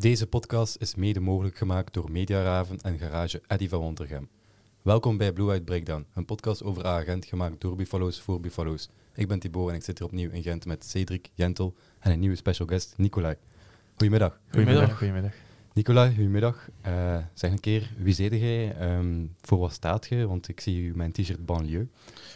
Deze 0.00 0.26
podcast 0.26 0.76
is 0.78 0.94
mede 0.94 1.20
mogelijk 1.20 1.56
gemaakt 1.56 1.94
door 1.94 2.10
Mediaraven 2.10 2.78
en 2.80 2.98
garage 2.98 3.42
Eddy 3.46 3.68
van 3.68 3.80
Wontergem. 3.80 4.28
Welkom 4.82 5.16
bij 5.16 5.32
Blue 5.32 5.46
White 5.46 5.62
Breakdown, 5.62 6.06
een 6.14 6.24
podcast 6.24 6.62
over 6.62 6.84
agent 6.84 7.24
gemaakt 7.24 7.60
door 7.60 7.76
Buffalo's 7.76 8.20
voor 8.20 8.40
Buffalo's. 8.40 8.88
Ik 9.14 9.28
ben 9.28 9.38
Thibaut 9.38 9.68
en 9.68 9.74
ik 9.74 9.82
zit 9.82 9.98
hier 9.98 10.06
opnieuw 10.06 10.30
in 10.30 10.42
Gent 10.42 10.64
met 10.64 10.84
Cedric, 10.84 11.30
Jentel 11.34 11.74
en 11.98 12.12
een 12.12 12.20
nieuwe 12.20 12.36
special 12.36 12.68
guest, 12.68 12.94
Nicolai. 12.96 13.36
Goedemiddag. 13.90 14.40
Goedemiddag. 14.50 14.96
Goedemiddag. 14.98 15.32
Nicolai, 15.72 16.14
goedemiddag. 16.14 16.68
Uh, 16.86 17.18
zeg 17.34 17.50
een 17.50 17.60
keer, 17.60 17.92
wie 17.98 18.14
zit 18.14 18.32
jij? 18.32 18.94
Um, 18.96 19.34
voor 19.40 19.58
wat 19.58 19.72
staat 19.72 20.06
je? 20.06 20.26
Want 20.26 20.48
ik 20.48 20.60
zie 20.60 20.82
u 20.82 20.96
mijn 20.96 21.12
t-shirt 21.12 21.46
banlieue. 21.46 21.88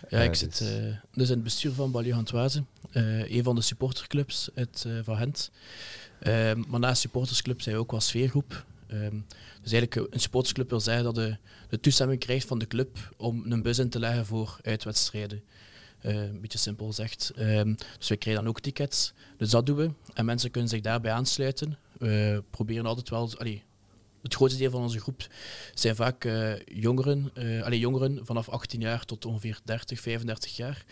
Ja, 0.08 0.20
ik 0.20 0.30
uh, 0.30 0.36
zit 0.36 0.58
dus... 0.58 0.78
Uh, 0.78 0.96
dus 1.12 1.28
in 1.28 1.34
het 1.34 1.42
bestuur 1.42 1.72
van 1.72 1.90
Banlieue 1.90 2.16
Hantwazen, 2.16 2.66
een 2.92 3.42
van 3.42 3.54
de 3.54 3.62
supporterclubs 3.62 4.50
uit, 4.54 4.86
van 5.03 5.17
Gent. 5.17 5.50
Ehm, 6.24 6.62
maar 6.68 6.80
naast 6.80 7.00
supportersclub 7.00 7.60
zijn 7.62 7.74
we 7.74 7.80
ook 7.80 7.90
wel 7.90 8.00
sfeergroep. 8.00 8.64
Um, 8.92 9.26
dus 9.62 9.72
eigenlijk 9.72 10.14
een 10.14 10.20
supportersclub 10.20 10.70
wil 10.70 10.80
zeggen 10.80 11.04
dat 11.04 11.14
de, 11.14 11.36
de 11.68 11.80
toestemming 11.80 12.20
krijgt 12.20 12.46
van 12.46 12.58
de 12.58 12.66
club 12.66 13.14
om 13.16 13.52
een 13.52 13.62
bus 13.62 13.78
in 13.78 13.88
te 13.88 13.98
leggen 13.98 14.26
voor 14.26 14.58
uitwedstrijden. 14.62 15.42
Uh, 16.02 16.22
een 16.22 16.40
beetje 16.40 16.58
simpel 16.58 16.86
gezegd. 16.86 17.32
Dus 17.98 18.08
we 18.08 18.16
krijgen 18.16 18.42
dan 18.42 18.48
ook 18.48 18.60
tickets. 18.60 19.12
Dus 19.36 19.50
dat 19.50 19.66
doen 19.66 19.76
we. 19.76 19.90
En 20.14 20.24
mensen 20.24 20.50
kunnen 20.50 20.70
zich 20.70 20.80
daarbij 20.80 21.12
aansluiten. 21.12 21.78
We 21.98 22.42
proberen 22.50 22.86
altijd 22.86 23.11
wel... 23.11 23.30
Allee, 23.38 23.62
het 24.22 24.34
grootste 24.34 24.58
deel 24.58 24.70
van 24.70 24.82
onze 24.82 25.00
groep 25.00 25.26
zijn 25.75 25.96
vaak 25.96 26.25
uh, 26.25 26.52
jongeren, 26.64 27.30
uh, 27.34 27.72
jongeren 27.72 28.26
vanaf 28.26 28.48
18 28.48 28.80
jaar 28.80 29.04
tot 29.04 29.25
ongeveer 29.25 29.61
30, 29.64 30.00
35 30.00 30.56
jaar. 30.56 30.84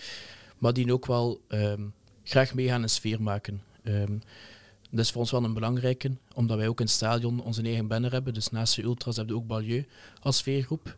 Maar 0.59 0.73
die 0.73 0.93
ook 0.93 1.07
wel 1.07 1.41
graag 2.25 2.55
meegaan 2.55 2.83
en 2.83 2.91
sfeer 2.91 3.23
maken. 3.23 3.63
Dat 4.93 5.05
is 5.05 5.11
voor 5.11 5.21
ons 5.21 5.31
wel 5.31 5.45
een 5.45 5.55
belangrijke, 5.55 6.17
omdat 6.35 6.57
wij 6.57 6.69
ook 6.69 6.81
in 6.81 6.87
het 6.87 6.95
stadion 6.95 7.43
onze 7.43 7.63
eigen 7.63 7.87
banner 7.87 8.13
hebben. 8.13 8.35
Dus 8.35 8.51
naast 8.51 8.77
de 8.77 8.83
ultras 8.83 9.17
hebben 9.17 9.35
we 9.35 9.41
ook 9.41 9.47
Balieu 9.47 9.87
als 10.21 10.37
sfeergroep. 10.37 10.97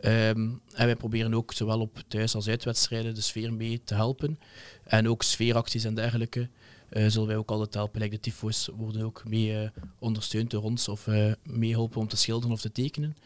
Um, 0.00 0.60
en 0.74 0.86
wij 0.86 0.96
proberen 0.96 1.34
ook 1.34 1.52
zowel 1.52 1.80
op 1.80 2.02
thuis- 2.08 2.34
als 2.34 2.48
uitwedstrijden 2.48 3.14
de 3.14 3.20
sfeer 3.20 3.52
mee 3.52 3.80
te 3.84 3.94
helpen. 3.94 4.38
En 4.84 5.08
ook 5.08 5.22
sfeeracties 5.22 5.84
en 5.84 5.94
dergelijke 5.94 6.48
uh, 6.90 7.08
zullen 7.08 7.28
wij 7.28 7.36
ook 7.36 7.50
altijd 7.50 7.74
helpen. 7.74 8.10
De 8.10 8.20
tyfo's 8.20 8.68
worden 8.76 9.02
ook 9.02 9.22
mee 9.28 9.62
uh, 9.62 9.68
ondersteund 9.98 10.50
door 10.50 10.62
ons 10.62 10.88
of 10.88 11.06
uh, 11.06 11.32
meehelpen 11.42 12.00
om 12.00 12.08
te 12.08 12.16
schilderen 12.16 12.54
of 12.54 12.60
te 12.60 12.72
tekenen. 12.72 13.16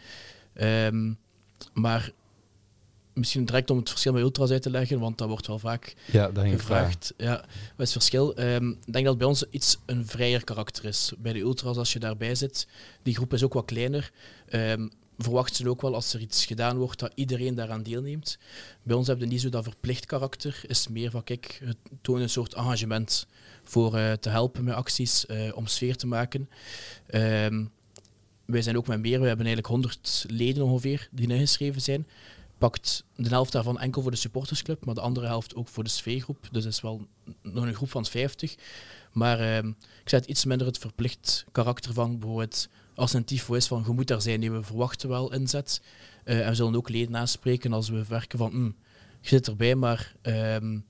Um, 0.55 1.19
maar 1.73 2.11
misschien 3.17 3.45
direct 3.45 3.71
om 3.71 3.79
het 3.79 3.89
verschil 3.89 4.13
met 4.13 4.23
ultras 4.23 4.51
uit 4.51 4.63
te 4.63 4.71
leggen, 4.71 4.99
want 4.99 5.19
dat 5.19 5.29
wordt 5.29 5.47
wel 5.47 5.59
vaak 5.59 5.95
ja, 6.13 6.31
gevraagd. 6.35 7.15
Ja, 7.17 7.35
wat 7.77 7.87
is 7.87 7.95
het 7.95 8.03
verschil? 8.03 8.41
Um, 8.41 8.79
ik 8.85 8.93
denk 8.93 9.05
dat 9.05 9.19
bij 9.19 9.27
ons 9.27 9.45
iets 9.51 9.79
een 9.87 10.07
vrijer 10.07 10.45
karakter 10.45 10.85
is. 10.85 11.13
Bij 11.19 11.33
de 11.33 11.41
ultras, 11.41 11.77
als 11.77 11.93
je 11.93 11.99
daarbij 11.99 12.35
zit, 12.35 12.67
die 13.03 13.15
groep 13.15 13.33
is 13.33 13.43
ook 13.43 13.55
wat 13.55 13.65
kleiner. 13.65 14.13
Um, 14.51 14.91
verwachten 15.19 15.57
ze 15.57 15.69
ook 15.69 15.81
wel 15.81 15.95
als 15.95 16.15
er 16.15 16.21
iets 16.21 16.45
gedaan 16.45 16.77
wordt 16.77 16.99
dat 16.99 17.13
iedereen 17.15 17.55
daaraan 17.55 17.83
deelneemt. 17.83 18.39
Bij 18.83 18.97
ons 18.97 19.07
hebben 19.07 19.27
we 19.27 19.33
niet 19.33 19.43
zo 19.43 19.49
dat 19.49 19.65
verplicht 19.65 20.07
karakter. 20.07 20.61
is 20.67 20.89
meer 20.89 21.11
van 21.11 21.25
kijk, 21.25 21.61
het 21.65 21.77
toont 22.01 22.21
een 22.21 22.31
soort 22.31 22.55
engagement 22.55 23.27
voor 23.63 23.97
uh, 23.99 24.13
te 24.13 24.29
helpen 24.29 24.65
met 24.65 24.75
acties, 24.75 25.25
uh, 25.29 25.57
om 25.57 25.67
sfeer 25.67 25.97
te 25.97 26.07
maken. 26.07 26.49
Um, 27.11 27.71
wij 28.45 28.63
zijn 28.63 28.77
ook 28.77 28.87
met 28.87 29.01
meer, 29.01 29.21
we 29.21 29.27
hebben 29.27 29.47
eigenlijk 29.47 29.67
100 29.67 30.25
leden 30.29 30.65
ongeveer 30.65 31.09
die 31.11 31.29
ingeschreven 31.29 31.81
zijn 31.81 32.07
pakt 32.59 33.05
de 33.17 33.29
helft 33.29 33.53
daarvan 33.53 33.79
enkel 33.79 34.03
voor 34.03 34.11
de 34.11 34.17
supportersclub, 34.17 34.85
maar 34.85 34.95
de 34.95 35.01
andere 35.01 35.27
helft 35.27 35.55
ook 35.55 35.69
voor 35.69 35.85
de 35.85 35.91
sfeergroep. 35.91 36.49
Dus 36.51 36.63
dat 36.63 36.73
is 36.73 36.81
wel 36.81 37.07
nog 37.43 37.65
een 37.65 37.75
groep 37.75 37.91
van 37.91 38.05
50. 38.05 38.55
Maar 39.13 39.41
uh, 39.41 39.57
ik 40.03 40.09
zet 40.09 40.27
iets 40.27 40.45
minder 40.45 40.67
het 40.67 40.79
verplicht 40.79 41.45
karakter 41.53 41.93
van 41.93 42.19
bijvoorbeeld 42.19 42.69
als 42.95 43.13
een 43.13 43.25
tifo 43.25 43.55
is 43.55 43.67
van 43.67 43.83
je 43.87 43.93
moet 43.93 44.09
daar 44.09 44.23
zijn, 44.23 44.41
die 44.41 44.51
we 44.51 44.63
verwachten 44.63 45.09
wel 45.09 45.33
inzet. 45.33 45.83
Uh, 46.25 46.41
en 46.41 46.49
we 46.49 46.55
zullen 46.55 46.77
ook 46.77 46.89
leden 46.89 47.17
aanspreken 47.17 47.73
als 47.73 47.89
we 47.89 48.05
werken 48.09 48.39
van 48.39 48.53
mm, 48.53 48.77
je 49.21 49.29
zit 49.29 49.47
erbij, 49.47 49.75
maar 49.75 50.15
um, 50.23 50.85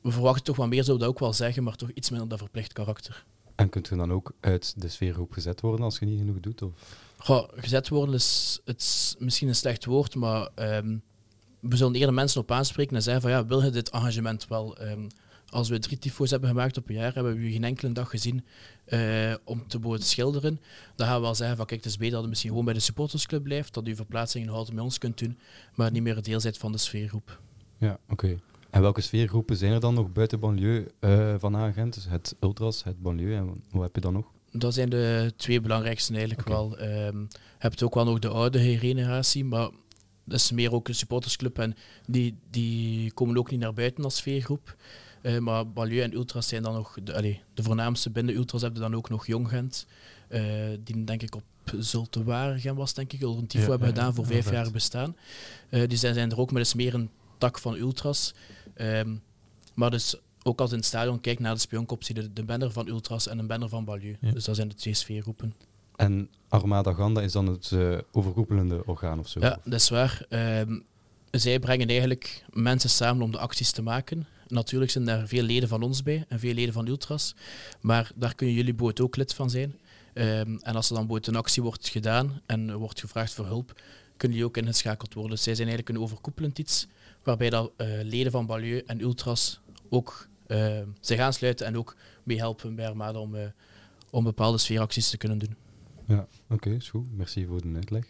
we 0.00 0.10
verwachten 0.10 0.44
toch 0.44 0.56
wat 0.56 0.68
meer, 0.68 0.84
zou 0.84 0.98
dat 0.98 1.08
ook 1.08 1.18
wel 1.18 1.32
zeggen, 1.32 1.62
maar 1.62 1.76
toch 1.76 1.90
iets 1.90 2.10
minder 2.10 2.28
dat 2.28 2.38
verplicht 2.38 2.72
karakter. 2.72 3.24
En 3.54 3.68
kunt 3.68 3.88
je 3.88 3.96
dan 3.96 4.12
ook 4.12 4.32
uit 4.40 4.74
de 4.76 4.88
sfeergroep 4.88 5.32
gezet 5.32 5.60
worden 5.60 5.84
als 5.84 5.98
je 5.98 6.06
niet 6.06 6.18
genoeg 6.18 6.40
doet? 6.40 6.62
Of? 6.62 6.72
Goh, 7.24 7.48
gezet 7.54 7.88
worden 7.88 8.14
is, 8.14 8.60
het 8.64 9.16
misschien 9.18 9.48
een 9.48 9.54
slecht 9.54 9.84
woord, 9.84 10.14
maar 10.14 10.48
um, 10.76 11.02
we 11.60 11.76
zullen 11.76 11.94
eerder 11.94 12.14
mensen 12.14 12.40
op 12.40 12.50
aanspreken 12.50 12.96
en 12.96 13.02
zeggen 13.02 13.22
van 13.22 13.30
ja, 13.30 13.46
wil 13.46 13.62
je 13.62 13.70
dit 13.70 13.90
engagement 13.90 14.48
wel? 14.48 14.82
Um, 14.82 15.06
als 15.48 15.68
we 15.68 15.78
drie 15.78 15.98
tyfo's 15.98 16.30
hebben 16.30 16.48
gemaakt 16.48 16.76
op 16.76 16.88
een 16.88 16.94
jaar, 16.94 17.14
hebben 17.14 17.36
we 17.36 17.50
geen 17.50 17.64
enkele 17.64 17.92
dag 17.92 18.10
gezien 18.10 18.44
uh, 18.86 19.34
om 19.44 19.68
te 19.68 19.78
boven 19.78 20.02
schilderen. 20.02 20.60
Dan 20.96 21.06
gaan 21.06 21.16
we 21.16 21.22
wel 21.22 21.34
zeggen 21.34 21.56
van 21.56 21.66
kijk, 21.66 21.84
het 21.84 21.90
is 21.90 21.96
beter 21.96 22.12
dat 22.12 22.22
je 22.22 22.28
misschien 22.28 22.50
gewoon 22.50 22.64
bij 22.64 22.74
de 22.74 22.80
supportersclub 22.80 23.42
blijft, 23.42 23.74
dat 23.74 23.88
u 23.88 23.94
verplaatsingen 23.94 24.48
altijd 24.48 24.74
met 24.74 24.84
ons 24.84 24.98
kunt 24.98 25.18
doen, 25.18 25.38
maar 25.74 25.90
niet 25.90 26.02
meer 26.02 26.22
deel 26.22 26.40
van 26.40 26.72
de 26.72 26.78
sfeergroep. 26.78 27.40
Ja, 27.78 27.98
oké. 28.08 28.38
En 28.70 28.80
welke 28.80 29.00
sfeergroepen 29.00 29.56
zijn 29.56 29.72
er 29.72 29.80
dan 29.80 29.94
nog 29.94 30.12
buiten 30.12 30.40
banlieue 30.40 30.86
uh, 31.00 31.34
van 31.38 31.56
Agent? 31.56 32.06
Het 32.08 32.36
ultras, 32.40 32.84
het 32.84 33.02
banlieue 33.02 33.36
en 33.36 33.62
hoe 33.70 33.82
heb 33.82 33.94
je 33.94 34.00
dan 34.00 34.12
nog? 34.12 34.32
Dat 34.56 34.74
zijn 34.74 34.88
de 34.88 35.32
twee 35.36 35.60
belangrijkste 35.60 36.12
eigenlijk 36.12 36.48
okay. 36.48 36.54
wel. 36.54 36.80
Um, 37.06 37.28
je 37.30 37.38
hebt 37.58 37.82
ook 37.82 37.94
wel 37.94 38.04
nog 38.04 38.18
de 38.18 38.28
oude 38.28 38.78
generatie, 38.78 39.44
maar 39.44 39.70
dat 40.24 40.40
is 40.40 40.50
meer 40.50 40.72
ook 40.72 40.88
een 40.88 40.94
supportersclub 40.94 41.58
en 41.58 41.76
die, 42.06 42.36
die 42.50 43.12
komen 43.12 43.36
ook 43.36 43.50
niet 43.50 43.60
naar 43.60 43.74
buiten 43.74 44.04
als 44.04 44.16
sfeergroep. 44.16 44.76
Uh, 45.22 45.38
maar 45.38 45.72
Balieu 45.72 46.02
en 46.02 46.12
Ultras 46.12 46.48
zijn 46.48 46.62
dan 46.62 46.74
nog 46.74 46.96
de, 47.02 47.14
allez, 47.14 47.38
de 47.54 47.62
voornaamste 47.62 48.10
binnen 48.10 48.34
Ultras 48.34 48.62
hebben 48.62 48.80
dan 48.80 48.94
ook 48.94 49.08
nog 49.08 49.26
Jong 49.26 49.48
Gent, 49.48 49.86
uh, 50.28 50.42
die 50.84 51.04
denk 51.04 51.22
ik 51.22 51.34
op 51.34 51.42
Zultewaregem 51.78 52.74
was, 52.74 52.94
denk 52.94 53.12
ik, 53.12 53.22
al 53.22 53.38
een 53.38 53.46
tifo 53.46 53.64
ja, 53.64 53.70
hebben 53.70 53.88
ja, 53.88 53.94
gedaan 53.94 54.14
voor 54.14 54.26
vijf 54.26 54.50
jaar 54.50 54.70
bestaan. 54.70 55.16
Uh, 55.70 55.88
die 55.88 55.98
zijn, 55.98 56.14
zijn 56.14 56.30
er 56.30 56.38
ook, 56.38 56.50
maar 56.50 56.58
dat 56.58 56.66
is 56.66 56.74
meer 56.74 56.94
een 56.94 57.10
tak 57.38 57.58
van 57.58 57.76
Ultras. 57.76 58.34
Um, 58.76 59.22
maar 59.74 59.90
dus 59.90 60.16
ook 60.46 60.60
als 60.60 60.70
in 60.70 60.76
het 60.76 60.86
stadion 60.86 61.20
kijkt 61.20 61.40
naar 61.40 61.54
de 61.54 61.60
spionkop, 61.60 62.04
zie 62.04 62.14
je 62.14 62.22
de, 62.22 62.32
de 62.32 62.44
banner 62.44 62.72
van 62.72 62.88
Ultras 62.88 63.28
en 63.28 63.38
een 63.38 63.46
banner 63.46 63.68
van 63.68 63.84
Balieu. 63.84 64.16
Ja. 64.20 64.30
Dus 64.30 64.44
dat 64.44 64.56
zijn 64.56 64.68
de 64.68 64.74
twee 64.74 64.94
sfeergroepen. 64.94 65.54
En 65.96 66.28
Armada 66.48 66.92
Ganda 66.92 67.20
is 67.20 67.32
dan 67.32 67.46
het 67.46 67.70
uh, 67.70 67.98
overkoepelende 68.12 68.86
orgaan 68.86 69.18
of 69.18 69.28
zo? 69.28 69.40
Ja, 69.40 69.60
dat 69.64 69.80
is 69.80 69.88
waar. 69.88 70.26
Um, 70.28 70.84
zij 71.30 71.58
brengen 71.58 71.88
eigenlijk 71.88 72.44
mensen 72.50 72.90
samen 72.90 73.22
om 73.22 73.30
de 73.30 73.38
acties 73.38 73.70
te 73.70 73.82
maken. 73.82 74.26
Natuurlijk 74.48 74.90
zijn 74.90 75.04
daar 75.04 75.28
veel 75.28 75.42
leden 75.42 75.68
van 75.68 75.82
ons 75.82 76.02
bij 76.02 76.24
en 76.28 76.38
veel 76.38 76.54
leden 76.54 76.74
van 76.74 76.86
Ultras. 76.86 77.34
Maar 77.80 78.10
daar 78.14 78.34
kunnen 78.34 78.54
jullie 78.54 78.74
boot 78.74 79.00
ook 79.00 79.16
lid 79.16 79.34
van 79.34 79.50
zijn. 79.50 79.74
Um, 80.14 80.58
en 80.62 80.74
als 80.74 80.90
er 80.90 80.96
dan 80.96 81.06
boot 81.06 81.26
een 81.26 81.36
actie 81.36 81.62
wordt 81.62 81.88
gedaan 81.88 82.40
en 82.46 82.68
er 82.68 82.78
wordt 82.78 83.00
gevraagd 83.00 83.34
voor 83.34 83.46
hulp, 83.46 83.80
kunnen 84.16 84.36
jullie 84.36 84.52
ook 84.52 84.56
ingeschakeld 84.56 85.14
worden. 85.14 85.32
Dus 85.32 85.42
zij 85.42 85.54
zijn 85.54 85.68
eigenlijk 85.68 85.98
een 85.98 86.04
overkoepelend 86.04 86.58
iets, 86.58 86.86
waarbij 87.22 87.50
dat, 87.50 87.70
uh, 87.76 87.86
leden 88.02 88.32
van 88.32 88.46
Balieu 88.46 88.82
en 88.86 89.00
Ultras 89.00 89.60
ook 89.88 90.28
zich 91.00 91.18
aansluiten 91.18 91.66
en 91.66 91.76
ook 91.76 91.96
meehelpen 92.22 92.74
bij 92.74 92.88
Armada 92.88 93.18
om, 93.18 93.34
uh, 93.34 93.42
om 94.10 94.24
bepaalde 94.24 94.58
sfeeracties 94.58 95.10
te 95.10 95.16
kunnen 95.16 95.38
doen. 95.38 95.56
Ja, 96.06 96.26
oké, 96.44 96.54
okay, 96.54 96.72
is 96.72 96.90
goed. 96.90 97.16
Merci 97.16 97.46
voor 97.46 97.62
de 97.62 97.72
uitleg. 97.74 98.04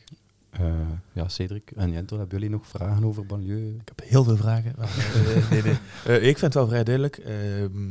Uh, 0.60 0.74
ja, 1.12 1.28
Cedric 1.28 1.70
en 1.70 1.90
Jentel, 1.92 2.18
hebben 2.18 2.38
jullie 2.38 2.54
nog 2.54 2.66
vragen 2.66 3.04
over 3.04 3.26
banlieue? 3.26 3.74
Ik 3.74 3.88
heb 3.88 4.00
heel 4.04 4.24
veel 4.24 4.36
vragen. 4.36 4.74
nee, 5.50 5.62
nee. 5.62 6.20
ik 6.20 6.38
vind 6.38 6.40
het 6.40 6.54
wel 6.54 6.66
vrij 6.66 6.84
duidelijk. 6.84 7.16
Ehm, 7.16 7.88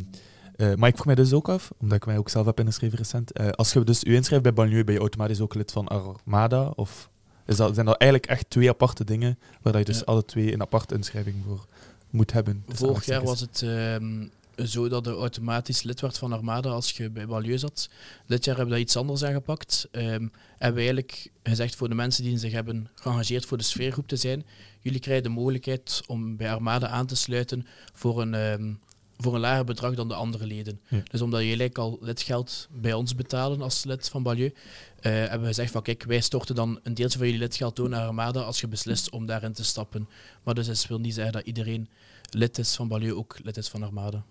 maar 0.80 0.90
ik 0.90 0.94
vroeg 0.94 1.06
mij 1.06 1.16
dus 1.16 1.34
ook 1.34 1.50
af, 1.50 1.72
omdat 1.78 1.98
ik 1.98 2.06
mij 2.06 2.18
ook 2.18 2.30
zelf 2.30 2.46
heb 2.46 2.60
ingeschreven 2.60 2.98
recent. 2.98 3.56
als 3.56 3.74
je 3.74 3.84
dus 3.84 4.04
u 4.04 4.16
inschrijft 4.16 4.44
bij 4.44 4.54
banlieue, 4.54 4.84
ben 4.84 4.94
je 4.94 5.00
automatisch 5.00 5.42
ook 5.42 5.54
lid 5.54 5.72
van 5.72 5.88
Armada? 5.88 6.68
Of 6.75 7.10
is 7.46 7.56
dat, 7.56 7.74
zijn 7.74 7.86
dat 7.86 7.98
eigenlijk 7.98 8.31
echt 8.31 8.50
twee 8.50 8.70
aparte 8.70 9.04
dingen, 9.04 9.40
waar 9.62 9.78
je 9.78 9.86
dus 9.86 9.98
ja. 9.98 10.04
alle 10.06 10.25
twee 10.25 10.54
een 10.54 10.62
aparte 10.62 10.96
inschrijving 10.96 11.36
voor 11.48 11.66
moet 12.13 12.31
hebben? 12.31 12.63
Vorig 12.68 13.06
jaar 13.06 13.24
was 13.24 13.40
het 13.40 13.62
um, 13.62 14.31
zo 14.65 14.89
dat 14.89 15.06
je 15.06 15.12
automatisch 15.12 15.83
lid 15.83 16.01
werd 16.01 16.18
van 16.18 16.33
Armada 16.33 16.69
als 16.69 16.92
je 16.92 17.10
bij 17.10 17.27
Balieu 17.27 17.57
zat. 17.57 17.89
Dit 18.27 18.45
jaar 18.45 18.56
hebben 18.56 18.74
we 18.74 18.80
dat 18.80 18.89
iets 18.89 18.98
anders 18.98 19.24
aangepakt. 19.24 19.88
Um, 19.92 20.01
hebben 20.01 20.31
we 20.57 20.80
eigenlijk 20.80 21.30
gezegd 21.44 21.75
voor 21.75 21.89
de 21.89 21.95
mensen 21.95 22.24
die 22.24 22.38
zich 22.38 22.51
hebben 22.51 22.89
geëngageerd 22.95 23.45
voor 23.45 23.57
de 23.57 23.63
sfeergroep 23.63 24.07
te 24.07 24.15
zijn, 24.15 24.45
jullie 24.80 25.00
krijgen 25.00 25.24
de 25.24 25.30
mogelijkheid 25.30 26.01
om 26.07 26.38
bij 26.38 26.51
Armada 26.51 26.88
aan 26.88 27.06
te 27.06 27.15
sluiten 27.15 27.65
voor 27.94 28.21
een, 28.21 28.33
um, 28.33 28.80
voor 29.24 29.34
een 29.34 29.40
lager 29.40 29.66
bedrag 29.66 29.96
dan 29.96 30.08
de 30.08 30.14
andere 30.14 30.46
leden. 30.46 30.80
Ja. 30.88 31.02
Dus 31.12 31.22
omdat 31.22 31.42
jullie 31.42 31.78
al 31.78 31.98
lidgeld 32.02 32.68
bij 32.72 32.94
ons 32.94 33.16
betalen 33.16 33.62
als 33.62 33.84
lid 33.84 34.10
van 34.10 34.24
Balieu, 34.24 34.46
uh, 34.46 34.54
hebben 35.02 35.42
we 35.42 35.48
gezegd 35.48 35.72
van 35.72 35.81
kijk, 35.81 36.04
wij 36.04 36.22
storten 36.22 36.56
dan 36.56 36.80
een 36.84 36.94
deeltje 36.94 37.18
van 37.18 37.28
jullie 37.28 37.42
lidgeld 37.42 37.75
door 37.75 37.90
naar 37.90 38.08
Armada 38.08 38.42
als 38.42 38.62
je 38.62 38.68
beslist 38.68 39.10
om 39.10 39.25
daarin 39.25 39.54
te 39.54 39.64
stappen. 39.64 40.08
Maar 40.44 40.54
dus 40.54 40.68
dat 40.68 40.88
wil 40.88 41.00
niet 41.00 41.14
zeggen 41.14 41.34
dat 41.34 41.46
iedereen 41.46 41.90
lid 42.30 42.58
is 42.58 42.75
van 42.75 42.88
Balieu 42.88 43.14
ook 43.14 43.40
lid 43.44 43.58
is 43.58 43.70
van 43.70 43.84
Armada. 43.84 44.24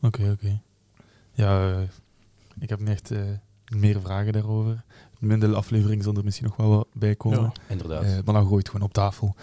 Oké, 0.00 0.06
okay, 0.06 0.30
oké. 0.30 0.44
Okay. 0.44 0.60
Ja, 1.32 1.70
uh, 1.70 1.82
ik 2.60 2.68
heb 2.68 2.78
niet 2.78 2.88
echt 2.88 3.10
uh, 3.10 3.20
meer 3.68 4.00
vragen 4.00 4.32
daarover. 4.32 4.84
Minder 5.18 5.54
aflevering 5.54 6.02
zal 6.02 6.14
er 6.14 6.24
misschien 6.24 6.46
nog 6.46 6.56
wel 6.56 6.68
wat 6.68 6.88
bij 6.92 7.14
komen. 7.14 7.40
Ja, 7.40 7.52
inderdaad. 7.68 8.04
Uh, 8.04 8.10
maar 8.24 8.34
dan 8.34 8.46
gooi 8.46 8.58
het 8.58 8.68
gewoon 8.68 8.86
op 8.86 8.92
tafel. 8.92 9.34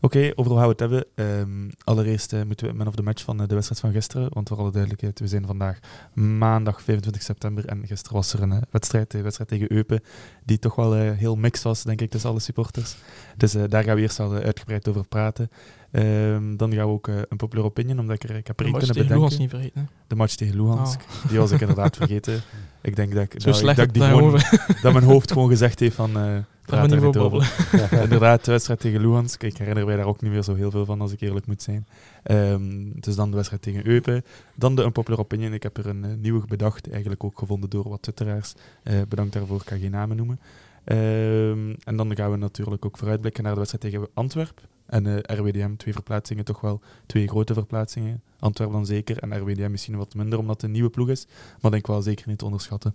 Oké, 0.00 0.32
overal 0.34 0.56
gaan 0.58 0.66
we 0.66 0.70
het 0.70 0.80
hebben. 0.80 1.04
Ehm, 1.14 1.70
allereerst 1.84 2.32
eh, 2.32 2.42
moeten 2.42 2.66
we 2.66 2.72
man 2.72 2.86
of 2.86 2.94
the 2.94 3.02
match 3.02 3.22
van 3.22 3.40
eh, 3.40 3.48
de 3.48 3.54
wedstrijd 3.54 3.80
van 3.80 3.92
gisteren. 3.92 4.28
Want 4.32 4.48
voor 4.48 4.58
alle 4.58 4.70
duidelijkheid, 4.70 5.20
we 5.20 5.26
zijn 5.26 5.46
vandaag 5.46 5.78
maandag 6.14 6.82
25 6.82 7.22
september. 7.22 7.66
En 7.66 7.86
gisteren 7.86 8.16
was 8.16 8.32
er 8.32 8.42
een 8.42 8.52
eh, 8.52 8.62
wedstrijd, 8.70 9.10
de 9.10 9.22
wedstrijd 9.22 9.50
tegen 9.50 9.72
Eupen, 9.72 10.00
die 10.44 10.58
toch 10.58 10.74
wel 10.74 10.92
heel 10.94 11.36
mixed 11.36 11.64
was, 11.64 11.82
denk 11.82 12.00
ik, 12.00 12.10
tussen 12.10 12.30
alle 12.30 12.40
supporters. 12.40 12.96
Dus 13.36 13.52
daar 13.68 13.84
gaan 13.84 13.94
we 13.94 14.00
eerst 14.00 14.20
al 14.20 14.36
eh, 14.36 14.44
uitgebreid 14.44 14.88
over 14.88 15.06
praten. 15.08 15.50
Ehm, 15.90 16.56
dan 16.56 16.72
gaan 16.72 16.86
we 16.86 16.92
ook 16.92 17.06
een 17.06 17.36
popular 17.36 17.64
opinion, 17.64 17.98
omdat 17.98 18.14
ik, 18.14 18.30
er, 18.30 18.36
ik 18.36 18.46
heb 18.46 18.60
er 18.60 18.64
De 18.64 18.70
één 18.70 18.72
match 18.72 18.92
kunnen 18.92 19.08
tegen 19.08 19.20
bedenken. 19.20 19.36
Luhans 19.36 19.38
niet 19.38 19.50
vergeten. 19.50 19.80
hè. 19.80 19.86
De 20.06 20.14
match 20.14 20.34
tegen 20.34 20.56
Luhansk, 20.56 21.00
die 21.28 21.38
was 21.38 21.50
ik 21.50 21.60
inderdaad 21.60 21.96
vergeten. 22.02 22.42
Ik 22.82 22.96
denk 22.96 23.14
dat 23.14 23.22
ik, 23.22 23.40
Zo 23.40 23.48
dat, 23.48 23.56
slecht 23.58 23.76
dat, 23.76 23.86
ik 23.86 23.94
die 23.94 24.02
gewoon, 24.02 24.40
dat 24.82 24.92
mijn 24.92 25.04
hoofd 25.04 25.32
gewoon 25.32 25.48
gezegd 25.48 25.80
heeft 25.80 25.94
van... 25.94 26.44
praat 26.66 26.90
daar 26.90 27.04
niet 27.04 27.16
over. 27.16 27.54
Inderdaad, 28.02 28.44
de 28.44 28.50
wedstrijd 28.50 28.80
tegen 28.80 29.00
Luhansk. 29.00 29.42
Ik 29.42 29.56
herinner 29.56 29.86
mij 29.86 29.96
daar 29.96 30.06
ook 30.06 30.20
niet 30.20 30.32
meer 30.32 30.42
zo 30.42 30.54
heel 30.54 30.70
veel 30.70 30.84
van, 30.84 31.00
als 31.00 31.12
ik 31.12 31.20
eerlijk 31.20 31.46
moet 31.46 31.62
zijn. 31.62 31.86
Ehm 32.22 32.86
dus 32.94 33.16
dan 33.16 33.30
de 33.30 33.36
wedstrijd 33.36 33.62
tegen 33.62 33.86
Eupen. 33.86 34.24
Dan 34.54 34.74
de 34.74 34.82
Unpopular 34.82 35.20
Opinion. 35.20 35.52
Ik 35.52 35.62
heb 35.62 35.76
er 35.76 35.86
een 35.86 36.04
eh, 36.04 36.10
nieuwe 36.14 36.46
bedacht, 36.46 36.90
eigenlijk 36.90 37.24
ook 37.24 37.38
gevonden 37.38 37.70
door 37.70 37.88
wat 37.88 38.02
twitteraars. 38.02 38.54
Eh, 38.82 39.00
bedankt 39.08 39.32
daarvoor, 39.32 39.60
ik 39.60 39.68
ga 39.68 39.76
geen 39.76 39.90
namen 39.90 40.16
noemen. 40.16 40.40
Ehm, 40.84 41.74
en 41.84 41.96
dan 41.96 42.16
gaan 42.16 42.30
we 42.30 42.36
natuurlijk 42.36 42.84
ook 42.84 42.98
vooruitblikken 42.98 43.42
naar 43.42 43.52
de 43.52 43.58
wedstrijd 43.58 43.84
tegen 43.84 44.08
Antwerp. 44.14 44.60
En 44.86 45.06
eh, 45.06 45.36
RWDM, 45.38 45.76
twee 45.76 45.94
verplaatsingen, 45.94 46.44
toch 46.44 46.60
wel 46.60 46.80
twee 47.06 47.28
grote 47.28 47.54
verplaatsingen. 47.54 48.22
Antwerp 48.38 48.72
dan 48.72 48.86
zeker, 48.86 49.18
en 49.18 49.38
RWDM 49.38 49.70
misschien 49.70 49.96
wat 49.96 50.14
minder, 50.14 50.38
omdat 50.38 50.54
het 50.54 50.64
een 50.64 50.70
nieuwe 50.70 50.90
ploeg 50.90 51.08
is. 51.08 51.26
Maar 51.60 51.70
denk 51.70 51.86
wel 51.86 52.02
zeker 52.02 52.28
niet 52.28 52.38
te 52.38 52.44
onderschatten. 52.44 52.94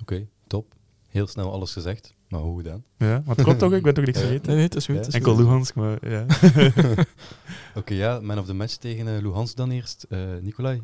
Oké, 0.00 0.26
top. 0.46 0.74
Heel 1.08 1.26
snel 1.26 1.52
alles 1.52 1.72
gezegd, 1.72 2.14
maar 2.32 2.40
hoe 2.40 2.56
gedaan? 2.56 2.84
Ja, 2.96 3.22
maar 3.26 3.34
het 3.36 3.44
klopt 3.44 3.58
toch? 3.58 3.72
Ik 3.72 3.82
ben 3.82 3.94
toch 3.94 4.04
niks 4.04 4.18
Ja. 4.20 4.24
vergeten? 4.24 4.46
Nee, 4.46 4.56
nee, 4.56 4.64
het 4.64 4.74
is 4.74 4.84
goed. 4.84 4.94
Ja. 4.94 5.00
het 5.00 5.08
is 5.08 5.14
Enkel 5.14 5.34
goed. 5.34 5.42
Luhansk, 5.44 5.74
maar 5.74 6.08
ja. 6.10 6.24
Oké, 7.80 7.94
ja, 7.94 8.20
man 8.20 8.38
of 8.38 8.46
the 8.46 8.54
match 8.54 8.74
tegen 8.74 9.16
eh 9.16 9.22
Luhansk 9.22 9.56
dan 9.56 9.70
eerst. 9.70 10.06
Eh 10.08 10.18
Nicolai. 10.40 10.82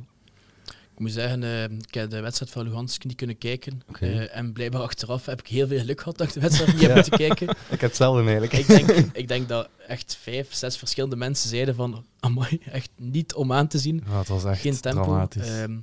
Ik 0.98 1.04
moet 1.04 1.12
zeggen, 1.12 1.42
eh, 1.42 1.62
ik 1.62 1.94
heb 1.94 2.10
de 2.10 2.20
wedstrijd 2.20 2.52
van 2.52 2.64
Luhansk 2.64 3.04
niet 3.04 3.16
kunnen 3.16 3.38
kijken. 3.38 3.82
Eh, 4.00 4.36
en 4.36 4.52
blijkbaar 4.52 4.80
achteraf 4.80 5.26
heb 5.26 5.40
ik 5.40 5.46
heel 5.46 5.66
veel 5.66 5.78
geluk 5.78 5.98
gehad 6.00 6.18
dat 6.18 6.26
ik 6.26 6.32
de 6.32 6.40
wedstrijd 6.40 6.72
niet 6.72 6.82
heb 6.82 6.94
moeten 6.94 7.18
kijken. 7.18 7.48
Ik 7.70 7.80
heb 7.80 7.80
hetzelfde 7.80 8.22
eigenlijk. 8.22 8.52
ik, 8.52 8.66
denk, 8.66 8.88
ik 9.12 9.28
denk 9.28 9.48
dat 9.48 9.68
echt 9.86 10.18
vijf, 10.20 10.54
zes 10.54 10.76
verschillende 10.76 11.16
mensen 11.16 11.48
zeiden 11.48 11.74
van, 11.74 12.04
amai, 12.20 12.60
echt 12.72 12.90
niet 12.96 13.34
om 13.34 13.52
aan 13.52 13.68
te 13.68 13.78
zien. 13.78 14.02
Ja, 14.06 14.18
het 14.18 14.28
was 14.28 14.44
echt 14.44 14.60
Geen 14.60 14.80
tempo. 14.80 15.02
dramatisch. 15.02 15.48
Ehm, 15.48 15.76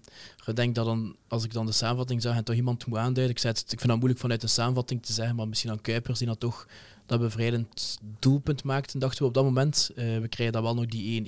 ik 0.45 0.55
denk 0.55 0.75
dat 0.75 0.85
dan, 0.85 1.15
als 1.27 1.43
ik 1.43 1.53
dan 1.53 1.65
de 1.65 1.71
samenvatting 1.71 2.21
zag 2.21 2.35
en 2.35 2.43
toch 2.43 2.55
iemand 2.55 2.85
moet 2.85 2.97
aanduiden, 2.97 3.35
ik, 3.35 3.39
zei 3.39 3.53
het, 3.53 3.61
ik 3.61 3.77
vind 3.77 3.87
dat 3.87 3.97
moeilijk 3.97 4.19
vanuit 4.19 4.41
de 4.41 4.47
samenvatting 4.47 5.05
te 5.05 5.13
zeggen, 5.13 5.35
maar 5.35 5.47
misschien 5.47 5.71
aan 5.71 5.81
Kuipers 5.81 6.19
die 6.19 6.27
dat 6.27 6.39
toch 6.39 6.67
dat 7.05 7.19
bevrijdend 7.19 7.97
doelpunt 8.19 8.63
maakte, 8.63 8.97
dachten 8.97 9.19
we 9.21 9.27
op 9.27 9.33
dat 9.33 9.43
moment. 9.43 9.89
Eh, 9.95 10.05
we 10.05 10.27
krijgen 10.27 10.53
dan 10.53 10.63
wel 10.63 10.75
nog 10.75 10.85
die 10.85 11.21
1-1. 11.21 11.25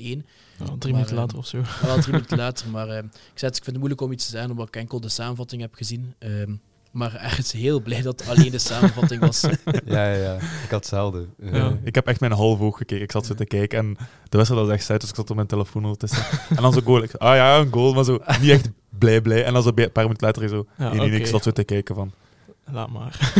Ja, 0.57 0.65
drie 0.65 0.75
Maar, 0.79 0.87
minuten 0.91 1.09
eh, 1.09 1.21
later 1.21 1.37
of 1.37 1.45
zo. 1.47 1.61
Wel 1.81 1.95
drie 1.99 2.13
minuten 2.13 2.37
later. 2.45 2.69
Maar 2.69 2.87
eh, 2.89 2.97
ik, 2.97 3.03
zei 3.13 3.51
het, 3.51 3.57
ik 3.57 3.63
vind 3.63 3.65
het 3.65 3.77
moeilijk 3.77 4.01
om 4.01 4.11
iets 4.11 4.25
te 4.25 4.31
zeggen, 4.31 4.51
omdat 4.51 4.67
ik 4.67 4.75
enkel 4.75 4.99
de 4.99 5.09
samenvatting 5.09 5.61
heb 5.61 5.73
gezien. 5.75 6.13
Ehm, 6.19 6.55
maar 6.91 7.15
ergens 7.15 7.51
heel 7.51 7.81
blij 7.81 8.01
dat 8.01 8.27
alleen 8.27 8.51
de 8.51 8.57
samenvatting 8.57 9.21
was. 9.21 9.41
Ja, 9.85 10.11
ja, 10.13 10.21
ja. 10.23 10.35
Ik 10.35 10.69
had 10.69 10.79
hetzelfde. 10.79 11.27
Eh, 11.39 11.53
Ja. 11.53 11.77
Ik 11.83 11.95
heb 11.95 12.07
echt 12.07 12.19
mijn 12.19 12.31
half 12.31 12.59
oog 12.59 12.77
gekeken. 12.77 13.03
Ik 13.03 13.11
zat 13.11 13.25
zo 13.25 13.33
te 13.33 13.45
kijken 13.45 13.77
en 13.79 13.97
de 14.29 14.37
wedstrijd 14.37 14.65
was 14.65 14.75
echt 14.75 14.89
uit, 14.89 15.01
dus 15.01 15.09
ik 15.09 15.15
zat 15.15 15.29
op 15.29 15.35
mijn 15.35 15.47
telefoon 15.47 15.83
ondertussen. 15.83 16.23
en 16.49 16.61
dan 16.61 16.73
zo 16.73 16.81
goal. 16.83 17.03
Ik, 17.03 17.13
ah 17.13 17.35
ja, 17.35 17.57
een 17.57 17.71
goal, 17.73 17.93
maar 17.93 18.03
zo 18.03 18.19
niet 18.41 18.49
echt 18.49 18.69
blij 18.89 19.21
blij. 19.21 19.43
En 19.43 19.53
dan 19.53 19.63
zo 19.63 19.71
een 19.75 19.91
paar 19.91 20.03
minuten 20.03 20.27
later 20.27 20.49
zo... 20.49 20.65
Ja, 20.77 20.89
nee, 20.89 20.99
nee, 20.99 21.09
nee, 21.09 21.19
ik 21.19 21.27
zat 21.27 21.43
zo 21.43 21.51
te 21.51 21.63
kijken 21.63 21.95
van... 21.95 22.11
Laat 22.71 22.89
maar. 22.89 23.33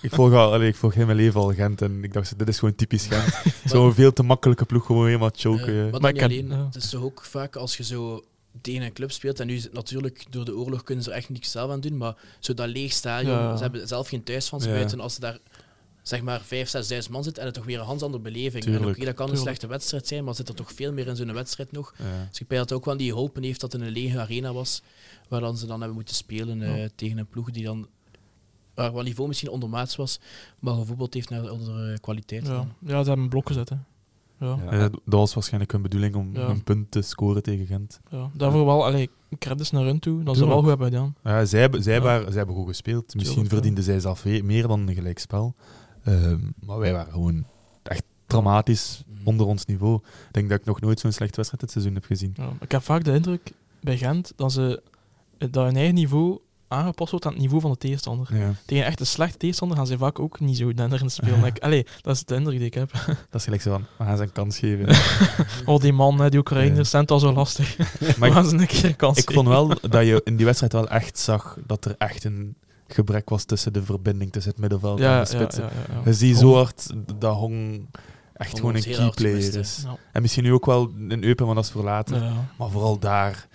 Ik 0.00 0.10
volg, 0.14 0.32
al, 0.32 0.52
allee, 0.52 0.68
ik 0.68 0.76
volg 0.76 0.94
heel 0.94 1.04
mijn 1.06 1.16
leven 1.16 1.40
al 1.40 1.52
Gent 1.54 1.82
en 1.82 2.04
ik 2.04 2.12
dacht, 2.12 2.38
dit 2.38 2.48
is 2.48 2.58
gewoon 2.58 2.74
typisch 2.74 3.06
Gent. 3.06 3.34
Zo'n 3.72 3.94
veel 3.94 4.12
te 4.12 4.22
makkelijke 4.22 4.64
ploeg, 4.64 4.86
gewoon 4.86 5.06
helemaal 5.06 5.30
choken. 5.34 5.92
Eh, 5.92 6.00
maar 6.00 6.14
ik 6.14 6.22
alleen. 6.22 6.50
Het 6.50 6.74
is 6.74 6.90
toch 6.90 7.02
ook 7.02 7.24
vaak 7.24 7.56
als 7.56 7.76
je 7.76 7.84
zo 7.84 8.24
tegen 8.60 8.82
een 8.82 8.92
club 8.92 9.10
speelt, 9.10 9.40
en 9.40 9.46
nu 9.46 9.54
is 9.54 9.62
het 9.64 9.72
natuurlijk 9.72 10.24
door 10.30 10.44
de 10.44 10.56
oorlog 10.56 10.82
kunnen 10.82 11.04
ze 11.04 11.10
er 11.10 11.16
echt 11.16 11.28
niks 11.28 11.50
zelf 11.50 11.70
aan 11.70 11.80
doen, 11.80 11.96
maar 11.96 12.14
zo 12.40 12.54
dat 12.54 12.68
leeg 12.68 12.92
stadion, 12.92 13.32
Ja. 13.32 13.56
ze 13.56 13.62
hebben 13.62 13.88
zelf 13.88 14.08
geen 14.08 14.22
thuisfans 14.22 14.64
Ja. 14.64 14.70
buiten. 14.70 15.00
Als 15.00 15.14
ze 15.14 15.20
daar 15.20 15.38
zeg 16.02 16.22
maar 16.22 16.40
5.000, 16.40 17.04
6.000 17.06 17.10
man 17.10 17.24
zit 17.24 17.38
en 17.38 17.44
het 17.44 17.54
toch 17.54 17.64
weer 17.64 17.80
een 17.80 17.86
ganz 17.86 18.02
andere 18.02 18.22
beleving. 18.22 18.64
En 18.64 18.86
oké, 18.86 19.04
dat 19.04 19.14
kan 19.14 19.30
een 19.30 19.36
slechte 19.36 19.66
wedstrijd 19.66 20.06
zijn, 20.06 20.24
maar 20.24 20.34
zit 20.34 20.48
er 20.48 20.54
toch 20.54 20.72
veel 20.72 20.92
meer 20.92 21.06
in 21.06 21.16
zo'n 21.16 21.32
wedstrijd 21.32 21.72
nog. 21.72 21.94
Ja. 21.98 22.04
Dus 22.30 22.40
ik 22.40 22.48
denk 22.48 22.60
dat 22.60 22.68
het 22.70 22.72
ook 22.78 22.84
wel 22.84 22.96
die 22.96 23.08
geholpen 23.10 23.42
heeft 23.42 23.60
dat 23.60 23.72
het 23.72 23.80
een 23.80 23.88
lege 23.90 24.20
arena 24.20 24.52
was, 24.52 24.82
waar 25.28 25.40
dan 25.40 25.56
ze 25.56 25.66
dan 25.66 25.78
hebben 25.78 25.96
moeten 25.96 26.14
spelen 26.14 26.62
eh, 26.62 26.88
tegen 26.94 27.18
een 27.18 27.26
ploeg 27.26 27.50
die 27.50 27.64
dan 27.64 27.86
waar 28.74 28.92
wat 28.92 29.04
niveau 29.04 29.28
misschien 29.28 29.50
ondermaats 29.50 29.96
was, 29.96 30.20
maar 30.58 30.74
gevoetbald 30.74 31.14
heeft 31.14 31.30
naar 31.30 31.48
andere 31.48 32.00
kwaliteit. 32.00 32.46
Ja. 32.46 32.66
ja, 32.78 32.88
ze 33.02 33.08
hebben 33.08 33.18
een 33.18 33.28
blok 33.28 33.46
gezet. 33.46 33.68
Hè. 33.68 33.76
Ja. 34.40 34.58
Ja. 34.64 34.70
Eh, 34.70 34.80
dat 34.80 35.00
was 35.04 35.34
waarschijnlijk 35.34 35.72
hun 35.72 35.82
bedoeling 35.82 36.14
om 36.14 36.30
Ja. 36.34 36.48
een 36.48 36.62
punt 36.64 36.90
te 36.90 37.02
scoren 37.02 37.42
tegen 37.42 37.66
Gent. 37.66 38.00
Ja. 38.10 38.30
Daarvoor 38.34 38.64
wel, 38.64 38.84
allee, 38.84 39.10
credits 39.38 39.70
naar 39.70 39.84
hun 39.84 39.98
toe, 39.98 40.22
dat 40.22 40.36
ze 40.36 40.46
wel 40.46 40.58
goed 40.58 40.68
hebben 40.68 40.86
gedaan. 40.86 41.14
Ja, 41.24 41.44
zij, 41.44 41.60
hebben, 41.60 41.82
zij, 41.82 41.94
Ja. 41.94 42.00
waren, 42.00 42.26
zij 42.28 42.36
hebben 42.36 42.54
goed 42.56 42.66
gespeeld. 42.66 43.02
Misschien 43.14 43.24
Tuurlijk, 43.26 43.48
ja. 43.48 43.54
verdienden 43.56 43.84
zij 43.84 44.00
zelf 44.00 44.24
meer 44.24 44.66
dan 44.68 44.88
een 44.88 44.94
gelijkspel. 44.94 45.54
Ehm, 46.04 46.40
maar 46.64 46.78
wij 46.78 46.92
waren 46.92 47.12
gewoon 47.12 47.44
echt 47.82 48.04
dramatisch 48.26 49.02
Mm. 49.06 49.18
onder 49.24 49.46
ons 49.46 49.64
niveau. 49.66 49.94
Ik 50.28 50.32
denk 50.32 50.48
dat 50.48 50.58
ik 50.58 50.64
nog 50.64 50.80
nooit 50.80 51.00
zo'n 51.00 51.12
slechte 51.12 51.36
wedstrijd 51.36 51.62
dit 51.62 51.72
seizoen 51.72 51.94
heb 51.94 52.04
gezien. 52.04 52.32
Ja. 52.36 52.48
Ik 52.60 52.70
heb 52.72 52.82
vaak 52.82 53.04
de 53.04 53.12
indruk 53.12 53.52
bij 53.80 53.96
Gent 53.98 54.32
dat, 54.36 54.52
ze, 54.52 54.82
dat 55.38 55.64
hun 55.64 55.76
eigen 55.76 55.94
niveau 55.94 56.38
aangepast 56.72 57.10
wordt 57.10 57.26
aan 57.26 57.32
het 57.32 57.40
niveau 57.40 57.60
van 57.60 57.70
de 57.70 57.76
tegenstander. 57.78 58.36
Ja, 58.36 58.54
Tegen 58.66 58.84
echt 58.84 59.00
een 59.00 59.06
slechte 59.06 59.36
tegenstander 59.38 59.76
gaan 59.76 59.86
ze 59.86 59.98
vaak 59.98 60.18
ook 60.18 60.40
niet 60.40 60.56
zo 60.56 60.72
denderend 60.74 61.12
spelen. 61.12 61.38
Ja. 61.40 61.46
Ik- 61.46 61.58
allee, 61.58 61.86
dat 62.00 62.14
is 62.16 62.24
de 62.24 62.34
indruk 62.34 62.56
die 62.58 62.66
ik 62.66 62.74
heb. 62.74 62.92
dat 63.06 63.16
is 63.40 63.44
gelijk 63.44 63.62
zo 63.62 63.70
van, 63.70 63.84
we 63.98 64.04
gaan 64.04 64.16
ze 64.16 64.22
een 64.22 64.32
kans 64.32 64.58
geven. 64.58 64.86
Oh, 65.66 65.80
die 65.80 65.92
man, 65.92 66.28
die 66.28 66.38
Oekraïners, 66.38 66.90
zijn 66.90 67.02
het 67.02 67.10
al 67.10 67.18
zo 67.18 67.32
lastig. 67.32 67.76
maar 68.18 68.28
we 68.28 68.34
gaan 68.34 68.48
ze 68.48 68.56
een 68.56 68.66
keer 68.66 68.84
een 68.84 68.96
kans 68.96 69.18
ik 69.18 69.30
vond 69.32 69.48
wel 69.48 69.68
dat 69.68 70.06
je 70.06 70.20
in 70.24 70.36
die 70.36 70.44
wedstrijd 70.44 70.72
wel 70.72 70.88
echt 70.88 71.18
zag 71.18 71.58
dat 71.66 71.84
er 71.84 71.94
echt 71.98 72.24
een 72.24 72.54
gebrek 72.88 73.28
was 73.28 73.44
tussen 73.44 73.72
de 73.72 73.82
verbinding 73.82 74.32
tussen 74.32 74.50
het 74.52 74.60
middenveld 74.60 75.00
en 75.00 75.20
de 75.20 75.26
spitsen. 75.26 75.68
Je 76.04 76.12
ziet 76.14 76.36
zo 76.36 76.54
hard 76.54 76.86
dat 77.18 77.34
Hong 77.34 77.86
echt 78.34 78.58
gewoon 78.58 78.74
een 78.74 78.82
key 78.82 79.10
player 79.14 79.56
is. 79.58 79.84
En 80.12 80.22
misschien 80.22 80.44
nu 80.44 80.52
ook 80.52 80.66
wel 80.66 80.90
een 81.08 81.24
Eupen, 81.24 81.46
maar 81.46 81.54
dat 81.54 81.64
is 81.64 81.70
voor 81.70 81.84
later. 81.84 82.22
Maar 82.58 82.70
vooral 82.70 82.98
daar. 82.98 83.46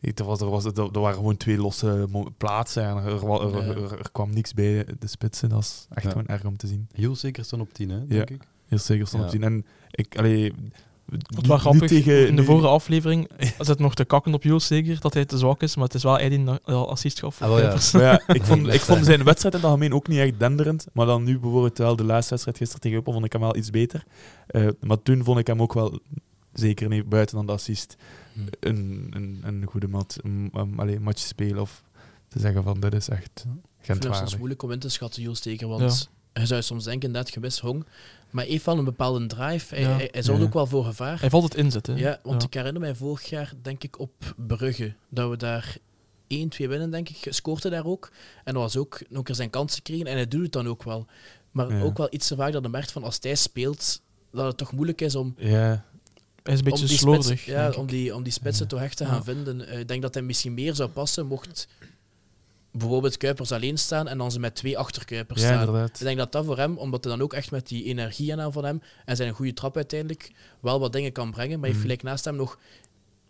Er, 0.00 0.24
was, 0.24 0.40
er, 0.40 0.50
was, 0.50 0.64
er, 0.64 0.78
er 0.92 1.00
waren 1.00 1.16
gewoon 1.16 1.36
twee 1.36 1.56
losse 1.58 2.08
plaatsen 2.36 2.82
en 2.84 2.96
er, 2.96 3.26
wa- 3.26 3.40
er, 3.40 3.54
er, 3.54 3.82
er- 3.82 3.98
er 3.98 4.08
kwam 4.12 4.30
niks 4.34 4.54
bij 4.54 4.84
de 4.98 5.06
spitsen. 5.06 5.48
Dat 5.48 5.60
is 5.62 5.86
echt 5.90 6.04
Ja. 6.04 6.10
gewoon 6.10 6.26
erg 6.26 6.44
om 6.44 6.56
te 6.56 6.66
zien. 6.66 6.88
Heel 6.92 7.16
zeker 7.16 7.44
staan 7.44 7.60
op 7.60 7.72
10, 7.72 7.90
hè, 7.90 8.06
denk 8.06 8.30
ik. 8.30 8.42
Heel 8.68 8.78
zeker 8.78 9.06
stond 9.06 9.22
Ja. 9.22 9.28
op 9.28 9.34
te 9.34 9.40
zien. 9.40 9.52
En 9.52 9.66
ik, 9.90 10.18
allee, 10.18 10.52
Het 11.10 11.46
was 11.46 11.60
grappig, 11.60 11.88
tegen, 11.88 12.26
in 12.28 12.34
de 12.36 12.40
nu- 12.40 12.46
vorige 12.46 12.66
aflevering 12.68 13.28
zit 13.58 13.78
nog 13.78 13.94
te 13.94 14.04
kakken 14.04 14.34
op 14.34 14.42
Jules 14.42 14.66
zeker, 14.66 15.00
dat 15.00 15.14
hij 15.14 15.24
te 15.24 15.38
zwak 15.38 15.62
is, 15.62 15.76
maar 15.76 15.84
het 15.84 15.94
is 15.94 16.02
wel 16.02 16.16
hij 16.18 16.28
die 16.28 16.48
assist 16.64 17.18
gaf. 17.18 17.34
voor 17.34 17.46
Ah, 17.46 17.52
wel 17.52 17.62
ja. 17.62 17.76
Maar 17.92 18.02
ja, 18.02 18.34
ik, 18.34 18.44
vond, 18.48 18.66
ik 18.66 18.80
vond 18.80 19.04
zijn 19.04 19.24
wedstrijd 19.24 19.54
in 19.54 19.60
het 19.60 19.68
algemeen 19.68 19.92
ook 19.94 20.08
niet 20.08 20.18
echt 20.18 20.38
denderend. 20.38 20.86
Maar 20.92 21.06
dan 21.06 21.24
nu 21.24 21.38
bijvoorbeeld 21.38 21.78
wel 21.78 21.96
de 21.96 22.04
laatste 22.04 22.30
wedstrijd 22.30 22.56
gisteren 22.58 22.80
tegen 22.82 22.96
Eupen 22.96 23.12
vond 23.12 23.24
ik 23.24 23.32
hem 23.32 23.40
wel 23.40 23.56
iets 23.56 23.70
beter. 23.70 24.04
Eh, 24.46 24.68
maar 24.80 25.02
toen 25.02 25.24
vond 25.24 25.38
ik 25.38 25.46
hem 25.46 25.62
ook 25.62 25.72
wel, 25.74 25.98
zeker 26.52 26.88
niet 26.88 27.08
buiten 27.08 27.36
dan 27.36 27.46
de 27.46 27.52
assist. 27.52 27.96
Een, 28.60 29.08
een, 29.10 29.40
een 29.44 29.64
goede 29.66 29.88
mat, 29.88 30.18
een, 30.22 30.48
een, 30.52 30.78
allee, 30.78 31.00
match 31.00 31.20
spelen. 31.20 31.60
Of 31.60 31.82
te 32.28 32.38
zeggen 32.40 32.62
van, 32.62 32.80
dit 32.80 32.94
is 32.94 33.08
echt 33.08 33.30
Ik 33.30 33.44
vind 33.44 33.54
het 33.54 33.62
soms 33.86 34.04
Gentwaardig. 34.04 34.38
moeilijk 34.38 34.62
om 34.62 34.70
in 34.72 34.78
te 34.78 34.88
schatten, 34.88 35.22
Jules 35.22 35.38
Steker. 35.38 35.68
Want 35.68 36.08
je 36.32 36.46
zou 36.46 36.62
soms 36.62 36.84
denken, 36.84 37.10
net 37.10 37.30
gewist 37.30 37.58
Hong. 37.58 37.84
Maar 38.30 38.42
hij 38.44 38.52
heeft 38.52 38.64
wel 38.64 38.78
een 38.78 38.84
bepaalde 38.84 39.26
drive. 39.26 39.74
Hij, 39.74 39.84
Ja. 39.84 39.88
hij, 39.96 40.08
hij 40.12 40.22
zorgt 40.22 40.40
Ja. 40.40 40.46
ook 40.46 40.52
wel 40.52 40.66
voor 40.66 40.84
gevaar. 40.84 41.20
Hij 41.20 41.30
valt 41.30 41.42
het 41.44 41.54
inzetten. 41.54 41.96
Ja, 41.96 42.18
want 42.22 42.40
Ja. 42.42 42.46
ik 42.48 42.54
herinner 42.54 42.80
mij 42.80 42.94
vorig 42.94 43.22
jaar, 43.28 43.52
denk 43.62 43.84
ik, 43.84 43.98
op 43.98 44.34
Brugge. 44.36 44.94
Dat 45.08 45.30
we 45.30 45.36
daar 45.36 45.76
1-2 46.26 46.68
winnen, 46.68 46.90
denk 46.90 47.08
ik. 47.08 47.26
Scoort 47.32 47.62
hij 47.62 47.72
daar 47.72 47.84
ook. 47.86 48.10
En 48.44 48.54
dat 48.54 48.62
was 48.62 48.76
ook 48.76 49.00
nog 49.08 49.22
keer 49.22 49.34
zijn 49.34 49.50
kansen 49.50 49.82
kregen. 49.82 50.06
En 50.06 50.14
hij 50.14 50.28
doet 50.28 50.42
het 50.42 50.52
dan 50.52 50.66
ook 50.68 50.82
wel. 50.82 51.06
Maar 51.50 51.74
Ja. 51.74 51.82
ook 51.82 51.96
wel 51.96 52.08
iets 52.10 52.26
te 52.28 52.36
vaak 52.36 52.52
dat 52.52 52.62
hij 52.62 52.70
merkt 52.70 52.92
van 52.92 53.02
als 53.04 53.18
hij 53.20 53.34
speelt, 53.34 54.02
dat 54.32 54.46
het 54.46 54.56
toch 54.56 54.72
moeilijk 54.72 55.00
is 55.00 55.14
om, 55.14 55.34
Ja, 55.38 55.84
Hij 56.48 56.56
is 56.56 56.58
een 56.58 56.64
beetje 56.70 56.82
om, 56.82 56.88
die, 56.88 56.98
slordig. 56.98 57.44
ja, 57.44 57.70
om, 57.70 57.86
die, 57.86 58.14
om 58.14 58.22
die 58.22 58.32
spitsen 58.32 58.62
Ja. 58.64 58.70
toch 58.70 58.80
echt 58.80 58.96
te 58.96 59.04
Ja. 59.04 59.10
gaan 59.10 59.24
vinden. 59.24 59.68
Eh, 59.68 59.78
ik 59.78 59.88
denk 59.88 60.02
dat 60.02 60.14
hij 60.14 60.22
misschien 60.22 60.54
meer 60.54 60.74
zou 60.74 60.88
passen 60.88 61.26
mocht 61.26 61.68
bijvoorbeeld 62.72 63.16
Kuipers 63.16 63.52
alleen 63.52 63.78
staan 63.78 64.08
en 64.08 64.18
dan 64.18 64.30
ze 64.32 64.40
met 64.40 64.54
twee 64.54 64.78
achterkuipers 64.78 65.40
ja 65.40 65.46
staan. 65.46 65.60
inderdaad. 65.66 65.88
Ik 66.00 66.06
denk 66.06 66.18
dat 66.18 66.32
dat 66.32 66.44
voor 66.44 66.56
hem, 66.56 66.76
omdat 66.76 67.04
hij 67.04 67.12
dan 67.12 67.22
ook 67.22 67.32
echt 67.32 67.50
met 67.50 67.68
die 67.68 67.84
energie 67.84 68.32
en 68.32 68.40
aan 68.40 68.52
van 68.52 68.64
hem 68.64 68.82
en 69.04 69.16
zijn 69.16 69.32
goede 69.32 69.52
trap 69.52 69.76
uiteindelijk 69.76 70.30
wel 70.60 70.80
wat 70.80 70.92
dingen 70.92 71.12
kan 71.12 71.30
brengen, 71.30 71.56
maar 71.58 71.64
heeft 71.68 71.72
Mhm. 71.78 71.82
gelijk 71.82 72.02
naast 72.02 72.24
hem 72.24 72.36
nog 72.36 72.58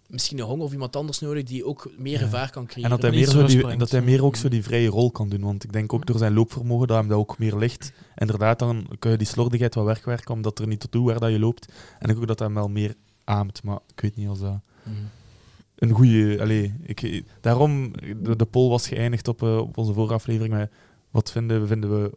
misschien 0.06 0.38
een 0.38 0.44
Hong 0.44 0.62
of 0.62 0.72
iemand 0.72 0.96
anders 0.96 1.18
nodig 1.20 1.42
die 1.44 1.64
ook 1.64 1.90
meer 1.98 2.12
Ja. 2.12 2.18
gevaar 2.18 2.50
kan 2.50 2.66
creëren. 2.66 2.90
En 2.90 2.96
dat 2.96 3.02
hij, 3.02 3.10
meer 3.10 3.24
zo 3.24 3.30
zo 3.30 3.36
die, 3.38 3.46
rustbrengt, 3.46 3.78
dat 3.80 3.90
hij 3.90 4.00
ja. 4.00 4.06
meer 4.06 4.24
ook 4.24 4.36
zo 4.36 4.48
die 4.48 4.62
vrije 4.62 4.88
rol 4.88 5.10
kan 5.10 5.28
doen. 5.28 5.40
Want 5.40 5.64
ik 5.64 5.72
denk 5.72 5.92
ook 5.92 6.06
door 6.06 6.18
zijn 6.18 6.34
loopvermogen 6.34 6.86
dat 6.86 6.96
hem 6.98 7.08
dat 7.08 7.18
ook 7.18 7.38
meer 7.38 7.56
ligt. 7.56 7.92
Inderdaad, 8.16 8.58
dan 8.58 8.86
kun 8.98 9.10
je 9.10 9.16
die 9.16 9.26
slordigheid 9.26 9.74
wel 9.74 9.84
wegwerken, 9.84 10.34
omdat 10.34 10.58
er 10.58 10.66
niet 10.66 10.86
toe 10.90 11.06
waar 11.06 11.20
dat 11.20 11.30
je 11.30 11.38
loopt. 11.38 11.66
En 11.66 12.00
ik 12.00 12.06
denk 12.06 12.18
ook 12.18 12.26
dat 12.26 12.38
hij 12.38 12.46
hem 12.48 12.56
wel 12.56 12.68
meer 12.68 12.94
aamt. 13.28 13.62
Maar 13.62 13.78
ik 13.94 14.00
weet 14.00 14.16
niet 14.16 14.28
als 14.28 14.40
dat 14.40 14.60
Mhm. 14.82 14.94
een 15.74 15.90
goede. 15.90 16.40
Allee, 16.40 16.74
ik, 16.82 17.24
daarom, 17.40 17.92
de, 18.22 18.36
de 18.36 18.44
poll 18.44 18.68
was 18.70 18.88
geëindigd 18.88 19.28
op, 19.28 19.42
eh, 19.42 19.56
op 19.58 19.76
onze 19.78 19.92
vorige 19.92 20.14
aflevering 20.14 20.54
met 20.54 20.70
wat 21.10 21.30
vinden 21.32 21.60
we? 21.60 21.66
Vinden 21.66 22.02
we 22.02 22.12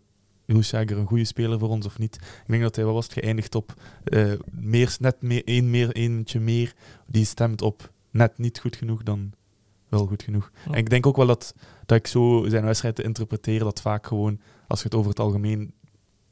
Hoesjager 0.53 0.97
een 0.97 1.05
goede 1.07 1.25
speler 1.25 1.59
voor 1.59 1.69
ons 1.69 1.85
of 1.85 1.97
niet? 1.99 2.15
Ik 2.15 2.47
denk 2.47 2.61
dat 2.61 2.75
hij 2.75 2.85
wel 2.85 2.93
was 2.93 3.03
het 3.03 3.13
geëindigd 3.13 3.55
op 3.55 3.73
eh, 4.03 4.31
meer, 4.51 4.95
net 4.99 5.21
meer, 5.21 5.41
één 5.45 5.69
meer, 5.69 5.91
eentje 5.91 6.39
meer. 6.39 6.73
Die 7.07 7.25
stemt 7.25 7.61
op 7.61 7.91
net 8.09 8.37
niet 8.37 8.59
goed 8.59 8.75
genoeg 8.75 9.03
dan 9.03 9.31
wel 9.89 10.05
goed 10.07 10.23
genoeg. 10.23 10.51
En 10.65 10.73
ik 10.77 10.89
denk 10.89 11.05
ook 11.05 11.15
wel 11.15 11.27
dat, 11.27 11.55
dat 11.85 11.97
ik 11.97 12.07
zo 12.07 12.45
zijn 12.47 12.63
wedstrijd 12.65 12.95
te 12.95 13.03
interpreteren, 13.03 13.65
dat 13.65 13.81
vaak 13.81 14.07
gewoon, 14.07 14.39
als 14.67 14.79
je 14.79 14.85
het 14.85 14.95
over 14.95 15.09
het 15.09 15.19
algemeen, 15.19 15.73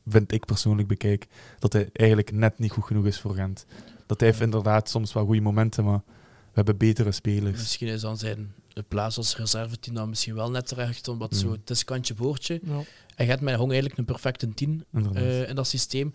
vind 0.06 0.32
ik 0.32 0.46
persoonlijk 0.46 0.88
bekijk, 0.88 1.28
dat 1.60 1.74
hij 1.74 1.90
eigenlijk 1.94 2.32
net 2.32 2.60
niet 2.60 2.72
goed 2.72 2.84
genoeg 2.86 3.06
is 3.06 3.20
voor 3.20 3.34
Gent. 3.34 3.66
Dat 4.10 4.20
hij 4.20 4.30
heeft 4.30 4.42
inderdaad 4.42 4.90
soms 4.90 5.14
wel 5.14 5.26
goede 5.26 5.42
momenten, 5.42 5.84
maar 5.84 6.02
we 6.06 6.52
hebben 6.54 6.78
betere 6.78 7.12
spelers. 7.12 7.58
Misschien 7.58 7.88
is 7.88 8.02
dan 8.02 8.18
zijn 8.18 8.54
plaats 8.88 9.18
als 9.18 9.38
reserveteam 9.38 9.96
dan 9.96 10.10
misschien 10.10 10.36
wel 10.36 10.50
net 10.52 10.68
terecht, 10.68 11.08
omdat 11.08 11.36
zo, 11.36 11.46
Mm. 11.48 11.52
het 11.52 11.70
is 11.70 11.84
kantje 11.84 12.14
boordje. 12.14 12.60
Ja. 12.64 12.74
En 13.16 13.26
je 13.26 13.32
hebt 13.32 13.42
met 13.42 13.56
Hong 13.56 13.70
eigenlijk 13.70 14.00
een 14.00 14.06
perfecte 14.06 14.54
tien 14.54 14.86
Inderdaad. 14.94 15.24
eh, 15.24 15.50
in 15.50 15.56
dat 15.56 15.68
systeem. 15.68 16.14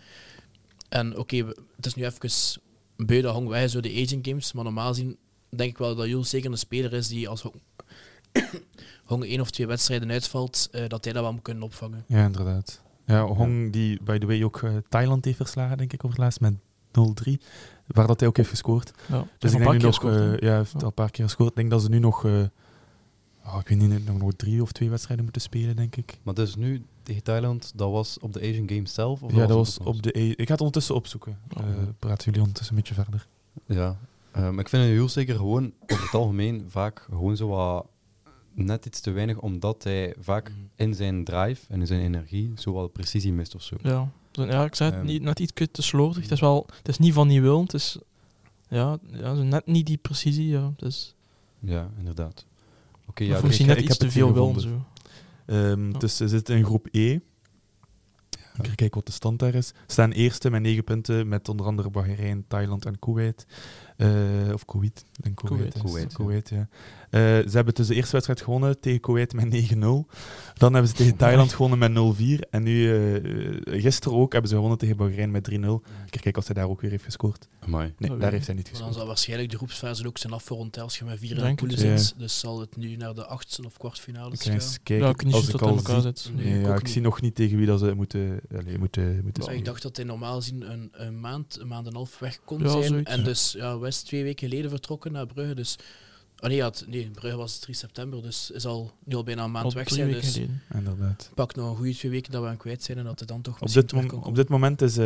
En 0.88 1.18
oké, 1.18 1.36
het 1.76 1.86
is 1.86 1.94
nu 1.94 2.04
even 2.04 2.60
beu 2.96 3.20
dat 3.20 3.34
Hong 3.34 3.48
wij 3.48 3.68
zo 3.68 3.80
de 3.80 4.02
aging 4.04 4.26
games, 4.26 4.52
maar 4.52 4.64
normaal 4.64 4.94
zien 4.94 5.16
denk 5.48 5.70
ik 5.70 5.78
wel 5.78 5.94
dat 5.94 6.06
Jules 6.06 6.30
zeker 6.30 6.50
een 6.50 6.58
speler 6.58 6.92
is 6.92 7.08
die 7.08 7.28
als 7.28 7.42
Hong, 7.42 7.54
Hong 9.04 9.24
één 9.30 9.40
of 9.40 9.50
twee 9.50 9.66
wedstrijden 9.66 10.10
uitvalt, 10.10 10.68
eh, 10.72 10.88
dat 10.88 11.04
hij 11.04 11.12
dat 11.12 11.22
wel 11.22 11.32
moet 11.32 11.42
kunnen 11.42 11.62
opvangen. 11.62 12.04
Ja, 12.08 12.24
inderdaad. 12.24 12.82
Ja, 13.06 13.22
Hong, 13.26 13.72
die 13.72 14.02
by 14.02 14.18
the 14.18 14.26
way 14.26 14.42
ook 14.42 14.62
eh, 14.62 14.76
Thailand 14.88 15.24
heeft 15.24 15.36
verslagen, 15.36 15.76
denk 15.78 15.92
ik, 15.92 16.04
over 16.04 16.16
het 16.16 16.24
laatst 16.24 16.40
met 16.40 16.54
0-3. 16.92 17.40
Waar 17.86 18.06
dat 18.06 18.20
hij 18.20 18.28
ook 18.28 18.36
heeft 18.36 18.48
gescoord. 18.48 18.90
Ja. 19.08 19.26
Dus 19.38 19.52
ik 19.52 19.58
denk 19.58 19.70
nu 19.72 19.76
nog, 19.78 19.86
gescoord, 19.86 20.14
eh, 20.14 20.38
ja, 20.38 20.48
hij 20.48 20.56
heeft 20.56 20.72
Ja. 20.72 20.78
al 20.78 20.86
een 20.86 20.92
paar 20.92 21.10
keer 21.10 21.24
gescoord. 21.24 21.50
Ik 21.50 21.56
denk 21.56 21.70
dat 21.70 21.82
ze 21.82 21.88
nu 21.88 21.98
nog, 21.98 22.24
eh, 22.24 22.32
oh, 23.46 23.56
ik 23.60 23.68
weet 23.68 23.78
niet, 23.78 24.06
nog, 24.06 24.18
nog 24.18 24.32
drie 24.36 24.62
of 24.62 24.72
twee 24.72 24.90
wedstrijden 24.90 25.24
moeten 25.24 25.42
spelen, 25.42 25.76
denk 25.76 25.96
ik. 25.96 26.18
Maar 26.22 26.34
dus 26.34 26.56
nu 26.56 26.84
tegen 27.02 27.22
Thailand, 27.22 27.72
dat 27.74 27.90
was 27.90 28.18
op 28.18 28.32
de 28.32 28.40
Asian 28.40 28.68
Games 28.68 28.94
zelf? 28.94 29.22
Of 29.22 29.30
ja, 29.30 29.36
dat 29.38 29.48
het 29.48 29.56
was 29.56 29.78
op 29.78 30.02
de. 30.02 30.18
E- 30.18 30.30
ik 30.30 30.46
ga 30.46 30.52
het 30.52 30.58
ondertussen 30.60 30.94
opzoeken. 30.94 31.38
Ja. 31.48 31.60
Eh 31.60 31.66
praten 31.98 32.24
jullie 32.24 32.40
ondertussen 32.40 32.76
een 32.76 32.82
beetje 32.82 33.02
verder. 33.02 33.26
Ja, 33.66 33.96
eh, 34.30 34.42
maar 34.50 34.58
ik 34.60 34.68
vind 34.68 34.84
heel 34.84 35.08
zeker 35.08 35.36
gewoon 35.36 35.72
over 35.86 36.04
het 36.04 36.14
algemeen 36.14 36.64
vaak 36.68 37.06
gewoon 37.10 37.36
zo 37.36 37.48
wat 37.48 37.86
net 38.54 38.86
iets 38.86 39.00
te 39.00 39.10
weinig, 39.10 39.38
omdat 39.40 39.82
hij 39.84 40.14
vaak 40.20 40.48
Mhm. 40.48 40.58
in 40.76 40.94
zijn 40.94 41.24
drive 41.24 41.60
en 41.68 41.80
in 41.80 41.86
zijn 41.86 42.00
energie 42.00 42.52
zo 42.56 42.72
wat 42.72 42.92
precisie 42.92 43.32
mist 43.32 43.54
of 43.54 43.62
zo. 43.62 43.76
Ja. 43.82 44.10
Dus, 44.30 44.46
ja, 44.46 44.64
ik 44.64 44.74
zei 44.74 44.90
het, 44.90 44.98
Ehm. 44.98 45.08
niet, 45.08 45.22
net 45.22 45.40
iets 45.40 45.52
te 45.72 45.82
slordig. 45.82 46.22
Het 46.22 46.30
is, 46.32 46.40
wel, 46.40 46.66
het 46.76 46.88
is 46.88 46.98
niet 46.98 47.12
van 47.12 47.28
niet 47.28 47.40
wil, 47.40 47.60
het 47.62 47.74
is 47.74 47.98
ja, 48.68 48.98
ja, 49.12 49.34
zo 49.34 49.42
net 49.42 49.66
niet 49.66 49.86
die 49.86 49.96
precisie. 49.96 50.46
Ja. 50.48 50.72
Het 50.76 50.82
is, 50.82 51.14
Ja, 51.58 51.90
inderdaad. 51.98 52.44
Oké, 53.06 53.24
ja, 53.24 53.32
dus- 53.34 53.42
misschien 53.42 53.68
ik- 53.68 53.74
net 53.74 53.84
ik 53.84 53.90
iets 53.90 53.98
heb 53.98 54.08
te 54.08 54.14
veel 54.14 54.32
wil. 54.32 54.60
Zo. 54.60 54.84
Ehm, 55.46 55.90
Ja. 55.92 55.98
Dus 55.98 56.16
ze 56.16 56.28
zitten 56.28 56.56
in 56.56 56.64
groep 56.64 56.88
E. 56.90 57.12
Ik 57.12 58.66
ga 58.66 58.74
kijken 58.74 58.94
wat 58.96 59.06
de 59.06 59.12
stand 59.12 59.38
daar 59.38 59.54
is. 59.54 59.66
Ze 59.66 59.74
staan 59.86 60.10
eerste 60.12 60.50
met 60.50 60.62
negen 60.62 60.84
punten 60.84 61.28
met 61.28 61.48
onder 61.48 61.66
andere 61.66 61.90
Bahrein, 61.90 62.44
Thailand 62.48 62.84
en 62.86 62.98
Kuwait. 62.98 63.46
Eh, 63.96 64.08
of 64.52 64.64
Kuwait. 64.64 65.04
Denk 65.22 65.36
Kuwait. 65.36 65.72
Kuwait. 65.72 65.82
Kuwait, 65.82 66.10
ja. 66.10 66.16
Kuwait, 66.16 66.48
ja. 66.48 66.68
Eh, 67.10 67.20
ze 67.20 67.50
hebben 67.56 67.74
dus 67.74 67.86
de 67.86 67.94
eerste 67.94 68.12
wedstrijd 68.12 68.40
gewonnen 68.42 68.80
tegen 68.80 69.00
Kuwait 69.00 69.32
met 69.32 69.50
9-0. 69.50 70.06
Dan 70.54 70.72
hebben 70.72 70.88
ze 70.90 70.96
tegen 70.96 71.16
Thailand 71.16 71.52
gewonnen 71.56 71.78
met 71.78 71.90
0-4. 71.92 72.40
En 72.50 72.62
nu, 72.62 72.94
eh, 72.96 73.80
gisteren 73.82 74.18
ook, 74.18 74.32
hebben 74.32 74.50
ze 74.50 74.54
gewonnen 74.56 74.78
tegen 74.78 74.96
Bahrein 74.96 75.30
met 75.30 75.44
3-0. 75.44 75.52
Ik 76.06 76.14
ga 76.14 76.20
kijken 76.20 76.36
of 76.36 76.46
hij 76.46 76.54
daar 76.54 76.68
ook 76.68 76.80
weer 76.80 76.90
heeft 76.90 77.04
gescoord. 77.04 77.48
Amai. 77.60 77.92
Nee, 77.98 78.10
Dat 78.10 78.20
daar 78.20 78.32
heeft 78.32 78.46
hij 78.46 78.54
niet 78.54 78.64
Maar 78.64 78.72
dan 78.72 78.80
gescoord. 78.80 78.94
zal 78.98 79.06
waarschijnlijk 79.06 79.50
de 79.50 79.56
groepsfase 79.56 80.06
ook 80.06 80.18
zijn 80.18 80.32
afgerond 80.32 80.78
als 80.78 80.98
je 80.98 81.04
met 81.04 81.18
vier 81.18 81.44
in 81.46 81.56
de 81.68 81.76
zit. 81.76 82.14
Dus 82.18 82.38
zal 82.40 82.60
het 82.60 82.76
nu 82.76 82.96
naar 82.96 83.14
de 83.14 83.26
achtste 83.26 83.62
of 83.64 83.76
kwartfinales 83.76 84.38
ga 84.38 84.44
gaan. 84.44 84.52
eens 84.54 84.78
kijken. 84.82 85.06
Ja, 85.06 85.12
ik 85.12 85.24
niet 85.24 85.34
als 85.34 85.48
ik 85.48 85.62
al 85.62 85.76
elkaar 85.76 86.00
zit. 86.00 86.30
Nee, 86.34 86.44
Nee, 86.44 86.58
ik 86.60 86.66
ja, 86.66 86.74
ik 86.74 86.82
niet. 86.82 86.92
zie 86.92 87.02
nog 87.02 87.20
niet 87.20 87.34
tegen 87.34 87.56
wie 87.56 87.66
dat 87.66 87.78
ze 87.80 87.92
moeten, 87.94 88.40
allez, 88.52 88.76
moeten, 88.78 89.20
moeten 89.22 89.44
Maar 89.44 89.54
ik 89.54 89.64
dacht 89.64 89.82
dat 89.82 89.96
hij 89.96 90.04
normaal 90.04 90.42
zien 90.42 90.70
een, 90.72 90.88
een 90.92 91.20
maand, 91.20 91.58
een 91.60 91.68
maand 91.68 91.82
en 91.86 91.90
een 91.90 91.96
half 91.96 92.18
weg 92.18 92.40
kon 92.44 92.60
Ja, 92.62 92.68
zijn. 92.68 92.82
zoiets. 92.84 93.10
En 93.10 93.24
dus 93.24 93.52
ja, 93.52 93.78
West 93.84 94.06
twee 94.06 94.22
weken 94.22 94.48
geleden 94.48 94.70
vertrokken 94.70 95.12
naar 95.12 95.26
Brugge. 95.26 95.54
Dus, 95.54 95.78
oh 96.38 96.48
nee, 96.48 96.62
nee, 96.86 97.10
Brugge 97.10 97.36
was 97.36 97.58
3 97.58 97.74
september, 97.74 98.22
dus 98.22 98.50
is 98.50 98.66
al, 98.66 98.92
nu 99.04 99.16
al 99.16 99.24
bijna 99.24 99.44
een 99.44 99.50
maand 99.50 99.64
Al 99.64 99.72
weg 99.72 99.88
zijn. 99.88 100.10
Dus. 100.12 100.40
Inderdaad. 100.74 101.30
pak 101.34 101.54
nog 101.54 101.70
een 101.70 101.76
goede 101.76 101.94
twee 101.94 102.10
weken 102.10 102.32
dat 102.32 102.42
we 102.42 102.48
hem 102.48 102.56
kwijt 102.56 102.82
zijn 102.82 102.98
en 102.98 103.04
dat 103.04 103.18
hij 103.18 103.26
dan 103.26 103.40
toch 103.42 103.54
Op 103.54 103.60
misschien 103.60 103.82
dit, 103.86 103.92
mom- 103.92 104.22
op 104.22 104.34
dit 104.34 104.48
moment 104.48 104.82
is 104.82 104.96
eh, 104.96 105.04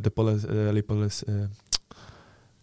de 0.00 0.10
eh, 0.48 0.72
eh, 1.22 1.34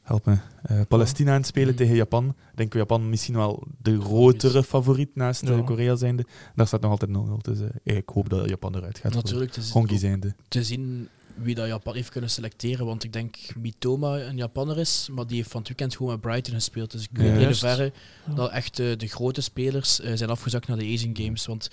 help 0.02 0.26
me, 0.26 0.38
eh, 0.64 0.82
Palestina 0.88 1.32
aan 1.32 1.38
het 1.38 1.46
spelen 1.48 1.68
Mhm. 1.68 1.78
tegen 1.78 1.96
Japan. 1.96 2.28
Ik 2.52 2.58
denk 2.58 2.74
Japan 2.74 3.10
misschien 3.10 3.36
wel 3.36 3.64
de 3.82 4.02
grotere 4.02 4.64
favoriet 4.64 5.16
naast 5.16 5.42
eh, 5.44 5.50
Ja. 5.58 5.62
Korea 5.64 5.96
zijnde. 5.96 6.26
Daar 6.56 6.68
staat 6.68 6.82
nog 6.82 6.92
altijd 6.92 7.12
0-0. 7.12 7.42
Dus 7.42 7.60
eh, 7.84 7.96
ik 7.98 8.10
hoop 8.10 8.30
dat 8.30 8.50
Japan 8.50 8.76
eruit 8.76 8.98
gaat. 9.00 9.14
Natuurlijk, 9.14 9.56
ook 9.74 9.98
zijnde. 10.00 10.36
te 10.48 10.64
zien 10.64 11.10
wie 11.36 11.56
dat 11.56 11.68
Japan 11.68 11.96
heeft 11.96 12.10
kunnen 12.10 12.30
selecteren. 12.30 12.86
Want 12.86 13.04
ik 13.04 13.14
denk 13.14 13.36
Mitoma 13.58 14.20
een 14.20 14.38
Japanner 14.38 14.80
is, 14.80 15.08
maar 15.12 15.28
die 15.28 15.36
heeft 15.38 15.50
van 15.50 15.60
het 15.60 15.68
weekend 15.70 15.96
gewoon 15.96 16.12
met 16.12 16.22
Brighton 16.22 16.54
gespeeld. 16.54 16.92
Dus 16.92 17.04
ik 17.04 17.10
weet 17.12 17.28
Ja. 17.28 17.48
niet 17.48 17.64
in 17.64 17.92
Ja. 18.28 18.34
dat 18.36 18.52
echt 18.52 18.80
eh, 18.80 18.98
de 18.98 19.08
grote 19.08 19.42
spelers 19.42 20.00
eh, 20.00 20.12
zijn 20.16 20.30
afgezakt 20.30 20.68
naar 20.68 20.78
de 20.78 20.92
Asian 20.94 21.18
Games. 21.18 21.46
Want 21.46 21.70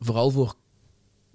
vooral 0.00 0.30
voor, 0.30 0.54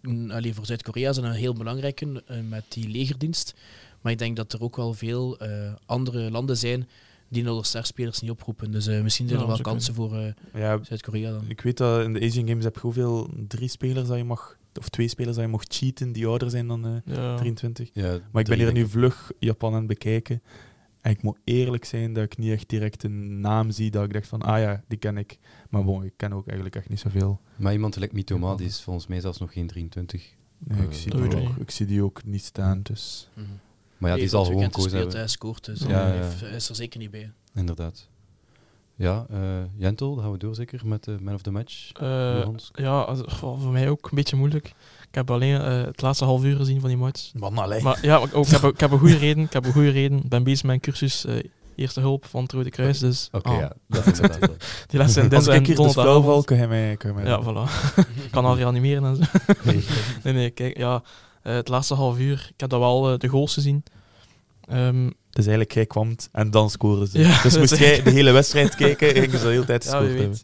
mm, 0.01 0.31
allee, 0.31 0.53
voor 0.53 0.65
Zuid-Korea 0.65 1.13
zijn 1.13 1.25
een 1.25 1.31
heel 1.31 1.53
belangrijke 1.53 2.24
eh, 2.27 2.38
met 2.50 2.63
die 2.69 2.89
legerdienst. 2.89 3.53
Maar 4.01 4.12
ik 4.12 4.17
denk 4.17 4.36
dat 4.36 4.53
er 4.53 4.62
ook 4.62 4.75
wel 4.75 4.93
veel 4.93 5.38
eh, 5.39 5.74
andere 5.86 6.31
landen 6.31 6.57
zijn 6.57 6.88
die 7.29 7.43
de 7.43 7.59
sterspelers 7.63 8.19
niet 8.21 8.31
oproepen. 8.31 8.71
Dus 8.71 8.86
misschien 8.88 9.27
zijn 9.27 9.39
Ja, 9.39 9.45
er 9.45 9.51
wel 9.51 9.62
kansen 9.62 9.93
voor 9.93 10.15
eh, 10.17 10.33
Ja, 10.53 10.79
Zuid-Korea 10.83 11.31
dan. 11.31 11.43
ik 11.47 11.62
weet 11.62 11.77
dat 11.77 12.03
in 12.03 12.13
de 12.13 12.21
Asian 12.25 12.47
Games 12.47 12.63
heb 12.63 12.75
je 12.75 12.81
hoeveel 12.81 13.29
drie 13.47 13.67
spelers 13.69 14.07
dat 14.07 14.17
je 14.17 14.24
mag, 14.24 14.57
of 14.77 14.89
twee 14.89 15.07
spelers 15.07 15.36
dat 15.36 15.46
je 15.46 15.51
mag 15.51 15.63
cheaten 15.67 16.12
die 16.12 16.27
ouder 16.27 16.50
zijn 16.50 16.67
dan 16.67 16.86
eh, 16.86 17.15
Ja. 17.15 17.36
23. 17.38 17.89
Ja, 17.93 18.19
Maar 18.31 18.41
ik 18.41 18.48
ben 18.48 18.57
hier 18.57 18.72
nu 18.74 18.88
vlug 18.88 19.31
Japan 19.39 19.72
aan 19.72 19.77
het 19.77 19.88
bekijken. 19.88 20.41
En 21.01 21.12
ik 21.12 21.22
moet 21.22 21.38
eerlijk 21.43 21.86
zijn 21.86 22.13
dat 22.13 22.24
ik 22.24 22.38
niet 22.38 22.51
echt 22.51 22.69
direct 22.69 23.03
een 23.03 23.39
naam 23.41 23.72
zie 23.72 23.91
dat 23.91 24.03
ik 24.03 24.13
dacht 24.13 24.27
van, 24.27 24.41
ah 24.41 24.60
ja, 24.60 24.84
die 24.88 24.98
ken 24.98 25.17
ik. 25.17 25.38
Maar 25.69 25.84
bon, 25.84 26.03
ik 26.03 26.13
ken 26.17 26.34
ook 26.34 26.46
eigenlijk 26.46 26.75
echt 26.75 26.89
niet 26.89 27.00
zoveel. 27.00 27.41
Maar 27.55 27.74
iemand 27.74 27.93
gelijk 27.93 28.12
Mitoma, 28.13 28.55
die 28.55 28.67
is 28.67 28.81
volgens 28.81 29.07
mij 29.07 29.19
zelfs 29.22 29.38
nog 29.39 29.53
geen 29.53 29.67
23. 29.67 30.36
Nee, 30.57 30.81
ik, 30.81 30.89
Eh, 30.89 30.93
zie 30.96 31.12
die 31.12 31.19
ik 31.24 31.34
ook, 31.34 31.39
niet. 31.39 31.50
ik 31.60 31.72
zie 31.72 31.86
die 31.86 32.03
ook 32.03 32.24
niet 32.25 32.43
staan, 32.43 32.79
dus... 32.84 33.29
Maar 33.98 34.10
ja, 34.12 34.15
die 34.17 34.27
zal 34.27 34.43
gewoon 34.43 34.60
weekend 34.60 34.75
kozen 34.84 34.91
gespeeld, 35.00 35.13
hebben. 35.13 35.19
Hij 35.19 35.29
scoort, 35.29 35.65
dus 35.65 35.79
Ja, 35.81 36.05
hij 36.46 36.55
is 36.55 36.69
er 36.69 36.75
zeker 36.75 37.00
niet 37.00 37.12
bij. 37.12 37.31
Inderdaad. 37.53 38.10
Ja, 38.98 39.25
eh 39.30 39.39
Jentel, 39.77 40.13
dan 40.16 40.24
gaan 40.24 40.32
we 40.32 40.38
door 40.38 40.56
zeker 40.56 40.82
met 40.84 41.04
de 41.04 41.18
man 41.22 41.34
of 41.34 41.42
the 41.42 41.51
match. 41.51 41.92
Eh, 41.94 42.38
Johans. 42.39 42.70
ja, 42.74 43.01
also, 43.01 43.24
goh, 43.27 43.62
voor 43.62 43.72
mij 43.72 43.89
ook 43.89 44.06
een 44.10 44.16
beetje 44.16 44.36
moeilijk. 44.36 44.66
Ik 45.08 45.16
heb 45.16 45.32
alleen 45.32 45.62
eh, 45.62 45.82
het 45.84 46.01
laatste 46.01 46.25
half 46.25 46.44
uur 46.44 46.56
gezien 46.56 46.80
van 46.80 46.89
die 46.89 46.98
match. 46.98 47.32
Man, 47.34 47.58
allee. 47.58 47.82
Maar 47.82 47.98
ja, 48.01 48.18
ook, 48.18 48.46
ik, 48.46 48.51
heb, 48.51 48.63
ik 48.63 48.80
heb 48.80 48.92
een 48.92 49.00
goede 49.00 49.18
reden. 49.18 49.44
Ik 49.44 49.54
heb 49.54 49.66
een 49.66 49.72
goede 49.72 49.89
reden. 49.89 50.18
Ik 50.18 50.30
ben 50.30 50.44
bezig 50.44 50.63
met 50.63 50.74
een 50.75 50.82
cursus 50.82 51.25
eh, 51.25 51.36
Eerste 51.75 52.00
Hulp 52.00 52.25
van 52.25 52.44
het 52.44 52.51
Rode 52.51 52.70
Kruis. 52.70 53.00
Dus 53.00 53.30
Oké, 53.32 53.50
ah, 53.50 53.60
ja. 53.60 53.72
Dat 53.88 54.06
is 54.06 54.20
inderdaad 54.20 54.39
wel. 54.39 54.58
die 54.88 54.98
lessen 55.00 55.13
zijn 55.13 55.25
Als 55.25 55.34
dinsdag 55.34 55.56
ik 55.56 55.60
en 55.62 55.66
hier 55.68 55.75
de 55.75 55.89
spel 55.89 55.92
val, 55.92 56.04
donderdagavond. 56.04 56.46
kan 56.46 56.58
je 56.58 56.68
mij... 56.68 56.96
Kan 56.98 57.10
je 57.10 57.16
mij 57.16 57.25
Ja, 57.25 57.42
voilà. 57.44 57.96
Ik 58.24 58.32
kan 58.32 58.46
al 58.46 58.56
reanimeren 58.56 59.04
en 59.06 59.16
zo. 59.16 59.24
Nee, 60.24 60.34
nee, 60.34 60.50
kijk, 60.50 60.77
ja. 60.77 61.04
eh, 61.42 61.54
het 61.54 61.68
laatste 61.68 61.94
half 61.94 62.20
uur, 62.20 62.48
ik 62.54 62.60
heb 62.60 62.70
dat 62.70 62.80
wel 62.80 63.12
eh, 63.12 63.18
de 63.20 63.27
goals 63.27 63.54
gezien. 63.54 63.84
Ehm, 64.68 65.10
Dus 65.38 65.46
eigenlijk, 65.46 65.74
jij 65.74 65.86
kwam 65.86 66.15
en 66.32 66.51
dan 66.51 66.70
scoren 66.70 67.08
ze. 67.08 67.20
Ja, 67.20 67.41
dus 67.41 67.58
moest 67.60 67.77
jij 67.77 68.03
de 68.03 68.10
hele 68.10 68.32
wedstrijd 68.32 68.75
kijken 68.75 69.15
en 69.15 69.22
je 69.22 69.29
zou 69.29 69.44
de 69.44 69.50
hele 69.50 69.65
tijd 69.65 69.84
ja, 69.84 69.89
gescoord 69.89 70.12
wie 70.12 70.22
hebben. 70.22 70.39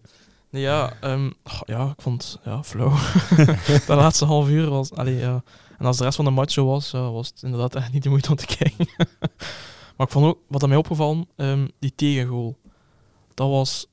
Nee, 0.49 0.61
ja, 0.61 0.93
ehm, 1.01 1.29
oh, 1.43 1.61
ja, 1.65 1.85
ik 1.85 2.01
vond 2.01 2.23
het 2.23 2.39
ja, 2.45 2.63
flauw. 2.63 2.93
de 3.87 3.95
laatste 3.95 4.25
half 4.25 4.49
uur 4.49 4.69
was... 4.69 4.91
Allee, 4.91 5.15
ja. 5.15 5.43
En 5.77 5.85
als 5.85 5.97
de 5.97 6.03
rest 6.03 6.15
van 6.15 6.25
de 6.25 6.31
match 6.31 6.53
zo 6.53 6.65
was, 6.65 6.91
ja, 6.91 7.11
was 7.11 7.27
het 7.27 7.43
inderdaad 7.43 7.75
echt 7.75 7.93
niet 7.93 8.03
de 8.03 8.09
moeite 8.09 8.29
om 8.29 8.35
te 8.35 8.45
kijken. 8.45 8.87
maar 9.97 10.07
ik 10.07 10.11
vond 10.11 10.25
ook, 10.25 10.39
wat 10.47 10.63
aan 10.63 10.69
mij 10.69 10.77
opgevallen, 10.77 11.27
ehm, 11.35 11.67
die 11.79 11.93
tegengoal. 11.95 12.57
Dat 13.33 13.49
was 13.49 13.87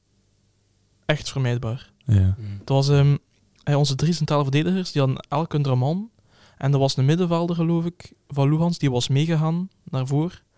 echt 1.06 1.30
vermijdbaar. 1.30 1.90
Ja. 2.04 2.34
Mhm. 2.38 2.56
Dat 2.64 2.76
was 2.76 2.88
ehm, 2.88 3.16
eh, 3.62 3.76
onze 3.76 3.94
drie 3.94 4.12
centrale 4.12 4.42
verdedigers, 4.42 4.92
die 4.92 5.02
hadden 5.02 5.26
elk 5.28 5.52
een 5.52 5.78
man. 5.78 6.10
En 6.56 6.72
er 6.72 6.78
was 6.78 6.96
een 6.96 7.04
middenvelder, 7.04 7.56
geloof 7.56 7.84
ik, 7.84 8.12
van 8.28 8.48
Luhans, 8.48 8.78
die 8.78 8.90
was 8.90 9.08
meegegaan 9.08 9.68
naar 9.84 10.06
voren. 10.06 10.48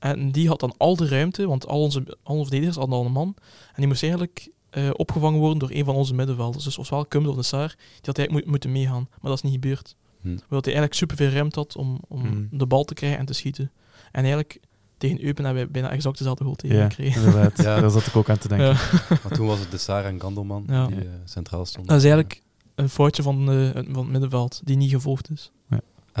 En 0.00 0.30
die 0.32 0.48
had 0.48 0.60
dan 0.60 0.74
al 0.76 0.96
de 0.96 1.08
ruimte, 1.08 1.46
want 1.46 1.66
al 1.66 1.80
onze, 1.80 2.16
al 2.22 2.34
onze 2.34 2.42
verdedigers 2.42 2.76
hadden 2.76 2.98
al 2.98 3.04
een 3.04 3.12
man. 3.12 3.34
En 3.68 3.74
die 3.76 3.86
moest 3.86 4.02
eigenlijk 4.02 4.52
eh, 4.70 4.90
opgevangen 4.92 5.38
worden 5.40 5.58
door 5.58 5.70
een 5.72 5.84
van 5.84 5.94
onze 5.94 6.14
middenvelders. 6.14 6.64
Dus 6.64 6.78
ofwel 6.78 7.06
Kums 7.06 7.28
of 7.28 7.36
de 7.36 7.42
Saar, 7.42 7.68
die 7.76 7.86
had 8.02 8.18
eigenlijk 8.18 8.32
moet, 8.32 8.46
moeten 8.46 8.72
meegaan. 8.72 9.06
Maar 9.10 9.30
dat 9.30 9.34
is 9.34 9.42
niet 9.42 9.52
gebeurd. 9.52 9.96
Hm. 10.20 10.28
Omdat 10.28 10.64
hij 10.64 10.74
eigenlijk 10.74 10.94
superveel 10.94 11.30
ruimte 11.30 11.58
had 11.58 11.76
om, 11.76 11.98
om 12.08 12.20
Hmm. 12.20 12.48
de 12.50 12.66
bal 12.66 12.84
te 12.84 12.94
krijgen 12.94 13.18
en 13.18 13.26
te 13.26 13.32
schieten. 13.32 13.70
En 14.12 14.20
eigenlijk, 14.20 14.60
tegen 14.98 15.24
Eupen 15.24 15.44
hebben 15.44 15.64
we 15.64 15.70
bijna 15.70 15.90
exact 15.90 16.18
dezelfde 16.18 16.44
goal 16.44 16.56
tegen 16.56 16.76
Ja, 16.76 16.88
gekregen. 16.88 17.22
inderdaad. 17.24 17.56
Ja. 17.64 17.80
Daar 17.80 17.90
zat 17.90 18.06
ik 18.06 18.16
ook 18.16 18.28
aan 18.30 18.38
te 18.38 18.48
denken. 18.48 18.66
Ja. 18.66 18.76
Maar 19.22 19.32
toen 19.32 19.46
was 19.46 19.58
het 19.58 19.70
de 19.70 19.78
Sara 19.78 20.08
en 20.08 20.20
Gandelman 20.20 20.64
Ja. 20.66 20.86
die 20.86 20.96
eh, 20.98 21.04
centraal 21.24 21.64
stonden. 21.66 21.88
Dat 21.94 22.02
is 22.04 22.10
eigenlijk 22.10 22.42
een 22.74 22.88
foutje 22.88 23.22
van, 23.22 23.50
eh, 23.50 23.70
van 23.72 23.96
het 24.02 24.08
middenveld, 24.10 24.60
die 24.64 24.76
niet 24.76 24.90
gevolgd 24.90 25.30
is. 25.30 25.50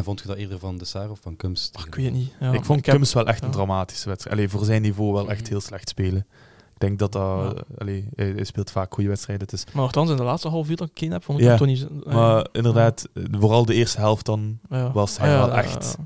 En 0.00 0.06
vond 0.06 0.20
je 0.20 0.26
dat 0.26 0.36
eerder 0.36 0.58
van 0.58 0.78
de 0.78 0.84
Sara 0.84 1.08
of 1.10 1.20
van 1.20 1.36
Kums? 1.36 1.70
Ach, 1.72 1.86
ik 1.86 1.94
weet 1.94 2.04
het 2.04 2.14
niet. 2.14 2.32
Ja, 2.40 2.52
ik 2.52 2.64
vond 2.64 2.86
heb- 2.86 2.94
Kums 2.94 3.12
wel 3.12 3.26
echt 3.26 3.40
een 3.42 3.46
ja. 3.48 3.52
dramatische 3.54 4.08
wedstrijd. 4.08 4.36
Allee, 4.36 4.48
voor 4.50 4.64
zijn 4.64 4.82
niveau 4.82 5.12
wel 5.12 5.30
echt 5.30 5.40
Mhm. 5.40 5.50
heel 5.50 5.60
slecht 5.60 5.88
spelen. 5.88 6.18
Ik 6.18 6.86
Ik 6.86 6.86
denk 6.86 6.98
dat 6.98 7.12
dat... 7.12 7.56
Ja. 7.56 7.62
allee, 7.78 8.08
hij, 8.14 8.26
hij 8.34 8.44
speelt 8.44 8.70
vaak 8.70 8.94
goede 8.94 9.08
wedstrijden. 9.08 9.44
Het 9.44 9.54
is, 9.54 9.64
Maar 9.64 9.82
nogthans, 9.82 10.10
in 10.10 10.16
de 10.16 10.22
laatste 10.22 10.48
half 10.48 10.68
uur 10.70 10.76
dat 10.76 10.90
ik 10.94 11.10
heb, 11.10 11.24
vond 11.24 11.38
ik 11.40 11.44
Ja, 11.44 11.56
zo- 11.76 11.88
maar 12.04 12.46
inderdaad, 12.52 13.08
eh, 13.14 13.24
vooral 13.30 13.64
de 13.64 13.74
eerste 13.74 13.98
helft 13.98 14.26
dan 14.26 14.58
ja. 14.70 14.92
was 14.92 15.18
hij 15.18 15.28
Ah, 15.28 15.34
ja, 15.34 15.46
wel 15.46 15.54
ja, 15.56 15.62
echt 15.62 15.94
ja. 15.98 16.04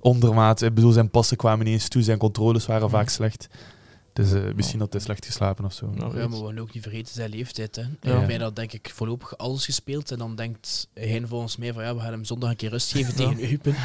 ondermaat. 0.00 0.62
Ik 0.62 0.74
bedoel, 0.74 0.92
zijn 0.92 1.10
passen 1.10 1.36
kwamen 1.36 1.64
niet 1.64 1.74
eens 1.74 1.88
toe, 1.88 2.02
zijn 2.02 2.18
controles 2.18 2.66
waren 2.66 2.82
Ja. 2.82 2.88
vaak 2.88 3.08
slecht. 3.08 3.48
Dus 4.22 4.32
eh, 4.32 4.54
misschien 4.54 4.80
had 4.80 4.92
hij 4.92 5.00
slecht 5.00 5.26
geslapen 5.26 5.64
of 5.64 5.72
zo. 5.72 5.92
Ja, 5.96 6.06
maar 6.08 6.28
we 6.30 6.46
gaan 6.46 6.58
ook 6.58 6.72
niet 6.74 6.82
vergeten 6.82 7.14
zijn 7.14 7.30
leeftijd. 7.30 7.76
Hè. 7.76 7.82
Ja. 8.00 8.26
Bijna 8.26 8.50
denk 8.50 8.72
ik 8.72 8.90
voorlopig 8.94 9.38
alles 9.38 9.64
gespeeld. 9.64 10.10
En 10.10 10.18
dan 10.18 10.36
denkt 10.36 10.88
hij 10.94 11.22
volgens 11.26 11.56
mij 11.56 11.72
van 11.72 11.82
ja, 11.84 11.94
we 11.94 12.00
gaan 12.00 12.10
hem 12.12 12.24
zondag 12.24 12.50
een 12.50 12.56
keer 12.56 12.70
rust 12.70 12.92
geven 12.92 13.12
Ja. 13.22 13.28
tegen 13.28 13.50
Eupen. 13.50 13.74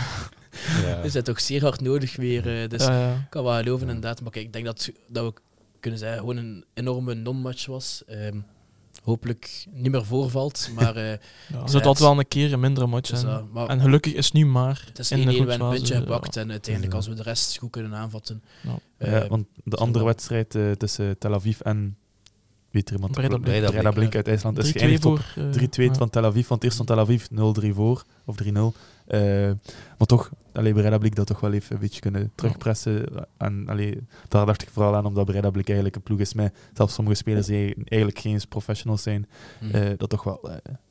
Ja. 0.85 1.01
Is 1.01 1.11
dat 1.13 1.25
toch 1.25 1.39
zeer 1.41 1.61
hard 1.61 1.81
nodig 1.81 2.15
weer. 2.15 2.61
eh, 2.61 2.69
dus 2.69 2.83
Ja, 2.85 2.99
ja. 2.99 3.13
ik 3.13 3.29
kan 3.29 3.43
wel 3.43 3.53
geloven 3.57 3.87
inderdaad. 3.87 4.21
Maar 4.21 4.31
kijk, 4.31 4.45
ik 4.45 4.53
denk 4.53 4.65
dat, 4.65 4.89
dat 5.07 5.33
we 5.33 5.41
kunnen 5.79 5.99
zeggen 5.99 6.19
gewoon 6.19 6.37
een 6.37 6.65
enorme 6.73 7.13
non-match 7.13 7.65
was. 7.65 8.03
Ehm, 8.07 8.37
hopelijk 9.05 9.65
niet 9.71 9.91
meer 9.91 10.05
voorvalt. 10.05 10.69
Maar, 10.75 10.95
eh, 10.95 11.03
Ja, 11.03 11.11
er 11.11 11.19
Ja, 11.53 11.57
zit 11.67 11.73
altijd 11.75 11.83
het- 11.87 11.99
wel 11.99 12.19
een 12.19 12.27
keer 12.27 12.53
een 12.53 12.59
mindere 12.59 12.87
match 12.87 13.09
dus, 13.09 13.23
En 13.67 13.81
gelukkig 13.81 14.13
is 14.13 14.25
het 14.25 14.33
nu 14.33 14.45
maar 14.45 14.83
het 14.87 14.99
is 14.99 15.11
in 15.11 15.17
1-1 15.17 15.21
de 15.25 15.31
we 15.31 15.37
hebben 15.37 15.61
een 15.67 15.73
puntje 15.73 15.93
ja. 15.93 15.99
gepakt. 15.99 16.35
En 16.37 16.51
uiteindelijk, 16.51 16.93
als 16.93 17.07
we 17.07 17.13
de 17.13 17.23
rest 17.23 17.57
goed 17.57 17.69
kunnen 17.71 17.93
aanvatten. 17.95 18.43
Ja. 18.61 18.77
eh, 18.97 19.11
Ja, 19.11 19.27
want 19.27 19.47
de 19.63 19.75
andere 19.77 20.05
wedstrijd 20.05 20.55
eh, 20.55 20.71
tussen 20.71 21.17
Tel 21.17 21.33
Aviv 21.33 21.59
en 21.59 21.97
weet 22.71 22.87
er 22.89 22.93
iemand 22.95 23.11
Breda 23.11 23.37
Blik. 23.37 23.65
Breda 23.71 23.91
Blik 23.91 24.15
uit 24.15 24.27
IJsland 24.27 24.57
is 24.57 24.67
3-2 24.69 24.71
geëindigd 24.71 25.05
op 25.05 25.17
voor... 25.19 25.43
eh, 25.43 25.51
3-2 25.51 25.83
ja. 25.85 25.93
van 25.93 26.09
Tel 26.09 26.25
Aviv, 26.25 26.47
want 26.47 26.63
eerst 26.63 26.73
stond 26.75 26.89
Tel 26.89 26.99
Aviv 26.99 27.25
0-3 27.71 27.73
voor, 27.75 28.03
of 28.25 28.35
3-0. 28.43 28.47
Eh, 29.05 29.19
maar 29.97 30.07
toch, 30.07 30.31
allee, 30.53 30.73
Breda 30.73 30.97
Blik 30.97 31.15
dat 31.15 31.27
toch 31.27 31.39
wel 31.39 31.53
even 31.53 31.75
een 31.75 31.81
beetje 31.81 32.01
kunnen 32.01 32.31
terugpressen. 32.35 33.05
En 33.37 33.69
allee, 33.69 33.99
daar 34.27 34.45
dacht 34.45 34.61
ik 34.61 34.69
vooral 34.69 34.95
aan, 34.95 35.05
omdat 35.05 35.25
Breda 35.25 35.49
Blik 35.49 35.65
eigenlijk 35.67 35.95
een 35.95 36.01
ploeg 36.03 36.19
is 36.19 36.33
met 36.33 36.55
zelfs 36.73 36.93
sommige 36.93 37.15
spelers 37.17 37.45
die 37.47 37.75
eigenlijk 37.83 38.19
geen 38.19 38.39
professionals 38.49 39.03
zijn, 39.03 39.27
hm. 39.59 39.69
eh, 39.75 39.97
dat 39.97 40.09
toch 40.09 40.23
wel 40.23 40.49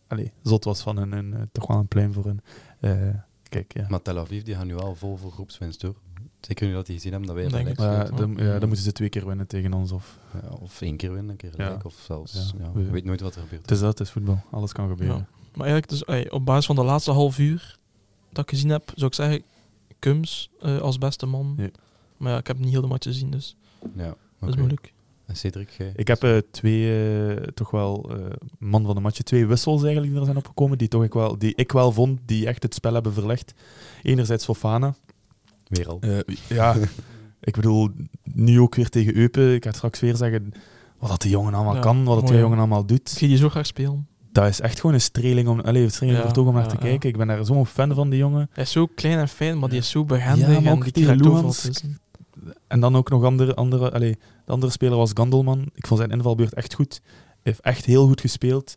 allee, 0.08 0.32
zot 0.42 0.64
was 0.64 0.80
van 0.82 0.96
hun, 0.96 1.12
hun, 1.12 1.48
toch 1.52 1.66
wel 1.66 1.76
een 1.78 1.88
pluim 1.88 2.12
voor 2.12 2.24
hun. 2.24 2.40
Eh, 2.80 3.08
kijk, 3.48 3.74
ja. 3.74 3.86
Maar 3.88 4.02
Tel 4.02 4.18
Aviv 4.18 4.42
die 4.42 4.54
gaan 4.54 4.66
nu 4.66 4.74
wel 4.74 4.94
vol 4.94 5.16
voor 5.16 5.30
groepswinst 5.32 5.80
door. 5.80 5.94
Zeker 6.40 6.66
nu 6.66 6.72
dat 6.72 6.86
die 6.86 6.94
gezien 6.94 7.10
hebben 7.12 7.28
dat 7.28 7.36
wij 7.36 7.62
Denk. 7.62 7.78
Maar 7.78 7.90
gelijk 7.90 8.10
ja, 8.10 8.16
dan, 8.16 8.34
ja, 8.46 8.58
dan 8.58 8.68
moeten 8.68 8.84
ze 8.86 8.92
twee 8.92 9.08
keer 9.08 9.26
winnen 9.26 9.46
tegen 9.46 9.72
ons. 9.72 9.92
Of, 9.92 10.18
Ja, 10.42 10.48
of 10.48 10.80
één 10.80 10.96
keer 10.96 11.12
winnen, 11.12 11.30
een 11.30 11.36
keer 11.36 11.52
Ja. 11.56 11.64
gelijk. 11.64 11.84
Of 11.84 11.94
zelfs, 12.06 12.54
Ja. 12.58 12.64
ja. 12.64 12.72
We- 12.72 12.80
je 12.80 12.90
weet 12.90 13.04
nooit 13.04 13.20
wat 13.20 13.34
er 13.34 13.40
gebeurt. 13.40 13.62
het 13.62 13.70
is 13.70 13.80
dat, 13.80 13.88
het 13.98 14.00
is 14.06 14.10
voetbal. 14.10 14.42
Alles 14.50 14.72
kan 14.72 14.88
gebeuren. 14.88 15.16
Ja. 15.16 15.26
Maar 15.54 15.66
eigenlijk, 15.66 15.88
dus, 15.88 16.04
ey, 16.04 16.30
op 16.30 16.44
basis 16.44 16.66
van 16.66 16.76
de 16.76 16.84
laatste 16.84 17.10
half 17.10 17.38
uur 17.38 17.78
dat 18.34 18.44
ik 18.44 18.50
gezien 18.50 18.70
heb, 18.70 18.92
zou 18.94 19.06
ik 19.06 19.14
zeggen 19.14 19.42
Kums 19.98 20.50
eh, 20.60 20.78
als 20.78 20.98
beste 20.98 21.26
man. 21.26 21.54
Ja. 21.56 21.70
Maar 22.16 22.32
ja, 22.32 22.38
ik 22.38 22.46
heb 22.46 22.58
niet 22.58 22.70
heel 22.70 22.80
de 22.80 22.86
match 22.86 23.06
gezien, 23.06 23.30
dus 23.30 23.56
Ja, 23.96 24.14
dat 24.40 24.48
is 24.48 24.56
moeilijk. 24.56 24.92
En 25.26 25.36
Cedric, 25.36 25.70
jij? 25.70 25.92
Ik 25.96 26.08
heb 26.08 26.22
eh, 26.22 26.36
twee, 26.50 27.08
eh, 27.34 27.36
toch 27.36 27.70
wel, 27.70 28.10
eh, 28.10 28.16
man 28.58 28.84
van 28.84 28.94
de 28.94 29.00
match, 29.00 29.18
twee 29.18 29.46
wissels 29.46 29.82
eigenlijk 29.82 30.10
die 30.12 30.20
er 30.20 30.26
zijn 30.26 30.36
opgekomen, 30.38 30.78
die, 30.78 30.88
toch 30.88 31.04
ik, 31.04 31.12
wel, 31.12 31.38
die 31.38 31.52
ik 31.54 31.72
wel 31.72 31.92
vond, 31.92 32.20
die 32.26 32.46
echt 32.46 32.62
het 32.62 32.74
spel 32.74 32.94
hebben 32.94 33.12
verlegd. 33.12 33.54
Enerzijds 34.02 34.44
Fofana. 34.44 34.94
Weer 35.68 35.88
al. 35.88 35.98
Eh, 36.00 36.18
ja, 36.48 36.76
ik 37.40 37.54
bedoel, 37.54 37.90
nu 38.22 38.60
ook 38.60 38.74
weer 38.74 38.88
tegen 38.88 39.16
Eupen. 39.16 39.54
Ik 39.54 39.64
ga 39.64 39.72
straks 39.72 40.00
weer 40.00 40.16
zeggen 40.16 40.52
wat 40.98 41.10
dat 41.10 41.20
die 41.22 41.30
jongen 41.30 41.54
allemaal 41.54 41.74
Ja, 41.74 41.80
kan, 41.80 42.04
wat 42.04 42.20
dat 42.20 42.28
die 42.28 42.38
jongen 42.38 42.58
allemaal 42.58 42.86
doet. 42.86 43.10
Ik 43.10 43.18
zie 43.18 43.28
die 43.28 43.36
zo 43.36 43.48
graag 43.48 43.66
spelen. 43.66 44.06
Dat 44.34 44.46
is 44.46 44.60
echt 44.60 44.80
gewoon 44.80 44.94
een 44.94 45.00
streling 45.00 45.48
om, 45.48 45.60
allez, 45.60 45.82
een 45.82 45.90
streling 45.90 46.18
Ja, 46.18 46.42
om 46.42 46.54
naar 46.54 46.62
ja, 46.62 46.68
te 46.68 46.76
kijken. 46.76 47.08
Ik 47.08 47.16
ben 47.16 47.26
daar 47.26 47.44
zo'n 47.44 47.66
fan 47.66 47.94
van, 47.94 48.10
die 48.10 48.18
jongen. 48.18 48.48
Hij 48.52 48.64
is 48.64 48.70
zo 48.70 48.86
klein 48.86 49.18
en 49.18 49.28
fijn, 49.28 49.58
maar 49.58 49.68
die 49.68 49.78
is 49.78 49.90
zo 49.90 50.04
behendig 50.04 50.46
Ja, 50.48 50.60
maar 50.60 50.72
en 50.72 50.76
ook 50.78 50.92
die 50.92 51.10
overal 51.10 51.32
Luhans. 51.32 51.60
tussen. 51.60 51.98
En 52.66 52.80
dan 52.80 52.96
ook 52.96 53.10
nog 53.10 53.24
andere, 53.24 53.54
andere 53.54 53.90
allee, 53.90 54.18
de 54.44 54.52
andere 54.52 54.72
speler 54.72 54.96
was 54.96 55.10
Gandelman. 55.14 55.70
Ik 55.74 55.86
vond 55.86 56.00
zijn 56.00 56.12
invalbeurt 56.12 56.54
echt 56.54 56.74
goed. 56.74 57.00
Hij 57.04 57.12
heeft 57.42 57.60
echt 57.60 57.84
heel 57.84 58.06
goed 58.06 58.20
gespeeld. 58.20 58.74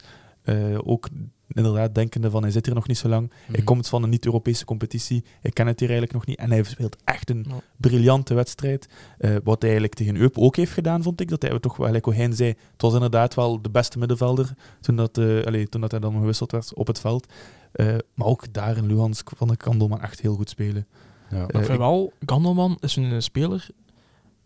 Eh, 0.47 0.77
ook 0.83 1.09
inderdaad 1.47 1.95
denkende 1.95 2.29
van, 2.29 2.41
hij 2.41 2.51
zit 2.51 2.65
hier 2.65 2.75
nog 2.75 2.87
niet 2.87 2.97
zo 2.97 3.07
lang. 3.09 3.29
Hij 3.45 3.55
Mhm. 3.55 3.63
komt 3.63 3.87
van 3.87 4.03
een 4.03 4.09
niet-Europese 4.09 4.65
competitie. 4.65 5.23
Hij 5.41 5.51
kent 5.51 5.67
het 5.69 5.79
hier 5.79 5.89
eigenlijk 5.89 6.17
nog 6.17 6.25
niet. 6.27 6.37
En 6.37 6.51
hij 6.51 6.63
speelt 6.63 6.95
echt 7.03 7.29
een 7.29 7.45
Ja. 7.49 7.55
briljante 7.77 8.33
wedstrijd. 8.33 8.87
Eh, 9.17 9.29
wat 9.43 9.61
hij 9.61 9.69
eigenlijk 9.71 9.93
tegen 9.93 10.15
Eup 10.15 10.37
ook 10.37 10.55
heeft 10.55 10.71
gedaan, 10.71 11.03
vond 11.03 11.21
ik. 11.21 11.29
Dat 11.29 11.41
hij 11.41 11.59
toch 11.59 11.77
wel, 11.77 11.85
gelijk 11.87 12.07
O'Hein 12.07 12.33
zei, 12.33 12.49
het 12.71 12.81
was 12.81 12.93
inderdaad 12.93 13.33
wel 13.33 13.61
de 13.61 13.69
beste 13.69 13.97
middenvelder 13.99 14.53
toen, 14.81 14.95
dat, 14.95 15.17
eh, 15.17 15.43
allee, 15.43 15.69
toen 15.69 15.81
dat 15.81 15.91
hij 15.91 15.99
dan 15.99 16.13
gewisseld 16.19 16.51
werd 16.51 16.73
op 16.73 16.87
het 16.87 16.99
veld. 16.99 17.33
Eh, 17.71 17.95
maar 18.13 18.27
ook 18.27 18.53
daar 18.53 18.77
in 18.77 18.85
Luhansk 18.87 19.29
vond 19.35 19.51
ik 19.51 19.57
Kandelman 19.57 20.01
echt 20.01 20.21
heel 20.21 20.35
goed 20.35 20.49
spelen. 20.49 20.87
Ja. 21.29 21.47
Ik- 21.47 21.65
vooral, 21.65 22.13
Gandelman 22.25 22.77
is 22.79 22.95
een 22.95 23.21
speler, 23.21 23.67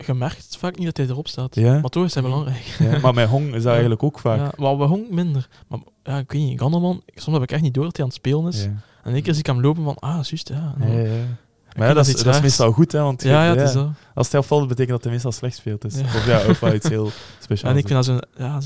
je 0.06 0.14
merkt 0.14 0.58
vaak 0.60 0.76
niet 0.78 0.86
dat 0.86 0.98
hij 0.98 1.06
erop 1.08 1.28
staat. 1.28 1.56
Ja. 1.56 1.80
Maar 1.80 1.90
toch 1.90 2.06
is 2.06 2.14
hij 2.14 2.24
belangrijk. 2.24 2.76
ja, 2.80 3.00
maar 3.02 3.14
met 3.14 3.30
Hong 3.30 3.46
is 3.48 3.52
dat 3.54 3.64
Ja. 3.64 3.70
eigenlijk 3.72 4.04
ook 4.04 4.20
vaak. 4.20 4.38
Ja, 4.40 4.52
maar 4.58 4.78
bij 4.78 4.88
Hong 4.88 5.10
minder. 5.10 5.48
Maar 5.68 5.80
ja, 6.04 6.18
ik 6.18 6.32
weet 6.32 6.42
niet, 6.42 6.60
Gandelman, 6.60 7.02
soms 7.16 7.34
heb 7.38 7.44
ik 7.44 7.52
echt 7.52 7.62
niet 7.62 7.74
door 7.74 7.84
dat 7.84 7.96
hij 7.96 8.06
aan 8.06 8.12
het 8.12 8.18
spelen 8.20 8.48
is. 8.48 8.64
Ja. 8.64 8.74
En 9.04 9.14
één 9.14 9.22
keer 9.22 9.34
zie 9.34 9.40
ik 9.44 9.46
hem 9.48 9.62
lopen 9.62 9.84
van, 9.84 9.96
ah, 10.00 10.14
juist, 10.24 10.48
ja. 10.50 10.74
Ja, 10.80 10.86
Ja, 10.86 10.94
ja, 10.94 11.00
ja. 11.00 11.24
vind 11.68 11.78
Maar 11.78 11.88
ja, 11.88 11.94
dat, 11.94 12.08
is, 12.08 12.24
dat 12.24 12.36
is 12.36 12.42
meestal 12.42 12.72
goed, 12.72 12.92
hè, 12.92 13.02
want 13.02 13.24
ja, 13.24 13.42
het 13.44 13.62
is 13.62 13.74
dat. 13.74 13.88
als 14.14 14.32
hij 14.32 14.40
opvalt, 14.40 14.68
betekent 14.68 14.90
dat 14.94 15.04
hij 15.04 15.12
meestal 15.12 15.32
slecht 15.32 15.56
speelt. 15.56 15.82
Dus. 15.82 15.96
Ja. 15.96 16.02
Of 16.02 16.26
ja, 16.26 16.42
of 16.50 16.60
wel 16.60 16.74
iets 16.74 16.88
heel 16.90 17.10
speciaals. 17.40 17.62
En 17.74 17.78
ik 17.78 17.88
vind 17.88 18.06
dat 18.06 18.06
zo'n 18.06 18.22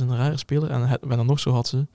ja, 0.09 0.15
rare 0.17 0.37
speler. 0.37 0.69
En 0.69 0.99
ben 1.01 1.19
er 1.19 1.25
nog 1.25 1.39
zo 1.39 1.51
had 1.51 1.67
ze. 1.67 1.85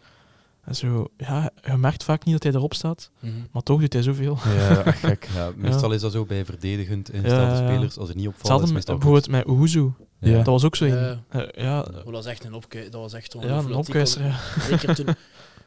En 0.71 0.77
zo, 0.77 1.07
ja, 1.17 1.51
je 1.67 1.77
merkt 1.77 2.05
vaak 2.05 2.25
niet 2.25 2.35
dat 2.35 2.43
hij 2.43 2.53
erop 2.53 2.75
staat, 2.75 3.11
Mhm. 3.21 3.33
maar 3.53 3.63
toch 3.63 3.81
doet 3.81 3.93
hij 3.93 4.03
zoveel. 4.03 4.39
Ja, 4.45 4.85
echt 4.85 4.99
gek. 5.09 5.29
Ja, 5.35 5.51
meestal 5.57 5.93
is 5.93 6.01
dat 6.01 6.13
zo 6.13 6.25
bij 6.25 6.45
verdedigend 6.45 7.13
ingestelde 7.13 7.45
Ja, 7.63 7.69
spelers. 7.69 7.99
Als 7.99 8.09
het 8.09 8.17
niet 8.17 8.27
opvalt, 8.27 8.43
Hetzelfde 8.49 8.67
het 8.77 8.87
met, 8.87 8.87
bijvoorbeeld 8.87 9.29
met 9.29 9.47
Uhuzu. 9.47 9.91
Ja. 10.21 10.37
Dat 10.37 10.47
was 10.47 10.65
ook 10.65 10.77
zo 10.77 10.85
een. 10.85 10.91
Ja. 10.91 11.21
eh, 11.29 11.65
ja, 11.65 11.75
Maar 11.75 11.93
dat 11.93 12.05
was 12.05 12.27
echt 12.27 12.45
een 12.45 12.55
opkui- 12.55 12.89
dat 12.89 13.01
was 13.01 13.13
echt 13.13 13.33
ja, 13.33 13.41
een 13.41 13.85
Ja. 14.19 14.39
Zeker 14.69 14.95
toen 14.95 15.07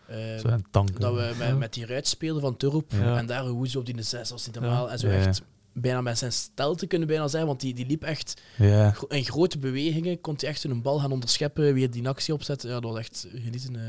eh, 0.07 0.17
Zo 0.39 0.47
een 0.47 0.65
tank. 0.71 0.99
dat 0.99 1.13
we 1.13 1.33
met, 1.37 1.47
Ja. 1.47 1.55
met 1.55 1.73
die 1.73 1.85
ruit 1.85 2.07
speelden 2.07 2.41
van 2.41 2.57
Turop 2.57 2.91
Ja. 2.91 3.17
en 3.17 3.25
daar 3.25 3.45
hoe 3.45 3.67
ze 3.67 3.79
op 3.79 3.85
die 3.85 3.95
de 3.95 4.01
zes 4.01 4.29
was 4.29 4.45
niet 4.45 4.55
normaal. 4.59 4.85
Ja. 4.85 4.91
En 4.91 4.99
zo 4.99 5.07
Ja. 5.07 5.13
echt 5.13 5.41
bijna 5.73 6.01
met 6.01 6.17
zijn 6.17 6.31
stel 6.31 6.75
te 6.75 6.85
kunnen 6.87 7.07
bijna 7.07 7.27
zijn, 7.27 7.45
want 7.45 7.59
die, 7.59 7.73
die 7.73 7.85
liep 7.85 8.03
echt 8.03 8.41
Ja. 8.57 8.91
gro- 8.91 9.07
in 9.07 9.23
grote 9.25 9.57
bewegingen, 9.57 10.21
kon 10.21 10.33
hij 10.37 10.49
echt 10.49 10.63
een 10.63 10.81
bal 10.81 10.99
gaan 10.99 11.11
onderscheppen, 11.11 11.73
weer 11.73 11.91
die 11.91 12.07
actie 12.07 12.33
opzetten. 12.33 12.69
Ja, 12.69 12.79
dat 12.79 12.91
was 12.91 12.99
echt 12.99 13.27
genieten. 13.35 13.75
eh. 13.75 13.81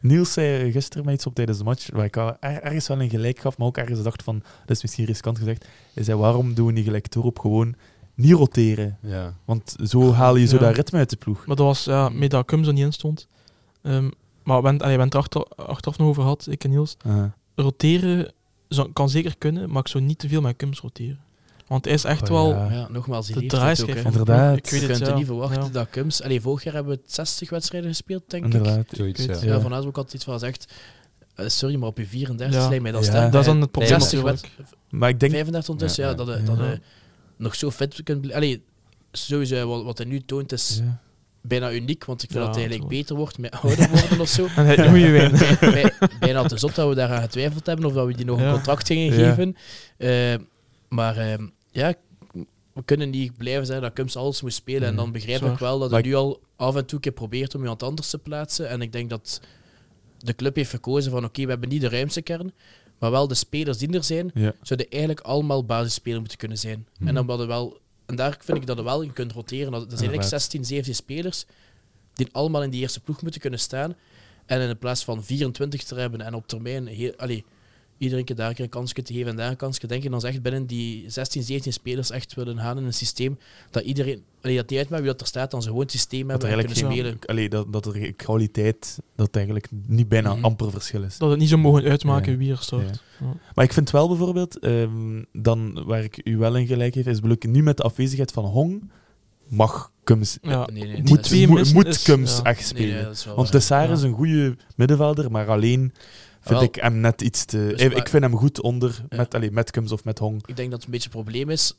Niels 0.00 0.32
zei 0.32 0.72
gisteren 0.72 1.04
mij 1.04 1.14
iets 1.14 1.26
op 1.26 1.34
tijdens 1.34 1.58
de 1.58 1.64
match, 1.64 1.90
waar 1.92 2.04
ik 2.04 2.16
al 2.16 2.36
er- 2.40 2.62
ergens 2.62 2.88
wel 2.88 3.00
een 3.00 3.10
gelijk 3.10 3.38
gaf, 3.38 3.58
maar 3.58 3.66
ook 3.66 3.76
ergens 3.76 4.02
dacht 4.02 4.22
van, 4.22 4.42
dat 4.66 4.76
is 4.76 4.82
misschien 4.82 5.04
riskant 5.04 5.38
gezegd. 5.38 5.66
Hij 5.94 6.02
zei, 6.04 6.18
waarom 6.18 6.54
doen 6.54 6.66
we 6.66 6.72
niet 6.72 6.84
gelijk 6.84 7.06
Torop 7.06 7.38
gewoon 7.38 7.74
niet 8.14 8.32
roteren? 8.32 8.98
Ja. 9.02 9.34
Want 9.44 9.76
zo 9.84 10.12
haal 10.12 10.36
je 10.36 10.46
zo 10.46 10.54
Ja. 10.56 10.60
dat 10.62 10.76
ritme 10.76 10.98
uit 10.98 11.10
de 11.10 11.16
ploeg. 11.16 11.46
Maar 11.46 11.56
dat 11.56 11.66
was, 11.66 11.84
ja, 11.84 12.08
met 12.08 12.30
dat 12.30 12.46
Kums 12.46 12.66
er 12.66 12.72
niet 12.72 12.84
in 12.84 12.92
stond. 12.92 13.28
Ehm, 13.82 14.10
maar 14.42 14.62
we 14.62 14.68
hebben 14.68 15.00
het 15.00 15.12
er 15.14 15.18
achter, 15.20 15.42
achteraf 15.56 15.98
nog 15.98 16.08
over 16.08 16.22
gehad, 16.22 16.46
ik 16.50 16.64
en 16.64 16.70
Niels. 16.70 16.96
Roteren 17.54 18.32
zou- 18.68 18.92
kan 18.92 19.08
zeker 19.10 19.34
kunnen, 19.38 19.70
maar 19.70 19.80
ik 19.82 19.88
zou 19.88 20.04
niet 20.04 20.18
te 20.18 20.28
veel 20.28 20.40
met 20.40 20.56
Kums 20.56 20.80
roteren. 20.80 21.18
Want 21.68 21.84
hij 21.84 21.94
is 21.94 22.04
echt 22.04 22.22
Oh, 22.22 22.28
wel 22.28 22.50
ja. 22.54 22.70
Ja, 22.72 22.88
nogmaals, 22.90 23.26
die 23.26 23.34
de 23.36 23.42
ook. 23.42 23.48
draaischijf. 23.48 24.04
Inderdaad. 24.04 24.56
Ik 24.56 24.70
weet 24.70 24.80
Je 24.80 24.86
het, 24.86 24.86
kunt 24.96 24.98
ja. 25.06 25.12
er 25.12 25.14
niet 25.18 25.26
verwachten 25.26 25.62
Ja. 25.62 25.68
dat 25.68 25.86
Kums... 25.90 26.22
Allee, 26.22 26.40
vorig 26.40 26.64
jaar 26.64 26.74
hebben 26.74 26.92
we 26.96 27.00
60 27.06 27.50
wedstrijden 27.50 27.90
gespeeld, 27.90 28.22
denk 28.26 28.44
ik. 28.46 28.52
Inderdaad. 28.52 28.86
Zoiets, 28.90 29.18
ja. 29.20 29.24
Zoiets. 29.24 29.42
Ja. 29.44 29.54
Ja, 29.54 29.60
Van 29.60 29.72
Huis 29.72 29.84
ook 29.84 29.96
altijd 29.96 30.14
iets 30.14 30.24
van 30.24 30.32
gezegd. 30.32 30.72
eh, 31.34 31.48
sorry, 31.48 31.76
maar 31.76 31.88
op 31.88 31.98
je 31.98 32.06
34 32.06 32.60
Ja. 32.60 32.68
lijkt 32.68 32.82
mij 32.82 32.92
dat 32.92 33.04
sterk. 33.04 33.32
Dat 33.32 33.40
is 33.40 33.46
dan 33.46 33.56
Eh, 33.56 33.62
het 33.62 33.70
probleem 33.70 33.92
60 34.00 34.22
natuurlijk. 34.22 34.48
wed- 34.56 34.66
Maar 34.90 35.08
ik 35.08 35.20
denk, 35.20 35.32
35 35.32 35.70
ondertussen, 35.70 36.04
ja, 36.04 36.10
Ja, 36.10 36.16
dat, 36.16 36.26
ja. 36.26 36.32
hij- 36.32 36.44
dat 36.44 36.56
hij 36.58 36.80
nog 37.36 37.54
zo 37.54 37.70
fit 37.70 38.02
kunt 38.02 38.20
blijven. 38.20 38.34
Allee, 38.42 38.62
sowieso, 39.12 39.68
wat, 39.68 39.82
wat 39.84 39.98
hij 39.98 40.06
nu 40.06 40.20
toont 40.24 40.52
is 40.52 40.80
ja. 40.84 41.00
bijna 41.40 41.72
uniek, 41.72 42.04
want 42.04 42.22
ik 42.22 42.30
vind 42.30 42.40
Ja, 42.42 42.46
dat 42.46 42.56
hij 42.58 42.64
eigenlijk 42.68 42.98
beter 42.98 43.16
wordt 43.16 43.38
met 43.38 43.50
ouder 43.50 43.88
worden 43.90 44.20
of 44.20 44.28
zo. 44.28 44.46
En 44.56 44.66
hij 44.66 44.76
bij- 45.60 45.92
bijna 46.20 46.42
te 46.42 46.58
zot 46.58 46.74
dat 46.74 46.88
we 46.88 46.94
daaraan 46.94 47.22
getwijfeld 47.22 47.66
hebben 47.66 47.86
of 47.86 47.92
dat 47.92 48.06
we 48.06 48.14
die 48.16 48.24
nog 48.24 48.38
Ja. 48.40 48.46
een 48.46 48.52
contract 48.52 48.86
gingen 48.86 49.18
Ja. 49.18 49.28
geven. 49.34 49.56
Eh, 49.96 50.34
maar 50.88 51.16
ehm, 51.16 51.46
ja, 51.70 51.94
we 52.72 52.84
kunnen 52.84 53.10
niet 53.10 53.36
blijven 53.36 53.66
zeggen 53.66 53.84
dat 53.84 53.92
Kums 53.94 54.16
alles 54.16 54.42
moet 54.42 54.52
spelen. 54.52 54.82
En 54.82 54.88
Nee, 54.94 54.96
dan 54.96 55.12
begrijp 55.12 55.38
zwaar. 55.38 55.52
ik 55.52 55.58
wel 55.58 55.78
dat 55.78 55.90
hij 55.90 56.02
nu 56.02 56.14
al 56.14 56.40
af 56.56 56.76
en 56.76 56.86
toe 56.86 56.94
een 56.94 57.00
keer 57.00 57.12
probeert 57.12 57.54
om 57.54 57.60
iemand 57.60 57.82
anders 57.82 58.10
te 58.10 58.18
plaatsen. 58.18 58.68
En 58.68 58.82
ik 58.82 58.92
denk 58.92 59.10
dat 59.10 59.40
de 60.18 60.34
club 60.34 60.56
heeft 60.56 60.70
gekozen 60.70 61.10
van 61.10 61.24
oké, 61.24 61.42
we 61.42 61.50
hebben 61.50 61.68
niet 61.68 61.80
de 61.80 61.88
ruimste 61.88 62.22
kern, 62.22 62.52
maar 62.98 63.10
wel 63.10 63.28
de 63.28 63.34
spelers 63.34 63.78
die 63.78 63.92
er 63.92 64.04
zijn, 64.04 64.30
Ja. 64.34 64.52
zouden 64.62 64.90
eigenlijk 64.90 65.20
allemaal 65.20 65.64
basisspeler 65.64 66.18
moeten 66.20 66.38
kunnen 66.38 66.58
zijn. 66.58 66.86
Mhm. 66.98 67.08
En, 67.08 67.14
dan 67.14 67.28
hadden 67.28 67.46
we 67.46 67.52
wel, 67.52 67.78
en 68.06 68.16
daar 68.16 68.36
vind 68.40 68.58
ik 68.58 68.66
dat 68.66 68.76
je 68.78 68.84
wel 68.84 69.02
in 69.02 69.12
kunt 69.12 69.32
roteren. 69.32 69.72
Dat, 69.72 69.90
dat 69.90 69.98
zijn 69.98 70.10
eigenlijk 70.10 70.22
Inderdaad. 70.22 70.40
16, 70.50 70.64
17 70.64 70.94
spelers 70.94 71.44
die 72.14 72.28
allemaal 72.32 72.62
in 72.62 72.70
die 72.70 72.80
eerste 72.80 73.00
ploeg 73.00 73.22
moeten 73.22 73.40
kunnen 73.40 73.58
staan. 73.60 73.94
En 74.46 74.60
in 74.68 74.78
plaats 74.78 75.04
van 75.04 75.24
24 75.24 75.82
te 75.82 75.94
hebben 75.94 76.20
en 76.20 76.34
op 76.34 76.46
termijn 76.46 76.86
heel, 76.86 77.12
iedereen 77.98 78.24
keer 78.24 78.36
daar 78.36 78.48
een 78.48 78.54
keer 78.54 78.64
een 78.64 78.70
kansje 78.70 79.02
te 79.02 79.12
geven 79.12 79.28
en 79.30 79.36
daar 79.36 79.50
een 79.50 79.56
kansje, 79.56 79.86
denk 79.86 80.04
ik 80.04 80.10
dan 80.10 80.22
echt 80.22 80.42
binnen 80.42 80.66
die 80.66 81.10
16, 81.10 81.42
17 81.42 81.72
spelers 81.72 82.10
echt 82.10 82.34
willen 82.34 82.58
gaan 82.58 82.78
in 82.78 82.84
een 82.84 82.92
systeem 82.94 83.38
dat 83.70 83.82
iedereen, 83.82 84.22
allee, 84.42 84.56
dat 84.56 84.70
niet 84.70 84.78
uitmaakt 84.78 85.02
wie 85.02 85.12
dat 85.12 85.20
er 85.20 85.26
staat, 85.26 85.50
dan 85.50 85.62
ze 85.62 85.68
gewoon 85.68 85.82
het 85.82 85.90
systeem 85.92 86.28
Dat 86.28 86.42
er 86.42 86.48
hebben 86.48 86.66
en 86.66 86.72
kunnen 86.72 86.92
eigenlijk 86.92 87.24
geen, 87.24 87.36
spelen. 87.36 87.48
allee, 87.52 87.72
dat, 87.72 87.82
dat 87.84 87.94
er 87.94 88.12
kwaliteit, 88.12 88.98
dat 89.16 89.34
eigenlijk 89.36 89.66
niet 89.86 90.08
bijna 90.08 90.36
amper 90.40 90.70
verschil 90.70 91.02
is. 91.02 91.18
Dat 91.18 91.30
het 91.30 91.38
niet 91.38 91.48
zo 91.48 91.56
mogen 91.58 91.84
uitmaken 91.84 92.32
Ja. 92.32 92.38
wie 92.38 92.50
er 92.50 92.58
start. 92.58 93.02
Ja. 93.20 93.26
Maar 93.54 93.64
ik 93.64 93.72
vind 93.72 93.90
wel 93.90 94.08
bijvoorbeeld, 94.08 94.58
ehm, 94.58 95.22
dan, 95.32 95.84
waar 95.84 96.02
ik 96.04 96.20
u 96.24 96.36
wel 96.36 96.56
in 96.56 96.66
gelijk 96.66 96.94
heb, 96.94 97.06
is 97.06 97.20
ik 97.32 97.46
nu 97.48 97.62
met 97.62 97.76
de 97.76 97.82
afwezigheid 97.82 98.30
van 98.32 98.44
Hong, 98.44 98.90
mag 99.48 99.92
Kums... 100.04 100.38
Ja. 100.42 100.68
Nee, 100.72 100.82
nee, 100.84 100.96
moet 100.98 101.08
dat 101.08 101.28
moet, 101.48 101.58
missen 101.58 101.76
moet 101.76 101.86
is- 101.86 102.02
Kums 102.02 102.36
ja. 102.36 102.42
echt 102.42 102.72
Nee, 102.74 102.82
nee, 102.82 102.90
spelen. 102.90 103.04
dat 103.04 103.34
Want. 103.36 103.50
Tessar 103.50 103.86
Ja. 103.86 103.92
is 103.92 104.02
een 104.02 104.12
goede 104.12 104.56
middenvelder, 104.76 105.30
maar 105.30 105.48
alleen 105.48 105.92
vind 106.48 106.60
Wel, 106.60 106.68
ik 106.68 106.74
hem 106.74 107.00
net 107.00 107.20
iets 107.22 107.44
te... 107.44 107.72
Dus 107.76 107.94
ik, 107.94 108.08
vind 108.08 108.22
hem 108.22 108.36
goed 108.36 108.60
onder 108.60 109.04
Ja. 109.08 109.16
met, 109.16 109.34
allee, 109.34 109.50
met 109.50 109.70
Kums 109.70 109.92
of 109.92 110.04
met 110.04 110.18
Hong. 110.18 110.42
Ik 110.46 110.56
denk 110.56 110.70
dat 110.70 110.78
het 110.78 110.84
een 110.84 110.90
beetje 110.90 111.08
het 111.12 111.22
probleem 111.22 111.50
is. 111.50 111.74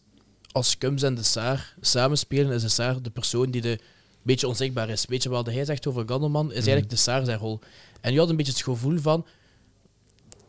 Als 0.52 0.78
Kums 0.78 1.02
en 1.02 1.16
de 1.16 1.24
Saar 1.24 1.76
samen 1.82 2.18
spelen, 2.18 2.52
is 2.52 2.62
de 2.62 2.70
Saar 2.70 3.02
de 3.02 3.10
persoon 3.10 3.52
die 3.52 3.62
de 3.62 3.70
een 3.70 3.80
beetje 4.22 4.48
onzichtbaar 4.48 4.90
is. 4.90 5.06
Weet 5.06 5.24
je 5.24 5.30
wat 5.30 5.46
hij 5.46 5.66
zegt 5.66 5.88
over 5.88 6.04
Gandelman, 6.08 6.48
is 6.48 6.54
eigenlijk 6.54 6.90
de 6.90 6.96
Saar 6.96 7.26
zijn 7.26 7.38
rol. 7.38 7.60
En 8.02 8.14
je 8.14 8.20
had 8.20 8.30
een 8.30 8.36
beetje 8.36 8.52
het 8.52 8.62
gevoel 8.62 8.98
van 8.98 9.26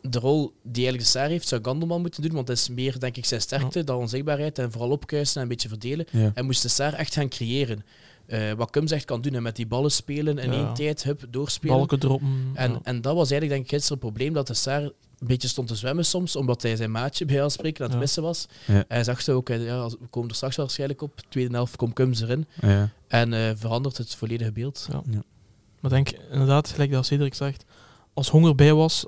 de 0.03 0.19
rol 0.19 0.53
die 0.63 0.85
eigenlijk 0.85 1.05
de 1.05 1.19
Saar 1.19 1.29
heeft, 1.29 1.49
zou 1.49 1.63
Gandelman 1.65 2.01
moeten 2.01 2.23
doen, 2.23 2.33
want 2.33 2.47
dat 2.47 2.57
is 2.57 2.69
meer, 2.69 2.99
denk 2.99 3.17
ik, 3.17 3.25
zijn 3.25 3.41
sterkte 3.41 3.85
dan 3.85 3.99
onzichtbaarheid 3.99 4.59
en 4.59 4.73
vooral 4.73 4.91
opkuisen 4.91 5.37
en 5.37 5.43
een 5.43 5.49
beetje 5.49 5.69
verdelen. 5.69 6.07
Ja. 6.11 6.31
En 6.35 6.45
moest 6.45 6.63
de 6.63 6.69
Saar 6.69 6.93
echt 6.93 7.15
gaan 7.15 7.29
creëren. 7.29 7.85
Eh, 8.31 8.53
wat 8.53 8.71
Kums 8.71 8.91
echt 8.91 9.05
kan 9.05 9.21
doen, 9.21 9.35
en 9.35 9.43
met 9.43 9.57
die 9.57 9.67
ballen 9.67 9.91
spelen 9.91 10.39
in 10.39 10.53
Ja. 10.53 10.57
één 10.59 10.75
tijd, 10.75 11.03
hup, 11.03 11.25
doorspelen. 11.31 11.77
Balken 11.77 11.99
droppen. 11.99 12.51
En, 12.55 12.73
ja. 12.73 12.81
en 12.83 13.01
dat 13.01 13.15
was 13.15 13.31
eigenlijk 13.31 13.51
denk 13.51 13.65
ik 13.65 13.71
gisteren 13.71 13.99
het 14.03 14.07
probleem, 14.13 14.33
dat 14.33 14.47
de 14.47 14.55
Saar 14.55 14.83
een 14.83 15.27
beetje 15.27 15.49
stond 15.49 15.69
te 15.69 15.75
zwemmen 15.75 16.05
soms, 16.05 16.37
omdat 16.37 16.63
hij 16.63 16.77
zijn 16.77 16.91
maatje 16.91 17.25
bij 17.25 17.43
ons 17.43 17.53
spreken 17.53 17.79
aan 17.81 17.85
het 17.87 17.95
Ja. 17.95 18.01
missen 18.01 18.23
was. 18.23 18.47
Ja. 18.67 18.85
Hij 18.89 19.05
zag 19.05 19.23
ze 19.23 19.33
ook, 19.33 19.49
ja, 19.49 19.77
als- 19.79 19.97
we 20.01 20.07
komen 20.11 20.29
er 20.29 20.35
straks 20.35 20.57
waarschijnlijk 20.57 21.03
op, 21.03 21.21
tweede 21.29 21.55
helft 21.55 21.77
komt 21.77 21.93
Kums 21.95 22.21
erin 22.21 22.47
Ja. 22.61 22.91
en 23.09 23.33
eh, 23.33 23.51
verandert 23.57 23.97
het 23.97 24.15
volledige 24.15 24.53
beeld. 24.53 24.87
Ja. 24.93 25.03
Ja. 25.11 25.23
Maar 25.81 25.93
ik 25.99 26.07
denk 26.07 26.23
inderdaad, 26.31 26.69
gelijk 26.71 26.91
dat 26.91 27.07
Cedric 27.07 27.35
zegt, 27.35 27.65
als 28.15 28.29
honger 28.29 28.55
bij 28.55 28.73
was, 28.75 29.07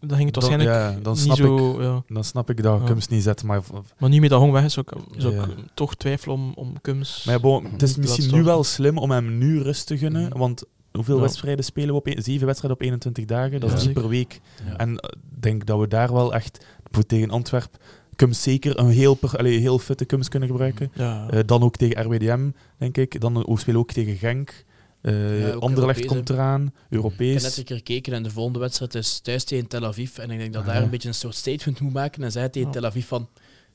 dan 0.00 0.16
ging 0.16 0.24
het 0.34 0.34
Dan- 0.40 0.50
waarschijnlijk 0.50 0.94
ja, 0.96 1.02
dan 1.02 1.12
niet 1.12 1.22
snap 1.22 1.36
zo... 1.36 1.82
Ja. 1.82 2.02
Dan 2.08 2.24
snap 2.24 2.50
ik 2.50 2.62
dat 2.62 2.80
Ja. 2.80 2.86
Kums 2.86 3.08
niet 3.08 3.22
zet, 3.22 3.42
maar... 3.44 3.62
Maar 3.98 4.08
nu 4.10 4.20
met 4.20 4.30
dat 4.30 4.38
honger 4.38 4.54
weg 4.54 4.64
is, 4.64 4.72
zou 4.72 4.86
ik, 4.90 4.98
zou 5.20 5.34
ik 5.34 5.40
Ja. 5.40 5.54
toch 5.74 5.94
twijfelen 5.96 6.36
om, 6.36 6.52
om 6.54 6.80
Kums... 6.80 7.22
Maar 7.24 7.34
ja, 7.34 7.40
bon, 7.40 7.64
het 7.64 7.82
is 7.82 7.88
Niet 7.96 7.98
misschien 7.98 8.34
nu 8.34 8.42
wel 8.42 8.64
slim 8.64 8.98
om 8.98 9.10
hem 9.10 9.38
nu 9.38 9.62
rust 9.62 9.86
te 9.86 9.98
gunnen, 9.98 10.28
Mhm. 10.28 10.38
want 10.38 10.64
hoeveel 10.92 11.16
Ja. 11.16 11.20
wedstrijden 11.22 11.64
spelen 11.64 11.88
we 11.90 11.94
op? 11.94 12.06
een- 12.06 12.22
zeven 12.22 12.46
wedstrijden 12.46 12.78
op 12.80 12.84
21 12.86 13.24
dagen, 13.24 13.60
dat 13.60 13.72
is 13.72 13.80
drie 13.82 13.94
per 13.94 14.08
week. 14.08 14.40
Ja. 14.66 14.76
En 14.76 14.92
ik 14.94 15.42
denk 15.42 15.66
dat 15.66 15.78
we 15.80 15.88
daar 15.88 16.12
wel 16.12 16.34
echt, 16.34 16.64
tegen 17.06 17.30
Antwerp, 17.30 17.76
Kums 18.16 18.42
zeker 18.42 18.78
een 18.78 18.88
heel, 18.88 19.14
per, 19.14 19.36
allee, 19.36 19.58
heel 19.58 19.78
fitte 19.78 20.04
Kums 20.04 20.28
kunnen 20.28 20.48
gebruiken. 20.48 20.90
Ja. 20.94 21.28
Eh, 21.30 21.40
dan 21.46 21.62
ook 21.62 21.76
tegen 21.76 22.02
RWDM, 22.04 22.50
denk 22.78 22.96
ik. 22.96 23.20
Dan 23.20 23.34
we 23.34 23.58
spelen 23.58 23.80
ook 23.80 23.92
tegen 23.92 24.16
Genk. 24.16 24.64
Eh 25.02 25.40
Ja, 25.40 25.52
ook 25.52 25.62
Anderlecht 25.62 25.98
Europees, 26.00 26.06
komt 26.06 26.30
eraan, 26.30 26.62
Ik 26.62 26.72
heb 26.82 26.92
Europees. 26.92 27.42
net 27.42 27.56
een 27.56 27.64
keer 27.64 27.76
gekeken 27.76 28.12
en 28.12 28.22
de 28.22 28.30
volgende 28.30 28.58
wedstrijd 28.58 28.94
is 28.94 29.18
thuis 29.22 29.44
tegen 29.44 29.66
Tel 29.66 29.84
Aviv. 29.84 30.18
En 30.18 30.30
ik 30.30 30.38
denk 30.38 30.52
dat 30.52 30.62
Ah, 30.62 30.68
daar 30.68 30.76
ja. 30.76 30.82
een 30.82 30.90
beetje 30.90 31.08
een 31.08 31.14
soort 31.14 31.34
statement 31.34 31.80
moet 31.80 31.92
maken 31.92 32.22
en 32.22 32.32
zeggen 32.32 32.50
tegen 32.52 32.68
Ja. 32.68 32.74
Tel 32.74 32.84
Aviv 32.84 33.06
van 33.06 33.28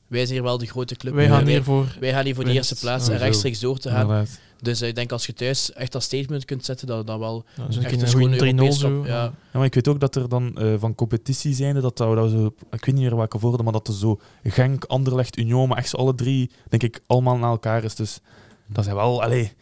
wij 0.06 0.20
zijn 0.20 0.32
hier 0.32 0.42
wel 0.42 0.58
de 0.58 0.66
grote 0.66 0.96
club. 0.96 1.14
wij 1.14 1.26
gaan 1.28 1.44
wij, 1.44 1.52
hier 1.52 1.62
voor... 1.64 1.96
wij 2.00 2.10
gaan 2.12 2.24
hier 2.24 2.34
voor 2.34 2.44
de 2.44 2.52
eerste 2.52 2.74
plaats 2.74 3.06
Ja, 3.06 3.12
en 3.12 3.18
rechtstreeks 3.18 3.60
door 3.60 3.78
te 3.78 3.88
gaan. 3.90 4.00
Inderdaad. 4.00 4.38
Dus 4.62 4.80
eh, 4.80 4.88
ik 4.88 4.94
denk 4.94 5.12
als 5.12 5.26
je 5.26 5.32
thuis 5.32 5.72
echt 5.72 5.92
dat 5.92 6.02
statement 6.02 6.44
kunt 6.44 6.64
zetten, 6.64 6.86
dat 6.86 7.06
dat 7.06 7.18
wel 7.18 7.44
Ja, 7.56 7.66
dus 7.66 7.76
echt 7.78 8.02
een 8.02 8.08
schone 8.08 8.36
3-0 8.36 8.38
Europees 8.40 8.78
zo. 8.78 9.04
ja. 9.06 9.22
Ja, 9.22 9.32
maar 9.52 9.64
ik 9.64 9.74
weet 9.74 9.88
ook 9.88 10.00
dat 10.00 10.14
er 10.16 10.28
dan 10.28 10.56
eh, 10.58 10.74
van 10.78 10.94
competitie 10.94 11.54
zijn, 11.54 11.74
dat, 11.74 11.82
dat, 11.82 11.96
dat 12.16 12.30
zo, 12.30 12.46
ik 12.70 12.84
weet 12.84 12.94
niet 12.94 13.04
meer 13.04 13.16
welke 13.16 13.38
voorde, 13.38 13.62
maar 13.62 13.72
dat 13.72 13.88
er 13.88 13.94
zo 13.94 14.20
Genk, 14.42 14.84
Anderlecht, 14.84 15.36
Union, 15.38 15.68
maar 15.68 15.78
echt 15.78 15.88
zo 15.88 15.96
alle 15.96 16.14
drie, 16.14 16.50
denk 16.68 16.82
ik, 16.82 17.00
allemaal 17.06 17.36
naar 17.36 17.50
elkaar 17.50 17.84
is. 17.84 17.94
Dus 17.94 18.20
dat 18.66 18.84
zijn 18.84 18.96
wel, 18.96 19.22
allee, 19.22 19.52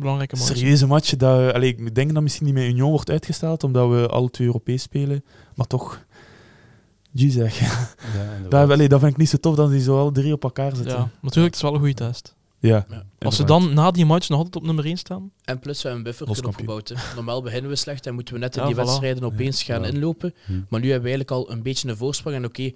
Belangrijke 0.00 0.36
match. 0.36 0.46
serieuze 0.56 0.86
matchen. 0.86 1.18
Dat, 1.18 1.52
allee, 1.54 1.68
ik 1.76 1.94
denk 1.94 2.14
dat 2.14 2.22
misschien 2.22 2.46
niet 2.46 2.54
met 2.54 2.64
Union 2.64 2.90
wordt 2.90 3.10
uitgesteld, 3.10 3.64
omdat 3.64 3.90
we 3.90 4.06
alle 4.08 4.30
twee 4.30 4.46
Europees 4.46 4.82
spelen. 4.82 5.24
Maar 5.54 5.66
toch, 5.66 6.04
je 7.12 7.30
zeg. 7.30 7.58
Ja. 7.60 7.88
Dat, 8.48 8.70
allee, 8.70 8.88
dat 8.88 9.00
vind 9.00 9.12
ik 9.12 9.18
niet 9.18 9.28
zo 9.28 9.36
tof 9.36 9.54
dat 9.56 9.70
die 9.70 9.80
zo 9.82 9.98
alle 10.00 10.12
drie 10.12 10.32
op 10.32 10.42
elkaar 10.44 10.76
zitten. 10.76 10.96
Ja, 10.96 11.08
natuurlijk, 11.20 11.46
het 11.46 11.54
is 11.54 11.62
wel 11.62 11.72
een 11.72 11.78
goede 11.78 11.94
test. 11.94 12.34
Ja, 12.58 12.86
Ja. 12.90 13.02
Als 13.18 13.36
ze 13.36 13.44
dan 13.44 13.74
na 13.74 13.90
die 13.90 14.04
match 14.06 14.28
nog 14.28 14.38
altijd 14.38 14.56
op 14.56 14.62
nummer 14.62 14.84
1 14.84 14.96
staan, 14.96 15.30
En 15.44 15.58
plus 15.58 15.82
we 15.82 15.88
hebben 15.88 16.06
een 16.12 16.16
buffer 16.18 16.46
opgebouwd. 16.46 16.88
hè. 16.88 16.94
Normaal 17.14 17.42
beginnen 17.42 17.70
we 17.70 17.76
slecht 17.76 18.06
en 18.06 18.14
moeten 18.14 18.34
we 18.34 18.40
net 18.40 18.56
in 18.56 18.60
Ja, 18.62 18.66
die 18.68 18.76
voilà. 18.76 18.78
wedstrijden 18.78 19.24
opeens 19.24 19.62
gaan 19.62 19.82
Ja. 19.82 19.88
inlopen. 19.88 20.34
Hm. 20.46 20.52
Maar 20.68 20.80
nu 20.80 20.90
hebben 20.90 21.10
we 21.10 21.16
eigenlijk 21.16 21.30
al 21.30 21.52
een 21.56 21.62
beetje 21.62 21.88
een 21.88 21.96
voorsprong. 21.96 22.36
En 22.36 22.44
oké, 22.44 22.70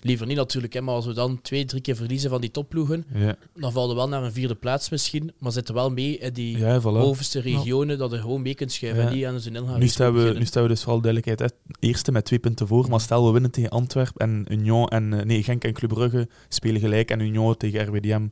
liever 0.00 0.26
niet 0.26 0.36
natuurlijk, 0.36 0.72
hè, 0.72 0.80
maar 0.80 0.94
als 0.94 1.06
we 1.06 1.12
dan 1.12 1.40
twee, 1.42 1.64
drie 1.64 1.80
keer 1.80 1.96
verliezen 1.96 2.30
van 2.30 2.40
die 2.40 2.50
topploegen, 2.50 3.04
Ja, 3.14 3.36
dan 3.54 3.72
vallen 3.72 3.88
we 3.88 3.94
wel 3.94 4.08
naar 4.08 4.22
een 4.22 4.32
vierde 4.32 4.54
plaats 4.54 4.90
misschien. 4.90 5.32
Maar 5.38 5.52
zitten 5.52 5.74
wel 5.74 5.90
mee 5.90 6.18
in 6.18 6.32
die 6.32 6.58
ja 6.58 6.80
voilà. 6.80 6.82
bovenste 6.82 7.40
regionen, 7.40 7.98
dat 7.98 8.10
je 8.10 8.18
gewoon 8.18 8.42
mee 8.42 8.54
kunt 8.54 8.72
schuiven. 8.72 9.06
En 9.06 9.14
niet 9.14 9.24
aan 9.24 9.40
zijn 9.40 9.56
inhoud. 9.56 9.78
Nu 9.78 9.88
staan, 9.88 10.12
we, 10.14 10.34
nu 10.38 10.44
staan 10.44 10.62
we 10.62 10.68
dus 10.68 10.82
vooral 10.82 11.00
duidelijkheid. 11.00 11.54
Eerste 11.78 12.12
met 12.12 12.24
twee 12.24 12.38
punten 12.38 12.66
voor, 12.66 12.88
maar 12.88 13.00
stel 13.00 13.26
we 13.26 13.32
winnen 13.32 13.50
tegen 13.50 13.70
Antwerpen 13.70 14.26
en 14.26 14.46
Union 14.48 14.88
en 14.88 15.12
eh, 15.12 15.24
nee, 15.24 15.42
Genk 15.42 15.64
en 15.64 15.72
Club 15.72 15.90
Brugge 15.90 16.28
spelen 16.48 16.80
gelijk 16.80 17.10
en 17.10 17.20
Union 17.20 17.56
tegen 17.56 17.86
RWDM. 17.86 18.26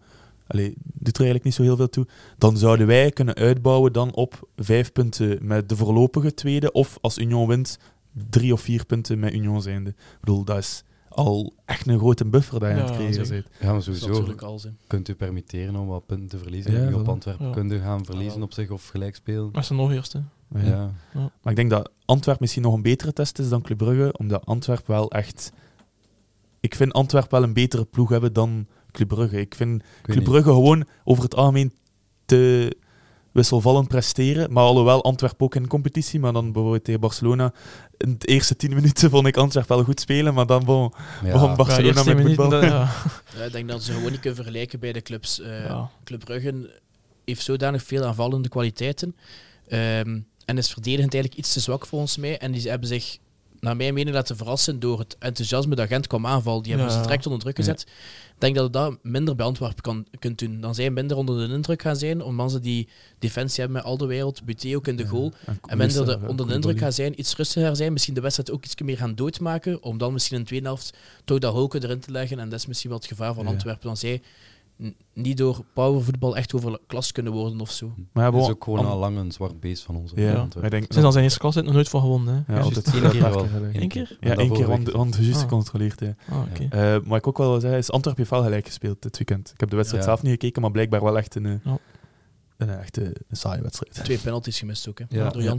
Allee, 0.46 0.74
doet 0.84 1.16
er 1.16 1.24
eigenlijk 1.24 1.44
niet 1.44 1.54
zo 1.54 1.62
heel 1.62 1.76
veel 1.76 1.88
toe. 1.88 2.06
Dan 2.38 2.56
zouden 2.56 2.86
wij 2.86 3.10
kunnen 3.10 3.34
uitbouwen 3.34 3.92
dan 3.92 4.14
op 4.14 4.48
vijf 4.56 4.92
punten 4.92 5.38
met 5.40 5.68
de 5.68 5.76
voorlopige 5.76 6.34
tweede, 6.34 6.72
of 6.72 6.98
als 7.00 7.18
Union 7.18 7.48
wint, 7.48 7.78
drie 8.30 8.52
of 8.52 8.60
vier 8.60 8.86
punten 8.86 9.18
met 9.18 9.32
Union 9.32 9.62
zijnde. 9.62 9.90
Ik 9.90 9.96
bedoel, 10.20 10.44
dat 10.44 10.58
is 10.58 10.84
al 11.08 11.54
echt 11.64 11.86
een 11.86 11.98
grote 11.98 12.24
buffer 12.26 12.60
dat 12.60 12.68
je 12.68 12.74
aan 12.74 12.80
het 12.80 12.88
Ja, 12.90 12.96
creëren. 12.96 13.44
Ja, 13.60 13.72
maar 13.72 13.82
sowieso 13.82 14.08
natuurlijk 14.08 14.42
al 14.42 14.58
zo. 14.58 14.68
kunt 14.86 15.08
u 15.08 15.14
permitteren 15.14 15.76
om 15.76 15.86
wat 15.86 16.06
punten 16.06 16.28
te 16.28 16.38
verliezen. 16.38 16.90
Ja, 16.90 16.96
op. 16.98 17.08
Antwerpen 17.08 17.46
Ja. 17.46 17.52
kunnen 17.52 17.80
gaan 17.80 18.04
verliezen 18.04 18.42
op 18.42 18.52
zich 18.52 18.70
of 18.70 18.88
gelijk 18.88 19.14
spelen. 19.14 19.48
maar 19.52 19.64
ze 19.64 19.74
nog 19.74 19.92
eerste. 19.92 20.22
Ja. 20.54 20.60
Ja. 20.64 20.90
Maar 21.12 21.30
ik 21.52 21.56
denk 21.56 21.70
dat 21.70 21.90
Antwerp 22.04 22.40
misschien 22.40 22.62
nog 22.62 22.74
een 22.74 22.82
betere 22.82 23.12
test 23.12 23.38
is 23.38 23.48
dan 23.48 23.62
Club 23.62 23.78
Brugge, 23.78 24.14
omdat 24.18 24.46
Antwerp 24.46 24.86
wel 24.86 25.10
echt... 25.10 25.52
Ik 26.60 26.74
vind 26.74 26.92
Antwerp 26.92 27.30
wel 27.30 27.42
een 27.42 27.52
betere 27.52 27.84
ploeg 27.84 28.08
hebben 28.08 28.32
dan 28.32 28.66
Club 28.92 29.08
Brugge. 29.08 29.40
Ik 29.40 29.54
vind 29.54 29.80
Ik 29.82 29.86
Club 30.02 30.16
niet. 30.16 30.24
Brugge 30.28 30.50
gewoon 30.50 30.84
over 31.04 31.22
het 31.22 31.34
algemeen 31.34 31.72
te 32.24 32.76
wisselvallend 33.32 33.88
presteren. 33.88 34.52
Maar 34.52 34.64
alhoewel 34.64 35.04
Antwerp 35.04 35.42
ook 35.42 35.54
in 35.54 35.66
competitie, 35.66 36.20
maar 36.20 36.32
dan 36.32 36.52
bijvoorbeeld 36.52 36.84
tegen 36.84 37.00
Barcelona. 37.00 37.52
In 37.96 38.14
de 38.18 38.26
eerste 38.26 38.56
tien 38.56 38.74
minuten 38.74 39.10
vond 39.10 39.26
ik 39.26 39.36
Antwerp 39.36 39.68
wel 39.68 39.84
goed 39.84 40.00
spelen, 40.00 40.34
maar 40.34 40.46
dan 40.46 40.62
Ja. 41.24 41.32
begon 41.32 41.56
Barcelona 41.56 42.02
met 42.04 42.20
voetbal. 42.26 42.64
ja. 42.64 42.90
Ja, 43.36 43.42
ik 43.44 43.52
denk 43.52 43.68
dat 43.68 43.82
ze 43.82 43.92
gewoon 43.92 44.10
niet 44.10 44.20
kunnen 44.20 44.38
vergelijken 44.38 44.80
bij 44.80 44.92
de 44.92 45.02
clubs. 45.02 45.40
Eh, 45.40 45.64
Ja. 45.64 45.90
Club 46.04 46.24
Brugge 46.24 46.70
heeft 47.24 47.42
zodanig 47.42 47.82
veel 47.82 48.04
aanvallende 48.04 48.48
kwaliteiten. 48.48 49.16
Ehm, 49.68 50.20
en 50.44 50.58
is 50.58 50.72
verdedigend 50.72 51.14
eigenlijk 51.14 51.42
iets 51.44 51.52
te 51.52 51.60
zwak 51.60 51.86
volgens 51.86 52.16
mij. 52.16 52.38
En 52.38 52.52
die 52.52 52.68
hebben 52.70 52.88
zich, 52.88 53.18
naar 53.60 53.76
mijn 53.76 53.94
mening, 53.94 54.14
laten 54.16 54.36
verrassen 54.36 54.80
door 54.80 54.98
het 54.98 55.16
enthousiasme 55.18 55.74
dat 55.74 55.88
Gent 55.88 56.06
kwam 56.06 56.26
aanvallen. 56.26 56.62
Die 56.62 56.72
hebben 56.72 56.90
Ja. 56.90 56.96
ze 56.96 57.02
direct 57.02 57.24
onder 57.26 57.40
druk 57.40 57.56
gezet. 57.56 57.80
Ik 57.80 58.44
denk 58.44 58.54
dat 58.54 58.64
je 58.64 58.70
dat 58.70 58.98
minder 59.02 59.36
bij 59.36 59.46
Antwerpen 59.46 59.82
kan, 59.82 60.06
kunt 60.18 60.38
doen. 60.38 60.60
Dan 60.60 60.74
zij 60.74 60.90
minder 60.90 61.16
onder 61.16 61.48
de 61.48 61.54
indruk 61.54 61.82
gaan 61.82 61.96
zijn, 61.96 62.22
omdat 62.22 62.50
ze 62.50 62.60
die 62.60 62.88
defensie 63.18 63.60
hebben 63.60 63.76
met 63.76 63.86
al 63.86 63.96
de 63.96 64.06
wereld. 64.06 64.44
Buté 64.44 64.76
ook 64.76 64.86
in 64.86 64.96
de 64.96 65.06
goal. 65.06 65.32
En 65.66 65.78
minder 65.78 66.04
de, 66.06 66.18
onder 66.26 66.46
de 66.46 66.54
indruk 66.54 66.78
gaan 66.78 66.92
zijn, 66.92 67.20
iets 67.20 67.36
rustiger 67.36 67.76
zijn, 67.76 67.92
misschien 67.92 68.14
de 68.14 68.20
wedstrijd 68.20 68.50
ook 68.50 68.64
iets 68.64 68.74
meer 68.82 68.96
gaan 68.96 69.14
doodmaken, 69.14 69.82
om 69.82 69.98
dan 69.98 70.12
misschien 70.12 70.36
in 70.36 70.42
de 70.42 70.48
tweede 70.48 70.66
helft 70.66 70.96
toch 71.24 71.38
dat 71.38 71.52
hoken 71.52 71.82
erin 71.82 72.00
te 72.00 72.10
leggen. 72.10 72.38
En 72.38 72.48
dat 72.48 72.58
is 72.58 72.66
misschien 72.66 72.90
wel 72.90 72.98
het 72.98 73.08
gevaar 73.08 73.34
van. 73.34 73.46
Antwerpen. 73.46 73.86
Dan 73.86 73.96
zij 73.96 74.22
niet 75.14 75.36
door 75.36 75.64
powervoetbal 75.74 76.36
echt 76.36 76.54
over 76.54 76.78
klas 76.86 77.12
kunnen 77.12 77.32
worden 77.32 77.60
of 77.60 77.70
zo. 77.70 77.92
Maar 78.12 78.24
ja, 78.24 78.32
Het 78.32 78.42
is 78.42 78.48
ook 78.50 78.64
gewoon 78.64 78.86
al 78.86 78.98
lang 78.98 79.16
een 79.18 79.32
zwart 79.32 79.60
beest 79.60 79.82
van 79.82 79.96
ons. 79.96 80.12
Ja, 80.14 80.22
Ja. 80.30 80.48
maar 80.54 80.64
ik 80.64 80.70
denk 80.70 80.82
Sinds 80.88 81.04
al 81.06 81.12
zijn 81.12 81.24
eerste 81.24 81.38
klas 81.38 81.54
heeft 81.54 81.66
nog 81.66 81.74
nooit 81.74 81.88
van 81.88 82.00
gewonnen. 82.00 82.34
Hè. 82.46 82.54
Ja, 82.54 82.60
Juist 82.60 82.76
altijd 82.76 83.02
één 83.02 83.10
keer 83.10 83.20
wel. 83.30 83.46
Eén 83.72 83.88
keer? 83.88 84.16
Ja, 84.20 84.36
één 84.36 84.52
keer, 84.52 84.66
want, 84.66 84.90
want 84.90 85.14
juist 85.16 85.34
Ah. 85.34 85.40
gecontroleerd. 85.40 86.00
Ja. 86.00 86.14
Ah, 86.30 86.40
oké. 86.40 86.66
Eh, 86.70 86.96
maar 87.04 87.18
ik 87.18 87.26
ook 87.26 87.38
wel 87.38 87.50
wil 87.50 87.60
zeggen, 87.60 87.78
is 87.78 87.90
Antwerpen 87.90 88.22
heeft 88.22 88.34
wel 88.34 88.44
gelijk 88.44 88.66
gespeeld 88.66 89.02
dit 89.02 89.16
weekend. 89.18 89.50
Ik 89.54 89.60
heb 89.60 89.70
de 89.70 89.76
wedstrijd 89.76 90.04
Ja. 90.04 90.08
zelf 90.10 90.22
niet 90.22 90.32
gekeken, 90.32 90.62
maar 90.62 90.70
blijkbaar 90.70 91.02
wel 91.02 91.18
echt 91.18 91.34
een, 91.34 91.46
eh, 91.46 91.52
Ja. 91.64 91.78
een, 92.56 92.68
echt 92.68 92.96
een, 92.96 93.14
een 93.28 93.36
saaie 93.36 93.62
wedstrijd. 93.62 93.94
Twee 94.04 94.18
penalties 94.18 94.58
gemist 94.58 94.88
ook, 94.88 94.98
hè, 94.98 95.04
Ja. 95.08 95.28
door 95.30 95.42
Ja. 95.42 95.54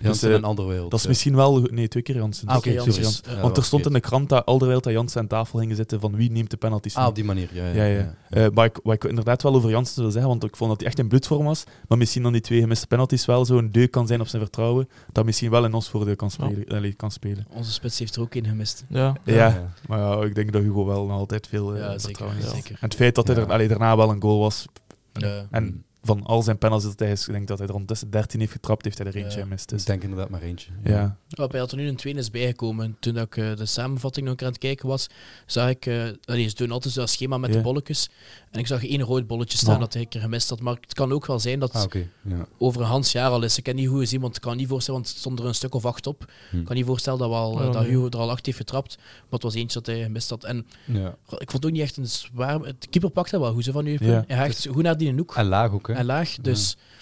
Jansen 0.00 0.28
Dus, 0.28 0.36
en 0.36 0.42
eh, 0.42 0.48
andere 0.48 0.68
wereld. 0.68 0.90
Dat 0.90 1.00
is 1.00 1.06
misschien 1.06 1.36
wel... 1.36 1.60
Nee, 1.70 1.88
twee 1.88 2.02
keer 2.02 2.16
Jansen. 2.16 2.48
Ah, 2.48 2.56
oké, 2.56 2.70
Ja, 2.70 3.40
Want 3.42 3.56
er 3.56 3.64
stond 3.64 3.86
in 3.86 3.92
de 3.92 4.00
krant 4.00 4.28
dat 4.28 4.46
Alderweireld 4.46 4.84
dat 4.84 4.92
Jansen 4.92 5.20
aan 5.20 5.26
tafel 5.26 5.58
gingen 5.58 5.76
zitten 5.76 6.00
van 6.00 6.16
wie 6.16 6.30
neemt 6.30 6.50
de 6.50 6.56
penalties 6.56 6.94
Ah, 6.94 7.06
op 7.06 7.14
die 7.14 7.24
manier. 7.24 7.48
Ja, 7.52 7.66
ja, 7.66 7.72
Ja, 7.74 7.84
ja. 7.84 7.98
ja. 7.98 8.14
Eh, 8.44 8.46
maar 8.54 8.64
ik, 8.64 8.78
wat 8.82 8.94
ik 8.94 9.04
inderdaad 9.04 9.42
wel 9.42 9.54
over 9.54 9.70
Jansen 9.70 10.02
wil 10.02 10.10
zeggen, 10.10 10.30
want 10.30 10.44
ik 10.44 10.56
vond 10.56 10.70
dat 10.70 10.78
hij 10.80 10.88
echt 10.88 10.98
in 10.98 11.08
bloedvorm 11.08 11.44
was, 11.44 11.64
maar 11.88 11.98
misschien 11.98 12.22
dan 12.22 12.32
die 12.32 12.40
twee 12.40 12.60
gemiste 12.60 12.86
penalties 12.86 13.24
wel 13.26 13.44
zo'n 13.44 13.68
deuk 13.70 13.90
kan 13.90 14.06
zijn 14.06 14.20
op 14.20 14.26
zijn 14.28 14.42
vertrouwen, 14.42 14.88
dat 15.12 15.24
misschien 15.24 15.50
wel 15.50 15.64
in 15.64 15.74
ons 15.74 15.88
voordeel 15.88 16.16
kan 16.16 16.30
spelen. 16.30 16.64
allee, 16.68 16.92
kan 16.92 17.10
spelen. 17.10 17.46
Onze 17.50 17.72
spits 17.72 17.98
heeft 17.98 18.16
er 18.16 18.22
ook 18.22 18.34
één 18.34 18.46
gemist. 18.46 18.84
Ja. 18.88 19.16
Ja, 19.24 19.34
ja. 19.34 19.72
maar 19.88 19.98
ja, 19.98 20.22
ik 20.24 20.34
denk 20.34 20.52
dat 20.52 20.62
Hugo 20.62 20.84
wel 20.86 21.06
nog 21.06 21.16
altijd 21.18 21.46
veel 21.46 21.76
eh, 21.76 21.90
vertrouwen 21.96 22.38
heeft. 22.40 22.68
En 22.70 22.76
het 22.80 22.94
feit 22.94 23.14
dat 23.14 23.26
hij 23.26 23.36
Ja. 23.36 23.42
er 23.42 23.52
allee, 23.52 23.68
daarna 23.68 23.96
wel 23.96 24.10
een 24.10 24.20
goal 24.22 24.38
was, 24.38 24.64
Ja. 25.12 25.46
en 25.50 25.64
Mm. 25.64 25.82
Van 26.02 26.22
al 26.24 26.42
zijn 26.42 26.58
penalties 26.58 26.88
dat 26.88 26.98
hij 26.98 27.10
is, 27.10 27.26
ik 27.26 27.32
denk 27.34 27.48
dat 27.48 27.58
hij 27.58 27.66
er 27.66 27.72
ondertussen 27.72 28.10
13 28.10 28.40
heeft 28.40 28.52
getrapt, 28.52 28.84
heeft 28.84 28.98
hij 28.98 29.06
er 29.06 29.16
eentje 29.16 29.38
Ja. 29.38 29.44
gemist. 29.44 29.68
Dus 29.68 29.80
ik 29.80 29.86
denk 29.86 30.02
inderdaad 30.02 30.28
maar 30.28 30.42
eentje. 30.42 30.70
ja. 30.84 31.16
Ja, 31.28 31.46
bij 31.46 31.60
dat 31.60 31.70
er 31.70 31.76
nu 31.76 31.88
een 31.88 31.96
tweede 31.96 32.18
is 32.18 32.30
bijgekomen. 32.30 32.96
Toen 33.00 33.14
dat 33.14 33.26
ik 33.26 33.36
eh, 33.36 33.56
de 33.56 33.66
samenvatting 33.66 34.26
nog 34.26 34.36
aan 34.40 34.46
het 34.48 34.58
kijken 34.58 34.88
was, 34.88 35.06
zag 35.46 35.68
ik... 35.68 35.86
eh 35.86 36.08
allee, 36.24 36.48
ze 36.48 36.54
doen 36.54 36.70
altijd 36.70 36.94
dat 36.94 37.10
schema 37.10 37.38
met 37.38 37.50
Ja. 37.50 37.56
de 37.56 37.62
bolletjes. 37.62 38.08
En 38.50 38.58
ik 38.58 38.66
zag 38.66 38.86
één 38.86 39.00
rood 39.00 39.26
bolletje 39.26 39.58
staan 39.58 39.80
dat 39.80 39.92
hij 39.92 40.02
een 40.02 40.08
keer 40.08 40.20
gemist 40.20 40.48
had. 40.48 40.60
Maar 40.60 40.74
het 40.80 40.94
kan 40.94 41.12
ook 41.12 41.26
wel 41.26 41.38
zijn 41.38 41.58
dat 41.58 41.70
Ah, 41.72 41.76
het 41.76 41.84
oké. 41.84 42.08
Ja. 42.22 42.46
over 42.58 42.80
een 42.80 42.86
Hans 42.86 43.12
jaar 43.12 43.30
al 43.30 43.42
is. 43.42 43.58
Ik 43.58 43.64
kan 43.64 43.74
niet 43.74 43.88
goed 43.88 44.08
zien, 44.08 44.20
want 44.20 44.36
ik 44.36 44.42
kan 44.42 44.56
niet 44.56 44.68
voorstellen, 44.68 45.00
want 45.00 45.12
het 45.12 45.20
stond 45.20 45.38
er 45.38 45.44
een 45.44 45.54
stuk 45.54 45.74
of 45.74 45.84
acht 45.84 46.06
op. 46.06 46.32
Hm. 46.50 46.58
Ik 46.58 46.64
kan 46.64 46.76
niet 46.76 46.84
voorstellen 46.84 47.18
dat, 47.18 47.28
we 47.28 47.34
al, 47.34 47.52
Oh, 47.52 47.72
dat. 47.72 47.84
Hugo 47.84 48.06
er 48.08 48.18
al 48.18 48.30
acht 48.30 48.46
heeft 48.46 48.58
getrapt. 48.58 48.96
Maar 48.96 49.06
het 49.30 49.42
was 49.42 49.54
eentje 49.54 49.78
dat 49.78 49.86
hij 49.94 50.02
gemist 50.02 50.30
had. 50.30 50.44
En 50.44 50.66
ja. 50.84 51.08
ik 51.26 51.50
vond 51.50 51.52
het 51.52 51.64
ook 51.64 51.70
niet 51.70 51.80
echt 51.80 51.96
een 51.96 52.06
zwaar... 52.08 52.62
De 52.62 52.86
keeper 52.90 53.10
pakt 53.10 53.30
dat 53.30 53.40
wel 53.40 53.52
goed, 53.52 53.64
van 53.72 53.86
Eupen. 53.86 54.06
Ja. 54.06 54.24
Hij 54.26 54.46
echt 54.46 54.66
goed 54.70 54.82
naar 54.82 54.96
die 54.96 55.12
hoek 55.12 55.34
En 55.34 55.46
laag 55.46 55.70
ook, 55.72 55.86
hè? 55.88 55.92
en 55.94 56.04
laag. 56.04 56.36
Dus 56.42 56.76
ja, 56.78 56.99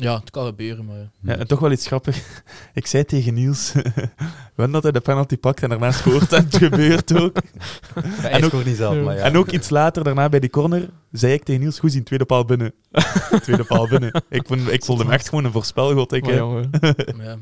het 0.00 0.30
kan 0.30 0.46
gebeuren, 0.46 0.84
maar... 0.84 1.10
Ja, 1.22 1.36
en 1.36 1.46
toch 1.46 1.58
wel 1.60 1.70
iets 1.70 1.86
grappig. 1.86 2.42
Ik 2.74 2.86
zei 2.86 3.04
tegen 3.04 3.34
Niels, 3.34 3.72
wanneer 4.56 4.72
dat 4.74 4.82
hij 4.82 4.92
de 4.92 5.00
penalty 5.00 5.36
pakt 5.36 5.62
en 5.62 5.68
daarna 5.68 5.92
scoort, 5.92 6.32
en 6.32 6.44
het 6.44 6.56
gebeurt 6.64 7.20
ook. 7.20 7.36
Ja, 7.94 8.02
hij 8.02 8.30
en 8.30 8.44
ook- 8.44 8.64
niet 8.64 8.76
zelf, 8.76 9.04
maar 9.04 9.16
ja. 9.16 9.22
En 9.22 9.36
ook 9.36 9.50
iets 9.50 9.70
later, 9.70 10.04
daarna 10.04 10.28
bij 10.28 10.40
die 10.40 10.50
corner, 10.50 10.88
zei 11.12 11.32
ik 11.32 11.44
tegen 11.44 11.60
Niels, 11.60 11.78
goed 11.78 11.92
zien, 11.92 12.04
tweede 12.04 12.24
paal 12.24 12.44
binnen. 12.44 12.72
tweede 13.42 13.64
paal 13.64 13.88
binnen. 13.88 14.22
Ik, 14.28 14.46
vond, 14.46 14.72
ik 14.72 14.84
vond 14.84 14.98
hem 14.98 15.10
echt 15.10 15.28
gewoon 15.28 15.44
een 15.44 15.52
voorspelgod. 15.52 16.12
Ik, 16.12 16.24
Maar. 16.26 16.64
Ja. 17.22 17.36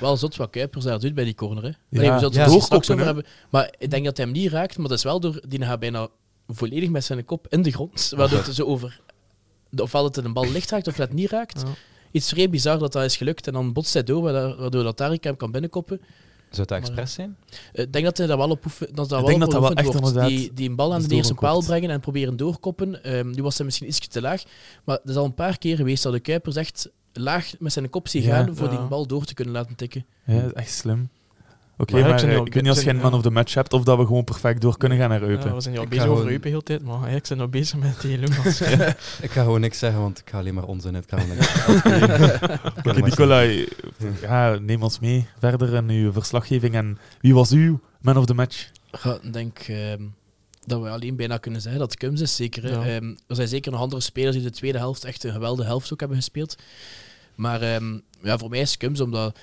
Wel 0.00 0.16
zot 0.16 0.36
wat 0.36 0.50
Kuipers 0.50 0.84
daar 0.84 0.98
doet 0.98 1.14
bij 1.14 1.24
die 1.24 1.34
corner. 1.34 1.62
Hè. 1.62 1.68
Ja, 1.68 1.76
Allee, 1.90 2.10
we 2.10 2.18
zullen 2.18 2.82
ja, 2.82 2.94
er 2.96 3.04
hebben. 3.04 3.24
Maar 3.50 3.74
ik 3.78 3.90
denk 3.90 4.04
dat 4.04 4.16
hij 4.16 4.26
hem 4.26 4.34
niet 4.34 4.52
raakt, 4.52 4.78
maar 4.78 4.88
dat 4.88 4.98
is 4.98 5.04
wel 5.04 5.20
door... 5.20 5.40
Die 5.48 5.64
gaat 5.64 5.80
bijna 5.80 6.08
volledig 6.48 6.90
met 6.90 7.04
zijn 7.04 7.24
kop 7.24 7.46
in 7.48 7.62
de 7.62 7.70
grond. 7.70 8.12
Waardoor 8.16 8.38
het 8.38 8.54
zo 8.54 8.64
over... 8.64 9.00
Ofwel 9.76 10.02
dat 10.02 10.16
het 10.16 10.24
een 10.24 10.32
bal 10.32 10.50
licht 10.50 10.70
raakt 10.70 10.86
of 10.86 10.96
dat 10.96 11.06
het 11.08 11.16
niet 11.16 11.30
raakt. 11.30 11.60
Ja. 11.60 11.68
Iets 12.10 12.28
vrij 12.28 12.50
bizar 12.50 12.78
dat 12.78 12.92
dat 12.92 13.04
is 13.04 13.16
gelukt. 13.16 13.46
En 13.46 13.52
dan 13.52 13.72
botst 13.72 13.92
hij 13.92 14.02
door, 14.04 14.22
waardoor 14.22 14.82
dat 14.82 15.02
Tariq 15.02 15.20
hem 15.20 15.36
kan 15.36 15.50
binnenkoppen. 15.50 16.00
Zou 16.50 16.62
het 16.62 16.70
expres 16.70 17.12
zijn? 17.12 17.36
Eh, 17.72 17.84
Ik 17.84 17.92
denk 17.92 18.04
dat 18.04 18.18
hij 18.18 18.26
dat 18.26 18.38
wel 18.38 18.50
op 18.50 18.64
oefen, 18.64 18.86
dat 18.94 19.08
dat 19.08 19.20
Ik 19.20 19.26
wel 19.26 19.38
denk 19.38 19.44
op 19.44 19.50
dat 19.50 19.50
dat 19.50 19.60
wel 19.84 19.84
echt 19.92 20.00
wordt. 20.12 20.28
Die, 20.28 20.52
die 20.52 20.68
een 20.68 20.76
bal 20.76 20.94
aan 20.94 21.02
de 21.02 21.14
eerste 21.14 21.34
paal 21.34 21.62
brengen 21.64 21.90
en 21.90 22.00
proberen 22.00 22.36
doorkoppen. 22.36 23.02
Ehm, 23.04 23.30
nu 23.30 23.42
was 23.42 23.56
hij 23.56 23.64
misschien 23.64 23.86
iets 23.88 23.98
te 24.08 24.20
laag. 24.20 24.42
Maar 24.84 24.96
het 25.02 25.08
is 25.10 25.16
al 25.16 25.24
een 25.24 25.34
paar 25.34 25.58
keer 25.58 25.76
geweest 25.76 26.02
dat 26.02 26.12
de 26.12 26.20
Kuipers 26.20 26.56
echt 26.56 26.88
laag 27.12 27.52
met 27.58 27.72
zijn 27.72 27.90
kop 27.90 28.08
zien 28.08 28.22
Ja. 28.22 28.28
gaan 28.44 28.56
voor 28.56 28.70
Ja. 28.72 28.76
die 28.78 28.86
bal 28.88 29.06
door 29.06 29.24
te 29.24 29.34
kunnen 29.34 29.54
laten 29.54 29.76
tikken. 29.76 30.06
Ja, 30.24 30.34
dat 30.34 30.44
is 30.44 30.52
echt 30.52 30.70
slim. 30.72 31.08
Oké, 31.78 32.00
Maar 32.00 32.22
eh, 32.22 32.36
ik 32.36 32.54
weet 32.54 32.62
niet 32.62 32.68
als 32.68 32.82
je 32.82 32.90
een 32.90 32.96
man 32.96 33.14
of 33.14 33.22
the 33.22 33.30
match 33.30 33.54
hebt, 33.54 33.72
of 33.72 33.84
dat 33.84 33.98
we 33.98 34.06
gewoon 34.06 34.24
perfect 34.24 34.60
door 34.60 34.76
kunnen 34.76 34.98
gaan 34.98 35.08
naar 35.08 35.22
Eupen. 35.22 35.48
Ja, 35.48 35.54
we 35.54 35.60
zijn 35.60 35.78
al 35.78 35.86
bezig 35.86 36.06
over 36.06 36.30
Eupen 36.30 36.50
heel 36.50 36.62
tijd, 36.62 36.82
maar 36.82 37.12
ik 37.12 37.24
ben 37.28 37.38
nog 37.38 37.50
bezig 37.50 37.78
met 37.78 38.00
die 38.00 38.18
Lucas. 38.18 38.60
Ik 39.26 39.30
ga 39.30 39.42
gewoon 39.42 39.60
niks 39.60 39.78
zeggen, 39.78 40.00
want 40.00 40.18
ik 40.18 40.30
ga 40.30 40.38
alleen 40.38 40.54
maar 40.54 40.64
onzin 40.64 41.04
gewoon 41.06 41.28
niks 41.28 41.54
Oké, 42.86 43.00
Nicolai, 43.00 43.68
ja, 44.20 44.58
neem 44.58 44.82
ons 44.82 44.98
mee 44.98 45.26
verder 45.38 45.74
in 45.74 45.90
uw 45.90 46.12
verslaggeving. 46.12 46.74
En 46.74 46.98
wie 47.20 47.34
was 47.34 47.50
uw 47.50 47.80
man 48.00 48.16
of 48.16 48.26
the 48.26 48.34
match? 48.34 48.70
Ik 49.22 49.32
denk 49.32 49.58
ehm, 49.58 50.02
dat 50.64 50.80
we 50.80 50.88
alleen 50.88 51.16
bijna 51.16 51.36
kunnen 51.36 51.60
zeggen 51.60 51.80
dat 51.80 51.90
het 51.90 52.00
Kums 52.00 52.20
is. 52.20 52.36
Zeker. 52.36 52.72
Ehm, 52.72 53.14
er 53.26 53.36
zijn 53.36 53.48
zeker 53.48 53.72
nog 53.72 53.80
andere 53.80 54.02
spelers 54.02 54.34
die 54.36 54.44
de 54.44 54.50
tweede 54.50 54.78
helft 54.78 55.04
echt 55.04 55.24
een 55.24 55.32
geweldige 55.32 55.68
helft 55.68 55.92
ook 55.92 56.00
hebben 56.00 56.18
gespeeld. 56.18 56.56
Maar 57.34 57.62
ehm, 57.62 57.98
ja, 58.22 58.38
voor 58.38 58.50
mij 58.50 58.60
is 58.60 58.76
Kums 58.76 59.00
omdat 59.00 59.38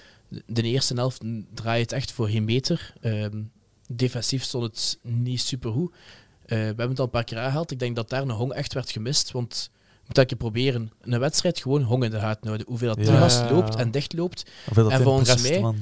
de 0.45 0.61
eerste 0.61 0.93
helft 0.93 1.21
draait 1.53 1.81
het 1.81 1.91
echt 1.91 2.11
voor 2.11 2.27
geen 2.27 2.43
meter. 2.45 2.93
Ehm, 3.01 3.41
defensief 3.89 4.43
stond 4.43 4.63
het 4.63 4.99
niet 5.01 5.41
super 5.41 5.71
goed. 5.71 5.93
we 6.45 6.55
hebben 6.55 6.89
het 6.89 6.99
al 6.99 7.05
een 7.05 7.11
paar 7.11 7.23
keer 7.23 7.37
aangehaald. 7.37 7.71
Ik 7.71 7.79
denk 7.79 7.95
dat 7.95 8.09
daar 8.09 8.21
een 8.21 8.29
hong 8.29 8.51
echt 8.53 8.73
werd 8.73 8.91
gemist. 8.91 9.31
Want 9.31 9.69
je 9.73 9.99
moet 10.05 10.15
dat 10.15 10.29
je 10.29 10.35
proberen. 10.35 10.91
Een 11.01 11.19
wedstrijd 11.19 11.59
gewoon 11.59 11.81
hong 11.81 12.03
in 12.03 12.11
de 12.11 12.19
gaten 12.19 12.45
houden. 12.47 12.67
Hoeveel 12.67 12.95
dat 12.95 13.07
gast 13.07 13.39
Ja. 13.39 13.51
loopt 13.51 13.75
en 13.75 13.91
dichtloopt. 13.91 14.43
Of 14.69 14.75
dat 14.75 14.91
En 14.91 15.01
volgens 15.01 15.41
mij- 15.41 15.59
man. 15.59 15.77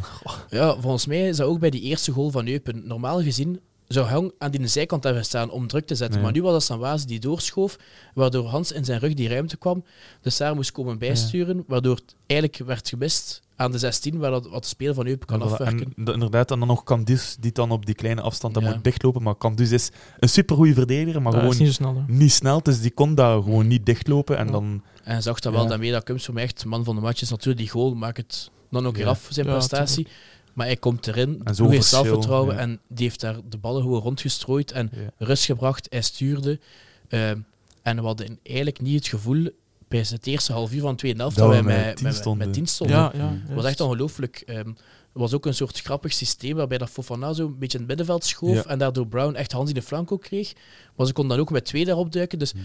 Ja, 0.49 0.79
volgens 0.79 1.05
mij 1.05 1.27
is 1.27 1.37
dat 1.37 1.47
ook 1.47 1.59
bij 1.59 1.69
die 1.69 1.81
eerste 1.81 2.11
goal 2.11 2.29
van 2.31 2.47
Eupen. 2.47 2.87
Normaal 2.87 3.21
gezien 3.21 3.59
zou 3.87 4.09
Hong 4.09 4.31
aan 4.37 4.51
die 4.51 4.67
zijkant 4.67 5.03
hebben 5.03 5.25
staan 5.25 5.49
om 5.49 5.67
druk 5.67 5.85
te 5.85 5.95
zetten. 5.95 6.21
Maar 6.21 6.31
nu 6.31 6.41
was 6.41 6.51
dat 6.51 6.63
Sanwazi 6.63 7.05
die 7.05 7.19
doorschoof, 7.19 7.77
waardoor 8.13 8.45
Hans 8.45 8.71
in 8.71 8.85
zijn 8.85 8.99
rug 8.99 9.13
die 9.13 9.29
ruimte 9.29 9.57
kwam. 9.57 9.83
Dus 10.21 10.37
daar 10.37 10.55
moest 10.55 10.71
komen 10.71 10.97
bijsturen, 10.97 11.63
waardoor 11.67 11.95
het 11.95 12.15
eigenlijk 12.27 12.61
werd 12.65 12.89
gemist 12.89 13.41
aan 13.61 13.71
de 13.71 13.77
16, 13.77 14.17
waar 14.17 14.31
dat, 14.31 14.47
wat 14.49 14.61
de 14.61 14.67
speler 14.67 14.93
van 14.93 15.07
Eupen 15.07 15.27
kan 15.27 15.39
Ja, 15.39 15.45
afwerken. 15.45 15.93
En 15.95 16.13
inderdaad, 16.13 16.51
en 16.51 16.59
dan 16.59 16.67
nog 16.67 16.83
Candus, 16.83 17.35
die 17.39 17.51
dan 17.51 17.71
op 17.71 17.85
die 17.85 17.95
kleine 17.95 18.21
afstand 18.21 18.53
dan 18.53 18.63
Ja. 18.63 18.69
moet 18.73 18.83
dichtlopen. 18.83 19.23
Maar 19.23 19.37
Candus 19.37 19.71
is 19.71 19.89
een 20.19 20.29
supergoeie 20.29 20.73
verdediger, 20.73 21.21
maar 21.21 21.31
dat 21.31 21.41
gewoon 21.41 21.57
niet 21.57 21.67
zo 21.67 21.73
snel. 21.73 22.03
niet 22.07 22.31
snel. 22.31 22.61
Dus 22.63 22.81
die 22.81 22.91
kon 22.91 23.15
daar 23.15 23.41
gewoon 23.41 23.67
niet 23.67 23.85
dichtlopen. 23.85 24.37
En 24.37 24.45
Ja. 24.45 24.51
dan, 24.51 24.83
En 25.03 25.11
hij 25.13 25.21
zag 25.21 25.39
dat 25.39 25.53
wel 25.53 25.61
Ja. 25.63 25.67
daarmee 25.69 25.91
dat 25.91 26.03
Kums 26.03 26.25
voor 26.25 26.33
mij 26.33 26.43
echt 26.43 26.65
man 26.65 26.83
van 26.83 26.95
de 26.95 27.01
match 27.01 27.21
is. 27.21 27.29
Natuurlijk, 27.29 27.57
die 27.59 27.69
goal 27.69 27.93
maakt 27.95 28.17
het 28.17 28.51
dan 28.69 28.85
ook 28.87 28.95
weer 28.95 29.05
Ja. 29.05 29.09
af, 29.09 29.27
zijn 29.29 29.45
Ja, 29.45 29.51
prestatie. 29.53 30.07
Maar 30.53 30.65
hij 30.65 30.75
komt 30.77 31.07
erin, 31.07 31.41
En 31.43 31.55
zo 31.55 31.69
heeft 31.69 31.85
zelfvertrouwen 31.85 32.55
ja. 32.55 32.61
en 32.61 32.79
die 32.87 33.03
heeft 33.05 33.19
daar 33.19 33.35
de 33.49 33.57
ballen 33.57 33.81
gewoon 33.81 34.01
rondgestrooid 34.01 34.71
en 34.71 34.89
ja. 34.93 35.25
rust 35.25 35.45
gebracht. 35.45 35.87
Hij 35.89 36.01
stuurde. 36.01 36.59
Ehm, 37.07 37.39
en 37.81 37.95
we 37.95 38.01
hadden 38.01 38.39
eigenlijk 38.43 38.81
niet 38.81 38.95
het 38.95 39.07
gevoel 39.07 39.49
bij 39.91 40.05
het 40.09 40.27
eerste 40.27 40.53
half 40.53 40.73
uur 40.73 40.81
van 40.81 40.91
de 40.91 40.97
tweede 40.97 41.19
helft 41.19 41.37
Dat 41.37 41.47
wij 41.49 41.63
met 41.63 41.75
met, 41.85 41.97
tien 41.97 42.13
stonden. 42.13 42.45
met 42.47 42.55
tien 42.55 42.67
stonden. 42.67 42.95
Ja, 42.97 43.11
ja. 43.15 43.37
Het 43.45 43.55
was 43.55 43.65
echt 43.65 43.79
ongelooflijk. 43.81 44.43
Ehm, 44.45 44.67
er 45.13 45.19
was 45.19 45.33
ook 45.33 45.45
een 45.45 45.53
soort 45.53 45.79
grappig 45.81 46.13
systeem 46.13 46.55
waarbij 46.55 46.77
dat 46.77 46.89
Fofana 46.89 47.33
zo 47.33 47.45
een 47.45 47.57
beetje 47.59 47.77
in 47.77 47.83
het 47.83 47.87
middenveld 47.87 48.25
schoof 48.25 48.53
Ja. 48.55 48.65
en 48.65 48.79
daardoor 48.79 49.07
Brown 49.07 49.33
echt 49.35 49.51
Hans 49.51 49.69
in 49.69 49.75
de 49.75 49.81
flank 49.81 50.11
ook 50.11 50.21
kreeg. 50.21 50.53
Maar 50.95 51.05
ze 51.07 51.13
konden 51.13 51.31
dan 51.37 51.45
ook 51.45 51.51
met 51.51 51.65
twee 51.65 51.85
daarop 51.85 52.11
duiken. 52.11 52.39
Dus 52.39 52.51
Hmm. 52.51 52.61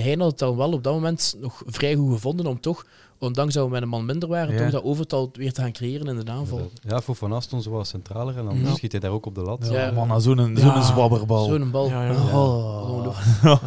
hij 0.00 0.14
had 0.18 0.30
het 0.30 0.38
dan 0.38 0.56
wel 0.56 0.72
op 0.72 0.84
dat 0.84 0.92
moment 0.94 1.34
nog 1.40 1.62
vrij 1.66 1.94
goed 1.94 2.12
gevonden 2.12 2.46
om 2.46 2.60
toch, 2.60 2.86
ondanks 3.18 3.54
dat 3.54 3.64
we 3.64 3.70
met 3.70 3.82
een 3.82 3.88
man 3.88 4.04
minder 4.04 4.28
waren, 4.28 4.54
Ja. 4.54 4.60
toch 4.62 4.70
dat 4.70 4.82
overtal 4.82 5.30
weer 5.32 5.52
te 5.52 5.60
gaan 5.60 5.72
creëren 5.72 6.06
in 6.06 6.24
de 6.24 6.30
aanval. 6.32 6.70
Ja, 6.88 7.00
Fofana 7.00 7.40
stond 7.40 7.62
zo 7.62 7.70
wat 7.70 7.86
centraler 7.86 8.36
en 8.38 8.44
dan 8.44 8.60
Ja. 8.60 8.74
schiet 8.74 8.92
hij 8.92 9.00
daar 9.00 9.10
ook 9.10 9.26
op 9.26 9.34
de 9.34 9.40
lat. 9.42 9.68
Ja, 9.70 9.80
Ja. 9.86 9.90
man, 9.92 10.08
nou, 10.08 10.20
zo'n 10.20 10.56
Ja. 10.56 10.60
zo'n 10.60 10.82
zwabberbal. 10.82 11.44
Zo'n 11.44 11.70
bal. 11.70 11.88
Ja, 11.88 12.04
ja. 12.04 12.12
Oh. 12.38 13.16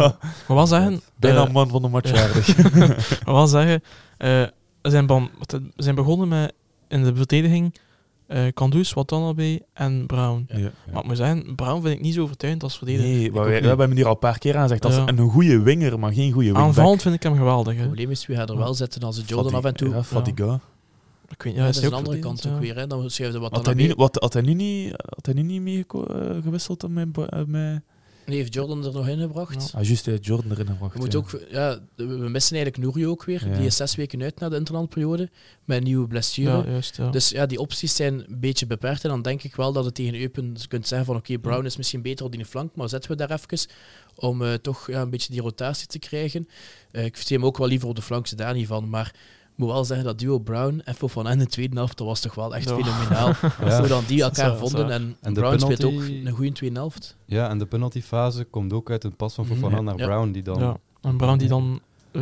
Maar 0.47 0.57
wel 0.57 0.67
zeggen, 0.67 1.01
Bijna 1.15 1.45
eh, 1.45 1.51
man 1.53 1.69
van 1.69 1.81
de 1.81 1.87
match 1.87 2.11
waardig. 2.11 2.57
maar 3.25 3.33
wel 3.33 3.47
zeggen 3.47 3.83
eh, 4.17 4.43
we, 4.81 4.89
zijn 4.89 5.29
zijn 5.75 5.95
begonnen 5.95 6.27
met 6.27 6.53
in 6.87 7.03
de 7.03 7.15
verdediging 7.15 7.75
eh 8.31 8.53
Kandus, 8.53 8.93
Watanabe 8.93 9.61
en 9.73 10.05
Brown. 10.05 10.45
Ja. 10.47 10.71
Maar 10.91 11.01
ik 11.01 11.07
moet 11.07 11.17
zeggen, 11.17 11.55
Brown 11.55 11.81
vind 11.81 11.95
ik 11.95 12.01
niet 12.01 12.13
zo 12.13 12.21
overtuigend 12.21 12.63
als 12.63 12.77
verdediger. 12.77 13.09
Nee, 13.09 13.31
maar 13.31 13.45
we 13.45 13.51
hebben 13.51 13.87
hem 13.87 13.95
hier 13.95 14.05
al 14.05 14.11
een 14.11 14.19
paar 14.19 14.37
keer 14.37 14.55
aan 14.55 14.61
gezegd. 14.61 14.81
Dat 14.81 14.91
is 14.91 14.97
Ja. 14.97 15.07
een 15.07 15.29
goede 15.29 15.61
winger, 15.61 15.99
maar 15.99 16.13
geen 16.13 16.31
goede 16.31 16.45
wingback. 16.47 16.65
Aanvallend 16.67 17.01
vind 17.01 17.15
ik 17.15 17.23
hem 17.23 17.35
geweldig. 17.35 17.73
Hè. 17.73 17.79
Het 17.79 17.87
probleem 17.87 18.11
is, 18.11 18.25
wie 18.25 18.35
gaat 18.35 18.49
er 18.49 18.57
wel 18.57 18.73
zetten 18.73 19.01
als 19.01 19.17
het 19.17 19.29
Jordan 19.29 19.53
af 19.53 19.63
en 19.63 19.73
toe. 19.75 19.89
Ja, 19.89 20.03
Fatiga. 20.03 20.59
Ik 21.29 21.41
weet, 21.43 21.53
Ja, 21.53 21.59
ja, 21.59 21.65
dat 21.65 21.75
is 21.75 21.83
een 21.83 21.93
andere 21.93 22.19
kant 22.19 22.47
ook 22.47 22.59
weer. 22.59 22.75
Hè. 22.75 22.87
Dan 22.87 23.09
schuift 23.09 23.33
er 23.35 23.39
wat 23.41 23.51
Had 23.51 23.65
dan 23.65 23.75
hij, 23.77 23.87
niet, 23.87 23.95
wat, 23.95 24.15
had, 24.19 24.33
hij 24.33 24.41
nu 24.41 24.53
niet, 24.53 24.91
had 24.91 25.25
hij 25.25 25.33
nu 25.35 25.41
niet 25.41 25.61
mee 25.61 25.85
eh, 25.87 26.43
gewisseld 26.43 26.89
met... 26.89 27.07
Eh, 27.29 27.39
met 27.45 27.81
Nee, 28.25 28.37
heeft 28.37 28.53
Jordan 28.53 28.85
er 28.85 28.93
nog 28.93 29.07
in 29.07 29.19
gebracht. 29.19 29.73
ah, 29.75 29.83
juist, 29.83 30.05
had 30.05 30.25
Jordan 30.25 30.51
erin 30.51 30.67
gebracht. 30.67 30.93
We, 30.93 30.99
moeten 30.99 31.19
ja. 31.19 31.25
ook, 31.25 31.41
ja, 31.51 31.79
we 31.95 32.29
missen 32.29 32.55
eigenlijk 32.55 32.85
Nouri 32.85 33.07
ook 33.07 33.23
weer. 33.23 33.47
Ja. 33.47 33.57
Die 33.57 33.65
is 33.65 33.75
zes 33.75 33.95
weken 33.95 34.21
uit 34.21 34.39
na 34.39 34.49
de 34.49 34.55
interlandperiode 34.55 35.29
met 35.65 35.77
een 35.77 35.83
nieuwe 35.83 36.07
blessure. 36.07 36.57
Ja, 36.57 36.69
juist. 36.69 36.97
Ja. 36.97 37.09
Dus 37.09 37.29
ja, 37.29 37.45
die 37.45 37.59
opties 37.59 37.95
zijn 37.95 38.13
een 38.13 38.39
beetje 38.39 38.67
beperkt. 38.67 39.03
En 39.03 39.09
dan 39.09 39.21
denk 39.21 39.43
ik 39.43 39.55
wel 39.55 39.73
dat 39.73 39.85
het 39.85 39.95
tegen 39.95 40.21
Eupen 40.21 40.55
je 40.59 40.67
kunt 40.67 40.87
zeggen 40.87 41.07
van 41.07 41.15
oké, 41.15 41.39
Brown 41.39 41.65
is 41.65 41.77
misschien 41.77 42.01
beter 42.01 42.25
op 42.25 42.31
die 42.31 42.45
flank, 42.45 42.75
maar 42.75 42.89
zetten 42.89 43.11
we 43.11 43.17
daar 43.17 43.31
even 43.31 43.67
om 44.15 44.41
eh, 44.41 44.53
toch 44.53 44.87
ja, 44.87 45.01
een 45.01 45.09
beetje 45.09 45.31
die 45.31 45.41
rotatie 45.41 45.87
te 45.87 45.99
krijgen. 45.99 46.47
Eh, 46.91 47.05
ik 47.05 47.17
zie 47.17 47.37
hem 47.37 47.45
ook 47.45 47.57
wel 47.57 47.67
liever 47.67 47.87
op 47.87 47.95
de 47.95 48.01
flank, 48.01 48.37
daar 48.37 48.53
niet 48.53 48.67
van. 48.67 48.89
Maar 48.89 49.13
moet 49.55 49.69
wel 49.69 49.85
zeggen 49.85 50.05
dat 50.05 50.19
duo 50.19 50.39
Brown 50.39 50.81
en 50.85 50.95
Fofana 50.95 51.31
in 51.31 51.39
de 51.39 51.45
tweede 51.47 51.75
helft, 51.75 51.97
dat 51.97 52.07
was 52.07 52.19
toch 52.19 52.35
wel 52.35 52.55
echt 52.55 52.71
fenomenaal. 52.71 53.33
Ja. 53.65 53.79
Hoe 53.79 53.87
dan 53.87 54.03
die 54.07 54.21
elkaar 54.23 54.55
vonden. 54.57 55.15
En, 55.21 55.33
Brown 55.33 55.59
speelt 55.59 55.83
ook 55.83 56.01
een 56.01 56.29
goede 56.31 56.51
tweede 56.51 56.75
helft. 56.79 57.15
Ja, 57.25 57.49
en 57.49 57.57
de 57.57 57.65
penaltyfase 57.65 58.43
komt 58.43 58.73
ook 58.73 58.89
uit 58.89 59.03
een 59.03 59.15
pas 59.15 59.33
van 59.33 59.45
Mhm. 59.45 59.53
Fofana 59.53 59.75
Ja. 59.75 59.81
naar 59.81 59.97
Ja. 59.97 60.05
Brown, 60.05 60.31
die 60.31 60.43
dan... 60.43 60.59
ja. 60.59 60.77
En 61.01 61.17
Brown 61.17 61.37
die 61.37 61.47
dan 61.47 61.79
eh 62.11 62.21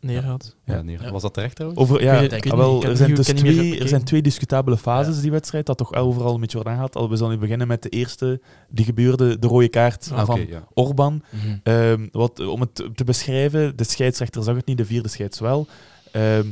neergaat. 0.00 0.56
Ja, 0.64 0.82
neer. 0.82 1.10
Was 1.12 1.22
dat 1.22 1.34
terecht 1.34 1.54
trouwens? 1.56 1.80
Over, 1.82 2.02
ja, 2.02 2.14
Ik 2.20 2.32
ik 2.44 2.52
wel, 2.52 2.82
er, 2.84 2.96
zijn 2.96 3.14
dus 3.14 3.26
twee, 3.26 3.78
er 3.80 3.88
zijn 3.88 4.04
twee 4.04 4.22
discutabele 4.22 4.76
fases 4.76 5.16
Ja. 5.16 5.22
die 5.22 5.30
wedstrijd, 5.30 5.66
dat 5.66 5.78
toch 5.78 5.94
overal 5.94 6.34
een 6.34 6.40
beetje 6.40 6.54
wordt 6.56 6.68
aangehaald. 6.68 6.96
Al, 6.96 7.08
We 7.10 7.16
zullen 7.16 7.32
nu 7.32 7.38
beginnen 7.38 7.66
met 7.66 7.82
de 7.82 7.88
eerste, 7.88 8.40
die 8.68 8.84
gebeurde, 8.84 9.38
de 9.38 9.46
rode 9.46 9.68
kaart 9.68 10.10
Ah, 10.12 10.26
van 10.26 10.46
ja. 10.48 10.64
Orban. 10.74 11.22
Mhm. 11.30 11.56
Ehm, 11.62 12.06
wat, 12.12 12.40
om 12.46 12.60
het 12.60 12.74
te 12.94 13.04
beschrijven, 13.04 13.76
de 13.76 13.84
scheidsrechter 13.84 14.42
zag 14.42 14.56
het 14.56 14.66
niet, 14.66 14.76
de 14.78 14.84
vierde 14.86 15.08
scheids 15.08 15.40
wel. 15.40 15.66
Ehm 16.16 16.46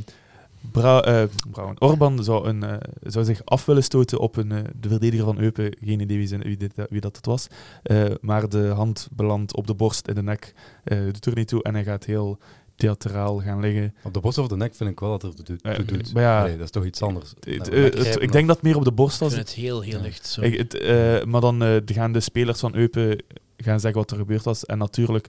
Bra 0.71 1.01
eh, 1.03 1.23
Brown. 1.51 1.75
Orban 1.79 2.23
zou, 2.23 2.47
een, 2.47 2.63
eh, 2.63 2.77
zou 3.03 3.25
zich 3.25 3.45
af 3.45 3.65
willen 3.65 3.83
stoten 3.83 4.19
op 4.19 4.35
een, 4.37 4.51
eh, 4.51 4.59
de 4.79 4.89
verdediger 4.89 5.25
van 5.25 5.39
Eupen. 5.39 5.75
Geen 5.83 5.99
idee 5.99 6.17
wie, 6.17 6.27
zijn, 6.27 6.41
wie, 6.41 6.57
dit, 6.57 6.73
wie 6.89 7.01
dat 7.01 7.15
het 7.15 7.25
was. 7.25 7.47
Eh, 7.83 8.03
maar 8.21 8.49
de 8.49 8.67
hand 8.67 9.07
belandt 9.11 9.55
op 9.55 9.67
de 9.67 9.73
borst 9.73 10.07
in 10.07 10.15
de 10.15 10.23
nek. 10.23 10.53
eh 10.83 10.99
doet 11.03 11.25
er 11.25 11.35
niet 11.35 11.47
toe 11.47 11.63
en 11.63 11.73
hij 11.73 11.83
gaat 11.83 12.05
heel 12.05 12.37
theatraal 12.75 13.41
gaan 13.41 13.59
liggen. 13.59 13.93
Op 14.03 14.13
de 14.13 14.19
borst 14.19 14.37
of 14.37 14.47
de 14.47 14.55
nek 14.55 14.75
vind 14.75 14.89
ik 14.89 14.99
wel 14.99 15.17
dat 15.17 15.23
er 15.23 15.43
toe 15.43 15.57
Ja, 15.61 15.73
toe 15.75 15.85
doet. 15.85 16.13
maar 16.13 16.23
ja, 16.23 16.39
Allee, 16.41 16.55
dat 16.55 16.65
is 16.65 16.71
toch 16.71 16.85
iets 16.85 17.01
anders. 17.01 17.33
Het- 17.39 17.65
het- 17.71 17.93
het- 17.97 18.21
ik 18.21 18.31
denk 18.31 18.47
dat 18.47 18.55
het 18.55 18.65
meer 18.65 18.75
op 18.77 18.83
de 18.83 18.91
borst 18.91 19.15
Ik 19.15 19.21
was. 19.21 19.33
vind 19.33 19.47
het 19.47 19.57
heel, 19.57 19.81
heel 19.81 20.01
licht. 20.01 20.27
Zo. 20.27 20.41
Ik- 20.41 20.57
het, 20.57 20.73
eh, 20.79 21.23
maar 21.23 21.41
dan 21.41 21.63
eh, 21.63 21.75
gaan 21.85 22.11
de 22.11 22.19
spelers 22.19 22.59
van 22.59 22.75
Eupen 22.75 23.23
gaan 23.57 23.79
zeggen 23.79 23.99
wat 23.99 24.11
er 24.11 24.17
gebeurd 24.17 24.43
was. 24.43 24.65
En 24.65 24.77
natuurlijk, 24.77 25.27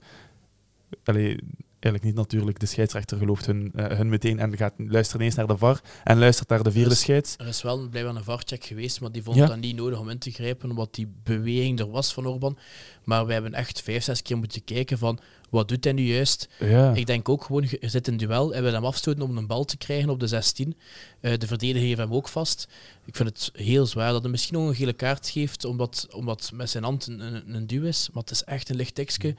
allee, 1.05 1.38
eigenlijk 1.87 2.05
niet 2.05 2.14
natuurlijk. 2.27 2.59
De 2.61 2.66
scheidsrechter 2.66 3.18
gelooft 3.18 3.46
hun, 3.46 3.72
eh, 3.75 3.96
hun 3.96 4.09
meteen 4.09 4.38
en 4.38 4.57
gaat 4.57 4.72
luistert 4.77 5.22
eens 5.22 5.35
naar 5.35 5.46
de 5.46 5.57
VAR 5.57 5.81
en 6.05 6.18
luistert 6.18 6.49
naar 6.49 6.62
de 6.62 6.70
vierde 6.72 6.88
Dus- 6.88 7.01
scheids. 7.01 7.35
Er 7.38 7.46
is 7.46 7.62
wel 7.62 7.88
blijkbaar 7.88 8.14
een 8.16 8.25
VAR-check 8.25 8.64
geweest, 8.64 9.01
maar 9.01 9.12
die 9.12 9.22
vond 9.22 9.37
Ja. 9.37 9.46
dat 9.46 9.61
niet 9.61 9.77
nodig 9.77 9.99
om 9.99 10.09
in 10.11 10.18
te 10.18 10.31
grijpen, 10.31 10.70
omdat 10.70 10.94
die 10.94 11.09
beweging 11.22 11.79
er 11.81 11.90
was 11.90 12.12
van 12.12 12.27
Orban. 12.27 12.59
Maar 13.05 13.25
wij 13.25 13.35
hebben 13.35 13.55
echt 13.55 13.83
vijf, 13.83 14.03
zes 14.05 14.22
keer 14.22 14.37
moeten 14.37 14.64
kijken 14.64 14.99
van, 14.99 15.18
wat 15.51 15.68
doet 15.68 15.85
hij 15.85 15.92
nu 15.92 16.03
juist? 16.03 16.49
Ja. 16.61 16.94
Ik 16.94 17.07
denk 17.07 17.29
ook 17.29 17.44
gewoon, 17.44 17.62
je 17.81 17.88
zit 17.88 18.07
in 18.07 18.12
een 18.12 18.18
duel 18.18 18.55
en 18.55 18.62
wil 18.62 18.72
hem 18.72 18.85
afstoten 18.85 19.22
om 19.22 19.37
een 19.37 19.46
bal 19.46 19.64
te 19.64 19.77
krijgen 19.77 20.09
op 20.11 20.20
de 20.20 20.27
16. 20.27 20.77
Eh, 21.20 21.38
de 21.38 21.46
verdediger 21.46 21.87
heeft 21.87 21.99
hem 21.99 22.14
ook 22.14 22.29
vast. 22.29 22.68
Ik 23.05 23.16
vind 23.16 23.29
het 23.29 23.51
heel 23.53 23.87
zwaar 23.87 24.12
dat 24.12 24.22
hij 24.22 24.31
misschien 24.31 24.59
nog 24.59 24.68
een 24.68 24.75
gele 24.75 24.92
kaart 24.92 25.29
geeft, 25.29 25.64
omdat, 25.64 26.07
omdat 26.11 26.51
met 26.55 26.70
zijn 26.70 26.85
hand 26.85 27.07
een, 27.07 27.20
een, 27.20 27.55
een 27.55 27.66
duw 27.66 27.85
is. 27.85 28.09
Maar 28.12 28.22
het 28.22 28.33
is 28.33 28.44
echt 28.44 28.68
een 28.68 28.77
licht 28.77 28.94
tekstje, 28.94 29.35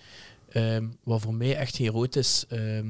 ehm, 0.58 0.86
wat 1.04 1.22
voor 1.22 1.34
mij 1.34 1.56
echt 1.56 1.76
geen 1.76 1.88
rood 1.89 2.15
is. 2.15 2.46
Ehm, 2.50 2.86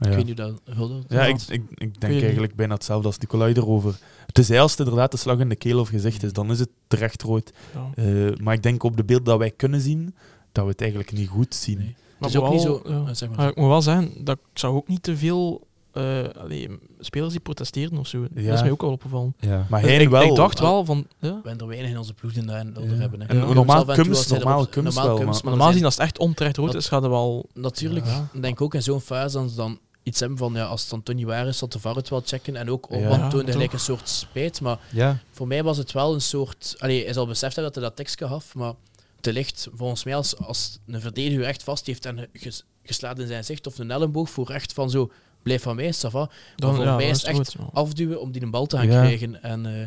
Ja. 0.00 0.08
Ik 0.08 0.14
weet 0.16 0.24
niet 0.26 0.38
hoe 0.38 0.50
dat 0.64 0.76
Hulde. 0.76 1.02
Ja, 1.08 1.24
ik, 1.26 1.36
ik, 1.48 1.62
ik 1.74 2.00
denk 2.00 2.12
niet. 2.12 2.22
eigenlijk 2.22 2.54
bijna 2.54 2.74
hetzelfde 2.74 3.06
als 3.06 3.18
Nicolai 3.18 3.52
erover. 3.54 3.98
Tenzij 4.32 4.60
als 4.60 4.70
het 4.70 4.80
inderdaad 4.80 5.10
de 5.10 5.16
slag 5.16 5.38
in 5.38 5.48
de 5.48 5.56
keel 5.56 5.78
of 5.80 5.88
gezicht 5.88 6.22
is, 6.22 6.32
dan 6.32 6.50
is 6.50 6.58
het 6.58 6.68
terecht 6.86 7.22
rood. 7.22 7.52
Ja. 7.74 7.90
Eh, 8.04 8.36
maar 8.36 8.54
ik 8.54 8.62
denk 8.62 8.82
op 8.82 8.96
de 8.96 9.04
beeld 9.04 9.24
dat 9.24 9.38
wij 9.38 9.50
kunnen 9.50 9.80
zien, 9.80 10.14
dat 10.52 10.64
we 10.64 10.70
het 10.70 10.80
eigenlijk 10.80 11.12
niet 11.12 11.28
goed 11.28 11.54
zien. 11.54 11.78
Nee. 11.78 11.94
Maar 12.18 12.30
het 12.30 12.38
is 12.38 12.44
ook 12.44 12.52
niet 12.52 12.60
zo... 12.60 12.82
ja. 12.84 12.90
eh, 12.94 13.08
zeg 13.12 13.28
maar. 13.28 13.38
Maar 13.38 13.48
ik 13.48 13.56
moet 13.56 13.68
wel 13.68 13.82
zeggen, 13.82 14.24
dat 14.24 14.36
ik 14.38 14.58
zag 14.58 14.70
ook 14.70 14.88
niet 14.88 15.02
te 15.02 15.16
veel 15.16 15.65
eh, 15.96 16.42
allee, 16.42 16.68
spelers 17.00 17.30
die 17.32 17.40
protesteerden 17.40 17.98
of 17.98 18.06
zo. 18.06 18.20
Dat 18.20 18.44
is 18.44 18.60
mij 18.60 18.70
ook 18.70 18.80
wel 18.80 18.90
opgevallen. 18.90 19.34
Ja. 19.40 19.66
Maar 19.68 19.80
Dus 19.82 19.90
hij 19.90 20.00
ik, 20.00 20.08
wel. 20.08 20.22
ik 20.22 20.34
dacht 20.34 20.58
wel 20.58 20.84
van... 20.84 21.06
Ja. 21.18 21.28
We 21.28 21.48
hebben 21.48 21.58
er 21.58 21.66
weinig 21.66 21.90
in 21.90 21.98
onze 21.98 22.14
ploeg 22.14 22.32
die 22.32 22.44
dat 22.44 22.54
Ja. 22.54 22.80
hebben. 22.94 23.20
Hè. 23.20 23.26
En 23.26 23.54
normaal 23.54 23.84
kunst, 23.84 24.30
normaal 24.30 24.66
kunst 24.66 24.96
normaal 24.98 25.06
wel, 25.16 25.24
kunst, 25.24 25.42
Maar 25.42 25.52
er 25.52 25.58
normaal 25.58 25.68
gezien, 25.68 25.84
als 25.84 25.94
het 25.94 26.02
echt 26.02 26.18
onterecht 26.18 26.56
rood 26.56 26.74
is, 26.74 26.88
gaat 26.88 27.02
het 27.02 27.10
wel... 27.10 27.48
Natuurlijk. 27.54 28.06
Ja. 28.06 28.28
Ik 28.32 28.42
denk 28.42 28.60
ook 28.60 28.74
in 28.74 28.82
zo'n 28.82 29.00
fase 29.00 29.38
als 29.38 29.54
dan 29.54 29.78
iets 30.02 30.20
hebben 30.20 30.38
van, 30.38 30.52
ja, 30.54 30.64
als 30.64 30.80
het 30.80 30.90
dan 30.90 31.02
toch 31.02 31.14
niet 31.14 31.26
waar 31.26 31.46
is, 31.46 31.58
dat 31.58 31.72
de 31.72 31.78
VAR 31.78 31.94
het 31.94 32.08
wel 32.08 32.22
checken. 32.24 32.56
En 32.56 32.70
ook. 32.70 32.90
Orban 32.90 33.18
Ja, 33.18 33.28
toonde 33.28 33.52
gelijk 33.52 33.72
een 33.72 33.78
soort 33.80 34.08
spijt. 34.08 34.60
Maar 34.60 34.78
ja, 34.92 35.18
voor 35.30 35.46
mij 35.46 35.62
was 35.62 35.76
het 35.76 35.92
wel 35.92 36.14
een 36.14 36.20
soort... 36.20 36.74
Allee, 36.78 37.04
hij 37.04 37.12
zal 37.12 37.26
beseft 37.26 37.54
hebben 37.54 37.72
dat 37.72 37.82
hij 37.82 37.90
dat 37.90 37.96
tekstje 37.96 38.26
gaf, 38.26 38.54
maar 38.54 38.72
te 39.20 39.32
licht, 39.32 39.68
volgens 39.74 40.04
mij, 40.04 40.16
als, 40.16 40.36
als 40.36 40.78
een 40.86 41.00
verdediger 41.00 41.44
echt 41.44 41.62
vast 41.62 41.86
heeft 41.86 42.04
en 42.04 42.28
ges, 42.32 42.64
geslagen 42.82 43.20
in 43.20 43.26
zijn 43.26 43.44
zicht 43.44 43.66
of 43.66 43.78
een 43.78 43.90
elleboog 43.90 44.30
voor 44.30 44.50
echt 44.50 44.72
van 44.72 44.90
zo, 44.90 45.10
blijf 45.46 45.62
van 45.62 45.76
mij, 45.76 45.92
ça 45.94 46.10
va. 46.10 46.28
Dan, 46.56 46.74
voor 46.74 46.84
ja, 46.84 46.96
mij 46.96 47.08
is 47.08 47.22
het 47.22 47.38
echt 47.38 47.52
ja. 47.58 47.64
Afduwen 47.72 48.20
om 48.20 48.32
die 48.32 48.42
een 48.42 48.50
bal 48.50 48.66
te 48.66 48.76
gaan 48.76 48.86
Ja. 48.90 49.00
krijgen. 49.00 49.42
En 49.42 49.66
eh, 49.66 49.80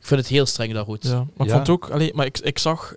ik 0.00 0.06
vind 0.06 0.20
het 0.20 0.28
heel 0.28 0.46
streng 0.46 0.72
dat 0.72 0.86
rood. 0.86 1.02
Ja, 1.02 1.14
maar 1.36 1.46
ik 1.46 1.52
Ja. 1.52 1.54
vond 1.56 1.68
ook... 1.68 1.90
Allee, 1.90 2.12
maar 2.14 2.26
ik, 2.26 2.38
ik 2.38 2.58
zag... 2.58 2.94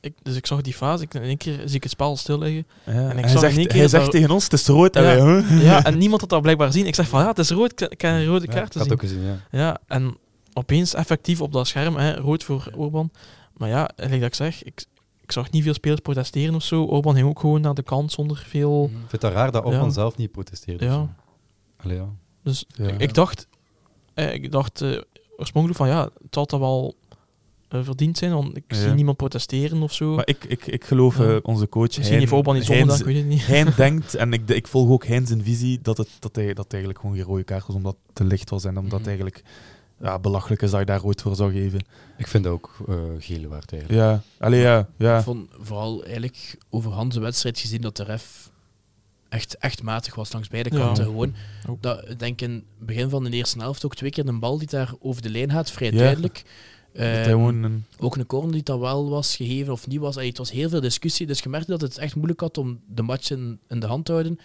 Ik, 0.00 0.12
dus 0.22 0.36
ik 0.36 0.46
zag 0.46 0.60
die 0.60 0.74
fase, 0.74 1.02
ik, 1.02 1.14
in 1.14 1.22
één 1.22 1.36
keer 1.36 1.60
zie 1.64 1.76
ik 1.76 1.82
het 1.82 1.92
spel 1.92 2.16
stil 2.16 2.38
liggen. 2.38 2.66
Ja, 2.84 2.92
En 2.92 3.10
ik 3.18 3.24
hij 3.24 3.28
zag 3.30 3.40
zegt, 3.40 3.52
in 3.52 3.58
één 3.58 3.68
keer 3.68 3.78
hij 3.78 3.88
zegt 3.88 4.02
daar- 4.02 4.12
tegen 4.12 4.30
ons, 4.30 4.44
het 4.44 4.52
is 4.52 4.66
rood. 4.66 4.96
En 4.96 5.02
Ja. 5.02 5.24
wij, 5.24 5.40
huh? 5.42 5.62
Ja, 5.62 5.84
en 5.84 5.98
niemand 5.98 6.20
had 6.20 6.30
dat 6.30 6.42
blijkbaar 6.42 6.66
gezien. 6.66 6.86
Ik 6.86 6.94
zeg 6.94 7.08
van, 7.08 7.20
ja, 7.20 7.26
het 7.28 7.38
is 7.38 7.50
rood, 7.50 7.80
ik 7.80 7.98
kan 7.98 8.10
een 8.10 8.26
rode 8.26 8.46
ja, 8.46 8.52
kaart 8.52 8.66
ik 8.66 8.70
te 8.72 8.78
had 8.78 8.86
zien. 8.86 8.96
ook 8.96 9.00
gezien, 9.02 9.22
ja. 9.22 9.36
Ja, 9.50 9.78
en 9.86 10.16
opeens 10.52 10.94
effectief 10.94 11.40
op 11.40 11.52
dat 11.52 11.66
scherm, 11.66 11.96
hè, 11.96 12.14
rood 12.16 12.44
voor 12.44 12.70
Orban. 12.76 13.10
Maar 13.56 13.68
ja, 13.68 13.90
like 13.96 14.18
dat 14.18 14.22
ik 14.28 14.34
zeg, 14.34 14.62
ik, 14.62 14.84
ik 15.22 15.32
zag 15.32 15.50
niet 15.50 15.62
veel 15.62 15.74
spelers 15.74 16.00
protesteren 16.00 16.54
of 16.54 16.62
zo. 16.62 16.82
Orban 16.82 17.14
ging 17.14 17.26
ook 17.28 17.40
gewoon 17.40 17.60
naar 17.60 17.74
de 17.74 17.82
kant 17.82 18.12
zonder 18.12 18.44
veel... 18.48 18.84
Ik 18.92 19.08
vind 19.08 19.22
het 19.22 19.32
raar 19.32 19.50
dat 19.52 19.64
Orban 19.64 19.84
Ja. 19.86 19.90
zelf 19.92 20.16
niet 20.16 20.30
protesteerde. 20.32 20.84
Ja. 20.84 21.14
Zo. 21.78 21.84
Allee, 21.84 21.96
ja. 21.96 22.08
Dus 22.42 22.64
Ja. 22.68 22.86
ik, 22.88 23.00
ik 23.00 23.14
dacht, 23.14 23.46
eh, 24.14 24.32
ik 24.34 24.50
dacht 24.52 24.80
eh, 24.80 25.00
oorspronkelijk 25.36 25.78
van 25.80 25.88
ja, 25.88 26.02
het 26.04 26.34
zal 26.34 26.46
dat 26.46 26.60
wel 26.60 26.94
eh, 27.68 27.80
verdiend 27.84 28.18
zijn, 28.18 28.32
want 28.32 28.56
ik 28.56 28.64
Ja. 28.68 28.76
zie 28.76 28.90
niemand 28.90 29.16
protesteren 29.16 29.82
of 29.82 29.92
zo. 29.92 30.14
Maar 30.14 30.26
ik, 30.28 30.44
ik, 30.44 30.66
ik 30.66 30.84
geloof 30.84 31.18
Ja. 31.18 31.40
onze 31.42 31.68
coach. 31.68 31.84
Misschien 31.86 32.04
Hein- 32.06 32.18
heeft 32.18 32.32
Orban 32.32 32.56
iets 32.56 32.68
ik 32.68 33.04
weet 33.04 33.16
het 33.16 33.26
niet. 33.26 33.46
Hein 33.46 33.72
denkt, 33.76 34.14
en 34.14 34.32
ik, 34.32 34.48
ik 34.48 34.66
volg 34.66 34.88
ook 34.90 35.04
Hein 35.06 35.26
zijn 35.26 35.42
visie, 35.42 35.78
dat, 35.82 35.96
het, 35.96 36.08
dat, 36.18 36.36
hij, 36.36 36.46
dat 36.46 36.64
het 36.64 36.72
eigenlijk 36.72 37.02
gewoon 37.02 37.16
geen 37.16 37.24
rode 37.26 37.44
kaart 37.44 37.66
was, 37.66 37.76
omdat 37.76 37.96
het 38.06 38.14
te 38.14 38.24
licht 38.24 38.50
was 38.50 38.64
en 38.64 38.70
omdat 38.78 38.90
het 38.90 39.00
Mhm. 39.00 39.08
eigenlijk 39.08 39.42
ja, 40.00 40.18
belachelijk 40.18 40.62
is 40.62 40.70
dat 40.70 40.80
je 40.80 40.86
daar 40.86 41.00
rood 41.00 41.22
voor 41.22 41.36
zou 41.36 41.52
geven. 41.52 41.80
Ik 42.18 42.26
vind 42.26 42.44
dat 42.44 42.52
ook 42.52 42.76
eh 42.88 42.94
geel 43.18 43.48
waard 43.48 43.72
eigenlijk. 43.72 44.02
Ja, 44.02 44.22
allee, 44.46 44.60
ja. 44.60 44.88
ja. 44.96 45.18
Ik 45.18 45.24
vond 45.24 45.48
vooral 45.60 46.02
eigenlijk 46.04 46.58
overhand 46.70 47.12
de 47.12 47.20
wedstrijd 47.20 47.58
gezien 47.58 47.80
dat 47.80 47.96
de 47.96 48.02
ref 48.04 48.50
echt, 49.28 49.56
echt 49.56 49.82
matig 49.82 50.14
was 50.14 50.32
langs 50.32 50.48
beide 50.48 50.70
Ja. 50.72 50.76
kanten. 50.78 51.04
Gewoon, 51.04 51.34
Ook. 51.68 51.82
dat, 51.82 52.10
ik 52.10 52.18
denk 52.18 52.40
in 52.40 52.50
het 52.52 52.86
begin 52.86 53.08
van 53.10 53.24
de 53.24 53.30
eerste 53.30 53.58
helft 53.58 53.84
ook 53.84 53.94
twee 53.94 54.10
keer 54.10 54.28
een 54.28 54.38
bal 54.40 54.58
die 54.58 54.68
daar 54.68 54.92
over 55.00 55.22
de 55.22 55.30
lijn 55.30 55.50
gaat, 55.50 55.70
vrij 55.70 55.90
Ja. 55.92 55.98
duidelijk. 55.98 56.42
Ehm, 56.92 57.24
gewoon 57.24 57.62
een, 57.62 57.84
ook 57.98 58.16
een 58.16 58.26
corner 58.26 58.52
die 58.52 58.62
dat 58.62 58.78
wel 58.78 59.08
was 59.10 59.36
gegeven 59.36 59.72
of 59.72 59.86
niet 59.86 60.00
was. 60.00 60.14
Allee, 60.16 60.28
het 60.28 60.38
was 60.38 60.50
heel 60.50 60.68
veel 60.68 60.80
discussie, 60.80 61.26
dus 61.26 61.40
je 61.40 61.48
merkte 61.48 61.70
dat 61.70 61.80
het 61.80 61.98
echt 61.98 62.14
moeilijk 62.14 62.40
had 62.40 62.58
om 62.58 62.80
de 62.86 63.02
match 63.02 63.30
in, 63.30 63.58
in 63.68 63.80
de 63.80 63.86
hand 63.86 64.04
te 64.04 64.12
houden. 64.12 64.38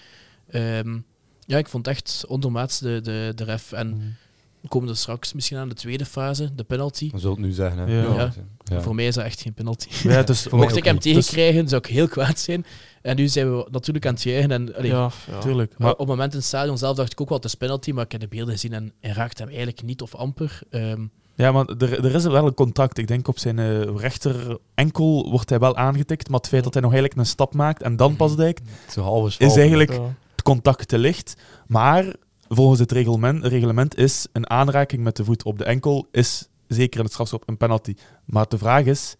Ehm, 0.48 0.98
ja, 1.46 1.58
ik 1.58 1.68
vond 1.68 1.88
echt 1.88 2.24
ondermaats 2.28 2.80
de, 2.80 3.00
de, 3.04 3.32
de 3.36 3.44
ref. 3.44 3.72
En 3.72 4.18
we 4.64 4.70
komen 4.70 4.90
er 4.90 4.98
straks 4.98 5.34
misschien 5.34 5.58
aan 5.58 5.70
de 5.70 5.76
tweede 5.76 6.06
fase, 6.06 6.56
de 6.56 6.64
penalty. 6.64 7.10
We 7.12 7.20
zullen 7.20 7.36
het 7.36 7.46
nu 7.46 7.52
zeggen. 7.52 7.80
Hè. 7.88 8.02
Ja. 8.02 8.14
Ja. 8.16 8.34
Ja. 8.64 8.82
Voor 8.82 8.96
mij 8.96 9.08
is 9.08 9.16
dat 9.16 9.24
echt 9.24 9.42
geen 9.42 9.54
penalty. 9.54 9.88
ja, 10.04 10.24
dus, 10.24 10.48
Mocht 10.50 10.76
ik 10.76 10.84
hem 10.84 10.94
niet. 10.94 11.04
tegenkrijgen, 11.04 11.68
zou 11.70 11.82
ik 11.86 11.92
heel 11.92 12.08
kwaad 12.08 12.40
zijn. 12.40 12.66
En 13.02 13.16
nu 13.16 13.28
zijn 13.28 13.56
we 13.58 13.68
natuurlijk 13.72 14.06
aan 14.06 14.14
het 14.14 14.24
juichen. 14.24 14.52
En, 14.52 14.76
allee, 14.76 14.92
Ja, 14.92 15.12
ja. 15.32 15.40
Tuurlijk. 15.40 15.70
maar 15.72 15.80
Maar 15.82 15.92
op 15.92 15.98
het 16.00 16.08
moment 16.08 16.32
in 16.32 16.38
het 16.38 16.48
stadion 16.48 16.78
zelf 16.78 16.96
dacht 16.96 17.12
ik 17.12 17.22
ook 17.22 17.30
wel, 17.30 17.38
het 17.38 17.48
is 17.48 17.56
penalty, 17.56 17.92
maar 17.92 18.04
ik 18.04 18.12
heb 18.12 18.22
de 18.22 18.28
beelden 18.28 18.54
gezien 18.54 18.74
en 18.74 18.94
hij 19.00 19.12
raakt 19.12 19.38
hem 19.40 19.48
eigenlijk 19.48 19.84
niet 19.84 20.02
of 20.02 20.16
amper. 20.16 20.60
Ehm, 20.70 21.06
Ja, 21.36 21.52
maar 21.52 21.66
er, 21.66 22.06
er 22.06 22.16
is 22.16 22.24
wel 22.24 22.46
een 22.48 22.54
contact. 22.54 22.98
Ik 22.98 23.08
denk 23.08 23.28
op 23.28 23.40
zijn 23.40 23.60
eh, 23.60 23.82
rechter 23.98 24.58
enkel 24.74 25.30
wordt 25.32 25.50
hij 25.50 25.60
wel 25.60 25.76
aangetikt, 25.76 26.30
maar 26.30 26.40
het 26.40 26.50
feit 26.50 26.64
dat 26.64 26.74
hij 26.74 26.82
nog 26.82 26.92
eigenlijk 26.92 27.22
een 27.22 27.28
stap 27.32 27.54
maakt 27.54 27.82
en 27.82 27.96
dan 27.96 28.16
pas 28.16 28.36
dijkt, 28.36 28.62
Zo 28.90 29.02
half 29.02 29.40
is 29.40 29.56
eigenlijk 29.56 29.92
het 30.32 30.42
contact 30.44 30.88
te 30.88 30.98
licht. 30.98 31.36
Maar 31.68 32.06
volgens 32.50 32.80
het 32.80 32.92
reglement, 32.92 33.46
reglement 33.46 33.98
is 33.98 34.28
een 34.32 34.50
aanraking 34.50 35.04
met 35.04 35.16
de 35.16 35.24
voet 35.24 35.44
op 35.44 35.58
de 35.58 35.64
enkel 35.64 36.08
is 36.12 36.48
zeker 36.68 36.98
in 36.98 37.04
het 37.04 37.14
strafschop 37.14 37.44
een 37.46 37.58
penalty. 37.58 37.96
Maar 38.26 38.46
de 38.50 38.58
vraag 38.58 38.86
is, 38.86 39.16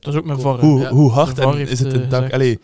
Dat 0.00 0.12
is 0.12 0.18
ook 0.18 0.24
mijn 0.26 0.38
hoe, 0.60 0.80
Ja. 0.80 0.90
hoe 0.90 1.10
hard 1.10 1.38
en 1.38 1.58
is 1.58 1.78
het 1.78 1.92
eh, 1.92 2.00
een 2.00 2.08
tak? 2.08 2.22
gezegd, 2.22 2.32
Allee, 2.32 2.58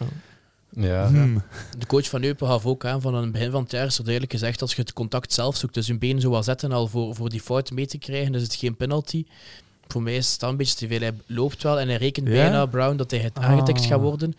ja. 0.71 0.87
Ja. 1.03 1.09
hmm. 1.09 1.43
de 1.79 1.87
coach 1.87 2.09
van 2.09 2.23
Eupen 2.25 2.47
gaf 2.47 2.67
ook 2.67 2.85
aan 2.85 3.01
van 3.01 3.15
aan 3.15 3.23
het 3.23 3.33
begin 3.33 3.51
van 3.51 3.63
het 3.63 3.71
jaar 3.71 3.87
is 3.87 3.99
er 3.99 4.03
duidelijk 4.05 4.33
gezegd 4.33 4.61
als 4.63 4.75
je 4.75 4.81
het 4.81 4.93
contact 4.93 5.33
zelf 5.33 5.57
zoekt, 5.57 5.75
dus 5.75 5.87
je 5.87 5.99
been 5.99 6.21
zo 6.21 6.31
wat 6.31 6.45
zetten 6.45 6.73
al 6.73 6.87
voor, 6.87 7.15
voor 7.15 7.29
die 7.29 7.41
fout 7.41 7.71
mee 7.71 7.87
te 7.87 7.99
krijgen, 7.99 8.35
is 8.35 8.43
het 8.43 8.55
geen 8.55 8.77
penalty. 8.77 9.25
Voor 9.87 10.03
mij 10.03 10.17
is 10.17 10.31
het 10.31 10.41
dan 10.41 10.51
een 10.51 10.57
beetje 10.57 10.75
te 10.75 10.87
veel. 10.87 11.01
Hij 11.01 11.13
loopt 11.27 11.63
wel 11.63 11.81
en 11.81 11.89
hij 11.89 11.97
rekent 11.97 12.27
Ja? 12.27 12.33
bijna 12.33 12.67
Brown 12.67 12.97
dat 12.97 13.11
hij 13.11 13.21
het 13.21 13.39
Ah. 13.39 13.45
aangetikt 13.45 13.85
gaat 13.85 14.01
worden. 14.01 14.35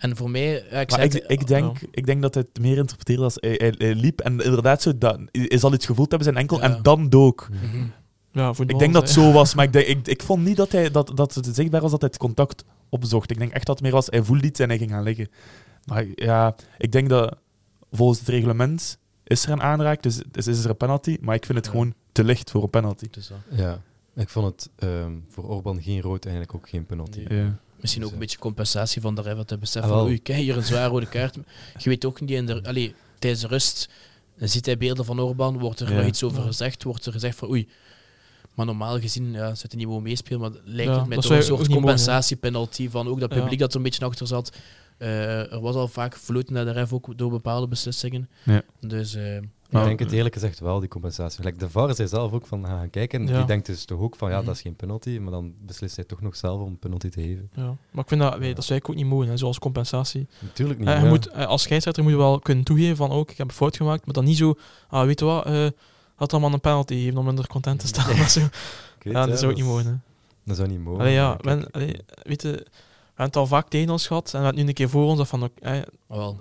En 0.00 0.16
voor 0.16 0.30
mij, 0.30 0.50
ja, 0.52 0.80
ik 0.80 0.90
Maar 0.90 0.98
zei 0.98 1.02
ik, 1.02 1.12
het- 1.12 1.24
ik, 1.30 1.46
denk, 1.46 1.78
ik 1.90 2.06
denk 2.06 2.22
dat 2.22 2.34
hij 2.34 2.44
het 2.52 2.62
meer 2.62 2.76
interpreteert 2.76 3.18
als 3.20 3.34
hij, 3.40 3.54
hij, 3.58 3.74
hij 3.78 3.94
liep 3.94 4.20
en 4.20 4.40
inderdaad 4.40 4.82
zo, 4.82 4.98
dat, 4.98 5.20
hij 5.32 5.58
zal 5.58 5.72
iets 5.74 5.86
gevoeld 5.86 6.08
hebben 6.10 6.28
zijn 6.32 6.36
enkel 6.40 6.56
Ja. 6.58 6.62
en 6.76 6.82
dan 6.82 7.08
dook. 7.08 7.48
Mhm. 7.50 7.84
Ja, 8.32 8.52
voetbal, 8.52 8.74
Ik 8.74 8.80
denk 8.80 8.92
dat 8.92 9.02
het 9.02 9.10
zo 9.12 9.32
was, 9.32 9.54
maar 9.54 9.64
ik, 9.64 9.72
denk, 9.72 9.86
ik, 9.86 10.08
ik 10.08 10.22
vond 10.22 10.44
niet 10.44 10.56
dat, 10.56 10.72
hij, 10.72 10.90
dat, 10.90 11.12
dat 11.14 11.34
het 11.34 11.54
zichtbaar 11.54 11.80
was 11.80 11.90
dat 11.90 12.00
hij 12.00 12.10
het 12.12 12.18
contact 12.20 12.64
opzocht. 12.88 13.30
Ik 13.30 13.38
denk 13.38 13.52
echt 13.52 13.66
dat 13.66 13.74
het 13.74 13.84
meer 13.84 13.92
was, 13.94 14.06
hij 14.06 14.22
voelde 14.22 14.46
iets 14.46 14.60
en 14.60 14.68
hij 14.68 14.78
ging 14.78 14.90
gaan 14.90 15.02
liggen. 15.02 15.28
Maar 15.84 16.04
ja, 16.14 16.54
ik 16.78 16.92
denk 16.92 17.08
dat 17.08 17.36
volgens 17.92 18.18
het 18.18 18.28
reglement 18.28 18.98
is 19.24 19.44
er 19.44 19.50
een 19.52 19.62
aanraak, 19.62 20.02
dus, 20.02 20.22
dus 20.30 20.46
is 20.46 20.64
er 20.64 20.70
een 20.70 20.76
penalty. 20.76 21.16
Maar 21.20 21.34
ik 21.34 21.44
vind 21.46 21.58
het 21.58 21.66
Ja. 21.66 21.72
gewoon 21.72 21.94
te 22.12 22.24
licht 22.24 22.50
voor 22.50 22.62
een 22.62 22.70
penalty. 22.70 23.06
Dus, 23.10 23.32
ja. 23.50 23.82
Ik 24.14 24.28
vond 24.28 24.46
het 24.46 24.70
ehm, 24.76 25.12
voor 25.28 25.44
Orban 25.48 25.82
geen 25.82 26.00
rood, 26.00 26.24
eigenlijk 26.24 26.54
ook 26.54 26.68
geen 26.68 26.86
penalty. 26.86 27.24
Nee. 27.28 27.50
Misschien 27.80 28.04
ook 28.04 28.12
een 28.12 28.18
beetje 28.18 28.38
compensatie 28.38 29.00
van 29.00 29.14
de 29.14 29.22
ref, 29.22 29.38
hij 29.48 29.58
beseft 29.58 29.84
Ah, 29.84 29.90
van 29.90 30.00
oei, 30.02 30.22
kijk 30.22 30.38
hier 30.38 30.56
een 30.56 30.62
zware 30.62 30.88
rode 30.88 31.06
kaart. 31.08 31.36
Je 31.78 31.88
weet 31.88 32.04
ook 32.04 32.20
niet, 32.20 32.30
in 32.30 32.46
de, 32.46 32.62
allee, 32.64 32.94
tijdens 33.18 33.42
de 33.42 33.48
rust 33.48 33.88
dan 34.38 34.48
ziet 34.48 34.66
hij 34.66 34.76
beelden 34.76 35.04
van 35.04 35.18
Orban, 35.20 35.58
wordt 35.58 35.80
er 35.80 35.90
Ja. 35.90 35.96
nog 35.96 36.06
iets 36.06 36.22
over 36.22 36.42
gezegd, 36.42 36.82
wordt 36.82 37.06
er 37.06 37.12
gezegd 37.12 37.36
van 37.38 37.48
oei. 37.50 37.68
Maar 38.54 38.66
normaal 38.66 39.00
gezien 39.00 39.32
ja, 39.32 39.54
zit 39.54 39.70
hij 39.70 39.80
niet 39.80 39.88
mogen 39.88 40.02
meespelen, 40.02 40.40
maar 40.40 40.50
lijkt 40.64 40.90
Ja, 40.92 41.06
het 41.08 41.20
toch 41.20 41.30
een 41.30 41.42
soort 41.42 41.68
compensatiepenalty 41.68 42.88
van 42.88 43.08
ook 43.08 43.20
dat 43.20 43.34
Ja. 43.34 43.40
publiek 43.40 43.58
dat 43.58 43.70
er 43.70 43.76
een 43.76 43.82
beetje 43.82 44.04
achter 44.04 44.26
zat. 44.26 44.52
Eh, 44.98 45.52
er 45.52 45.60
was 45.60 45.74
al 45.74 45.88
vaak 45.88 46.16
floten 46.16 46.54
naar 46.54 46.64
de 46.64 46.70
ref 46.70 46.92
ook 46.92 47.18
door 47.18 47.30
bepaalde 47.30 47.68
beslissingen. 47.68 48.28
Ja. 48.44 48.62
Dus 48.80 49.14
eh, 49.14 49.38
ik 49.70 49.84
denk 49.84 49.98
het 49.98 50.12
eerlijk 50.12 50.34
gezegd 50.34 50.58
wel, 50.60 50.80
die 50.80 50.88
compensatie. 50.88 51.44
Like, 51.44 51.56
de 51.56 51.70
VAR 51.70 51.94
zei 51.94 52.08
zelf 52.08 52.32
ook 52.32 52.46
van 52.46 52.66
gaan 52.66 52.90
kijken. 52.90 53.26
Ja. 53.26 53.36
Die 53.36 53.46
denkt 53.46 53.66
dus 53.66 53.84
toch 53.84 54.00
ook 54.00 54.16
van 54.16 54.30
ja, 54.30 54.36
Mhm. 54.36 54.46
dat 54.46 54.54
is 54.54 54.60
geen 54.60 54.74
penalty. 54.76 55.18
Maar 55.18 55.30
dan 55.30 55.54
beslist 55.66 55.96
hij 55.96 56.04
toch 56.04 56.20
nog 56.20 56.36
zelf 56.36 56.60
om 56.60 56.66
een 56.66 56.78
penalty 56.78 57.08
te 57.08 57.20
geven. 57.20 57.50
Ja. 57.54 57.76
Maar 57.90 58.02
ik 58.02 58.08
vind 58.08 58.20
dat, 58.20 58.38
nee, 58.38 58.54
dat 58.54 58.64
zou 58.64 58.78
ik 58.78 58.88
ook 58.88 58.96
niet 58.96 59.06
mogen, 59.06 59.28
hè, 59.28 59.36
zoals 59.36 59.58
compensatie. 59.58 60.26
Natuurlijk 60.38 60.78
niet. 60.78 60.88
Eh, 60.88 60.96
je 60.96 61.02
ja. 61.02 61.08
moet, 61.08 61.26
eh, 61.26 61.46
als 61.46 61.62
scheidsrechter 61.62 62.02
moet 62.02 62.12
je 62.12 62.18
wel 62.18 62.38
kunnen 62.38 62.64
toegeven 62.64 62.96
van 62.96 63.10
ook, 63.10 63.30
ik 63.30 63.36
heb 63.38 63.48
een 63.48 63.54
fout 63.54 63.76
gemaakt, 63.76 64.04
maar 64.04 64.14
dan 64.14 64.24
niet 64.24 64.36
zo, 64.36 64.54
ah, 64.88 65.04
weet 65.04 65.18
je 65.18 65.24
wat, 65.24 65.44
eh 65.46 65.66
had 66.14 66.32
allemaal 66.32 66.52
een 66.52 66.60
penalty 66.60 66.94
geven 66.94 67.18
om 67.18 67.24
minder 67.24 67.46
content 67.46 67.80
te 67.80 67.86
staan. 67.86 68.28
zo. 68.28 68.40
Weet, 68.40 68.50
ja, 69.02 69.10
ja, 69.10 69.26
dat 69.26 69.38
zou 69.38 69.50
ook 69.50 69.56
niet 69.56 69.66
mogen. 69.66 69.86
Hè. 69.86 69.92
Dat 70.44 70.56
zou 70.56 70.68
niet 70.68 70.80
mogen. 70.80 71.00
Allee, 71.00 71.12
ja, 71.12 71.38
allee, 71.72 71.96
weet 72.22 72.42
je, 72.42 72.48
we 72.50 72.56
hebben 73.06 73.24
het 73.26 73.36
al 73.36 73.46
vaak 73.46 73.68
tegen 73.68 73.90
ons 73.90 74.06
gehad 74.06 74.24
en 74.24 74.30
we 74.38 74.44
hebben 74.44 74.54
het 74.54 74.62
nu 74.62 74.68
een 74.68 74.74
keer 74.74 74.88
voor 74.88 75.04
ons 75.04 75.18
dat 75.18 75.28
van, 75.28 75.42
oké, 75.42 75.60
eh, 75.60 75.80
maar 76.06 76.36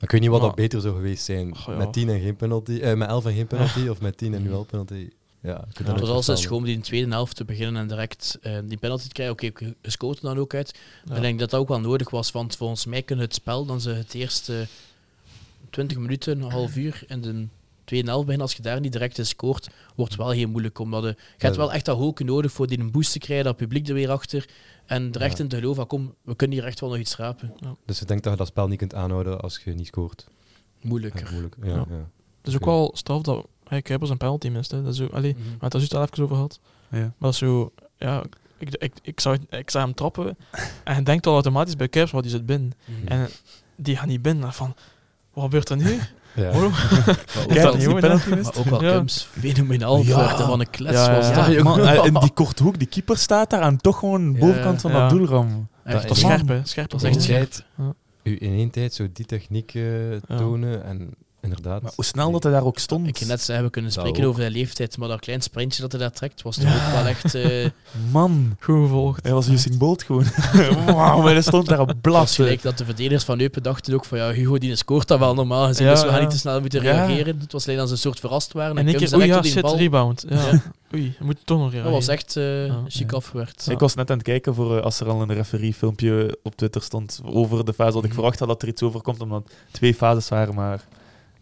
Ik 0.00 0.10
weet 0.10 0.20
niet 0.20 0.30
wat 0.30 0.38
Maar- 0.40 0.48
dat 0.48 0.58
beter 0.58 0.80
zou 0.80 0.94
geweest 0.94 1.24
zijn. 1.24 1.54
Ja. 1.66 1.76
Met 1.76 1.92
10 1.92 2.08
en 2.08 2.20
geen 2.20 2.36
penalty. 2.36 2.78
eh, 2.80 2.94
met 2.96 3.08
11 3.08 3.24
en 3.26 3.32
geen 3.34 3.46
penalty. 3.46 3.88
Of 3.88 4.00
met 4.00 4.16
10 4.16 4.34
en 4.34 4.42
nu 4.42 4.48
wel 4.50 4.64
penalty. 4.64 5.08
Ja, 5.40 5.64
ik 5.70 5.86
Ja, 5.86 5.94
was 5.98 6.08
altijd 6.08 6.38
schoon 6.38 6.58
om 6.58 6.64
die 6.64 6.72
in 6.74 6.78
de 6.80 6.86
tweede 6.86 7.10
helft 7.10 7.36
te 7.36 7.44
beginnen 7.44 7.82
en 7.82 7.88
direct 7.88 8.38
eh, 8.42 8.58
die 8.64 8.76
penalty 8.78 9.06
te 9.06 9.12
krijgen. 9.12 9.34
Oké, 9.34 9.46
okay, 9.46 9.74
gescoten 9.82 10.22
dan 10.22 10.38
ook 10.38 10.54
uit. 10.54 10.78
Ja. 11.04 11.14
Ik 11.14 11.22
denk 11.22 11.38
dat 11.38 11.50
dat 11.50 11.60
ook 11.60 11.68
wel 11.68 11.80
nodig 11.80 12.10
was, 12.10 12.30
want 12.30 12.56
volgens 12.56 12.84
mij 12.86 13.02
kunnen 13.02 13.24
het 13.24 13.34
spel 13.34 13.64
dan 13.64 13.80
ze 13.80 13.90
het 13.90 14.14
eerste 14.14 14.66
20 15.70 15.98
minuten, 15.98 16.40
een 16.42 16.50
half 16.50 16.76
uur 16.76 17.02
in 17.06 17.20
de 17.20 17.46
tweede 17.88 18.06
helft 18.08 18.24
beginnen, 18.24 18.46
als 18.48 18.56
je 18.56 18.62
daar 18.62 18.80
niet 18.80 18.92
direct 18.92 19.18
in 19.18 19.26
scoort, 19.26 19.68
wordt 19.96 20.12
het 20.12 20.20
wel 20.20 20.30
heel 20.30 20.48
moeilijk. 20.48 20.78
Omdat 20.78 21.02
je, 21.02 21.08
je 21.08 21.14
hebt 21.36 21.54
Ja. 21.54 21.60
wel 21.60 21.72
echt 21.72 21.84
dat 21.84 21.96
hoeken 21.96 22.26
nodig 22.26 22.52
voor 22.52 22.66
die 22.66 22.78
een 22.78 22.90
boost 22.90 23.12
te 23.12 23.18
krijgen, 23.18 23.44
dat 23.44 23.56
publiek 23.56 23.88
er 23.88 23.94
weer 23.94 24.10
achter. 24.10 24.48
En 24.86 25.12
er 25.12 25.20
echt 25.20 25.36
Ja. 25.36 25.42
in 25.42 25.48
te 25.50 25.56
geloven, 25.56 25.76
van, 25.76 25.86
kom, 25.86 26.14
we 26.22 26.36
kunnen 26.36 26.56
hier 26.56 26.66
echt 26.66 26.80
wel 26.80 26.88
nog 26.88 26.98
iets 26.98 27.16
rapen. 27.16 27.52
Dus 27.86 27.98
je 27.98 28.04
denkt 28.04 28.22
dat 28.22 28.32
je 28.32 28.38
dat 28.38 28.48
spel 28.48 28.68
niet 28.68 28.78
kunt 28.78 28.94
aanhouden 28.94 29.40
als 29.40 29.60
je 29.64 29.74
niet 29.74 29.86
scoort. 29.86 30.26
Moeilijker. 30.80 31.24
Ja, 31.24 31.30
moeilijk. 31.30 31.56
Ja, 31.62 31.68
Ja. 31.68 31.84
ja. 31.88 32.08
Het 32.38 32.46
is 32.46 32.54
ook 32.54 32.64
wel 32.64 32.90
straf 32.94 33.22
dat 33.22 33.46
hey, 33.68 33.82
Kuipers 33.82 34.10
een 34.10 34.16
penalty 34.16 34.48
mist. 34.48 34.70
Hè. 34.70 34.82
Dat 34.82 34.92
is 34.92 34.98
zo, 34.98 35.06
allee, 35.12 35.32
Mhm. 35.32 35.42
we 35.42 35.48
hebben 35.48 35.60
het 35.64 35.72
er 35.72 35.78
juist 35.78 35.94
al 35.94 36.02
even 36.02 36.22
over 36.22 36.34
gehad. 36.34 36.60
Ja. 36.90 36.98
Maar 36.98 37.12
dat 37.18 37.32
is 37.32 37.38
zo... 37.38 37.72
Ja, 37.98 38.22
ik, 38.58 38.74
ik, 38.74 38.92
ik, 39.02 39.20
zag, 39.20 39.36
ik 39.50 39.70
zag 39.70 39.82
hem 39.82 39.94
trappen 39.94 40.36
en 40.84 40.94
je 40.96 41.02
denkt 41.02 41.26
al 41.26 41.32
automatisch 41.32 41.76
bij 41.76 41.88
Kuipers, 41.88 42.14
wat 42.14 42.22
die 42.22 42.32
zit 42.32 42.46
binnen. 42.46 42.72
Mhm. 42.84 43.06
En 43.08 43.28
die 43.76 43.96
gaat 43.96 44.06
niet 44.06 44.22
binnen. 44.22 44.52
Van, 44.52 44.74
wat 45.32 45.44
gebeurt 45.44 45.68
er 45.68 45.76
nu? 45.76 45.98
Ja. 46.38 46.50
Waarom? 46.52 46.70
Maar 46.70 47.08
ook 47.08 47.48
Kijk, 47.48 47.60
wel- 47.62 47.72
die 47.72 47.82
jongen, 47.82 48.02
hè. 48.02 48.36
maar 48.42 48.52
ook 48.56 48.64
wel 48.64 48.84
Ja. 48.84 48.92
Kums 48.92 49.28
fenomenaal 49.40 50.02
Ja. 50.02 50.46
Wat 50.46 50.60
een 50.60 50.70
klets 50.70 50.96
Ja, 50.96 51.14
was 51.16 51.34
dat, 51.34 51.46
jongen. 51.46 51.62
Man, 51.64 51.80
eh, 51.80 52.04
in 52.04 52.14
die 52.14 52.30
korte 52.42 52.62
hoek, 52.62 52.78
die 52.78 52.88
keeper 52.88 53.16
staat 53.18 53.50
daar 53.50 53.62
en 53.62 53.76
toch 53.76 53.98
gewoon 53.98 54.36
bovenkant 54.38 54.80
van 54.80 54.90
Ja. 54.90 54.98
dat 55.00 55.10
doelram. 55.10 55.68
Echt, 55.84 55.96
Dat 55.96 56.06
Man. 56.08 56.16
scherp, 56.16 56.48
hè. 56.48 56.60
Scherp 56.64 56.92
als 56.92 57.02
echt 57.02 57.64
u 58.22 58.36
in 58.40 58.52
één 58.52 58.70
tijd 58.70 58.94
zo 58.94 59.06
die 59.12 59.26
techniek 59.26 59.74
eh, 59.74 59.82
tonen 60.36 60.84
en 60.84 61.10
inderdaad. 61.42 61.82
Maar 61.82 61.92
hoe 61.94 62.04
snel 62.04 62.30
dat 62.30 62.42
hij 62.42 62.52
daar 62.52 62.64
ook 62.64 62.78
stond. 62.78 63.06
Ik 63.06 63.14
kan 63.14 63.26
net 63.28 63.40
zeggen, 63.42 63.64
we 63.64 63.70
kunnen 63.70 63.90
Dat 63.90 64.00
spreken 64.00 64.22
ook. 64.24 64.28
over 64.28 64.40
zijn 64.40 64.52
leeftijd, 64.52 64.98
maar 64.98 65.08
dat 65.08 65.20
klein 65.20 65.42
sprintje 65.42 65.82
dat 65.82 65.92
hij 65.92 66.00
daar 66.00 66.10
trekt, 66.12 66.42
was 66.42 66.56
toch 66.56 66.64
Ja. 66.64 66.86
ook 66.86 66.92
wel 66.92 67.06
echt... 67.06 67.34
eh 67.34 67.66
Man, 68.12 68.56
Goed 68.60 68.82
gevolgd. 68.82 69.22
hij 69.22 69.32
was 69.32 69.48
Usain 69.48 69.78
Bolt 69.78 70.02
gewoon. 70.02 70.24
Wauw, 70.86 71.22
maar 71.22 71.32
hij 71.32 71.42
stond 71.42 71.66
daar 71.66 71.80
op 71.80 71.88
Het 71.88 71.96
was 72.02 72.12
blassen. 72.12 72.44
gelijk 72.44 72.62
dat 72.62 72.78
de 72.78 72.84
verdedigers 72.84 73.24
van 73.24 73.40
Eupen 73.40 73.62
dachten 73.62 73.94
ook 73.94 74.04
van 74.04 74.18
ja, 74.18 74.30
Hugo 74.32 74.58
die 74.58 74.76
scoort 74.76 75.08
dat 75.08 75.18
wel 75.18 75.34
normaal 75.34 75.66
gezien, 75.66 75.86
Ja, 75.86 75.92
dus 75.92 76.02
we 76.02 76.08
gaan 76.08 76.16
ja. 76.16 76.22
niet 76.22 76.30
te 76.30 76.38
snel 76.38 76.60
moeten 76.60 76.82
Ja. 76.82 76.92
reageren. 77.06 77.38
Het 77.40 77.52
was 77.52 77.66
alleen 77.66 77.78
dat 77.78 77.86
ze 77.88 77.92
een 77.94 77.98
soort 78.00 78.20
verrast 78.20 78.52
waren. 78.52 78.76
En 78.78 78.88
ik 78.88 78.96
keer, 78.96 79.14
oei 79.14 79.24
direct 79.26 79.30
ja, 79.30 79.36
op 79.36 79.42
die 79.42 79.52
shit, 79.52 79.62
bal. 79.62 79.76
rebound. 79.76 80.24
Ja. 80.28 80.36
Ja. 80.50 80.62
Oei, 80.94 81.02
je 81.18 81.24
moet 81.24 81.36
toch 81.44 81.56
nog 81.58 81.64
Dat 81.66 81.72
reageren. 81.72 81.96
was 81.98 82.08
echt 82.08 82.36
eh 82.36 82.66
Ja. 82.66 82.82
chic 82.88 83.10
Ja. 83.10 83.16
afgewerkt. 83.16 83.66
Ik 83.70 83.78
was 83.78 83.94
net 83.94 84.10
aan 84.10 84.16
het 84.16 84.26
kijken 84.26 84.54
voor 84.54 84.76
eh, 84.76 84.82
als 84.84 85.00
er 85.00 85.08
al 85.08 85.22
een 85.22 85.32
referee-filmpje 85.34 86.38
op 86.42 86.56
Twitter 86.56 86.82
stond 86.82 87.20
over 87.24 87.64
de 87.64 87.72
fase 87.72 87.92
dat 87.92 87.98
ik 88.02 88.04
Mhm. 88.08 88.14
verwacht 88.14 88.38
had 88.38 88.48
dat 88.48 88.62
er 88.62 88.68
iets 88.68 88.82
over 88.82 89.00
komt, 89.02 89.20
omdat 89.20 89.50
twee 89.70 89.94
fases 89.94 90.28
waren, 90.28 90.54
maar 90.54 90.84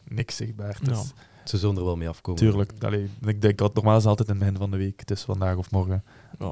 niks 0.08 0.36
zichtbaar. 0.36 0.78
Dus, 0.82 0.98
Ja. 0.98 1.04
Ze 1.44 1.58
zullen 1.58 1.76
er 1.76 1.84
wel 1.84 1.96
mee 1.96 2.08
afkomen. 2.08 2.40
Tuurlijk. 2.40 2.72
Allee, 2.80 3.10
ik 3.24 3.42
denk 3.42 3.58
dat 3.58 3.74
normaal 3.74 3.96
is 3.96 4.04
altijd 4.06 4.28
in 4.28 4.34
het 4.34 4.44
begin 4.44 4.58
van 4.58 4.70
de 4.70 4.76
week. 4.76 5.00
Het 5.00 5.10
is 5.10 5.22
vandaag 5.22 5.56
of 5.56 5.70
morgen. 5.70 6.04
Ja. 6.38 6.46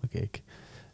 Maar 0.00 0.10
kijk. 0.10 0.42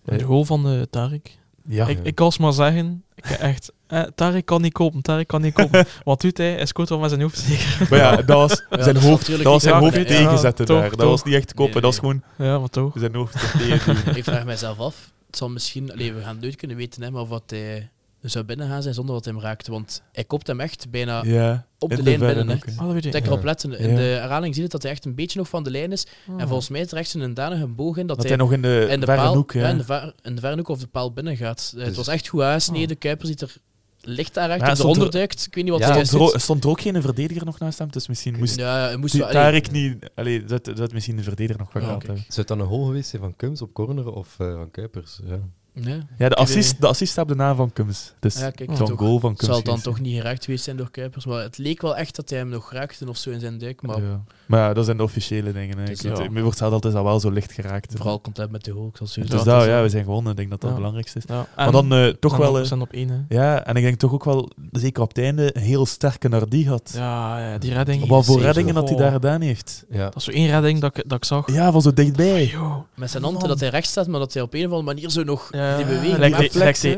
De 0.05 0.23
goal 0.25 0.45
van 0.45 0.62
de 0.62 0.87
Tarik. 0.91 1.39
Ja, 1.69 1.87
Ik, 1.87 1.99
ik 2.03 2.15
kan 2.15 2.27
het 2.29 2.39
maar 2.39 2.53
zeggen, 2.53 3.05
ik 3.15 3.25
echt, 3.25 3.73
eh, 3.87 4.03
Tarik 4.15 4.45
kan 4.45 4.62
niet 4.62 4.73
kopen, 4.73 5.03
Tarik 5.03 5.27
kan 5.27 5.43
niet 5.43 5.55
kopen. 5.55 5.87
Wat 6.05 6.21
doet 6.21 6.37
hij? 6.39 6.53
Hij 6.53 6.67
scoort 6.67 6.89
wel 6.89 6.99
met 6.99 7.09
zijn 7.11 7.23
hoofd 7.23 7.39
zeker. 7.39 7.87
maar 7.91 7.99
ja, 7.99 8.17
dat 8.17 8.27
was 8.37 8.51
Ja, 8.71 8.83
zijn 8.83 8.95
dat 8.95 9.03
is 9.03 9.09
hoofd, 9.09 9.19
natuurlijk 9.21 9.45
dat 9.45 9.53
was 9.53 9.62
zijn 9.62 9.75
niet- 9.75 9.85
hoofd 9.85 9.95
Ja, 9.97 10.03
oké, 10.15 10.25
tegenzetten 10.25 10.65
ja, 10.67 10.73
toch, 10.73 10.81
daar. 10.81 10.91
Dat 10.91 10.99
toch. 10.99 11.09
was 11.09 11.23
niet 11.25 11.35
echt 11.35 11.55
kopen, 11.55 11.73
Nee, 11.73 11.83
dat 11.83 11.95
was 11.95 12.01
nee. 12.01 12.21
gewoon 12.37 12.49
Ja, 12.53 12.59
maar 12.59 12.69
toch. 12.69 12.93
zijn 12.97 13.15
hoofd 13.15 13.59
tegen 13.59 14.05
doen. 14.05 14.15
Ik 14.17 14.25
vraag 14.25 14.45
mijzelf 14.45 14.79
af, 14.79 15.12
het 15.27 15.37
zal 15.37 15.49
misschien, 15.49 15.93
allee, 15.93 16.12
we 16.12 16.21
gaan 16.21 16.33
het 16.33 16.41
nooit 16.41 16.57
kunnen 16.57 16.77
weten, 16.77 17.03
hè, 17.03 17.11
maar 17.11 17.27
wat 17.27 17.43
hij 17.47 17.91
zou 18.31 18.45
binnengaan 18.45 18.83
zijn 18.83 18.95
zonder 18.95 19.14
dat 19.14 19.25
hij 19.25 19.35
hem 19.35 19.43
raakte. 19.43 19.70
Want 19.70 20.03
hij 20.12 20.25
kopt 20.25 20.47
hem 20.47 20.61
echt 20.61 20.91
bijna 20.91 21.25
Ja, 21.25 21.66
op 21.79 21.91
de 21.91 22.03
lijn 22.03 22.18
binnen. 22.18 22.51
Ook. 22.51 22.64
Ah, 22.77 22.93
dat 22.95 23.05
ik. 23.05 23.27
Erop 23.27 23.45
letten. 23.45 23.79
In 23.79 23.91
Ja. 23.91 23.97
de 23.97 24.03
herhaling 24.03 24.55
zie 24.55 24.62
je 24.62 24.68
dat 24.68 24.83
hij 24.83 24.91
echt 24.93 25.05
een 25.05 25.14
beetje 25.14 25.39
nog 25.39 25.49
van 25.49 25.62
de 25.62 25.70
lijn 25.70 25.93
is. 25.93 26.07
Ah. 26.29 26.41
En 26.41 26.47
volgens 26.49 26.68
mij 26.68 26.81
is 26.81 26.91
er 26.93 26.99
echt 26.99 27.09
zo'n 27.11 27.35
danige 27.35 27.66
boog 27.66 27.97
in 27.97 28.07
dat, 28.07 28.16
Dat 28.16 28.27
hij 28.27 28.35
hij 28.37 28.45
nog 28.45 28.53
in 28.53 28.62
de, 28.62 28.87
in 28.91 29.01
de 29.01 29.07
verre 29.07 29.20
paal, 29.22 29.35
hoek... 29.35 29.53
ja, 29.53 29.61
Ja. 29.61 29.68
in 29.68 29.77
de, 29.79 29.85
ver, 29.85 30.14
in 30.22 30.35
de 30.35 30.41
verre 30.41 30.57
hoek 30.57 30.68
of 30.68 30.79
de 30.79 30.87
paal 30.87 31.12
binnen 31.12 31.37
gaat. 31.37 31.70
Eh, 31.75 31.79
het 31.79 31.89
Dus- 31.89 31.97
was 31.97 32.09
echt 32.09 32.29
goed 32.29 32.43
aangesneden. 32.43 32.99
Kuiper 32.99 33.27
ziet 33.27 33.41
er 33.41 33.57
licht 34.01 34.35
daar 34.35 34.51
er- 34.51 34.79
eronder 34.81 35.11
duikt. 35.11 35.47
Ik 35.47 35.55
weet 35.55 35.64
niet 35.64 35.72
wat 35.72 35.83
Ja, 35.83 35.93
hij 35.93 36.05
stond, 36.05 36.33
er, 36.33 36.41
stond 36.41 36.64
er 36.64 36.70
ook 36.70 36.81
geen 36.81 37.03
verdediger 37.03 37.45
nog 37.45 37.59
naast 37.59 37.79
hem, 37.79 37.91
dus 37.91 38.09
misschien 38.09 38.39
moest, 38.39 38.57
Ja, 38.57 38.75
hij 38.87 38.97
moest 38.97 39.18
Tarek 39.18 39.70
niet... 39.70 40.11
Allee, 40.14 40.45
het 40.47 40.93
misschien 40.93 41.16
de 41.16 41.22
verdediger 41.22 41.61
nog 41.61 41.72
wel 41.72 41.83
Ja, 41.83 41.89
hebben. 41.89 42.16
Zou 42.16 42.25
het 42.35 42.49
dan 42.49 42.61
een 42.61 42.66
hol 42.66 42.85
geweest 42.87 43.09
zijn 43.09 43.22
van 43.22 43.37
Kums 43.37 43.62
op 43.62 43.72
corner 43.72 44.12
of 44.12 44.35
eh, 44.39 44.53
van 44.55 44.70
Kuipers? 44.70 45.20
Ja. 45.25 45.39
Nee. 45.75 46.01
Ja, 46.18 46.29
de 46.29 46.35
assist, 46.35 46.81
de 46.81 46.87
assist 46.87 47.12
staat 47.12 47.25
op 47.25 47.31
de 47.31 47.37
naam 47.37 47.57
van 47.57 47.72
Kums. 47.72 48.12
Dus 48.20 48.39
Ja, 48.39 48.51
kijk, 48.51 48.70
zo'n 48.77 48.87
toch. 48.87 48.99
goal 48.99 49.18
van 49.18 49.35
Kums. 49.35 49.47
Zal 49.47 49.57
het 49.57 49.64
dan 49.64 49.81
toch 49.81 50.01
niet 50.01 50.16
geraakt 50.16 50.45
geweest 50.45 50.64
zijn 50.64 50.77
door 50.77 50.91
Kuipers. 50.91 51.27
Maar 51.27 51.43
het 51.43 51.59
leek 51.59 51.83
wel 51.83 51.97
echt 51.97 52.16
dat 52.16 52.31
hij 52.31 52.39
hem 52.39 52.49
nog 52.49 52.72
raakte 52.72 53.09
of 53.09 53.16
zo 53.16 53.31
in 53.31 53.41
zijn 53.41 53.59
duik. 53.59 53.83
Maar. 53.83 54.03
Ja. 54.03 54.20
Maar 54.47 54.61
ja, 54.61 54.72
dat 54.75 54.85
zijn 54.85 54.97
de 54.97 55.03
officiële 55.03 55.53
dingen. 55.53 55.79
Hè. 55.79 55.85
Dus 55.85 56.01
ja. 56.01 56.29
Met 56.31 56.43
wordt 56.43 56.62
altijd 56.62 56.83
dat 56.95 57.03
wel 57.03 57.20
zo 57.20 57.31
licht 57.31 57.53
geraakt. 57.53 57.93
vooral 57.97 58.20
content 58.20 58.51
met 58.51 58.64
de 58.64 58.70
goal. 58.70 58.87
Ik 58.87 58.97
zal 58.97 59.07
het 59.07 59.14
Dus 59.14 59.45
dat, 59.45 59.57
het 59.57 59.66
ja, 59.66 59.83
we 59.83 59.89
zijn 59.89 60.05
gewonnen. 60.05 60.31
Ik 60.31 60.37
denk 60.37 60.51
dat 60.51 60.61
dat 60.61 60.70
Ja. 60.70 60.75
het 60.77 60.85
belangrijkste 60.85 61.18
is. 61.18 61.25
Ja. 61.27 61.47
Maar 61.57 61.72
dan 61.72 61.93
eh, 61.93 62.07
toch 62.07 62.37
wel... 62.37 62.61
eh, 62.61 62.81
op 62.81 62.93
één, 62.93 63.09
hè. 63.09 63.37
ja, 63.37 63.64
en 63.64 63.75
ik 63.77 63.83
denk 63.83 63.99
toch 63.99 64.12
ook 64.12 64.25
wel, 64.25 64.51
zeker 64.72 65.03
op 65.03 65.09
het 65.09 65.18
einde, 65.18 65.57
een 65.57 65.62
heel 65.62 65.87
sterke 65.87 66.29
Nardi 66.29 66.68
had. 66.68 66.93
Ja, 66.95 67.39
ja, 67.51 67.59
die 67.59 67.72
redding. 67.72 68.07
Wat 68.07 68.25
voor 68.25 68.41
reddingen 68.41 68.75
dat 68.75 68.89
hij 68.89 68.99
daar 68.99 69.12
gedaan 69.12 69.41
heeft. 69.41 69.85
Ja. 69.91 70.05
Dat 70.05 70.16
is 70.16 70.25
zo 70.25 70.31
één 70.31 70.49
redding 70.49 70.81
dat 70.81 70.97
ik, 70.97 71.09
dat 71.09 71.18
ik 71.18 71.25
zag. 71.25 71.53
Ja, 71.53 71.72
van 71.72 71.83
zo 71.83 71.93
dichtbij. 71.93 72.55
Met 72.95 73.11
zijn 73.11 73.22
handen 73.22 73.49
dat 73.49 73.61
hij 73.61 73.68
recht 73.68 73.87
staat, 73.87 74.07
maar 74.07 74.20
dat 74.20 74.33
hij 74.33 74.43
op 74.43 74.55
een 74.55 74.64
of 74.66 74.72
andere 74.72 74.95
manier 74.95 75.11
zo 75.11 75.22
nog 75.25 75.49
Ja, 75.71 75.77
die 75.77 75.87
beweging 75.87 76.17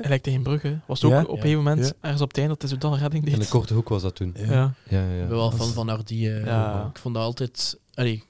lijkt, 0.08 0.22
tegen 0.22 0.42
Brugge. 0.42 0.78
Was 0.86 1.02
het 1.02 1.12
ook 1.12 1.16
Ja. 1.16 1.22
op 1.22 1.28
een 1.28 1.34
Ja. 1.34 1.40
gegeven 1.40 1.62
moment, 1.62 1.86
Ja. 1.86 1.92
ergens 2.00 2.22
op 2.22 2.28
het 2.28 2.36
einde, 2.38 2.52
dat 2.52 2.62
hij 2.62 2.70
zo 2.70 2.78
dan 2.78 2.92
een 2.92 2.98
redding 2.98 3.24
deed. 3.24 3.32
In 3.32 3.38
de 3.40 3.48
korte 3.48 3.74
hoek 3.74 3.88
was 3.88 4.02
dat 4.02 4.14
toen. 4.14 4.34
Ja. 4.36 4.44
Ja. 4.44 4.52
Ja, 4.52 4.74
ja, 4.88 4.98
ja. 5.14 5.22
Ik 5.22 5.28
ben 5.28 5.36
wel 5.36 5.50
fan 5.50 5.66
is- 5.68 5.72
van 5.72 5.88
eh, 5.90 6.44
Ja. 6.44 6.86
Ik 6.94 6.98
vond 6.98 7.14
dat 7.14 7.24
altijd... 7.24 7.78
Allee, 7.94 8.22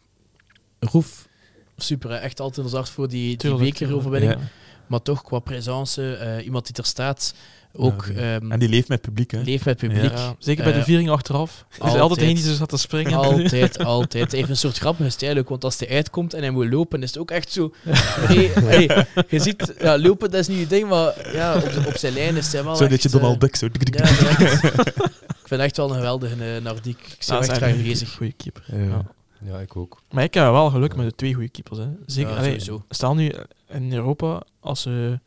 Roef, 0.80 1.28
super. 1.76 2.10
hè. 2.10 2.16
Echt 2.16 2.40
altijd 2.40 2.66
ons 2.66 2.74
hart 2.74 2.88
voor 2.88 3.08
die, 3.08 3.36
die 3.36 3.54
bekeroverwinning. 3.56 4.32
Ja. 4.32 4.38
Maar 4.86 5.02
toch, 5.02 5.22
qua 5.22 5.38
presence, 5.38 6.14
eh, 6.16 6.44
iemand 6.44 6.66
die 6.66 6.76
er 6.76 6.84
staat, 6.84 7.34
ook 7.76 8.06
Ja, 8.14 8.34
ehm, 8.36 8.52
En 8.52 8.58
die 8.58 8.68
leeft 8.68 8.88
met 8.88 9.00
publiek, 9.00 9.30
hè. 9.30 9.40
leeft 9.40 9.64
met 9.64 9.76
publiek. 9.76 10.12
Ja, 10.12 10.34
zeker 10.38 10.64
bij 10.64 10.72
de 10.72 10.78
Eh, 10.78 10.84
viering 10.84 11.10
achteraf. 11.10 11.64
Er 11.68 11.74
is 11.76 11.80
altijd. 11.80 12.00
altijd 12.00 12.20
één 12.20 12.34
die 12.34 12.44
zo 12.44 12.52
zat 12.54 12.68
te 12.68 12.76
springen. 12.76 13.12
Altijd, 13.12 13.78
altijd. 13.96 14.30
Hij 14.30 14.38
heeft 14.40 14.50
een 14.50 14.56
soort 14.56 14.78
grappige 14.78 15.10
stijl 15.10 15.36
ook, 15.38 15.48
want 15.48 15.64
als 15.64 15.78
hij 15.78 15.88
uitkomt 15.88 16.34
en 16.34 16.40
hij 16.40 16.50
moet 16.50 16.70
lopen, 16.72 17.02
is 17.02 17.08
het 17.08 17.18
ook 17.18 17.30
echt 17.30 17.52
zo... 17.52 17.72
Nee, 18.28 18.50
hey, 18.52 19.06
je 19.28 19.38
ziet, 19.40 19.74
ja, 19.78 19.98
lopen 19.98 20.30
dat 20.30 20.40
is 20.40 20.48
niet 20.48 20.58
je 20.58 20.66
ding, 20.66 20.88
maar 20.88 21.32
ja, 21.32 21.54
op, 21.56 21.62
de- 21.72 21.82
op 21.86 21.96
zijn 21.96 22.12
lijn 22.12 22.36
is 22.36 22.52
hij 22.52 22.64
wel 22.64 22.76
Zo'n 22.76 22.86
echt... 22.86 22.94
beetje 23.02 23.18
Donald 23.18 23.34
eh, 23.34 23.40
Duck. 23.40 23.56
Zo. 23.56 23.66
ja, 23.66 23.78
direct. 23.82 24.62
Ik 25.42 25.52
vind 25.52 25.60
echt 25.60 25.76
wel 25.76 25.88
een 25.88 25.94
geweldige 25.94 26.36
uh. 26.36 26.56
Ik 26.84 27.16
zou 27.18 27.42
echt 27.44 27.56
graag 27.56 27.82
bezig. 27.82 28.14
Goede 28.14 28.32
keeper. 28.32 28.64
Ja. 28.72 28.78
Ja. 28.84 29.04
Ja, 29.44 29.58
ik 29.58 29.76
ook. 29.76 30.02
Maar 30.10 30.24
ik 30.24 30.34
heb 30.34 30.44
wel 30.44 30.70
geluk 30.70 30.96
met 30.96 31.06
de 31.08 31.14
twee 31.14 31.32
goede 31.34 31.48
keepers. 31.48 31.78
Hè. 31.78 31.86
Zeker, 32.06 32.30
Ja, 32.30 32.36
allee, 32.36 32.60
sowieso. 32.60 32.84
stel 32.88 33.14
nu 33.14 33.32
in 33.68 33.92
Europa, 33.92 34.42
als 34.60 34.80
ze 34.82 35.18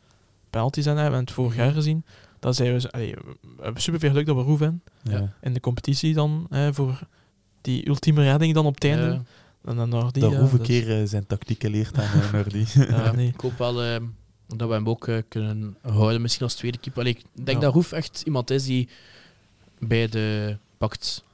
penalties 0.50 0.86
aan 0.86 0.96
hebben, 0.96 1.14
en 1.18 1.24
het 1.24 1.34
vorig 1.34 1.56
jaar 1.56 1.72
gezien, 1.72 2.04
dan 2.40 2.54
zijn 2.54 2.78
we, 2.78 2.90
allee, 2.90 3.14
we 3.40 3.62
hebben 3.62 3.82
superveel 3.82 4.10
geluk 4.10 4.26
dat 4.26 4.36
we 4.36 4.42
Roef 4.42 4.58
hebben. 4.58 4.82
Ja. 5.02 5.32
In 5.40 5.52
de 5.52 5.60
competitie 5.60 6.14
dan, 6.14 6.46
hè, 6.50 6.74
voor 6.74 7.00
die 7.60 7.88
ultieme 7.88 8.22
redding 8.22 8.54
dan 8.54 8.66
op 8.66 8.74
het 8.74 8.84
einde. 8.84 9.02
Ja. 9.06 9.22
En 9.64 9.76
dan 9.76 9.88
nog 9.88 10.10
die, 10.10 10.22
Dat 10.22 10.32
ja, 10.32 10.38
hoeveel 10.38 10.58
dus- 10.58 10.66
keer 10.66 11.00
eh, 11.00 11.08
zijn 11.08 11.26
tactieken 11.26 11.70
leert 11.70 11.98
aan 11.98 12.18
uh, 12.18 12.32
Nardi. 12.32 12.66
Ja, 12.74 13.12
nee. 13.12 13.28
Ik 13.28 13.40
hoop 13.40 13.58
wel 13.58 13.82
eh, 13.82 13.96
dat 14.46 14.68
we 14.68 14.74
hem 14.74 14.88
ook 14.88 15.08
eh, 15.08 15.16
kunnen 15.28 15.76
houden, 15.82 16.20
misschien 16.20 16.44
als 16.44 16.54
tweede 16.54 16.78
keeper. 16.78 17.00
Allee, 17.00 17.14
ik 17.14 17.44
denk 17.44 17.58
Ja. 17.58 17.64
dat 17.64 17.74
Roef 17.74 17.92
echt 17.92 18.22
iemand 18.24 18.50
is 18.50 18.64
die 18.64 18.88
bij 19.78 20.08
de 20.08 20.56
pakt 20.78 21.24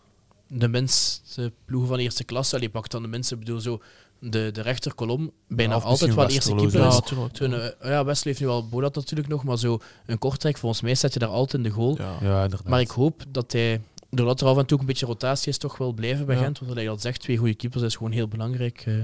de 0.49 0.69
minste 0.69 1.53
ploegen 1.65 1.89
van 1.89 1.99
eerste 1.99 2.25
klasse. 2.25 2.57
Allee, 2.57 2.69
pakt 2.69 2.91
dan 2.91 3.03
de 3.03 3.09
minste, 3.09 3.35
ik 3.35 3.41
bedoel 3.41 3.61
zo 3.61 3.83
de, 4.21 4.51
de 4.53 4.61
rechterkolom 4.62 5.31
bijna 5.49 5.75
Ja, 5.77 5.81
altijd 5.83 6.14
wel 6.14 6.29
eerste 6.29 6.55
keeper 6.55 6.87
is. 6.87 7.01
Ja, 7.39 7.47
eh, 7.81 7.91
ja, 7.91 8.05
Wesley 8.05 8.33
heeft 8.35 8.41
nu 8.41 8.47
al 8.49 8.69
Bodat 8.69 8.95
natuurlijk 8.95 9.29
nog, 9.29 9.45
maar 9.45 9.59
zo 9.59 9.79
een 10.07 10.19
kortrijk, 10.19 10.57
volgens 10.59 10.81
mij 10.83 10.95
zet 10.95 11.12
je 11.12 11.19
daar 11.19 11.29
altijd 11.29 11.64
in 11.64 11.69
de 11.71 11.75
goal. 11.75 11.97
Ja. 11.99 12.17
Ja, 12.21 12.43
inderdaad. 12.43 12.69
Maar 12.69 12.81
ik 12.81 12.91
hoop 12.91 13.23
dat 13.29 13.53
hij, 13.53 13.81
doordat 14.11 14.41
er 14.41 14.47
af 14.47 14.57
en 14.59 14.67
toe 14.67 14.79
een 14.81 14.87
beetje 14.87 15.07
rotatie 15.07 15.49
is, 15.49 15.59
toch 15.59 15.79
wel 15.79 15.93
blijven 15.93 16.27
bij 16.27 16.37
Ja. 16.37 16.43
Gent. 16.43 16.59
Want 16.59 16.71
wat 16.71 16.81
hij 16.81 16.91
al 16.91 16.99
zegt, 16.99 17.21
twee 17.21 17.37
goede 17.37 17.55
keepers 17.55 17.83
is 17.83 17.97
gewoon 17.97 18.12
heel 18.12 18.29
belangrijk. 18.29 18.83
eh. 18.87 18.95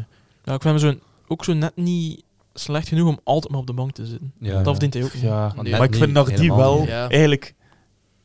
Ja, 0.45 0.55
ik 0.55 0.63
vind 0.63 0.81
hem 0.81 0.93
zo, 0.93 0.99
ook 1.29 1.45
zo 1.45 1.53
net 1.53 1.77
niet 1.77 2.23
slecht 2.55 2.89
genoeg 2.89 3.09
om 3.09 3.19
altijd 3.25 3.53
maar 3.53 3.61
op 3.61 3.67
de 3.67 3.73
bank 3.73 3.93
te 3.93 4.07
zitten. 4.07 4.33
Ja. 4.39 4.53
Dat 4.63 4.65
verdient 4.65 4.95
hij 4.95 5.05
ook 5.05 5.15
niet. 5.15 5.23
Ja, 5.23 5.55
Nee. 5.63 5.73
maar 5.73 5.83
ik 5.85 5.95
vind 5.95 6.13
Nardi 6.13 6.49
wel... 6.49 6.87
Eigenlijk, 6.87 7.55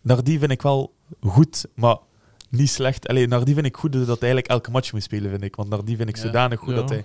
Nardi 0.02 0.40
vind 0.40 0.52
ik 0.52 0.62
wel 0.62 0.94
goed, 1.22 1.66
maar 1.76 1.98
niet 2.50 2.70
slecht. 2.70 3.08
Alleen 3.08 3.30
Nardi 3.30 3.54
vind 3.54 3.66
ik 3.66 3.78
goed 3.78 3.92
dat 3.94 4.06
hij 4.06 4.16
eigenlijk 4.18 4.48
elke 4.48 4.72
match 4.72 4.94
moet 4.94 5.04
spelen, 5.04 5.30
vind 5.30 5.44
ik. 5.44 5.56
Want 5.56 5.70
Nardi 5.70 5.96
vind 5.96 6.10
ik 6.10 6.16
Ja. 6.16 6.22
zodanig 6.22 6.60
goed 6.60 6.70
Ja. 6.70 6.76
dat 6.76 6.90
hij 6.90 7.04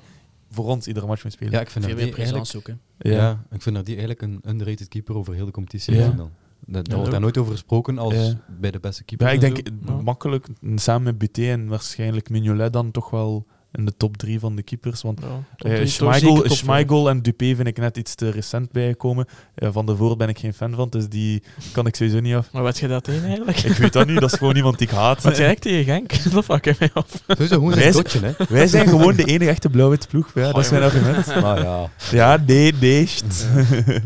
voor 0.51 0.64
ons 0.66 0.86
iedere 0.86 1.07
match 1.07 1.22
moet 1.24 1.32
spelen. 1.32 1.53
Ja, 1.53 1.61
ik 1.61 1.70
vind 1.70 1.84
Veel 1.84 1.95
dat 1.95 2.05
meer 2.05 2.14
die 2.14 2.24
presence. 2.24 2.62
Ja. 2.99 3.45
ik 3.51 3.62
vind 3.62 3.74
dat 3.76 3.84
die 3.86 3.97
eigenlijk 3.97 4.22
een 4.22 4.40
underrated 4.51 4.88
keeper 4.88 5.16
over 5.16 5.34
heel 5.34 5.45
de 5.47 5.51
competitie 5.51 5.95
Ja. 5.95 6.09
is 6.11 6.16
dan. 6.16 6.30
Daar 6.66 6.82
wordt 6.97 7.11
daar 7.11 7.20
nooit 7.20 7.38
over 7.38 7.53
gesproken 7.53 7.99
als 7.99 8.14
Ja. 8.14 8.40
bij 8.61 8.70
de 8.70 8.78
beste 8.80 9.05
keeper. 9.05 9.26
Ja, 9.26 9.32
ik 9.32 9.40
denk 9.40 9.61
makkelijk 10.03 10.47
samen 10.74 11.03
met 11.03 11.18
Buté 11.18 11.51
en 11.51 11.66
waarschijnlijk 11.66 12.30
Mignolet 12.30 12.72
dan 12.72 12.90
toch 12.90 13.11
wel 13.11 13.47
in 13.73 13.85
de 13.85 13.97
top 13.97 14.16
drie 14.16 14.41
van 14.41 14.57
de 14.57 14.62
keepers. 14.62 15.03
Want 15.03 15.20
Ja, 15.57 15.68
eh, 15.70 15.87
Schmeichel. 15.87 16.43
Schmeichel 16.51 17.09
en 17.09 17.23
Dupé 17.23 17.55
vind 17.55 17.66
ik 17.68 17.79
net 17.79 17.97
iets 17.97 18.14
te 18.14 18.31
recent 18.31 18.73
bijgekomen. 18.73 19.27
Eh, 19.55 19.68
van 19.73 19.87
de 19.87 19.97
Voort 19.97 20.18
ben 20.18 20.29
ik 20.29 20.39
geen 20.39 20.55
fan 20.55 20.75
van, 20.75 20.89
dus 20.89 21.09
die 21.09 21.43
kan 21.73 21.87
ik 21.87 21.97
sowieso 21.97 22.20
niet 22.20 22.35
af. 22.35 22.53
Maar 22.53 22.62
wat 22.62 22.79
je 22.79 22.89
dat 22.89 23.05
tegen 23.05 23.25
eigenlijk? 23.25 23.59
Ik 23.59 23.77
weet 23.77 23.93
dat 23.93 24.07
niet, 24.07 24.20
dat 24.20 24.33
is 24.33 24.39
gewoon 24.39 24.57
iemand 24.57 24.79
die 24.79 24.87
ik 24.89 24.95
haat. 24.95 25.23
Wat 25.23 25.37
jij 25.37 25.55
tegen 25.57 25.85
Genk? 25.85 26.11
Dat 26.33 26.45
vraag 26.45 26.61
ik 26.61 26.79
mij 26.79 26.91
af. 26.95 27.07
Sowieso 27.29 27.55
gewoon 27.55 27.75
Wij 27.75 27.93
zijn 27.93 27.93
zijn- 28.09 28.23
dotje, 28.35 28.45
hè. 28.47 28.55
Wij 28.55 28.66
zijn 28.66 28.89
gewoon 28.89 29.16
de 29.16 29.25
enige 29.25 29.51
echte 29.51 29.68
blauw-wit 29.68 30.09
ploeg. 30.09 30.31
Ja, 30.35 30.53
dat 30.53 30.64
is 30.64 30.70
mijn 30.70 30.83
argument. 30.83 31.27
Maar 31.43 31.62
ja. 31.62 31.91
Ja, 32.11 32.43
nee, 32.47 32.73
nee. 32.81 33.09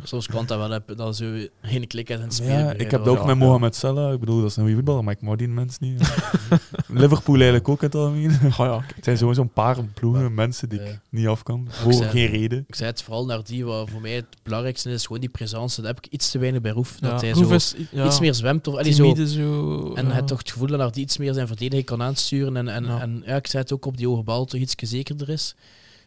Soms 0.03 0.27
kan 0.27 0.47
dat 0.47 0.59
wel 0.59 0.71
hebben 0.71 0.97
dat 0.97 1.17
ze 1.17 1.51
geen 1.63 1.87
klik 1.87 2.11
uit 2.11 2.21
een 2.21 2.31
spelen. 2.31 2.59
Ja, 2.59 2.73
ik 2.73 2.91
heb 2.91 3.05
dat 3.05 3.09
ook 3.09 3.19
Ja, 3.19 3.25
met 3.25 3.37
Mohamed 3.39 3.75
Salah. 3.77 4.13
Ik 4.13 4.21
bedoel, 4.21 4.41
dat 4.41 4.51
is 4.51 4.57
een 4.57 4.63
goede 4.63 4.77
voetballer, 4.77 5.05
maar 5.05 5.15
ik 5.15 5.21
mag 5.23 5.37
die 5.37 5.49
mens 5.49 5.79
niet. 5.79 6.01
Liverpool 6.89 7.35
eigenlijk 7.35 7.69
ook 7.69 7.81
in 7.81 7.87
het 7.87 7.95
algemeen. 7.97 8.31
Oh 8.31 8.57
ja, 8.57 8.81
Het 8.95 9.05
zijn 9.05 9.17
zo- 9.17 9.33
zo'n 9.33 9.49
paar 9.63 9.85
ploegen, 9.85 10.35
mensen 10.35 10.69
die 10.69 10.81
ik 10.81 11.01
niet 11.11 11.27
af 11.27 11.43
kan. 11.43 11.67
Voor 11.71 11.93
zei- 11.93 12.11
geen 12.11 12.27
reden. 12.27 12.65
Ik 12.67 12.75
zei 12.75 12.91
het 12.91 13.03
vooral 13.03 13.27
naar 13.27 13.45
die, 13.45 13.65
wat 13.65 13.91
voor 13.91 14.01
mij 14.01 14.15
het 14.15 14.27
belangrijkste 14.43 14.91
is, 14.91 15.03
gewoon 15.07 15.21
die 15.21 15.29
presence. 15.31 15.81
Dat 15.81 15.95
heb 15.95 16.05
ik 16.05 16.13
iets 16.13 16.31
te 16.31 16.39
weinig 16.39 16.61
bij 16.61 16.71
Roef. 16.71 16.99
Dat 16.99 17.21
hij 17.21 17.31
Roef 17.31 17.49
zo 17.49 17.55
is, 17.55 17.75
ja, 17.91 18.07
iets 18.07 18.21
meer 18.21 18.35
zwemt. 18.35 18.67
Of, 18.67 18.75
allee, 18.75 18.93
zo, 18.93 19.15
zo. 19.15 19.93
en 19.95 20.07
ja. 20.07 20.13
hij 20.13 20.23
toch 20.23 20.39
het 20.39 20.51
gevoel 20.51 20.67
dat 20.69 20.79
Nardi 20.79 21.01
iets 21.01 21.17
meer 21.17 21.35
zijn 21.35 21.47
verdediging 21.47 21.87
kan 21.87 22.03
aansturen. 22.03 22.57
En, 22.57 22.69
en, 22.69 22.85
Ja. 22.85 23.01
en 23.01 23.23
ja, 23.27 23.37
ik 23.37 23.47
zei 23.47 23.63
het 23.63 23.73
ook 23.73 23.85
op 23.85 23.97
die 23.97 24.07
hoge 24.09 24.23
bal, 24.23 24.45
toch 24.45 24.61
iets 24.61 24.75
zekerder 24.77 25.29
is. 25.29 25.55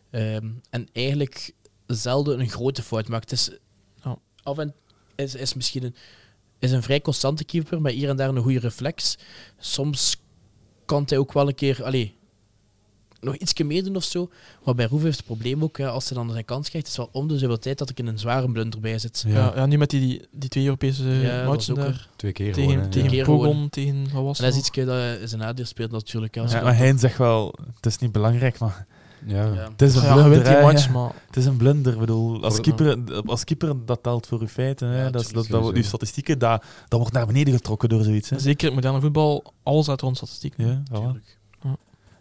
Ehm, 0.10 0.48
en 0.70 0.88
eigenlijk 0.92 1.52
zelden 1.88 2.40
een 2.40 2.50
grote 2.50 2.84
fout 2.84 3.08
maakt. 3.08 3.30
Het 3.30 3.40
is, 3.40 3.50
Ja. 4.04 4.18
af 4.44 4.58
en 4.58 4.74
is, 5.16 5.36
is 5.36 5.54
misschien 5.54 5.84
een, 5.84 5.96
is 6.60 6.72
een 6.72 6.84
vrij 6.84 7.02
constante 7.02 7.44
keeper, 7.44 7.82
met 7.82 7.94
hier 7.94 8.10
en 8.10 8.16
daar 8.18 8.30
een 8.30 8.42
goede 8.42 8.60
reflex. 8.60 9.18
Soms 9.60 10.18
kan 10.86 11.04
hij 11.06 11.18
ook 11.18 11.34
wel 11.34 11.48
een 11.48 11.56
keer 11.56 11.84
allee, 11.84 12.18
nog 13.22 13.36
iets 13.36 13.54
meer 13.64 13.84
doen 13.84 13.96
of 13.96 14.04
zo. 14.04 14.30
Maar 14.66 14.76
bij 14.76 14.86
Roef 14.86 15.02
heeft 15.04 15.18
het 15.18 15.26
probleem 15.26 15.64
ook, 15.64 15.78
ja, 15.78 15.88
als 15.88 16.10
hij 16.10 16.18
dan 16.18 16.32
zijn 16.32 16.46
kans 16.46 16.70
krijgt, 16.70 16.88
is 16.88 16.98
wel 16.98 17.10
om 17.12 17.28
de 17.28 17.38
zoveel 17.38 17.60
tijd 17.60 17.78
dat 17.78 17.90
ik 17.90 18.00
in 18.00 18.08
een 18.08 18.20
zware 18.20 18.52
blunder 18.52 18.80
bij 18.80 19.00
zit. 19.00 19.24
Ja, 19.28 19.52
ja, 19.56 19.66
nu 19.66 19.78
met 19.78 19.90
die, 19.90 20.28
die 20.32 20.50
twee 20.50 20.64
Europese 20.66 21.04
Ja, 21.04 21.46
matchen 21.46 21.76
daar. 21.76 22.08
Twee 22.16 22.32
keer 22.32 22.54
Tegen, 22.54 22.72
gewoon, 22.72 22.90
tegen 22.90 23.10
keer 23.10 23.24
gewoon. 23.26 23.70
tegen 23.70 24.04
wat 24.14 24.24
was 24.24 24.38
En 24.40 24.44
dat 24.46 24.54
is 24.54 24.60
iets 24.60 24.72
dat 24.86 25.30
zijn 25.30 25.42
nadeel 25.42 25.66
speelt 25.66 25.92
natuurlijk. 25.92 26.38
Als 26.38 26.52
Ja, 26.52 26.62
maar 26.62 26.78
Hein 26.78 27.00
zegt 27.00 27.18
wel, 27.18 27.56
het 27.76 27.86
is 27.86 27.98
niet 27.98 28.12
belangrijk, 28.12 28.60
maar 28.60 28.86
Ja. 29.26 29.54
het 29.72 29.82
is 29.82 29.96
een? 29.96 30.02
Ja, 30.02 30.14
blunder. 30.14 30.44
die 30.44 30.62
match, 30.62 30.86
ja. 30.86 30.92
maar 30.92 31.12
Het 31.28 31.38
is 31.38 31.46
een 31.46 31.58
blunder. 31.58 31.98
Bedoel, 31.98 32.44
als 32.44 32.62
keeper, 32.62 32.98
als 33.26 33.44
keeper, 33.44 33.86
dat 33.86 34.04
telt 34.04 34.28
voor 34.28 34.40
uw 34.42 34.48
feiten. 34.48 34.88
Hè. 34.88 35.04
Ja, 35.04 35.10
dat, 35.10 35.22
is- 35.22 35.28
dat, 35.28 35.48
dat, 35.48 35.74
uw 35.74 35.84
statistieken, 35.84 36.40
dat, 36.40 36.64
dat 36.88 37.00
wordt 37.00 37.14
naar 37.14 37.26
beneden 37.26 37.54
getrokken 37.54 37.90
door 37.90 38.04
zoiets. 38.04 38.30
Hè. 38.30 38.40
zeker 38.40 38.68
in 38.70 38.74
moderne 38.74 39.02
voetbal, 39.02 39.54
alles 39.64 39.90
uit 39.90 40.02
rond 40.02 40.18
statistiek. 40.18 40.54
Ja, 40.58 40.84
voilà. 40.92 41.39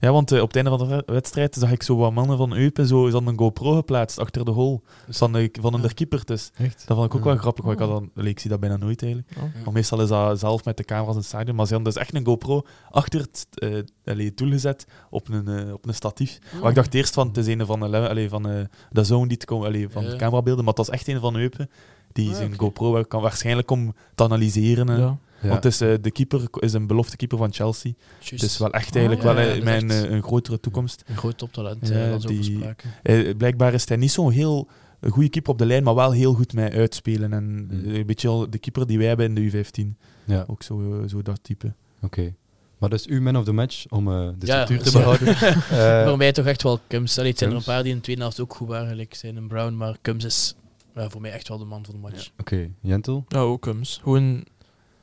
Ja, 0.00 0.12
want 0.12 0.32
eh, 0.32 0.40
op 0.40 0.46
het 0.46 0.56
einde 0.56 0.70
van 0.70 0.88
de 0.88 0.94
wed- 0.94 1.10
wedstrijd 1.10 1.54
zag 1.54 1.70
ik 1.70 1.82
zo 1.82 1.96
wat 1.96 2.12
mannen 2.12 2.36
van 2.36 2.52
Eupen 2.54 2.86
zo 2.86 3.06
is 3.06 3.12
dan 3.12 3.26
een 3.26 3.38
GoPro 3.38 3.74
geplaatst 3.74 4.18
achter 4.18 4.44
de 4.44 4.52
goal 4.52 4.82
van, 5.08 5.32
de, 5.32 5.48
van 5.60 5.74
een 5.74 5.80
der 5.80 5.94
keeper. 5.94 6.24
Dus 6.24 6.50
Echt? 6.56 6.82
dat 6.86 6.96
vond 6.96 7.08
ik 7.12 7.18
ook 7.18 7.24
wel 7.24 7.36
grappig, 7.36 7.64
want 7.64 7.80
ik, 7.80 7.86
had 7.86 8.10
dan, 8.14 8.24
ik 8.24 8.38
zie 8.40 8.50
dat 8.50 8.60
bijna 8.60 8.76
nooit 8.76 9.02
eigenlijk. 9.02 9.32
Ja. 9.36 9.50
Maar 9.64 9.72
meestal 9.72 10.00
is 10.00 10.08
dat 10.08 10.38
zelf 10.38 10.64
met 10.64 10.76
de 10.76 10.84
camera's 10.84 11.12
in 11.12 11.18
het 11.20 11.26
stadion. 11.28 11.56
Maar 11.56 11.66
ze 11.66 11.74
hadden 11.74 11.92
dus 11.92 12.02
echt 12.02 12.14
een 12.14 12.26
GoPro 12.26 12.62
achter 12.90 13.20
het, 13.20 13.46
eh 13.54 13.74
het 14.04 14.36
doel 14.36 14.50
gezet 14.50 14.86
op 15.10 15.28
een, 15.28 15.48
eh, 15.48 15.72
op 15.72 15.86
een 15.86 15.94
statief. 15.94 16.38
Maar 16.60 16.68
ik 16.68 16.74
dacht 16.76 16.94
eerst 16.94 17.14
van 17.14 17.26
het 17.26 17.36
is 17.36 17.46
een 17.46 17.66
van 17.66 17.80
de, 17.80 17.88
le- 17.88 18.08
allee, 18.08 18.28
van, 18.28 18.48
eh 18.48 18.60
de 18.90 19.04
zone 19.04 19.28
die 19.28 19.36
te 19.36 19.46
komen, 19.46 19.66
allee, 19.66 19.88
van 19.88 20.02
Ja. 20.04 20.10
de 20.10 20.16
camerabeelden. 20.16 20.64
Maar 20.64 20.74
het 20.74 20.86
was 20.86 20.96
echt 20.96 21.08
een 21.08 21.20
van 21.20 21.36
Eupen 21.36 21.70
die 22.12 22.30
Ah, 22.30 22.36
zijn. 22.36 22.58
GoPro 22.58 23.02
kan 23.02 23.22
waarschijnlijk 23.22 23.70
om 23.70 23.94
te 24.14 24.22
analyseren. 24.24 25.18
Ja. 25.40 25.44
Ja. 25.44 25.48
Want 25.48 25.64
het 25.64 25.72
is, 25.72 25.80
eh, 25.80 25.94
de 26.00 26.10
keeper 26.10 26.42
is 26.50 26.72
een 26.72 26.86
belofte 26.86 27.16
keeper 27.16 27.38
van 27.38 27.52
Chelsea. 27.52 27.92
Juist. 28.20 28.40
Dus 28.40 28.58
wel 28.58 28.72
echt 28.72 28.88
Ah, 28.88 28.94
eigenlijk 28.96 29.22
ja, 29.28 29.34
wel 29.34 29.44
ja, 29.44 29.50
eh, 29.50 29.56
is 29.56 29.64
echt- 29.64 30.04
eh, 30.06 30.10
een 30.10 30.22
grotere 30.22 30.60
toekomst. 30.60 31.02
Een 31.06 31.16
groot 31.16 31.38
toptalent, 31.38 31.88
Ja, 31.88 31.94
eh, 31.94 32.14
is 32.14 32.22
die-. 32.24 32.64
Eh, 33.02 33.36
blijkbaar 33.36 33.74
is 33.74 33.88
hij 33.88 33.96
niet 33.96 34.10
zo'n 34.12 34.30
heel 34.30 34.68
goede 35.10 35.28
keeper 35.28 35.52
op 35.52 35.58
de 35.58 35.66
lijn, 35.66 35.82
maar 35.84 35.94
wel 35.94 36.12
heel 36.12 36.34
goed 36.34 36.52
met 36.52 36.72
uitspelen. 36.72 37.32
En 37.32 37.44
Mm. 37.44 37.94
een 37.94 38.06
beetje 38.06 38.28
al 38.28 38.50
de 38.50 38.58
keeper 38.58 38.86
die 38.86 38.98
wij 38.98 39.06
hebben 39.06 39.26
in 39.26 39.34
de 39.34 39.40
U15. 39.40 39.96
Ja, 40.24 40.44
Ook 40.46 40.62
zo, 40.62 41.04
zo 41.06 41.22
dat 41.22 41.38
type. 41.42 41.72
oké. 42.02 42.34
Maar 42.78 42.90
dus 42.90 43.06
uw 43.06 43.20
man 43.20 43.36
of 43.36 43.44
the 43.44 43.52
match, 43.52 43.84
om 43.88 44.08
eh, 44.08 44.28
de 44.38 44.46
Ja, 44.46 44.64
structuur 44.64 44.90
te 44.90 44.98
behouden. 44.98 45.26
Eh, 45.70 46.08
Voor 46.08 46.16
mij 46.16 46.32
toch 46.32 46.46
echt 46.46 46.62
wel 46.62 46.80
Kums. 46.86 47.16
Allee, 47.18 47.30
het 47.30 47.38
zijn 47.38 47.50
er 47.50 47.56
een 47.56 47.62
paar 47.62 47.82
die 47.82 47.90
in 47.90 47.96
de 47.96 48.02
tweede 48.02 48.22
helft 48.22 48.40
ook 48.40 48.54
goed 48.54 48.68
waren, 48.68 48.88
gelijk 48.88 49.14
zijn 49.14 49.36
een 49.36 49.48
Brown, 49.48 49.76
maar 49.76 49.96
Kums 50.02 50.24
is 50.24 50.54
ja, 50.94 51.08
voor 51.10 51.20
mij 51.20 51.32
echt 51.32 51.48
wel 51.48 51.58
de 51.58 51.64
man 51.64 51.84
van 51.84 51.94
de 51.94 52.00
match. 52.00 52.30
Oké, 52.38 52.68
Jentel? 52.80 53.24
Ja, 53.28 53.38
ook 53.38 53.62
Kums. 53.62 54.00
Gewoon 54.02 54.44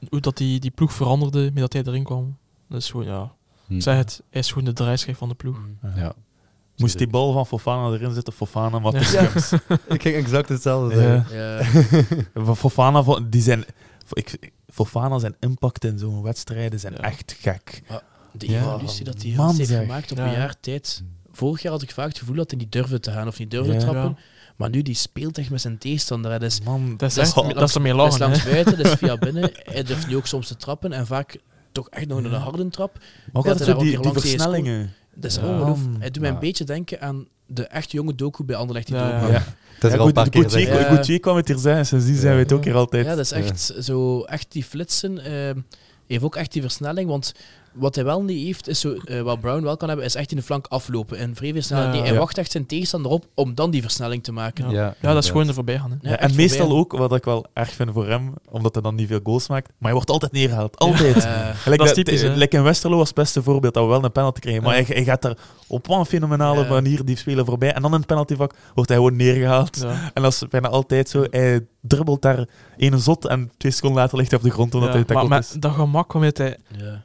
hoe 0.09 0.19
dat 0.19 0.37
die, 0.37 0.59
die 0.59 0.71
ploeg 0.71 0.93
veranderde 0.93 1.43
met 1.43 1.55
dat 1.57 1.73
hij 1.73 1.83
erin 1.85 2.03
kwam. 2.03 2.37
Dat 2.69 2.81
is 2.81 2.89
gewoon, 2.89 3.05
ja. 3.05 3.31
Hm. 3.67 3.79
Zeg 3.79 3.95
het, 3.97 4.21
hij 4.29 4.41
is 4.41 4.47
gewoon 4.49 4.63
de 4.65 4.73
draaischijf 4.73 5.17
van 5.17 5.29
de 5.29 5.35
ploeg. 5.35 5.57
Mm. 5.57 5.91
Ja. 5.95 6.13
Moest 6.77 6.97
die 6.97 7.07
bal 7.07 7.31
van 7.33 7.45
Fofana 7.47 7.93
erin 7.95 8.13
zitten, 8.13 8.33
Fofana, 8.33 8.79
maar 8.79 8.93
Ja. 8.93 8.97
het 8.99 9.07
is 9.07 9.13
Ja. 9.13 9.25
Kums. 9.25 9.51
Ik 9.95 10.01
ging 10.01 10.15
exact 10.15 10.49
hetzelfde 10.49 10.95
Ja. 10.95 11.01
zeggen. 11.01 11.37
Ja, 12.33 12.43
Van 12.45 12.57
Fofana, 12.57 13.19
die 13.29 13.41
zijn... 13.41 13.65
Ik, 14.11 14.51
Fofana 14.67 15.19
zijn 15.19 15.35
impact 15.39 15.83
in 15.83 15.97
zo'n 15.99 16.21
wedstrijden 16.21 16.79
zijn 16.79 16.93
Ja. 16.93 16.99
echt 16.99 17.35
gek. 17.39 17.83
de 18.31 18.47
Ja, 18.51 18.59
evolutie 18.59 19.05
dat 19.05 19.21
hij 19.21 19.31
heeft 19.31 19.69
gemaakt 19.71 20.11
op 20.11 20.17
Ja. 20.17 20.25
een 20.25 20.31
jaar 20.31 20.55
tijd. 20.59 21.03
Vorig 21.31 21.61
jaar 21.61 21.71
had 21.71 21.81
ik 21.81 21.91
vaak 21.91 22.07
het 22.07 22.17
gevoel 22.17 22.35
dat 22.35 22.51
hij 22.51 22.59
niet 22.59 22.71
durfde 22.71 22.99
te 22.99 23.11
gaan 23.11 23.27
of 23.27 23.39
niet 23.39 23.51
durfde 23.51 23.73
Ja. 23.73 23.79
trappen. 23.79 24.17
Ja. 24.57 24.63
Maar 24.65 24.69
nu 24.69 24.81
die 24.81 24.95
speelt 24.95 25.37
echt 25.37 25.49
met 25.49 25.61
zijn 25.61 25.77
tegenstander. 25.77 26.31
hè. 26.31 26.39
Dat 26.39 26.51
is, 26.51 26.61
Man, 26.61 26.81
Dat 26.81 26.91
is, 26.91 26.97
Dat 26.97 27.09
is 27.11 27.17
echt, 27.17 27.35
langs- 27.35 27.53
dat 27.59 27.69
is 27.69 27.75
ermee 27.75 27.93
dat 27.93 28.13
is 28.13 28.19
lachen. 28.19 28.27
langs 28.33 28.43
buiten, 28.51 28.77
dat 28.77 28.85
is 28.85 28.93
via 28.97 29.17
binnen. 29.27 29.51
Hij 29.53 29.83
durft 29.83 30.07
nu 30.07 30.15
ook 30.15 30.27
soms 30.27 30.47
te 30.47 30.55
trappen 30.57 30.91
en 30.93 31.07
vaak 31.07 31.37
toch 31.71 31.89
echt 31.89 32.07
nog 32.07 32.17
een 32.17 32.29
Ja. 32.31 32.37
harde 32.37 32.69
trap. 32.69 32.93
maar 32.93 33.03
ook 33.33 33.43
Ja, 33.45 33.49
altijd 33.51 33.69
dat 33.69 33.79
die, 33.79 33.99
die 34.01 34.11
versnellingen. 34.11 34.93
Dat 35.15 35.31
is 35.31 35.37
Ja. 35.37 35.41
ongelooflijk. 35.47 35.99
Hij 35.99 36.09
doet 36.11 36.19
mij 36.21 36.29
een 36.29 36.35
Ja. 36.35 36.41
beetje 36.41 36.63
denken 36.63 37.01
aan 37.01 37.27
de 37.47 37.67
echt 37.67 37.91
jonge 37.91 38.15
doku 38.15 38.43
bij 38.43 38.55
Anderlecht 38.55 38.87
die 38.87 38.95
Ja, 38.95 39.09
ja. 39.09 39.27
Ja. 39.27 39.43
Het 39.75 39.83
is 39.83 39.91
er 39.91 39.99
al 39.99 40.07
een 40.07 40.13
paar 40.13 40.27
Gauthier. 40.31 41.11
Ja. 41.13 41.19
Kwam 41.19 41.35
het 41.35 41.47
hier 41.47 41.57
zeggen, 41.57 41.85
sindsdien 41.85 42.15
zijn 42.15 42.33
we 42.35 42.41
het 42.41 42.51
ook 42.51 42.63
hier 42.63 42.75
altijd. 42.75 43.05
Ja, 43.05 43.15
dat 43.15 43.25
is 43.25 43.31
echt 43.31 43.73
zo, 43.79 44.21
echt 44.23 44.51
die 44.51 44.63
flitsen. 44.63 45.19
ehm 45.19 45.59
heeft 46.07 46.23
ook 46.23 46.35
echt 46.35 46.51
die 46.51 46.61
versnelling, 46.61 47.09
want 47.09 47.33
wat 47.75 47.95
hij 47.95 48.03
wel 48.03 48.23
niet 48.23 48.45
heeft, 48.45 48.67
is 48.67 48.79
zo, 48.79 48.93
eh, 48.93 49.21
wat 49.21 49.39
Brown 49.39 49.63
wel 49.63 49.77
kan 49.77 49.87
hebben, 49.87 50.05
is 50.05 50.15
echt 50.15 50.31
in 50.31 50.37
de 50.37 50.43
flank 50.43 50.65
aflopen. 50.67 51.17
En 51.17 51.35
vrij 51.35 51.53
versnellen. 51.53 51.85
Ja. 51.85 51.91
Nee, 51.91 52.01
hij 52.01 52.11
Ja. 52.13 52.17
wacht 52.19 52.37
echt 52.37 52.51
zijn 52.51 52.65
tegenstander 52.65 53.11
op 53.11 53.25
om 53.33 53.55
dan 53.55 53.71
die 53.71 53.81
versnelling 53.81 54.23
te 54.23 54.31
maken. 54.31 54.69
Ja. 54.69 54.81
Ja, 54.81 54.95
Ja, 55.01 55.13
dat 55.13 55.23
is 55.23 55.29
gewoon 55.29 55.47
er 55.47 55.53
voorbij 55.53 55.77
gaan. 55.79 55.89
Hè. 55.89 55.95
Ja, 56.01 56.09
Ja, 56.09 56.17
echt 56.19 56.29
en 56.31 56.35
meestal 56.37 56.59
voorbij. 56.59 56.77
ook, 56.77 56.91
wat 56.97 57.13
ik 57.15 57.23
wel 57.23 57.45
erg 57.53 57.71
vind 57.71 57.89
voor 57.93 58.07
hem, 58.07 58.33
omdat 58.49 58.73
hij 58.73 58.83
dan 58.83 58.95
niet 58.95 59.07
veel 59.07 59.19
goals 59.23 59.47
maakt, 59.47 59.67
maar 59.67 59.75
hij 59.81 59.93
wordt 59.93 60.09
altijd 60.09 60.31
neergehaald. 60.31 60.77
Altijd. 60.77 61.27
Dat 61.65 61.81
is 61.87 61.93
typisch, 61.93 62.21
hè? 62.21 62.33
Like 62.35 62.57
in 62.57 62.63
Westerlo 62.63 62.97
was 62.97 63.07
het 63.07 63.15
beste 63.17 63.43
voorbeeld 63.43 63.73
dat 63.73 63.83
we 63.83 63.89
wel 63.89 64.03
een 64.03 64.11
penalty 64.11 64.39
kregen. 64.39 64.63
Maar 64.63 64.77
Ja. 64.77 64.83
hij, 64.85 64.95
hij 64.95 65.03
gaat 65.03 65.25
er 65.25 65.37
op 65.67 65.89
een 65.89 66.05
fenomenale 66.05 66.61
Ja. 66.63 66.69
manier 66.69 67.05
die 67.05 67.17
speler 67.17 67.45
voorbij. 67.45 67.73
En 67.73 67.81
dan 67.81 67.91
in 67.91 67.97
het 67.97 68.07
penaltyvak 68.07 68.53
wordt 68.73 68.89
hij 68.89 68.97
gewoon 68.99 69.15
neergehaald. 69.15 69.77
Ja. 69.81 70.11
En 70.13 70.21
dat 70.21 70.31
is 70.31 70.43
bijna 70.49 70.67
altijd 70.67 71.09
zo. 71.09 71.25
Hij 71.29 71.65
dribbelt 71.81 72.21
daar 72.21 72.45
ene 72.77 72.97
zot 72.97 73.25
en 73.27 73.51
twee 73.57 73.71
seconden 73.71 74.01
later 74.01 74.17
ligt 74.17 74.29
hij 74.29 74.39
op 74.39 74.45
de 74.45 74.51
grond 74.51 74.73
omdat 74.73 74.89
Ja, 74.89 74.95
hij 74.95 75.03
maar 75.07 75.15
tackeld 75.15 75.29
met 75.39 75.43
is. 75.55 75.59
dat 75.61 75.71
gemak 75.73 76.11
waarmee 76.11 76.31
hij 76.33 76.57
ja. 76.77 77.03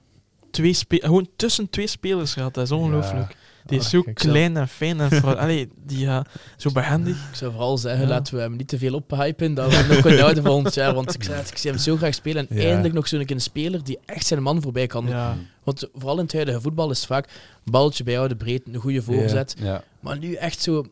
Twee 0.50 0.74
gewoon 0.88 1.28
tussen 1.36 1.70
twee 1.70 1.86
spelers 1.86 2.32
gaat, 2.32 2.54
dat 2.54 2.64
is 2.64 2.70
ongelooflijk. 2.72 3.36
Die 3.66 3.78
is 3.78 3.84
Ah, 3.84 3.90
zo 3.90 4.02
klein 4.14 4.56
en 4.56 4.68
fijn 4.68 5.00
en 5.00 5.10
vooral- 5.10 5.38
Allee, 5.44 5.68
die 5.86 6.08
zo 6.56 6.70
behendig. 6.72 7.16
Ik 7.30 7.34
zou 7.34 7.50
vooral 7.50 7.78
zeggen, 7.78 8.02
Ja. 8.02 8.08
laten 8.08 8.34
we 8.34 8.40
hem 8.40 8.56
niet 8.56 8.68
te 8.68 8.78
veel 8.78 8.94
ophypen, 9.08 9.54
dat 9.54 9.70
we 9.70 9.76
hem 9.76 9.88
nog 9.88 10.00
kunnen 10.00 10.20
houden 10.20 10.44
volgend 10.44 10.74
jaar. 10.74 10.94
Want 10.94 11.14
ik, 11.14 11.22
zei 11.22 11.36
het, 11.38 11.50
ik 11.50 11.56
zie 11.56 11.70
hem 11.70 11.78
zo 11.80 11.96
graag 11.96 12.14
spelen. 12.14 12.46
En 12.48 12.56
Ja. 12.56 12.62
eindelijk 12.68 12.94
nog 12.94 13.08
zo'n 13.08 13.22
een 13.26 13.40
speler 13.40 13.84
die 13.84 13.98
echt 14.06 14.26
zijn 14.26 14.42
man 14.42 14.62
voorbij 14.62 14.86
kan. 14.86 15.06
Ja. 15.06 15.36
Want 15.64 15.88
vooral 15.94 16.16
in 16.16 16.22
het 16.24 16.32
huidige 16.32 16.60
voetbal 16.60 16.90
is 16.90 16.98
het 16.98 17.06
vaak 17.06 17.28
balletje 17.64 18.04
bij 18.04 18.12
jou, 18.12 18.28
de 18.28 18.36
breed, 18.36 18.62
een 18.66 18.74
goede 18.80 19.02
voorzet. 19.02 19.54
Ja. 19.58 19.82
Maar 20.00 20.18
nu 20.18 20.34
echt 20.34 20.62
zo 20.62 20.84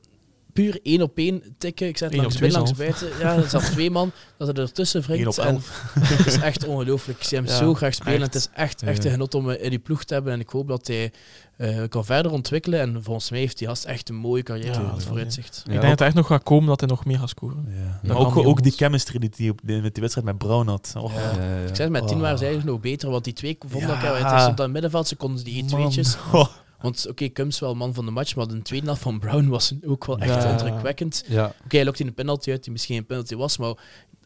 puur 0.52 0.78
één 0.82 1.02
op 1.02 1.16
één 1.18 1.42
tikken. 1.58 1.88
Ik 1.88 1.98
zet 1.98 2.14
langs 2.16 2.34
twee 2.34 2.50
langs 2.50 2.72
buiten. 2.74 3.08
Ja, 3.20 3.48
zelfs 3.48 3.70
twee 3.76 3.90
man, 3.90 4.12
dat 4.36 4.48
hij 4.56 4.64
ertussen 4.64 5.02
wringt. 5.02 5.38
En 5.38 5.60
het 6.00 6.26
is 6.26 6.36
echt 6.38 6.66
ongelooflijk. 6.66 7.18
Ik 7.18 7.24
zie 7.24 7.38
hem 7.38 7.46
Ja, 7.46 7.56
zo 7.56 7.74
graag 7.74 7.94
spelen. 7.94 8.14
echt. 8.14 8.24
Het 8.24 8.34
is 8.34 8.48
echt, 8.54 8.82
echt 8.82 9.04
een 9.04 9.10
genot 9.10 9.34
om 9.34 9.50
eh, 9.50 9.64
in 9.64 9.70
die 9.70 9.78
ploeg 9.78 10.04
te 10.04 10.14
hebben. 10.14 10.32
En 10.32 10.40
ik 10.40 10.48
hoop 10.48 10.68
dat 10.68 10.86
hij 10.86 11.12
eh, 11.56 11.82
kan 11.88 12.04
verder 12.04 12.32
ontwikkelen. 12.32 12.80
En 12.80 13.02
volgens 13.02 13.30
mij 13.30 13.38
heeft 13.38 13.58
die 13.58 13.66
gast 13.68 13.84
echt 13.84 14.08
een 14.08 14.14
mooie 14.14 14.42
carrière 14.42 14.72
Ja, 14.82 14.94
het 14.94 15.04
vooruitzicht. 15.04 15.62
Ja, 15.66 15.72
ik 15.72 15.78
denk 15.78 15.88
dat 15.90 15.98
hij 15.98 16.08
echt 16.08 16.16
nog 16.16 16.26
gaat 16.26 16.42
komen 16.42 16.68
dat 16.68 16.80
hij 16.80 16.88
nog 16.88 17.04
meer 17.04 17.18
gaat 17.18 17.28
scoren. 17.28 17.68
Maar 18.02 18.16
ook, 18.16 18.36
ook 18.36 18.62
die 18.62 18.72
chemistry 18.72 19.18
die 19.18 19.30
hij 19.36 19.48
op 19.48 19.60
de- 19.62 19.80
met 19.80 19.92
die 19.92 20.00
wedstrijd 20.02 20.26
met 20.26 20.38
Brown 20.38 20.68
had. 20.68 20.92
Oh. 20.96 21.12
Ja. 21.12 21.20
Ja, 21.20 21.32
ja, 21.44 21.60
ja. 21.60 21.66
Ik 21.68 21.76
zeg, 21.76 21.88
met 21.88 22.06
tien 22.08 22.16
Oh. 22.16 22.22
waren 22.22 22.38
ze 22.38 22.44
eigenlijk 22.44 22.72
nog 22.74 22.82
beter, 22.82 23.10
want 23.10 23.24
die 23.24 23.32
twee 23.32 23.56
vonden 23.68 23.88
Ja. 23.88 23.94
elkaar. 23.94 24.30
Het 24.32 24.40
is 24.40 24.46
op 24.46 24.56
dat 24.56 24.70
middenveld, 24.70 25.08
ze 25.08 25.16
konden 25.16 25.44
die 25.44 25.64
Man. 25.64 25.92
E2'tjes. 25.92 26.16
Oh. 26.32 26.46
Want 26.80 27.06
oké, 27.08 27.28
Kums 27.28 27.58
wel 27.60 27.74
man 27.74 27.94
van 27.94 28.04
de 28.04 28.10
match, 28.10 28.36
maar 28.36 28.46
de 28.46 28.62
tweede 28.62 28.86
helft 28.86 29.02
van 29.02 29.18
Brown 29.18 29.48
was 29.48 29.74
ook 29.86 30.04
wel 30.06 30.18
echt 30.18 30.42
Ja. 30.42 30.50
indrukwekkend. 30.50 31.24
Ja, 31.26 31.44
Oké, 31.64 31.76
hij 31.76 31.84
lokte 31.84 32.04
een 32.04 32.14
penalty 32.14 32.50
uit 32.50 32.62
die 32.62 32.72
misschien 32.72 32.96
een 32.96 33.06
penalty 33.06 33.34
was, 33.34 33.58
maar 33.58 33.74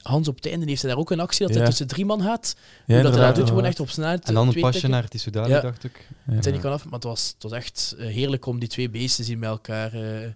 Hans 0.02 0.28
op 0.28 0.36
het 0.36 0.46
einde 0.46 0.66
heeft 0.68 0.82
hij 0.82 0.90
daar 0.90 1.00
ook 1.00 1.10
een 1.10 1.20
actie 1.20 1.40
dat 1.40 1.50
hij 1.50 1.60
Ja. 1.60 1.66
tussen 1.68 1.86
drie 1.86 2.04
man 2.04 2.22
gaat. 2.22 2.56
Ja, 2.86 2.94
Hoe 2.94 3.02
dat 3.02 3.14
hij 3.14 3.26
dat 3.26 3.34
doet, 3.36 3.48
gewoon 3.48 3.64
echt 3.64 3.80
op 3.80 3.90
snelheid. 3.90 4.24
en 4.28 4.34
dan 4.34 4.48
een 4.48 4.54
pasje 4.54 4.72
tikken. 4.72 4.90
naar 4.90 5.08
Tissoudali, 5.08 5.52
Ja. 5.52 5.60
dacht 5.60 5.84
ik. 5.84 6.08
Ja. 6.26 6.32
Het 6.34 6.58
kan 6.60 6.72
af, 6.72 6.84
maar 6.84 6.92
het 6.94 7.04
was, 7.04 7.28
het 7.34 7.42
was 7.42 7.52
echt 7.52 7.94
eh, 7.98 8.06
heerlijk 8.06 8.46
om 8.46 8.58
die 8.58 8.68
twee 8.68 8.90
beesten 8.90 9.24
te 9.24 9.30
zien 9.30 9.40
bij 9.40 9.48
elkaar. 9.48 9.92
eh. 9.92 10.28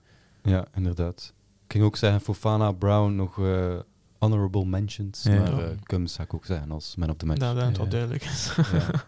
Ja, 0.42 0.64
inderdaad. 0.74 1.32
Ik 1.66 1.72
ging 1.72 1.84
ook 1.84 1.96
zeggen, 1.96 2.20
Fofana, 2.20 2.72
Brown, 2.72 3.14
nog 3.14 3.38
eh, 3.38 3.74
honorable 4.18 4.64
mentions. 4.64 5.22
Ja. 5.22 5.50
Maar 5.50 5.74
Kums 5.82 6.12
zou 6.12 6.26
ik 6.28 6.34
ook 6.34 6.46
zeggen 6.46 6.70
als 6.70 6.96
man 6.96 7.10
op 7.10 7.18
the 7.18 7.26
match. 7.26 7.40
Dat 7.40 7.56
is 7.56 7.62
wel 7.76 7.84
Ja. 7.84 7.90
duidelijk. 7.90 8.22
Ja. 8.72 9.04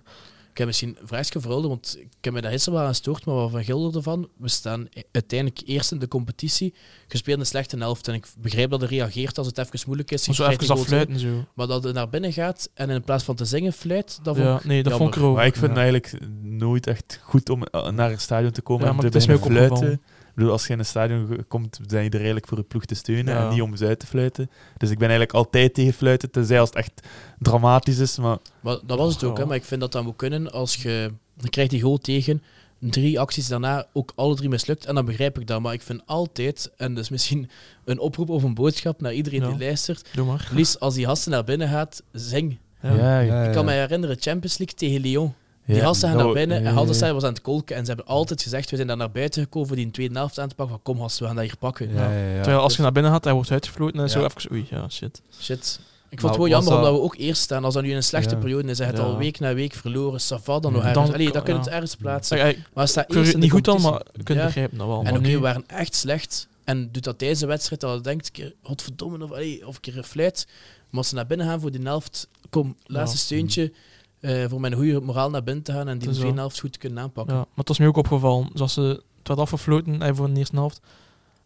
Ik 0.59 0.65
heb 0.65 0.73
misschien 0.73 0.97
een 1.01 1.09
vraagje 1.09 1.41
verholden, 1.41 1.69
want 1.71 1.97
ik 2.01 2.17
heb 2.21 2.33
me 2.33 2.41
daar 2.41 2.51
gisteren 2.51 2.79
wel 2.79 2.83
aan 2.89 2.95
gestoord, 2.95 3.25
maar 3.25 3.35
wat 3.35 3.51
van 3.51 3.65
Gilder 3.65 3.97
ervan, 3.97 4.29
we 4.39 4.49
staan 4.49 4.89
uiteindelijk 5.13 5.63
eerst 5.67 5.93
in 5.93 5.99
de 5.99 6.09
competitie, 6.09 6.75
gespeeld 7.09 7.41
een 7.41 7.47
slechte 7.47 7.77
helft. 7.77 8.09
En 8.09 8.15
ik 8.15 8.27
begrijp 8.39 8.71
dat 8.71 8.83
er 8.83 8.89
reageert 8.89 9.39
als 9.39 9.47
het 9.47 9.59
even 9.59 9.81
moeilijk 9.87 10.11
is. 10.11 10.23
zo 10.25 10.47
even 10.47 10.69
afluiten 10.69 11.19
zo. 11.19 11.45
Maar 11.55 11.67
dat 11.67 11.85
het 11.85 11.95
naar 11.95 12.09
binnen 12.09 12.33
gaat 12.33 12.71
en 12.75 12.91
in 12.91 13.03
plaats 13.03 13.25
van 13.25 13.35
te 13.35 13.45
zingen 13.45 13.73
fluit, 13.73 14.19
dat 14.23 14.37
vond 14.37 14.49
Ja, 14.49 14.57
ik 14.57 14.65
nee, 14.65 14.83
dat 14.83 14.93
vond 14.93 15.17
ik 15.17 15.23
ook. 15.23 15.35
Maar 15.37 15.47
ik 15.47 15.57
vind 15.57 15.75
ja. 15.77 15.81
het 15.83 15.93
eigenlijk 15.93 16.33
nooit 16.43 16.87
echt 16.87 17.21
goed 17.23 17.51
om 17.51 17.63
eh, 17.63 17.91
naar 17.91 18.11
een 18.11 18.21
stadion 18.21 18.53
te 18.53 18.63
komen 18.63 18.83
Ja, 18.85 18.89
en 18.89 18.95
maar 18.97 19.05
te 19.05 19.11
het 19.11 19.21
is 19.23 19.27
mij 19.27 19.37
beginnen 19.37 19.67
fluiten. 19.67 19.89
opgevallen. 19.89 20.18
Bedoel, 20.39 20.53
als 20.53 20.67
je 20.67 20.73
in 20.73 20.79
een 20.79 20.85
stadion 20.85 21.45
komt, 21.49 21.79
ben 21.89 22.03
je 22.03 22.09
er 22.09 22.15
eigenlijk 22.17 22.49
voor 22.49 22.59
je 22.59 22.65
ploeg 22.65 22.85
te 22.85 22.95
steunen 22.95 23.35
Ja. 23.35 23.43
en 23.45 23.53
niet 23.53 23.63
om 23.63 23.77
ze 23.77 23.87
uit 23.87 23.99
te 23.99 24.07
fluiten. 24.07 24.51
Dus 24.77 24.91
ik 24.91 24.99
ben 24.99 25.09
eigenlijk 25.09 25.39
altijd 25.39 25.75
tegen 25.75 25.93
fluiten, 25.93 26.31
tenzij 26.31 26.61
als 26.61 26.69
het 26.69 26.79
echt 26.79 27.01
dramatisch 27.39 27.99
is. 27.99 28.19
Maar 28.19 28.39
Maar 28.61 28.79
dat 28.87 28.99
was 28.99 29.15
het 29.15 29.25
ook, 29.25 29.39
hè, 29.39 29.47
maar 29.47 29.57
ik 29.57 29.65
vind 29.65 29.81
dat 29.81 29.93
dat 29.93 30.05
moet 30.05 30.17
kunnen 30.17 30.53
als 30.53 30.75
je... 30.75 31.13
Dan 31.37 31.51
krijgt 31.51 31.71
die 31.71 31.81
goal 31.81 31.99
tegen, 31.99 32.43
drie 32.79 33.21
acties 33.21 33.49
daarna 33.49 33.87
ook 33.93 34.13
alle 34.15 34.35
drie 34.35 34.49
mislukt. 34.49 34.87
En 34.87 34.95
dan 34.95 35.05
begrijp 35.05 35.39
ik 35.41 35.47
dat. 35.47 35.61
Maar 35.61 35.73
ik 35.73 35.83
vind 35.83 36.03
altijd, 36.07 36.71
en 36.77 36.95
dat 36.95 37.03
is 37.05 37.11
misschien 37.11 37.51
een 37.85 37.99
oproep 37.99 38.29
of 38.29 38.43
een 38.43 38.55
boodschap 38.55 39.01
naar 39.01 39.13
iedereen 39.13 39.41
Ja. 39.41 39.49
die 39.49 39.59
luistert, 39.59 40.09
Doe 40.15 40.27
maar. 40.27 40.49
Lies, 40.53 40.79
als 40.81 40.95
die 40.95 41.05
gasten 41.07 41.31
naar 41.33 41.45
binnen 41.45 41.69
gaat, 41.69 42.03
zing. 42.13 42.59
Ja. 42.83 43.21
Ik 43.21 43.53
kan 43.53 43.65
me 43.65 43.73
herinneren, 43.73 44.17
Champions 44.21 44.59
League 44.59 44.77
tegen 44.77 45.01
Lyon. 45.01 45.35
Die 45.69 45.77
ja, 45.77 45.85
gasten 45.85 46.09
gaan 46.09 46.19
naar 46.19 46.33
binnen 46.33 46.57
ja, 46.57 46.63
en 46.63 46.69
ja, 46.69 46.75
Haldenstein 46.75 47.15
was 47.15 47.23
aan 47.23 47.33
het 47.33 47.41
kolken. 47.41 47.77
En 47.77 47.83
ze 47.85 47.89
hebben 47.93 48.07
altijd 48.15 48.43
gezegd, 48.43 48.71
we 48.71 48.77
zijn 48.77 48.89
daar 48.89 48.97
naar 48.97 49.11
buiten 49.11 49.43
gekomen 49.43 49.69
voor 49.69 49.77
die 49.77 49.91
tweede 49.91 50.15
helft 50.19 50.39
aan 50.39 50.49
te 50.49 50.55
pakken. 50.55 50.75
Van 50.75 50.95
kom 50.95 51.03
gasten, 51.03 51.21
we 51.23 51.27
gaan 51.27 51.37
dat 51.37 51.45
hier 51.45 51.57
pakken. 51.57 51.93
Ja, 51.95 52.11
ja, 52.13 52.27
ja. 52.35 52.43
Terwijl 52.43 52.63
als 52.63 52.77
je 52.77 52.83
naar 52.83 52.93
binnen 52.93 53.13
gaat, 53.13 53.25
hij 53.25 53.33
wordt 53.33 53.51
uitgefloten 53.51 54.01
en 54.01 54.11
zo 54.11 54.25
even... 54.25 54.53
Oei, 54.53 54.67
ja, 54.71 54.89
shit. 54.89 55.23
Shit. 55.41 55.81
Ik 56.11 56.21
Maar 56.21 56.21
vond 56.21 56.23
het 56.23 56.33
gewoon 56.35 56.39
was 56.39 56.51
jammer 56.51 56.71
dat- 56.71 56.79
omdat 56.79 56.93
we 56.93 57.01
ook 57.17 57.27
eerst 57.27 57.43
staan. 57.43 57.65
Als 57.65 57.75
dat 57.75 57.83
nu 57.83 57.91
in 57.91 57.97
een 57.97 58.03
slechte 58.03 58.35
Ja. 58.35 58.41
periode 58.41 58.69
is, 58.69 58.79
hij 58.79 58.87
het 58.87 58.97
Ja. 58.97 59.03
al 59.03 59.17
week 59.17 59.39
na 59.41 59.55
week 59.55 59.73
verloren. 59.75 60.21
Sava 60.21 60.59
dan 60.59 60.71
Ja. 60.71 60.77
nog 60.77 60.87
ergens. 60.87 61.05
Dan- 61.07 61.15
Allee, 61.15 61.33
dat 61.33 61.43
kun 61.43 61.53
je 61.53 61.59
ja. 61.59 61.65
het 61.65 61.75
ergens 61.75 61.95
plaatsen. 61.97 62.65
Maar 62.75 62.89
staat 62.89 63.15
eerst 63.15 63.37
niet 63.37 63.51
goed 63.51 63.65
dan, 63.65 63.81
maar 63.81 64.01
je 64.13 64.23
kunt 64.23 64.39
Ja. 64.39 64.45
begrijpen 64.45 64.79
dat 64.79 64.87
wel. 64.87 64.99
En 64.99 65.05
Maar 65.05 65.13
oké, 65.13 65.23
nu- 65.29 65.35
we 65.35 65.41
waren 65.41 65.65
echt 65.67 65.95
slecht. 65.95 66.49
En 66.65 66.89
doet 66.93 67.05
dat 67.05 67.19
tijdens 67.19 67.41
de 67.41 67.47
wedstrijd 67.47 67.81
dat 67.81 67.95
je 67.95 68.01
denkt, 68.01 68.31
godverdomme, 68.63 69.25
of, 69.25 69.31
allee, 69.33 69.67
of 69.67 69.75
een 69.75 69.81
keer 69.81 69.97
een 69.99 70.05
fluit. 70.05 70.47
Maar 70.91 70.99
als 71.01 71.09
ze 71.09 71.15
naar 71.15 71.27
binnen 71.27 71.47
gaan 71.47 71.61
voor 71.61 71.71
die 71.71 71.83
helft, 71.83 72.29
kom, 72.51 72.77
laatste 72.87 73.17
Ja. 73.17 73.23
steuntje. 73.23 73.73
Eh, 74.21 74.45
voor 74.49 74.61
mijn 74.61 74.75
goede 74.75 75.01
moraal 75.01 75.31
naar 75.31 75.43
binnen 75.43 75.65
te 75.65 75.73
gaan 75.73 75.89
en 75.89 75.99
die 75.99 76.11
tweede 76.11 76.39
helft 76.39 76.61
goed 76.61 76.73
te 76.73 76.79
kunnen 76.79 77.03
aanpakken. 77.03 77.35
Ja, 77.35 77.41
maar 77.41 77.49
het 77.55 77.69
was 77.69 77.79
mij 77.79 77.89
ook 77.89 77.97
opgevallen. 77.97 78.51
Zoals 78.55 78.73
ze 78.73 79.03
het 79.19 79.29
werd 79.29 79.41
afgefloten 79.41 80.03
eh, 80.03 80.15
voor 80.15 80.33
de 80.33 80.39
eerste 80.39 80.57
helft. 80.57 80.81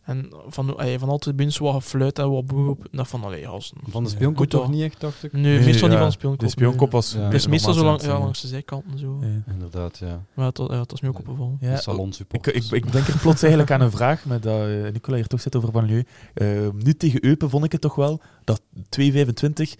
En 0.03 0.33
van, 0.47 0.79
eh, 0.79 0.99
van 0.99 1.09
altijd 1.09 1.37
binnen 1.37 1.55
zo 1.55 1.65
wat 1.65 1.75
gefluit 1.75 2.19
en 2.19 2.31
wat 2.31 2.47
boe 2.47 2.71
op. 2.71 2.87
Dat 2.91 3.09
van, 3.09 3.25
allee, 3.25 3.47
gasten. 3.47 3.79
Van 3.89 4.05
de 4.05 4.11
spionkop 4.11 4.47
toch 4.47 4.71
niet 4.71 4.83
echt, 4.83 5.01
dacht 5.01 5.23
ik? 5.23 5.33
Nee, 5.33 5.43
Nee, 5.43 5.65
meestal 5.65 5.89
niet 5.89 5.99
ja. 5.99 5.99
van 5.99 6.07
de 6.07 6.13
spionkop. 6.13 6.41
De 6.41 6.49
spionkop 6.49 6.81
nee. 6.81 6.91
was... 6.91 7.13
Ja. 7.13 7.31
Dus 7.31 7.47
meestal 7.47 7.73
zo 7.73 7.85
lang, 7.85 8.01
ja, 8.01 8.09
lang. 8.09 8.23
langs 8.23 8.41
de 8.41 8.49
zijkanten 8.49 8.99
zo. 8.99 9.19
Ja. 9.21 9.53
Inderdaad, 9.53 9.99
ja. 9.99 10.23
Maar 10.35 10.47
het, 10.47 10.59
ja, 10.59 10.81
het 10.81 10.91
was 10.91 11.01
mij 11.01 11.11
ook 11.11 11.19
opgevallen. 11.19 11.59
Ja, 11.61 11.77
de 11.77 12.25
ik, 12.31 12.47
ik, 12.47 12.65
ik 12.71 12.93
denk 12.93 13.07
er 13.07 13.19
plots 13.19 13.43
eigenlijk 13.43 13.73
aan 13.73 13.81
een 13.81 13.91
vraag, 13.91 14.25
met 14.25 14.43
dat 14.43 14.69
Nicola 14.93 15.17
hier 15.17 15.27
toch 15.27 15.41
zit 15.41 15.57
over 15.57 15.71
Banlieue. 15.71 16.07
Eh, 16.35 16.69
nu 16.75 16.95
tegen 16.95 17.25
Eupen 17.25 17.51
vond 17.51 17.65
ik 17.65 17.73
het 17.73 17.81
toch 17.81 17.95
wel 17.95 18.21
dat 18.45 18.63
225 18.89 19.75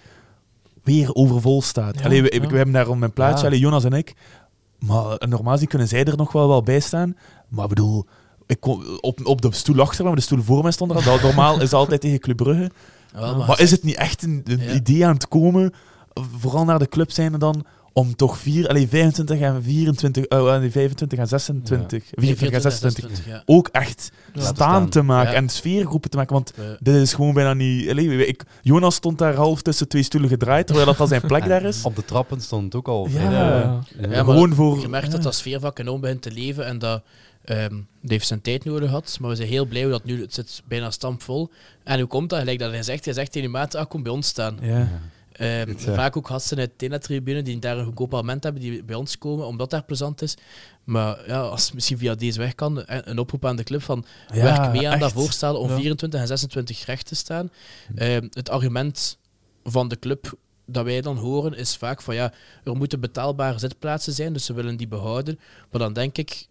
weer 0.83 1.15
overvol 1.15 1.63
staat. 1.63 1.99
Ja, 1.99 2.05
Allee, 2.05 2.23
we, 2.23 2.29
we 2.49 2.57
hebben 2.57 2.73
daar 2.75 2.89
om 2.89 3.03
een 3.03 3.13
plaatje, 3.13 3.39
Ja. 3.41 3.47
allee, 3.47 3.59
Jonas 3.59 3.85
en 3.85 3.93
ik. 3.93 4.15
Maar 4.79 5.17
normaal 5.29 5.53
gezien 5.53 5.69
kunnen 5.69 5.89
zij 5.89 6.05
er 6.05 6.17
nog 6.17 6.33
wel, 6.33 6.49
wel 6.49 6.63
bij 6.63 6.81
staan. 6.81 7.17
Maar 7.49 7.63
ik 7.63 7.69
bedoel, 7.69 8.07
ik 8.47 8.61
kon, 8.61 9.01
op, 9.01 9.27
op 9.27 9.43
de 9.43 9.53
stoel 9.53 9.81
achter 9.81 10.01
me, 10.03 10.07
maar 10.07 10.17
de 10.17 10.23
stoel 10.23 10.43
voor 10.43 10.63
mij 10.63 10.73
stond 10.73 10.91
er. 10.91 10.97
al. 10.97 11.03
Dat 11.03 11.23
normaal 11.23 11.61
is 11.61 11.73
altijd 11.73 12.01
tegen 12.01 12.19
Club 12.21 12.37
Brugge. 12.37 12.71
Maar, 13.47 13.61
is 13.61 13.71
het 13.71 13.83
niet 13.83 13.97
echt 13.97 14.23
een, 14.23 14.41
een 14.45 14.75
idee 14.75 15.07
aan 15.07 15.15
het 15.15 15.29
komen, 15.29 15.73
vooral 16.39 16.65
naar 16.65 16.79
de 16.79 16.89
club 16.89 17.11
zijn 17.11 17.33
dan, 17.39 17.65
om 17.93 18.17
toch 18.17 18.39
vier, 18.39 18.69
allee, 18.69 18.89
25 18.89 19.41
en 19.41 19.63
24, 19.63 20.29
oh, 20.29 20.59
nee, 20.59 20.71
25 20.71 21.19
en 21.19 21.27
26, 21.29 22.03
24 22.11 22.57
en 22.57 22.61
26 22.73 23.27
ja. 23.27 23.43
ook 23.47 23.69
echt 23.73 24.11
Ja. 24.35 24.41
staan 24.45 24.89
te 24.89 25.03
maken 25.03 25.31
Ja. 25.31 25.37
en 25.37 25.49
sfeergroepen 25.49 26.11
te 26.11 26.17
maken. 26.17 26.33
Want 26.35 26.53
dit 26.81 26.95
is 26.95 27.15
gewoon 27.15 27.35
bijna 27.35 27.55
niet... 27.55 27.91
allee, 27.91 28.27
ik, 28.27 28.43
Jonas 28.63 28.95
stond 28.95 29.19
daar 29.19 29.35
half 29.35 29.63
tussen 29.63 29.89
twee 29.89 30.03
stoelen 30.03 30.29
gedraaid, 30.31 30.67
terwijl 30.67 30.87
dat 30.87 31.01
al 31.01 31.07
zijn 31.07 31.21
plek 31.27 31.47
daar 31.53 31.63
is. 31.63 31.83
Op 31.83 31.97
de 31.97 32.05
trappen 32.05 32.41
stond 32.41 32.65
het 32.65 32.75
ook 32.75 32.89
al. 32.89 33.09
Ja. 33.09 33.11
vrij- 33.13 33.31
Ja. 33.33 33.59
Ja. 33.59 33.81
Ja, 34.01 34.07
maar 34.09 34.25
gewoon 34.25 34.55
voor... 34.55 34.81
Je 34.81 34.89
merkt 34.89 35.11
dat 35.13 35.23
dat 35.23 35.35
sfeervak 35.35 35.79
enorm 35.79 36.01
begint 36.01 36.23
te 36.23 36.31
leven 36.33 36.67
en 36.67 36.79
dat 36.79 37.03
ehm 37.45 37.75
dat 38.03 38.11
heeft 38.11 38.27
zijn 38.27 38.41
tijd 38.41 38.65
nodig 38.65 38.91
had. 38.91 39.17
Maar 39.21 39.31
we 39.31 39.37
zijn 39.37 39.49
heel 39.49 39.65
blij 39.67 39.85
dat 39.85 40.05
nu 40.05 40.21
het 40.21 40.35
zit 40.35 40.63
bijna 40.69 40.91
stampvol. 40.91 41.51
En 41.85 41.99
hoe 41.99 42.09
komt 42.09 42.31
dat? 42.31 42.39
Gelijk 42.39 42.59
dat 42.59 42.71
hij 42.73 42.83
zegt, 42.83 43.05
hij 43.05 43.15
zegt 43.15 43.33
tegen 43.33 43.49
die 43.49 43.59
maat, 43.59 43.75
ah, 43.75 43.87
kom 43.89 44.03
bij 44.03 44.13
ons 44.13 44.27
staan. 44.27 44.59
Ja. 44.61 44.89
Ehm, 45.43 45.69
Het, 45.69 45.83
ja. 45.83 45.95
Vaak 45.95 46.17
ook 46.17 46.27
gasten 46.27 46.59
uit 46.59 46.71
de 46.71 46.77
Tena-tribune 46.77 47.43
die 47.43 47.59
daar 47.59 47.79
een 47.79 47.85
goedkoop 47.85 48.09
abonnement 48.13 48.43
hebben, 48.43 48.63
die 48.63 48.85
bij 48.85 48.97
ons 48.97 49.19
komen, 49.19 49.47
omdat 49.47 49.71
daar 49.71 49.85
plezant 49.85 50.23
is. 50.23 50.37
Maar 50.85 51.19
ja, 51.27 51.41
als 51.41 51.65
het 51.65 51.75
misschien 51.75 51.99
via 51.99 52.15
deze 52.15 52.39
weg 52.39 52.55
kan, 52.55 52.85
eh, 52.85 52.99
een 53.03 53.19
oproep 53.19 53.45
aan 53.45 53.57
de 53.57 53.63
club 53.65 53.83
van 53.83 54.05
Ja, 54.33 54.43
werk 54.43 54.73
mee 54.73 54.89
aan 54.89 54.99
dat 54.99 55.09
echt. 55.09 55.19
voorstellen 55.21 55.61
om 55.61 55.69
Ja. 55.69 55.77
24 55.77 56.21
en 56.21 56.27
26 56.27 56.85
recht 56.87 57.07
te 57.07 57.15
staan. 57.15 57.51
Ehm, 57.95 58.27
het 58.31 58.51
argument 58.51 59.19
van 59.65 59.89
de 59.89 59.99
club 59.99 60.33
dat 60.67 60.85
wij 60.85 61.01
dan 61.01 61.17
horen 61.17 61.55
is 61.57 61.77
vaak 61.77 62.03
van 62.03 62.15
ja, 62.15 62.33
er 62.65 62.77
moeten 62.77 63.01
betaalbare 63.01 63.59
zitplaatsen 63.59 64.13
zijn, 64.13 64.33
dus 64.33 64.45
ze 64.45 64.53
willen 64.55 64.77
die 64.77 64.89
behouden. 64.89 65.39
Maar 65.71 65.81
dan 65.81 65.93
denk 65.93 66.19
ik 66.19 66.47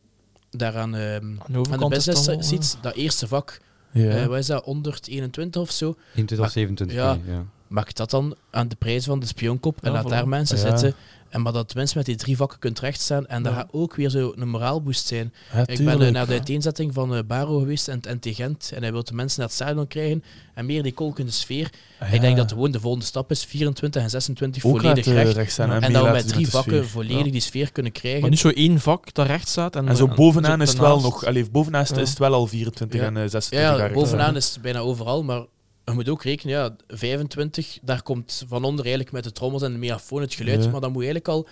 daaraan 0.50 0.96
ehm, 0.96 1.26
Aan 1.26 1.64
de 1.64 1.78
aan 1.78 1.89
business 1.89 2.26
dan 2.26 2.44
seats, 2.44 2.76
dat 2.82 2.94
eerste 2.96 3.28
vak, 3.28 3.60
Ja. 3.92 4.10
eh, 4.10 4.26
wat 4.26 4.38
is 4.38 4.46
dat, 4.46 4.64
121 4.64 5.62
of 5.62 5.72
zo, 5.72 5.96
21 6.16 6.39
of 6.46 6.52
27. 6.52 6.98
Ja. 6.98 7.14
nee, 7.14 7.34
ja. 7.36 7.46
Maak 7.72 7.95
dat 7.95 8.09
dan 8.09 8.36
aan 8.51 8.67
de 8.67 8.76
prijs 8.76 9.05
van 9.05 9.19
de 9.19 9.26
spionkop 9.26 9.78
en 9.82 9.91
Ja, 9.91 9.95
laat 9.95 10.05
voilà. 10.05 10.09
daar 10.09 10.28
mensen 10.28 10.57
Ja. 10.57 10.63
zitten. 10.78 10.95
En 11.30 11.41
maar 11.41 11.53
dat 11.53 11.67
tenminste 11.67 11.97
met 11.97 12.05
die 12.05 12.15
drie 12.15 12.36
vakken 12.38 12.59
kunt 12.59 12.80
rechtstaan. 12.80 13.28
En 13.28 13.43
dat 13.43 13.51
Ja. 13.53 13.57
gaat 13.59 13.69
ook 13.72 13.95
weer 13.95 14.09
zo 14.09 14.34
een 14.36 14.49
moraalboost 14.49 15.07
zijn. 15.07 15.34
Ja, 15.53 15.67
ik 15.67 15.86
ben 15.86 16.01
eh, 16.01 16.11
naar 16.11 16.26
de 16.28 16.32
uiteenzetting 16.34 16.93
van 16.93 17.15
eh, 17.15 17.24
Baro 17.28 17.59
geweest 17.59 17.88
en, 17.88 18.01
en 18.07 18.19
tegen 18.19 18.43
Gent. 18.45 18.72
En 18.76 18.82
hij 18.82 18.91
wil 18.91 19.03
de 19.03 19.13
mensen 19.13 19.39
naar 19.39 19.47
het 19.47 19.57
stadion 19.57 19.88
krijgen. 19.88 20.24
En 20.53 20.65
meer 20.65 20.84
die 20.84 20.93
kolkende 20.93 21.32
sfeer. 21.32 21.69
Ja. 21.99 22.05
Ik 22.05 22.22
denk 22.22 22.38
dat 22.38 22.51
gewoon 22.51 22.72
de 22.72 22.80
volgende 22.80 23.05
stap 23.05 23.32
is 23.32 23.45
24 23.45 24.01
en 24.01 24.09
26 24.09 24.65
ook 24.65 24.72
volledig 24.80 25.05
laten 25.05 25.32
recht. 25.34 25.59
en, 25.59 25.93
dat 25.93 26.05
we 26.05 26.11
met 26.11 26.28
drie 26.28 26.47
vakken 26.49 26.88
volledig 26.88 27.26
Ja. 27.26 27.32
die 27.32 27.41
sfeer 27.41 27.72
kunnen 27.72 27.91
krijgen. 27.91 28.22
Maar 28.22 28.30
niet 28.30 28.39
zo 28.39 28.49
één 28.49 28.80
vak 28.80 29.13
dat 29.13 29.26
recht 29.28 29.47
staat. 29.47 29.76
En, 29.76 29.88
En 29.88 29.95
zo 29.95 30.07
bovenaan 30.07 30.57
zo 30.57 30.63
is 30.63 30.69
het 30.69 30.78
wel 30.80 30.99
nog... 31.01 31.26
Allee, 31.26 31.49
bovenaan 31.51 31.82
is 31.82 31.88
het- 31.88 31.97
Ja. 31.97 32.03
is 32.03 32.09
het 32.09 32.19
wel 32.19 32.34
al 32.34 32.47
24 32.47 32.99
Ja. 32.99 33.05
en 33.05 33.17
eh, 33.17 33.30
26 33.30 33.78
ja, 33.88 33.93
bovenaan 33.93 34.36
is 34.36 34.49
het 34.53 34.61
bijna 34.61 34.80
overal. 34.80 35.24
Maar 35.24 35.41
je 35.86 35.91
moet 35.93 36.09
ook 36.09 36.23
rekenen, 36.23 36.55
ja, 36.55 36.75
25, 36.88 37.79
daar 37.82 38.01
komt 38.03 38.43
van 38.47 38.63
onder 38.63 38.86
eigenlijk 38.86 39.13
met 39.13 39.23
de 39.23 39.32
trommels 39.32 39.63
en 39.63 39.71
de 39.71 39.77
megafoon 39.77 40.21
het 40.21 40.34
geluid. 40.34 40.63
Ja. 40.63 40.69
Maar 40.69 40.82
dan 40.82 40.91
moet 40.91 41.03
je 41.03 41.11
eigenlijk 41.11 41.27
al 41.27 41.47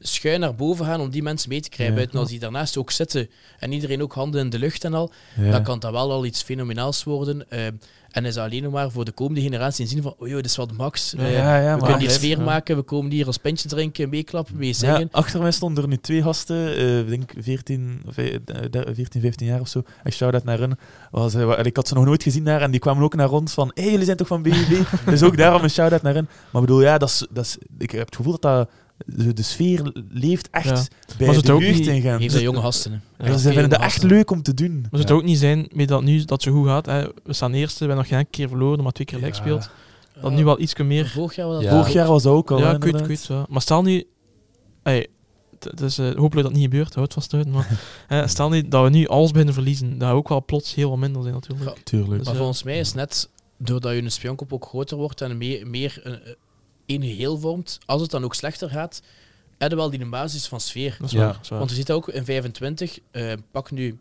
schuin 0.00 0.40
naar 0.40 0.54
boven 0.54 0.84
gaan 0.84 1.00
om 1.00 1.10
die 1.10 1.22
mensen 1.22 1.48
mee 1.48 1.60
te 1.60 1.68
krijgen. 1.68 1.94
Ja. 1.94 2.00
Buiten 2.00 2.20
als 2.20 2.28
die 2.28 2.38
daarnaast 2.38 2.76
ook 2.76 2.90
zitten 2.90 3.28
en 3.58 3.72
iedereen 3.72 4.02
ook 4.02 4.12
handen 4.14 4.40
in 4.40 4.50
de 4.50 4.58
lucht 4.58 4.84
en 4.84 4.94
al. 4.94 5.10
Ja. 5.40 5.50
dan 5.50 5.62
kan 5.62 5.78
dat 5.78 5.92
wel 5.92 6.12
al 6.12 6.24
iets 6.24 6.42
fenomenaals 6.42 7.04
worden. 7.04 7.50
Eh, 7.50 7.66
en 8.10 8.24
is 8.24 8.36
alleen 8.36 8.62
nog 8.62 8.72
maar 8.72 8.90
voor 8.90 9.04
de 9.04 9.12
komende 9.12 9.40
generatie 9.40 9.86
zien 9.86 10.02
van, 10.02 10.14
oh 10.18 10.26
joh, 10.28 10.36
dit 10.36 10.44
is 10.44 10.56
wat 10.56 10.72
max. 10.72 11.14
Eh, 11.14 11.32
ja, 11.32 11.74
we 11.74 11.80
kunnen 11.80 11.98
hier 11.98 12.08
hij- 12.08 12.16
sfeer 12.16 12.40
maken, 12.40 12.76
we 12.76 12.82
komen 12.82 13.10
hier 13.10 13.26
als 13.26 13.36
pintje 13.36 13.68
drinken, 13.68 14.08
meeklappen, 14.08 14.56
mee 14.56 14.72
zingen. 14.72 15.08
achter 15.12 15.40
mij 15.40 15.50
stonden 15.50 15.82
er 15.82 15.88
nu 15.88 15.96
twee 15.96 16.22
gasten, 16.22 16.76
eh, 16.76 16.98
ik 16.98 17.08
denk 17.08 17.32
14, 17.38 18.02
of, 18.06 18.16
eh, 18.16 18.36
der- 18.70 18.94
14, 18.94 19.20
15 19.20 19.46
jaar 19.46 19.60
of 19.60 19.68
zo. 19.68 19.82
Ik 20.04 20.12
shout-out 20.12 20.44
naar 20.44 20.58
hun. 20.58 20.76
Was, 21.10 21.34
eh, 21.34 21.58
ik 21.62 21.76
had 21.76 21.88
ze 21.88 21.94
nog 21.94 22.04
nooit 22.04 22.22
gezien 22.22 22.44
daar 22.44 22.62
en 22.62 22.70
die 22.70 22.80
kwamen 22.80 23.02
ook 23.02 23.14
naar 23.14 23.30
ons 23.30 23.52
van 23.52 23.70
hé, 23.74 23.82
hey, 23.82 23.90
jullie 23.90 24.04
zijn 24.04 24.16
toch 24.16 24.26
van 24.26 24.42
BBB? 24.42 24.80
dus 25.10 25.22
ook 25.22 25.36
daarom 25.36 25.62
een 25.62 25.70
shout-out 25.70 26.02
naar 26.02 26.14
hun. 26.14 26.24
Maar 26.50 26.62
ik 26.62 26.68
bedoel, 26.68 26.82
ja, 26.82 26.98
dat 26.98 27.08
is, 27.08 27.26
dat 27.30 27.44
is, 27.44 27.58
ik 27.78 27.90
heb 27.90 28.06
het 28.06 28.16
gevoel 28.16 28.32
dat 28.38 28.42
dat, 28.42 28.68
de, 29.06 29.32
de 29.32 29.42
sfeer 29.42 29.92
leeft 30.08 30.48
echt 30.50 30.64
Ja. 30.64 30.72
bij 31.16 31.26
Maar 31.26 31.34
ze 31.34 31.40
de 31.42 31.46
het 31.46 31.50
ook 31.50 31.60
jeugd 31.60 31.78
niet- 31.78 31.86
in 31.86 32.00
Gent. 32.00 32.22
Geef 32.32 32.40
jonge 32.40 32.60
gasten. 32.60 33.02
hè. 33.16 33.26
Ja, 33.26 33.36
ze 33.36 33.52
vinden 33.52 33.70
het 33.70 33.80
echt 33.80 34.02
leuk 34.02 34.30
om 34.30 34.42
te 34.42 34.54
doen. 34.54 34.72
Maar 34.72 34.88
zou 34.90 35.02
het 35.02 35.10
ook 35.12 35.22
niet 35.24 35.38
zijn 35.38 35.68
met 35.74 35.88
dat 35.88 36.02
nu 36.02 36.24
dat 36.24 36.42
zo 36.42 36.52
goed 36.52 36.66
gaat. 36.66 36.86
Hè. 36.86 37.04
We 37.24 37.32
staan 37.32 37.52
eerste, 37.52 37.78
we 37.78 37.84
hebben 37.86 38.04
nog 38.10 38.18
geen 38.18 38.30
keer 38.30 38.48
verloren, 38.48 38.82
maar 38.82 38.92
twee 38.92 39.06
keer 39.06 39.18
gelijk 39.18 39.34
Ja. 39.36 39.42
gespeeld. 39.42 39.70
Dat 40.20 40.32
nu 40.32 40.44
wel 40.44 40.60
iets 40.60 40.74
meer. 40.76 41.08
Vorig 41.08 41.34
jaar 41.36 41.46
was 41.46 41.54
dat 41.56 41.64
Ja. 41.64 41.70
Vorig 41.70 41.92
jaar 41.92 42.06
was 42.08 42.22
dat 42.22 42.32
ook 42.32 42.50
al. 42.50 42.58
ja, 42.58 42.78
hè, 42.78 43.06
weet. 43.06 43.26
Ja. 43.26 43.46
Maar 43.48 43.60
stel 43.60 43.82
nu... 43.82 44.04
Hey, 44.82 45.06
het 45.60 45.80
is, 45.80 45.98
eh, 45.98 46.04
hopelijk 46.06 46.34
dat 46.34 46.44
het 46.44 46.52
niet 46.54 46.62
gebeurt, 46.62 46.94
houd 46.94 47.12
vast 47.12 47.34
uit. 47.34 47.48
Maar 47.48 47.68
eh, 48.08 48.26
stel 48.26 48.48
nu 48.48 48.68
dat 48.68 48.82
we 48.84 48.90
nu 48.90 49.06
alles 49.06 49.30
beginnen 49.30 49.54
verliezen, 49.54 49.98
dat 49.98 50.10
ook 50.12 50.28
wel 50.28 50.44
plots 50.44 50.74
heel 50.74 50.88
wat 50.90 50.98
minder 50.98 51.22
zijn 51.22 51.34
natuurlijk. 51.34 51.78
Tuurlijk. 51.84 52.10
Dus, 52.16 52.24
Maar 52.24 52.32
eh, 52.34 52.38
volgens 52.40 52.62
mij 52.62 52.78
is 52.78 52.92
net 52.94 53.28
doordat 53.58 53.92
je 53.94 54.02
een 54.02 54.10
spionkop 54.12 54.52
ook 54.52 54.64
groter 54.64 54.96
wordt 54.96 55.20
en 55.20 55.38
meer, 55.38 55.66
meer 55.66 56.00
een, 56.02 56.18
een 56.86 57.02
geheel 57.02 57.38
vormt, 57.38 57.78
als 57.86 58.02
het 58.02 58.10
dan 58.10 58.24
ook 58.24 58.34
slechter 58.34 58.70
gaat, 58.70 59.02
heb 59.58 59.70
je 59.70 59.76
wel 59.76 59.90
die 59.90 60.06
basis 60.06 60.46
van 60.46 60.60
sfeer. 60.60 60.96
Dat 60.98 61.06
is 61.06 61.12
Ja. 61.12 61.18
waar. 61.18 61.32
dat 61.32 61.42
is 61.42 61.48
waar. 61.48 61.58
Want 61.58 61.70
je 61.70 61.76
ziet 61.76 61.86
dat 61.86 61.96
ook 61.96 62.08
in 62.08 62.24
25, 62.24 62.98
eh, 63.10 63.32
pak 63.50 63.70
nu 63.70 63.98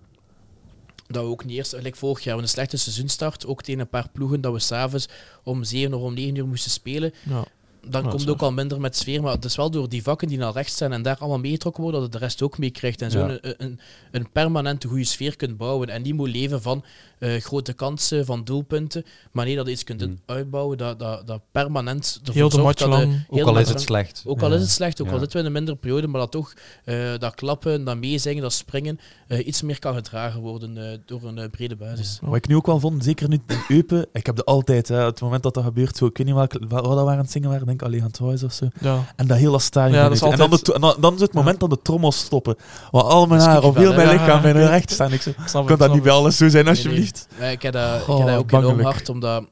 dat 1.07 1.23
we 1.23 1.29
ook 1.29 1.45
niet 1.45 1.57
eerst, 1.57 1.75
gelijk 1.75 1.95
vorig 1.95 2.23
jaar, 2.23 2.37
een 2.37 2.47
slechte 2.47 2.77
seizoenstart, 2.77 3.45
ook 3.45 3.61
tegen 3.61 3.79
een 3.81 3.87
paar 3.89 4.09
ploegen, 4.09 4.41
dat 4.41 4.53
we 4.53 4.59
s'avonds 4.59 5.07
om 5.43 5.63
7 5.63 5.93
of 5.93 6.01
om 6.01 6.13
9 6.13 6.35
uur 6.35 6.47
moesten 6.47 6.71
spelen. 6.71 7.13
ja. 7.23 7.45
Dan 7.87 8.09
komt 8.09 8.21
is 8.21 8.27
ook 8.27 8.41
al 8.41 8.51
minder 8.51 8.79
met 8.79 8.95
sfeer. 8.97 9.21
Maar 9.21 9.33
het 9.33 9.45
is 9.45 9.55
wel 9.55 9.71
door 9.71 9.89
die 9.89 10.03
vakken 10.03 10.27
die 10.27 10.37
naar 10.37 10.53
rechts 10.53 10.73
staan 10.73 10.91
en 10.91 11.01
daar 11.01 11.17
allemaal 11.17 11.39
meegetrokken 11.39 11.83
worden, 11.83 12.01
dat 12.01 12.11
het 12.11 12.19
de 12.19 12.25
rest 12.25 12.41
ook 12.41 12.57
meekrijgt. 12.57 13.01
En 13.01 13.11
zo 13.11 13.27
een, 13.27 13.39
een, 13.57 13.79
een 14.11 14.31
permanente 14.31 14.87
goede 14.87 15.03
sfeer 15.03 15.35
kunt 15.35 15.57
bouwen. 15.57 15.89
En 15.89 16.03
die 16.03 16.13
moet 16.13 16.29
leven 16.29 16.61
van 16.61 16.83
eh, 17.19 17.41
grote 17.41 17.73
kansen, 17.73 18.25
van 18.25 18.43
doelpunten. 18.43 19.05
Maar 19.31 19.45
nee, 19.45 19.55
dat 19.55 19.65
je 19.65 19.71
iets 19.71 19.83
kunt 19.83 20.01
Hmm. 20.01 20.19
uitbouwen 20.25 20.77
dat, 20.77 20.99
dat, 20.99 21.27
dat 21.27 21.41
permanent 21.51 22.19
ervoor 22.19 22.35
Heel 22.35 22.49
de 22.49 22.55
zorgt 22.55 22.79
dat 22.79 22.87
lang. 22.87 23.25
heel 23.29 23.41
Ook 23.41 23.47
al 23.47 23.59
is 23.59 23.69
het 23.69 23.81
slecht. 23.81 24.23
Ook 24.25 24.41
al 24.41 24.53
is 24.53 24.61
het 24.61 24.69
slecht, 24.69 25.01
ook 25.01 25.11
al 25.11 25.19
zitten 25.19 25.31
we 25.31 25.39
in 25.39 25.45
een 25.45 25.51
mindere 25.51 25.77
periode, 25.77 26.07
maar 26.07 26.21
dat 26.21 26.31
toch 26.31 26.53
eh, 26.83 27.17
dat 27.17 27.35
klappen, 27.35 27.83
dat 27.83 27.97
meezingen, 27.97 28.41
dat 28.41 28.53
springen 28.53 28.99
eh, 29.27 29.47
iets 29.47 29.61
meer 29.61 29.79
kan 29.79 29.95
gedragen 29.95 30.41
worden 30.41 31.01
door 31.05 31.23
een 31.23 31.49
brede 31.49 31.75
basis. 31.75 32.19
Wat 32.21 32.35
ik 32.35 32.47
nu 32.47 32.55
ook 32.55 32.65
wel 32.65 32.79
vond, 32.79 33.03
zeker 33.03 33.29
nu 33.29 33.39
in 33.47 33.57
Eupen, 33.67 34.05
ik 34.13 34.25
heb 34.25 34.35
de 34.35 34.43
altijd, 34.43 34.87
hè, 34.87 34.97
het 34.97 35.21
moment 35.21 35.43
dat 35.43 35.53
dat 35.53 35.63
gebeurt, 35.63 35.97
zo, 35.97 36.05
ik 36.05 36.17
weet 36.17 36.27
niet 36.27 36.35
wat 36.35 36.51
dat 36.51 36.85
waren 36.85 37.07
aan 37.07 37.17
het 37.17 37.31
zingen 37.31 37.49
waren, 37.49 37.74
denk 37.77 37.81
alleen 37.91 38.01
aan 38.01 38.07
het 38.07 38.17
of 38.43 38.53
zo. 38.53 38.67
Ja. 38.79 39.13
En 39.15 39.27
dat 39.27 39.37
hele 39.37 39.59
stadion. 39.59 39.97
Ja, 39.97 40.03
dat 40.03 40.11
is 40.11 40.21
en, 40.21 40.37
dan 40.37 40.49
de, 40.49 40.73
en 40.73 40.81
dan, 40.81 40.95
dan 40.99 41.13
is 41.15 41.21
het 41.21 41.33
moment 41.33 41.59
dat 41.59 41.69
de 41.69 41.81
trommels 41.81 42.17
stoppen. 42.17 42.55
Waar 42.91 43.03
al 43.03 43.27
mijn 43.27 43.41
haar 43.41 43.63
of 43.63 43.75
heel 43.75 43.93
mijn 43.93 44.09
lichaam 44.09 44.43
Ja. 44.43 44.49
in 44.49 44.55
recht 44.67 44.91
staan. 44.91 45.13
Ik 45.13 45.21
zo, 45.21 45.31
kan 45.63 45.77
dat 45.77 45.79
niet 45.79 45.89
snap 45.89 46.03
bij 46.03 46.11
alles 46.11 46.37
zo 46.37 46.49
zijn, 46.49 46.63
Nee, 46.65 46.73
alsjeblieft? 46.73 47.27
nee. 47.39 47.51
Ik 47.51 47.61
heb 47.61 47.73
dat, 47.73 48.01
ik 48.01 48.07
Oh, 48.07 48.25
dat 48.25 48.37
ook 48.37 48.51
enorm 48.51 48.81
hard, 48.81 49.09
omdat 49.09 49.45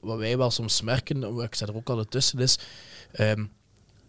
wat 0.00 0.18
wij 0.18 0.36
wel 0.38 0.50
soms 0.50 0.82
merken, 0.82 1.22
ik 1.42 1.54
sta 1.54 1.66
er 1.66 1.76
ook 1.76 1.88
al 1.88 2.04
tussen, 2.04 2.38
is 2.38 2.58
ehm, 3.12 3.44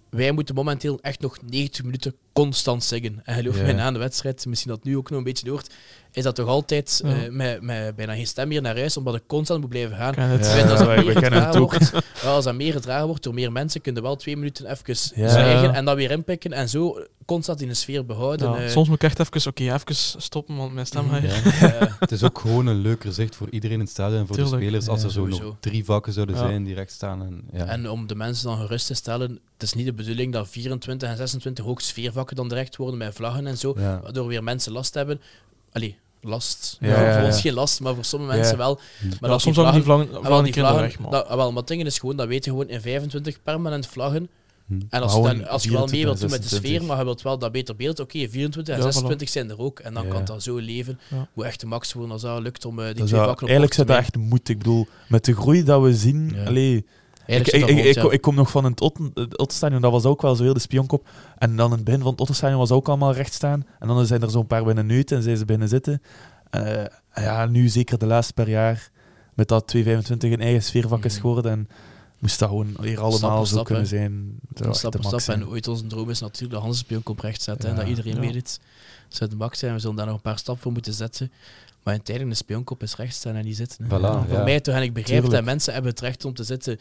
wij 0.10 0.32
moeten 0.32 0.56
momenteel 0.56 1.00
echt 1.02 1.22
nog 1.22 1.38
90 1.50 1.84
minuten 1.84 2.14
constant 2.34 2.84
zingen. 2.84 3.20
En 3.24 3.36
geloof 3.36 3.58
Ja. 3.58 3.64
mij, 3.64 3.74
na 3.74 3.92
de 3.92 4.00
wedstrijd, 4.00 4.46
misschien 4.46 4.72
dat 4.72 4.84
nu 4.84 4.98
ook 4.98 5.10
nog 5.10 5.18
een 5.18 5.24
beetje 5.26 5.50
hoort, 5.50 5.74
is 6.12 6.24
dat 6.24 6.36
toch 6.36 6.48
altijd 6.48 7.02
Ja. 7.04 7.24
eh, 7.24 7.32
met, 7.32 7.62
met 7.62 7.96
bijna 7.96 8.14
geen 8.14 8.28
stem 8.28 8.48
meer 8.48 8.62
naar 8.62 8.78
huis, 8.78 8.98
omdat 8.98 9.16
ik 9.16 9.22
constant 9.28 9.60
moet 9.62 9.70
blijven 9.70 9.98
gaan. 9.98 10.14
Ja, 10.18 10.38
vind 10.44 10.70
als 10.70 10.80
dat 10.80 10.88
meer 10.88 11.12
gedragen 11.14 11.48
het 11.48 11.56
ook. 11.58 11.72
wordt, 11.72 11.92
als 12.24 12.44
dat 12.46 12.56
meer 12.56 12.74
gedragen 12.74 13.08
wordt 13.08 13.24
door 13.24 13.34
meer 13.34 13.52
mensen, 13.52 13.82
kunnen 13.82 14.04
wel 14.04 14.16
twee 14.16 14.36
minuten 14.38 14.66
even 14.72 14.96
Ja. 15.16 15.30
zwijgen 15.30 15.74
en 15.74 15.86
dan 15.86 15.96
weer 15.96 16.12
inpikken 16.12 16.54
en 16.54 16.70
zo 16.70 17.04
constant 17.26 17.62
in 17.62 17.68
de 17.68 17.74
sfeer 17.74 18.06
behouden. 18.06 18.52
Ja, 18.52 18.58
eh. 18.64 18.70
soms 18.70 18.88
moet 18.88 19.04
ik 19.04 19.04
echt 19.04 19.20
even, 19.20 19.48
oké, 19.52 19.74
even 19.74 19.96
stoppen, 20.22 20.56
want 20.56 20.74
mijn 20.74 20.86
stem 20.86 21.10
gaat 21.10 21.22
Het 22.00 22.12
is 22.12 22.24
ook 22.24 22.40
gewoon 22.40 22.68
een 22.68 22.80
leuker 22.82 23.14
zicht 23.14 23.36
voor 23.36 23.50
iedereen 23.50 23.76
in 23.76 23.82
het 23.84 23.90
stadion 23.90 24.20
en 24.20 24.28
voor 24.28 24.36
Tuurlijk. 24.36 24.56
de 24.58 24.64
spelers 24.68 24.88
als 24.88 25.00
Ja, 25.00 25.06
er 25.06 25.12
zo 25.12 25.26
nog 25.28 25.56
drie 25.60 25.86
vakken 25.86 26.14
zouden 26.14 26.36
Ja. 26.36 26.42
zijn 26.42 26.64
die 26.64 26.74
recht 26.76 26.92
staan. 26.92 27.22
En, 27.22 27.42
ja. 27.54 27.66
En 27.66 27.90
om 27.90 28.08
de 28.08 28.16
mensen 28.16 28.48
dan 28.48 28.58
gerust 28.58 28.88
te 28.88 28.94
stellen, 28.94 29.40
het 29.54 29.64
is 29.64 29.74
niet 29.74 29.86
de 29.86 29.94
bedoeling 30.04 30.34
dat 30.34 30.50
24 30.50 31.10
en 31.10 31.18
26 31.18 31.66
ook 31.66 31.82
sfeervakken 31.82 32.36
dan 32.36 32.50
direct 32.50 32.76
worden 32.76 32.98
met 32.98 33.16
vlaggen 33.16 33.48
en 33.48 33.58
zo, 33.58 33.74
ja. 33.78 34.00
waardoor 34.04 34.28
weer 34.28 34.44
mensen 34.44 34.72
last 34.72 34.94
hebben. 34.94 35.22
Allee, 35.72 35.98
last. 36.22 36.78
Ja, 36.80 36.88
Ja, 36.88 37.02
ja, 37.02 37.18
voor 37.18 37.28
ons 37.28 37.42
geen 37.42 37.54
last, 37.54 37.80
maar 37.80 37.96
voor 37.96 38.06
sommige 38.06 38.36
mensen 38.36 38.58
wel. 38.58 38.80
Maar 39.20 39.30
dat 39.30 39.42
soms 39.42 39.56
hangen 39.56 39.74
die 39.74 39.84
vlaggen, 39.84 40.08
vlaggen, 40.08 40.26
ah, 40.26 40.34
wel, 40.34 40.44
die 40.44 40.54
vlaggen, 40.54 40.82
weg, 40.82 41.00
man. 41.00 41.12
dat, 41.12 41.28
ah, 41.28 41.36
wel, 41.36 41.48
maar 41.48 41.58
het 41.58 41.68
ding 41.68 41.86
is 41.86 42.00
gewoon, 42.00 42.16
dat 42.16 42.28
weet 42.28 42.46
je 42.46 42.52
gewoon 42.52 42.70
in 42.70 42.82
25 42.82 43.44
permanent 43.44 43.88
vlaggen. 43.88 44.30
Hm. 44.68 44.80
En 44.90 45.02
als, 45.02 45.12
je 45.12 45.18
Gewoon 45.18 45.38
dan, 45.38 45.48
als 45.48 45.64
je 45.64 45.72
wel 45.72 45.80
mee 45.80 45.90
24 45.90 46.04
wilt 46.04 46.20
doen 46.20 46.30
met 46.30 46.42
de 46.42 46.50
26. 46.50 46.70
sfeer, 46.70 46.88
maar 46.88 46.98
je 46.98 47.04
wilt 47.04 47.22
wel 47.22 47.38
dat 47.38 47.52
beter 47.52 47.76
beeld, 47.76 48.00
oké, 48.00 48.30
24 48.30 48.74
en 48.74 48.80
Ja, 48.80 48.86
voilà. 48.86 48.94
26 48.94 49.30
zijn 49.30 49.50
er 49.50 49.60
ook. 49.60 49.80
En 49.80 49.94
dan 49.94 50.08
kan 50.08 50.26
dat 50.26 50.44
zo 50.44 50.58
leven. 50.58 51.00
Hoe 51.34 51.46
echt 51.46 51.60
de 51.60 51.66
max 51.66 51.94
worden 51.94 52.12
als 52.12 52.22
dat 52.22 52.42
lukt 52.42 52.66
om 52.66 52.80
eh, 52.80 52.86
die 52.86 52.94
twee 52.94 53.08
vakken 53.08 53.44
op 53.44 53.50
eigenlijk 53.50 53.76
korte 53.76 53.76
zit 53.76 53.88
dat 53.88 53.98
echt 53.98 54.16
moed. 54.30 54.50
Ik 54.50 54.58
bedoel, 54.58 54.88
met 55.08 55.26
de 55.26 55.36
groei 55.36 55.64
dat 55.64 55.82
we 55.82 55.96
zien... 55.96 56.36
Allee, 56.46 56.86
ik, 57.36 57.48
rond, 57.70 57.96
ja. 57.96 58.02
kom- 58.02 58.12
ik 58.12 58.22
kom 58.22 58.36
nog 58.36 58.50
van 58.52 58.64
het 58.64 58.82
Otten- 58.82 59.12
het 59.14 59.38
Ottenstadion, 59.38 59.82
dat 59.82 59.92
was 59.92 60.06
ook 60.06 60.22
wel 60.22 60.36
zo 60.36 60.44
heel 60.44 60.54
de 60.54 60.60
spionkop. 60.60 61.08
En 61.38 61.56
dan 61.56 61.66
in 61.72 61.76
het 61.76 61.84
begin 61.84 62.02
van 62.02 62.12
het 62.12 62.20
Ottenstadion 62.22 62.60
was 62.60 62.72
ook 62.72 62.88
allemaal 62.88 63.14
recht 63.14 63.34
staan. 63.34 63.66
En 63.80 63.88
dan 63.88 64.06
zijn 64.06 64.22
er 64.22 64.30
zo'n 64.30 64.48
paar 64.48 64.64
binnen 64.64 64.86
neuten 64.86 65.18
en 65.18 65.24
zijn 65.24 65.38
ze 65.38 65.46
binnen 65.46 65.68
zitten. 65.68 66.02
Eh, 66.50 66.84
ja, 67.14 67.46
nu 67.46 67.68
zeker 67.70 67.98
de 67.98 68.06
laatste 68.06 68.34
paar 68.34 68.50
jaar, 68.50 68.90
met 69.34 69.48
dat 69.48 69.68
225 69.68 70.32
een 70.32 70.42
eigen 70.42 70.64
sfeervak 70.64 71.06
is 71.06 71.12
Mhm. 71.14 71.22
geworden. 71.22 71.52
En 71.52 71.70
moest 72.20 72.40
dat 72.40 72.50
gewoon 72.50 72.68
hier 72.82 72.92
Stap 72.92 73.04
allemaal 73.04 73.38
voor 73.38 73.48
zo 73.48 73.54
stap, 73.54 73.66
kunnen 73.66 73.88
zijn. 73.88 74.40
Stap 74.72 74.96
voor 75.02 75.20
stap. 75.20 75.36
En 75.36 75.48
ooit 75.48 75.68
onze 75.68 75.88
droom 75.88 76.10
is 76.10 76.20
natuurlijk 76.20 76.54
de 76.54 76.60
Hansenspion 76.60 77.04
recht 77.18 77.42
zetten. 77.42 77.70
en 77.70 77.76
dat 77.76 77.88
iedereen 77.88 78.14
Ja. 78.14 78.20
weet 78.20 78.36
het. 78.36 78.60
Dat 79.08 79.18
zou 79.18 79.30
de 79.30 79.36
max 79.36 79.60
zijn. 79.60 79.74
We 79.74 79.80
zullen 79.80 79.96
daar 79.96 80.06
nog 80.06 80.16
een 80.16 80.22
paar 80.22 80.38
stappen 80.38 80.64
voor 80.64 80.72
moeten 80.72 80.94
zetten. 80.94 81.32
Maar 81.84 81.94
in 81.94 82.02
tijden 82.04 82.30
de 82.30 82.36
spionkop 82.36 82.84
is 82.84 82.96
recht 82.96 83.16
staan 83.16 83.36
en 83.36 83.46
niet 83.46 83.56
zitten. 83.56 83.86
voor 83.90 84.44
mij 84.44 84.60
toch, 84.60 84.76
en 84.76 84.82
ik 84.82 84.94
begrijp 84.94 85.22
Tuurlijk. 85.22 85.34
dat 85.34 85.44
mensen 85.44 85.74
hebben 85.74 85.92
het 85.92 86.00
recht 86.00 86.26
om 86.26 86.34
te 86.34 86.44
zitten. 86.44 86.80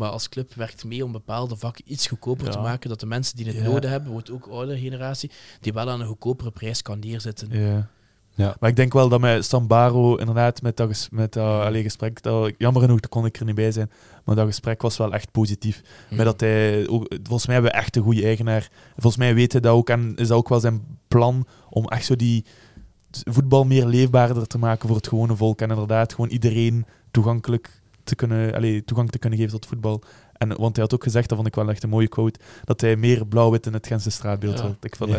Maar 0.00 0.10
als 0.10 0.28
club 0.28 0.54
werkt 0.54 0.84
mee 0.84 1.04
om 1.04 1.12
bepaalde 1.12 1.56
vakken 1.56 1.84
iets 1.86 2.06
goedkoper 2.06 2.44
Ja. 2.46 2.50
te 2.52 2.58
maken. 2.58 2.88
Dat 2.88 3.00
de 3.00 3.06
mensen 3.06 3.36
die 3.36 3.46
het 3.46 3.56
Ja. 3.56 3.62
nodig 3.62 3.90
hebben, 3.90 4.12
wordt 4.12 4.30
ook 4.30 4.46
oudere 4.46 4.78
generatie, 4.78 5.30
die 5.60 5.72
wel 5.72 5.90
aan 5.90 6.00
een 6.00 6.06
goedkopere 6.06 6.50
prijs 6.50 6.82
kan 6.82 6.98
neerzitten. 6.98 7.48
Ja. 7.50 7.88
Ja. 8.34 8.56
Maar 8.60 8.70
ik 8.70 8.76
denk 8.76 8.92
wel 8.92 9.08
dat 9.08 9.20
met 9.20 9.44
Stambaro 9.44 10.16
inderdaad 10.16 10.62
met 10.62 10.76
dat, 10.76 10.88
ges- 10.88 11.08
met 11.10 11.32
dat 11.32 11.62
allee, 11.64 11.82
gesprek, 11.82 12.22
dat, 12.22 12.52
jammer 12.58 12.82
genoeg 12.82 13.00
kon 13.00 13.24
ik 13.26 13.36
er 13.38 13.44
niet 13.44 13.54
bij 13.54 13.72
zijn, 13.72 13.90
maar 14.24 14.34
dat 14.36 14.46
gesprek 14.46 14.82
was 14.82 14.96
wel 14.96 15.12
echt 15.12 15.30
positief. 15.30 15.82
Mhm. 16.06 16.16
Met 16.16 16.24
dat 16.24 16.40
hij, 16.40 16.88
ook, 16.88 17.06
volgens 17.22 17.46
mij 17.46 17.54
hebben 17.54 17.72
we 17.72 17.78
echt 17.78 17.96
een 17.96 18.02
goede 18.02 18.24
eigenaar. 18.24 18.68
Volgens 18.92 19.16
mij 19.16 19.34
weet 19.34 19.52
hij 19.52 19.60
dat 19.60 19.72
ook 19.72 19.88
en 19.90 20.12
is 20.16 20.28
dat 20.28 20.36
ook 20.38 20.48
wel 20.48 20.60
zijn 20.60 20.98
plan 21.08 21.46
om 21.70 21.84
echt 21.88 22.04
zo 22.04 22.16
die 22.16 22.44
voetbal 23.10 23.64
meer 23.64 23.86
leefbaarder 23.86 24.46
te 24.46 24.58
maken 24.58 24.86
voor 24.86 24.96
het 24.96 25.08
gewone 25.08 25.36
volk. 25.36 25.60
En 25.60 25.70
inderdaad 25.70 26.14
gewoon 26.14 26.30
iedereen 26.30 26.84
toegankelijk 27.10 27.79
te 28.10 28.16
kunnen, 28.16 28.54
allee, 28.54 28.84
toegang 28.84 29.10
te 29.10 29.18
kunnen 29.18 29.38
geven 29.38 29.52
tot 29.52 29.66
voetbal. 29.66 30.02
En, 30.32 30.48
want 30.48 30.74
hij 30.76 30.84
had 30.84 30.94
ook 30.94 31.02
gezegd, 31.02 31.28
dat 31.28 31.36
vond 31.36 31.48
ik 31.48 31.54
wel 31.54 31.70
echt 31.70 31.82
een 31.82 31.88
mooie 31.88 32.08
quote, 32.08 32.38
dat 32.64 32.80
hij 32.80 32.96
meer 32.96 33.26
blauw-wit 33.26 33.66
in 33.66 33.72
het 33.72 33.86
Gentse 33.86 34.10
straatbeeld 34.10 34.56
Ja. 34.56 34.62
wil. 34.62 34.76
Ik, 34.80 34.96
vond, 34.96 35.10
Ja. 35.10 35.16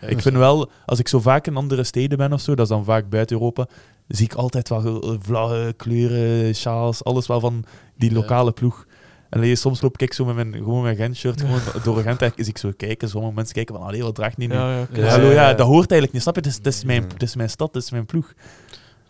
eh, 0.00 0.10
ik 0.10 0.20
vind 0.20 0.36
wel, 0.36 0.70
als 0.86 0.98
ik 0.98 1.08
zo 1.08 1.20
vaak 1.20 1.46
in 1.46 1.56
andere 1.56 1.84
steden 1.84 2.18
ben 2.18 2.32
of 2.32 2.40
zo, 2.40 2.54
dat 2.54 2.64
is 2.64 2.72
dan 2.72 2.84
vaak 2.84 3.08
buiten 3.08 3.36
Europa, 3.36 3.66
zie 4.08 4.24
ik 4.24 4.34
altijd 4.34 4.68
wel 4.68 5.02
eh, 5.02 5.16
vlaggen, 5.20 5.76
kleuren, 5.76 6.54
sjaals, 6.54 7.04
alles 7.04 7.26
wel 7.26 7.40
van 7.40 7.64
die 7.96 8.12
lokale 8.12 8.52
ploeg. 8.52 8.86
En 9.30 9.56
soms 9.56 9.80
loop 9.80 9.98
ik 9.98 10.12
zo 10.12 10.24
met 10.24 10.34
mijn, 10.34 10.52
gewoon 10.54 10.82
mijn 10.82 10.96
Gent-shirt 10.96 11.40
gewoon 11.40 11.60
door 11.84 12.02
Gent 12.02 12.22
en 12.22 12.32
zie 12.36 12.46
ik 12.46 12.58
zo 12.58 12.72
kijken, 12.76 13.08
sommige 13.08 13.34
mensen 13.34 13.54
kijken 13.54 13.74
van, 13.74 13.84
allee, 13.84 14.02
wat 14.02 14.14
draagt 14.14 14.36
die 14.38 14.48
nu? 14.48 14.54
Ja, 14.54 14.86
ja, 15.32 15.54
dat 15.54 15.66
hoort 15.66 15.90
eigenlijk 15.90 16.12
niet, 16.12 16.22
snap 16.22 16.34
je? 16.34 16.40
Het 16.40 16.50
is, 16.50 16.56
het 16.56 16.66
is, 16.66 16.84
mijn, 16.84 17.02
het 17.02 17.22
is 17.22 17.34
mijn 17.36 17.50
stad, 17.50 17.74
het 17.74 17.82
is 17.82 17.90
mijn 17.90 18.06
ploeg. 18.06 18.32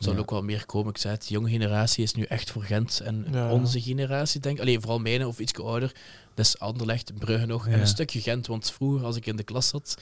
Zal 0.01 0.17
ook 0.17 0.31
wel 0.31 0.43
meer 0.43 0.67
komen. 0.67 0.91
Ik 0.91 0.99
zei 0.99 1.15
het, 1.15 1.27
de 1.27 1.35
jonge 1.35 1.51
generatie 1.51 2.03
is 2.03 2.15
nu 2.15 2.23
echt 2.23 2.51
voor 2.51 2.63
Gent. 2.63 3.01
En 3.01 3.51
onze 3.51 3.81
generatie, 3.81 4.41
denk 4.41 4.57
ik, 4.57 4.63
alleen 4.63 4.81
vooral 4.81 4.99
mijne 4.99 5.27
of 5.29 5.39
iets 5.39 5.55
ouder, 5.55 5.95
dat 6.35 6.47
is 6.47 6.59
Anderlecht, 6.59 7.15
Brugge 7.19 7.47
nog 7.47 7.67
en 7.67 7.81
een 7.81 7.87
stukje 7.87 8.21
Gent. 8.21 8.47
Want 8.47 8.71
vroeger, 8.71 9.05
als 9.05 9.17
ik 9.17 9.27
in 9.27 9.37
de 9.37 9.43
klas 9.43 9.69
zat, 9.69 9.97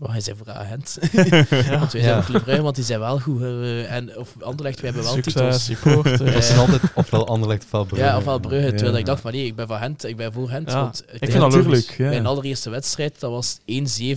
well, 0.00 0.10
hij 0.10 0.20
zei 0.20 0.36
voor 0.36 0.46
Gent. 0.54 0.98
Ja. 1.66 1.78
want 1.78 1.92
wij 1.92 2.02
Ja. 2.02 2.08
zijn 2.08 2.22
Club 2.24 2.42
Brugge, 2.42 2.62
want 2.62 2.74
die 2.74 2.84
zijn 2.84 3.00
wel 3.00 3.18
goed. 3.20 3.42
en, 3.88 4.16
of 4.18 4.34
Anderlecht, 4.40 4.80
wij 4.80 4.90
hebben 4.90 5.02
wel 5.12 5.12
Succes, 5.22 5.32
titels. 5.34 5.64
support. 5.64 6.20
Eh, 6.20 6.32
Dat 6.34 6.44
zijn 6.44 6.58
altijd 6.58 6.82
ofwel 6.94 7.26
Anderlecht 7.26 7.64
ofwel 7.64 7.84
Brugge. 7.84 8.04
Ja, 8.06 8.16
ofwel 8.16 8.38
Brugge. 8.38 8.66
Ja. 8.70 8.72
Terwijl 8.76 8.96
ik 8.96 9.06
dacht 9.06 9.20
van 9.20 9.32
nee, 9.32 9.44
ik 9.46 9.56
ben 9.56 9.66
van 9.66 9.78
Gent, 9.78 10.04
ik 10.04 10.16
ben 10.16 10.32
voor 10.32 10.48
Gent. 10.48 10.70
Ja. 10.70 10.80
Want 10.82 11.04
Ik 11.20 11.30
vind 11.30 11.52
dat 11.52 11.86
ja. 11.96 12.08
Mijn 12.08 12.26
allereerste 12.26 12.70
wedstrijd, 12.70 13.20
dat 13.20 13.30
was 13.30 13.58
1-7 13.58 13.62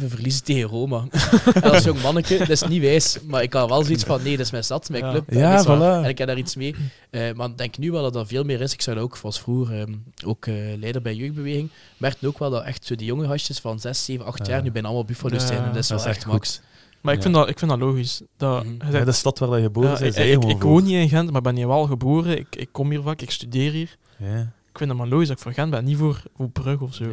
verliezen 0.07 0.43
tegen 0.43 0.69
Roma. 0.69 1.03
en 1.53 1.61
als 1.71 1.83
jong 1.83 2.01
manneke, 2.01 2.37
dat 2.37 2.49
is 2.49 2.63
niet 2.63 2.81
wijs, 2.81 3.17
maar 3.27 3.43
ik 3.43 3.53
had 3.53 3.69
wel 3.69 3.83
zoiets 3.83 4.03
van, 4.03 4.23
nee, 4.23 4.37
dat 4.37 4.45
is 4.45 4.51
mijn 4.51 4.63
stad, 4.63 4.89
mijn 4.89 5.03
Ja. 5.03 5.11
club. 5.11 5.29
en, 5.29 5.51
dat 5.51 5.59
is 5.59 5.65
waar. 5.65 5.77
voilà. 6.01 6.03
en 6.03 6.09
ik 6.09 6.17
heb 6.17 6.27
daar 6.27 6.37
iets 6.37 6.55
mee. 6.55 6.75
Eh, 7.09 7.33
maar 7.33 7.49
ik 7.49 7.57
denk 7.57 7.77
nu 7.77 7.91
wel 7.91 8.01
dat 8.01 8.13
dat 8.13 8.27
veel 8.27 8.43
meer 8.43 8.61
is. 8.61 8.73
Ik 8.73 8.81
zou 8.81 8.95
dat 8.95 9.05
ook, 9.05 9.17
was 9.17 9.39
vroeger 9.39 9.79
ehm, 9.79 9.93
ook 10.25 10.45
eh, 10.45 10.53
leider 10.79 11.01
bij 11.01 11.15
jeugdbeweging, 11.15 11.69
merkte 11.97 12.27
ook 12.27 12.39
wel 12.39 12.49
dat 12.49 12.63
echt 12.63 12.85
zo 12.85 12.95
die 12.95 13.05
jonge 13.07 13.27
gastjes 13.27 13.59
van 13.59 13.79
6, 13.79 14.05
7, 14.05 14.25
8 14.25 14.47
jaar 14.47 14.57
Ja. 14.57 14.63
nu 14.63 14.71
bijna 14.71 14.87
allemaal 14.87 15.05
buffalo's 15.05 15.41
Ja, 15.41 15.47
zijn. 15.47 15.72
Dat 15.73 15.83
is 15.83 15.87
dat 15.87 16.01
wel 16.01 16.09
is 16.09 16.15
echt 16.15 16.23
echt 16.23 16.33
max. 16.33 16.61
Maar 17.01 17.13
ik, 17.13 17.19
Ja. 17.19 17.23
vind 17.25 17.35
dat, 17.35 17.49
ik 17.49 17.59
vind 17.59 17.71
dat 17.71 17.79
logisch. 17.79 18.21
Dat, 18.37 18.65
zegt- 18.91 19.05
de 19.05 19.11
stad 19.11 19.39
waar 19.39 19.57
je 19.57 19.63
geboren 19.63 19.89
ja, 19.91 19.97
bent, 19.99 20.49
ik, 20.49 20.61
woon 20.61 20.83
niet 20.83 20.93
in 20.93 21.09
Gent, 21.09 21.31
maar 21.31 21.41
ben 21.41 21.55
hier 21.55 21.67
wel 21.67 21.85
geboren. 21.87 22.37
Ik, 22.37 22.55
ik 22.55 22.69
kom 22.71 22.89
hier 22.89 23.01
vaak, 23.01 23.21
ik 23.21 23.31
studeer 23.31 23.71
hier. 23.71 23.97
Ja. 24.17 24.39
Ik 24.71 24.77
vind 24.79 24.89
het 24.89 24.99
maar 24.99 25.07
logisch 25.07 25.27
dat 25.27 25.37
ik 25.37 25.43
voor 25.43 25.53
Gent 25.53 25.71
ben, 25.71 25.83
niet 25.83 25.97
voor, 25.97 26.21
voor 26.37 26.49
Brugge 26.49 26.83
of 26.83 26.93
zo. 26.93 27.05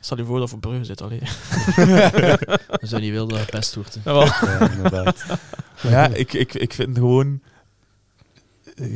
Stel 0.00 0.16
je 0.16 0.24
voor 0.24 0.38
dat 0.38 0.48
voor 0.50 0.58
Brugge 0.58 0.84
zit. 0.84 1.02
Allee. 1.02 1.20
Dan 2.80 2.88
zou 2.88 3.00
die 3.00 3.12
wilde 3.12 3.34
dat 3.36 3.50
pest 3.50 3.74
wordt. 3.74 3.98
Ja, 4.04 4.70
inderdaad. 4.70 5.24
Maar 5.82 5.92
ja, 5.98 6.06
ik, 6.08 6.32
ik, 6.32 6.54
ik 6.54 6.72
vind 6.72 6.98
gewoon... 6.98 7.40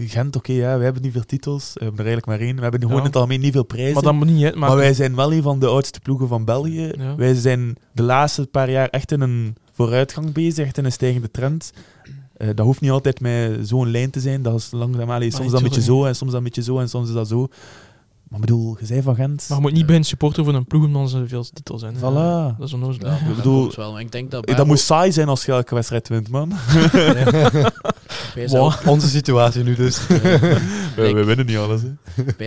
Gent, 0.06 0.36
oké, 0.36 0.52
ja, 0.52 0.78
we 0.78 0.84
hebben 0.84 1.02
niet 1.02 1.12
veel 1.12 1.24
titels. 1.26 1.70
We 1.74 1.84
hebben 1.84 2.04
er 2.04 2.06
eigenlijk 2.06 2.26
maar 2.26 2.48
één. 2.48 2.56
We 2.56 2.62
hebben 2.62 2.80
gewoon 2.80 2.94
Ja. 2.96 3.00
in 3.02 3.06
het 3.06 3.16
algemeen 3.16 3.40
niet 3.40 3.52
veel 3.52 3.64
prijzen. 3.64 3.94
Maar 3.94 4.02
dat 4.02 4.12
moet 4.14 4.26
niet. 4.30 4.54
Maar 4.54 4.76
wij 4.76 4.94
zijn 4.94 5.14
wel 5.16 5.32
een 5.32 5.42
van 5.42 5.58
de 5.58 5.66
oudste 5.66 6.00
ploegen 6.00 6.28
van 6.28 6.44
België. 6.44 6.92
Ja. 6.98 7.16
Wij 7.16 7.34
zijn 7.34 7.76
de 7.92 8.02
laatste 8.02 8.46
paar 8.46 8.70
jaar 8.70 8.88
echt 8.88 9.12
in 9.12 9.20
een 9.20 9.56
vooruitgang 9.72 10.32
bezig, 10.32 10.66
echt 10.66 10.78
in 10.78 10.84
een 10.84 10.92
stijgende 10.92 11.30
trend. 11.30 11.72
Eh, 12.36 12.48
dat 12.54 12.66
hoeft 12.66 12.80
niet 12.80 12.90
altijd 12.90 13.20
met 13.20 13.68
zo'n 13.68 13.90
lijn 13.90 14.10
te 14.10 14.20
zijn. 14.20 14.42
Dat 14.42 14.54
is 14.58 14.68
langzaam, 14.70 15.10
allee, 15.10 15.30
soms 15.30 15.42
nee, 15.42 15.50
dat 15.50 15.60
een 15.60 15.66
beetje 15.66 15.82
zo 15.82 16.04
en 16.04 16.16
soms 16.16 16.30
dat 16.30 16.38
een 16.40 16.46
beetje 16.46 16.62
zo 16.62 16.78
en 16.78 16.88
soms 16.88 17.08
is 17.08 17.14
dat 17.14 17.28
zo. 17.28 17.48
Maar 18.28 18.40
ik 18.40 18.46
bedoel, 18.46 18.76
je 18.80 18.86
zei 18.86 19.02
van 19.02 19.14
Gent. 19.14 19.46
Maar 19.48 19.58
je 19.58 19.62
moet 19.64 19.72
niet 19.72 19.86
bij 19.86 19.96
een 19.96 20.04
supporter 20.04 20.44
van 20.44 20.54
een 20.54 20.64
ploeg 20.66 20.84
omdat 20.84 21.10
ze 21.10 21.26
veel 21.28 21.44
titels 21.52 21.80
zijn. 21.80 21.94
hè. 21.94 21.98
Voilà. 22.00 22.56
Dat 22.58 22.66
is 22.68 22.72
onnozel. 22.72 23.06
Ja, 23.06 23.14
Ik 23.16 23.26
dat 23.26 23.36
bedoel, 23.36 23.60
komt 23.60 23.74
wel. 23.74 23.92
Maar 23.92 24.00
ik 24.00 24.12
denk 24.12 24.30
dat 24.30 24.44
Eh, 24.44 24.56
dat 24.56 24.66
moet 24.66 24.78
saai 24.78 25.12
zijn 25.12 25.28
als 25.28 25.44
je 25.44 25.52
elke 25.52 25.74
wedstrijd 25.74 26.08
wint, 26.08 26.28
man. 26.28 26.52
Wow. 28.34 28.72
Onze 28.88 29.08
situatie 29.08 29.62
nu 29.62 29.74
dus. 29.74 30.06
We, 30.96 31.24
winnen 31.24 31.46
niet 31.46 31.56
alles. 31.56 31.80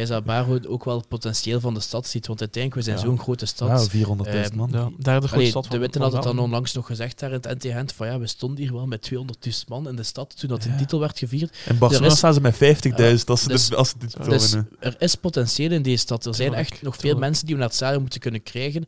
Zou 0.03 0.21
Baro 0.23 0.59
ook 0.67 0.85
wel 0.85 0.97
het 0.97 1.07
potentieel 1.07 1.59
van 1.59 1.73
de 1.73 1.79
stad 1.79 2.07
ziet. 2.07 2.27
Want 2.27 2.39
uiteindelijk, 2.39 2.85
we 2.85 2.91
zijn 2.91 3.03
Ja. 3.03 3.09
zo'n 3.11 3.19
grote 3.23 3.45
stad. 3.45 3.91
Ja, 3.91 3.99
400.000 3.99 4.51
Eh, 4.51 4.57
man. 4.57 4.69
Ja, 4.71 4.79
derde 4.79 5.27
grootste 5.27 5.35
Allee, 5.35 5.47
stad 5.49 5.63
de 5.63 5.69
van 5.69 5.79
Witte 5.79 5.99
van 5.99 6.07
had 6.07 6.13
het 6.23 6.23
dan 6.23 6.39
onlangs 6.43 6.73
nog 6.73 6.85
gezegd 6.85 7.19
daar 7.19 7.31
in 7.31 7.39
het 7.47 7.63
NT 7.63 7.93
van 7.95 8.07
ja, 8.07 8.19
we 8.19 8.27
stonden 8.27 8.59
hier 8.63 8.73
wel 8.73 8.85
met 8.87 9.11
200.000 9.13 9.67
man 9.67 9.87
in 9.87 9.95
de 9.95 10.03
stad 10.03 10.39
toen 10.39 10.49
dat 10.49 10.61
de 10.61 10.75
titel 10.75 10.99
werd 10.99 11.19
gevierd. 11.19 11.57
In 11.69 11.77
Barcelona 11.77 12.07
is- 12.11 12.17
staan 12.17 12.33
ze 12.33 12.41
met 12.41 12.55
50.000 12.55 13.29
als 13.29 13.41
ze 13.41 13.47
dus- 13.47 13.67
de, 13.69 13.75
als 13.75 13.89
ze 13.89 13.95
de 13.99 14.05
titel 14.07 14.29
Dus 14.29 14.51
winnen. 14.51 14.69
er 14.79 14.95
is 14.99 15.15
potentieel 15.15 15.71
in 15.71 15.81
deze 15.81 15.97
stad. 15.97 16.25
Er 16.25 16.35
zijn 16.35 16.49
Tuurlijk, 16.49 16.71
echt 16.71 16.81
nog 16.81 16.93
veel 16.93 17.01
tuurlijk. 17.01 17.21
mensen 17.21 17.45
die 17.45 17.53
we 17.53 17.59
naar 17.59 17.69
het 17.69 17.77
stadion 17.77 18.01
moeten 18.01 18.19
kunnen 18.19 18.43
krijgen. 18.43 18.85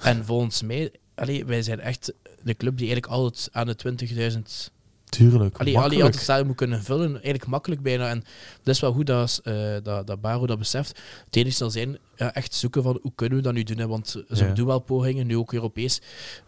En 0.00 0.24
volgens 0.24 0.62
mij, 0.62 0.92
allee, 1.14 1.44
wij 1.44 1.62
zijn 1.62 1.80
echt 1.80 2.12
de 2.42 2.54
club 2.54 2.76
die 2.78 2.86
eigenlijk 2.90 3.06
altijd 3.20 3.48
aan 3.52 3.66
de 3.66 3.74
20.000 3.76 4.70
Tuurlijk. 5.18 5.58
Allee, 5.58 5.58
allee, 5.60 5.74
makkelijk. 5.74 6.02
altijd 6.04 6.22
stadion 6.22 6.46
moet 6.46 6.56
kunnen 6.56 6.82
vullen. 6.82 7.12
Eigenlijk 7.12 7.46
makkelijk 7.46 7.82
bijna. 7.82 8.08
En 8.08 8.24
dat 8.62 8.74
is 8.74 8.80
wel 8.80 8.92
goed 8.92 9.06
dat, 9.06 9.40
eh, 9.44 9.54
dat, 9.82 10.06
dat 10.06 10.20
Baro 10.20 10.46
dat 10.46 10.58
beseft. 10.58 11.00
Het 11.24 11.36
enige 11.36 11.56
zal 11.56 11.70
zijn 11.70 11.98
ja, 12.16 12.34
echt 12.34 12.54
zoeken 12.54 12.82
van 12.82 12.98
hoe 13.02 13.12
kunnen 13.14 13.38
we 13.38 13.44
dat 13.44 13.52
nu 13.54 13.62
doen. 13.62 13.78
Hè? 13.78 13.86
Want 13.86 14.08
ze 14.08 14.44
Ja. 14.44 14.52
doen 14.52 14.66
wel 14.66 14.78
pogingen, 14.78 15.26
nu 15.26 15.36
ook 15.36 15.52
Europees. 15.52 16.00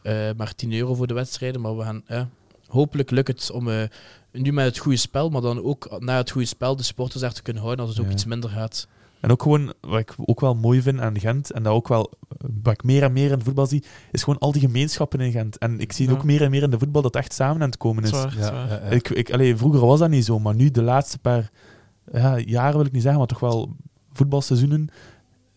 eh, 0.03 0.15
maar 0.37 0.55
10 0.55 0.73
euro 0.73 0.95
voor 0.95 1.07
de 1.07 1.15
wedstrijden. 1.15 1.61
Maar 1.61 1.77
we 1.77 1.83
gaan, 1.83 2.05
hopelijk 2.67 3.11
lukt 3.11 3.29
het 3.29 3.51
om 3.51 3.69
eh, 3.71 3.83
nu 4.33 4.53
met 4.53 4.65
het 4.65 4.79
goede 4.79 4.99
spel, 4.99 5.29
maar 5.29 5.41
dan 5.41 5.63
ook 5.63 5.97
na 6.01 6.17
het 6.17 6.31
goede 6.31 6.47
spel 6.47 6.77
de 6.77 6.83
sporters 6.83 7.21
daar 7.23 7.33
te 7.33 7.43
kunnen 7.43 7.63
houden 7.63 7.87
als 7.87 7.97
het 7.97 8.07
ook 8.07 8.13
iets 8.13 8.25
minder 8.25 8.51
gaat. 8.51 8.87
En 9.25 9.31
ook 9.31 9.43
gewoon, 9.43 9.73
wat 9.81 9.99
ik 10.01 10.15
ook 10.17 10.41
wel 10.41 10.55
mooi 10.55 10.83
vind 10.83 11.01
aan 11.01 11.21
Gent, 11.21 11.51
en 11.53 11.63
dat 11.63 11.73
ook 11.73 11.89
wel, 11.89 12.13
wat 12.63 12.73
ik 12.73 12.83
meer 12.83 13.03
en 13.03 13.13
meer 13.13 13.25
in 13.25 13.31
het 13.33 13.43
voetbal 13.43 13.67
zie, 13.67 13.85
is 14.13 14.23
gewoon 14.23 14.39
al 14.39 14.53
die 14.53 14.61
gemeenschappen 14.61 15.21
in 15.21 15.33
Gent. 15.33 15.59
En 15.59 15.81
ik 15.81 15.93
zie 15.93 16.07
Ja. 16.09 16.13
ook 16.13 16.25
meer 16.25 16.43
en 16.43 16.51
meer 16.51 16.63
in 16.63 16.71
de 16.71 16.79
voetbal 16.79 17.03
dat 17.03 17.17
echt 17.17 17.33
samen 17.33 17.63
aan 17.63 17.69
het 17.69 17.77
komen 17.77 18.03
is. 18.05 18.11
ja, 18.11 18.29
ja. 18.39 18.79
Ik, 18.81 19.09
ik, 19.11 19.33
allee, 19.33 19.57
vroeger 19.57 19.81
was 19.87 19.99
dat 19.99 20.09
niet 20.11 20.25
zo, 20.25 20.39
maar 20.39 20.55
nu 20.55 20.71
de 20.71 20.83
laatste 20.83 21.19
paar 21.19 21.51
ja, 22.13 22.39
jaren 22.39 22.77
wil 22.77 22.87
ik 22.87 22.93
niet 22.93 23.03
zeggen, 23.03 23.19
maar 23.21 23.29
toch 23.29 23.41
wel 23.41 23.77
voetbalseizoenen, 24.13 24.89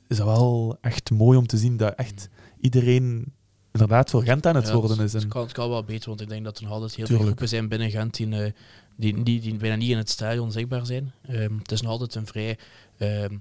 is 0.07 0.17
dat 0.17 0.25
wel 0.25 0.77
echt 0.81 1.11
mooi 1.11 1.37
om 1.37 1.47
te 1.47 1.57
zien 1.57 1.77
dat 1.77 1.95
echt 1.95 2.29
iedereen 2.59 3.33
inderdaad 3.71 4.09
voor 4.09 4.23
Gent 4.23 4.45
aan 4.45 4.55
het 4.55 4.67
Ja, 4.67 4.73
worden 4.75 4.99
is. 4.99 5.13
Het 5.13 5.27
kan, 5.27 5.41
het 5.41 5.51
kan 5.51 5.69
wel 5.69 5.83
beter, 5.83 6.09
want 6.09 6.21
ik 6.21 6.29
denk 6.29 6.43
dat 6.43 6.57
er 6.57 6.63
nog 6.63 6.71
altijd 6.71 6.95
heel 6.95 7.05
Tuurlijk. 7.05 7.27
veel 7.27 7.35
groepen 7.35 7.47
zijn 7.57 7.67
binnen 7.69 7.89
Gent 7.89 8.15
die, 8.15 8.43
eh, 8.43 8.51
die, 8.95 9.23
die, 9.23 9.41
die 9.41 9.55
bijna 9.55 9.75
niet 9.75 9.89
in 9.89 9.97
het 9.97 10.09
stadion 10.09 10.51
zichtbaar 10.51 10.85
zijn. 10.85 11.11
Ehm, 11.21 11.57
het 11.57 11.71
is 11.71 11.81
nog 11.81 11.91
altijd 11.91 12.15
een 12.15 12.25
vrij 12.27 12.57
ehm, 12.97 13.37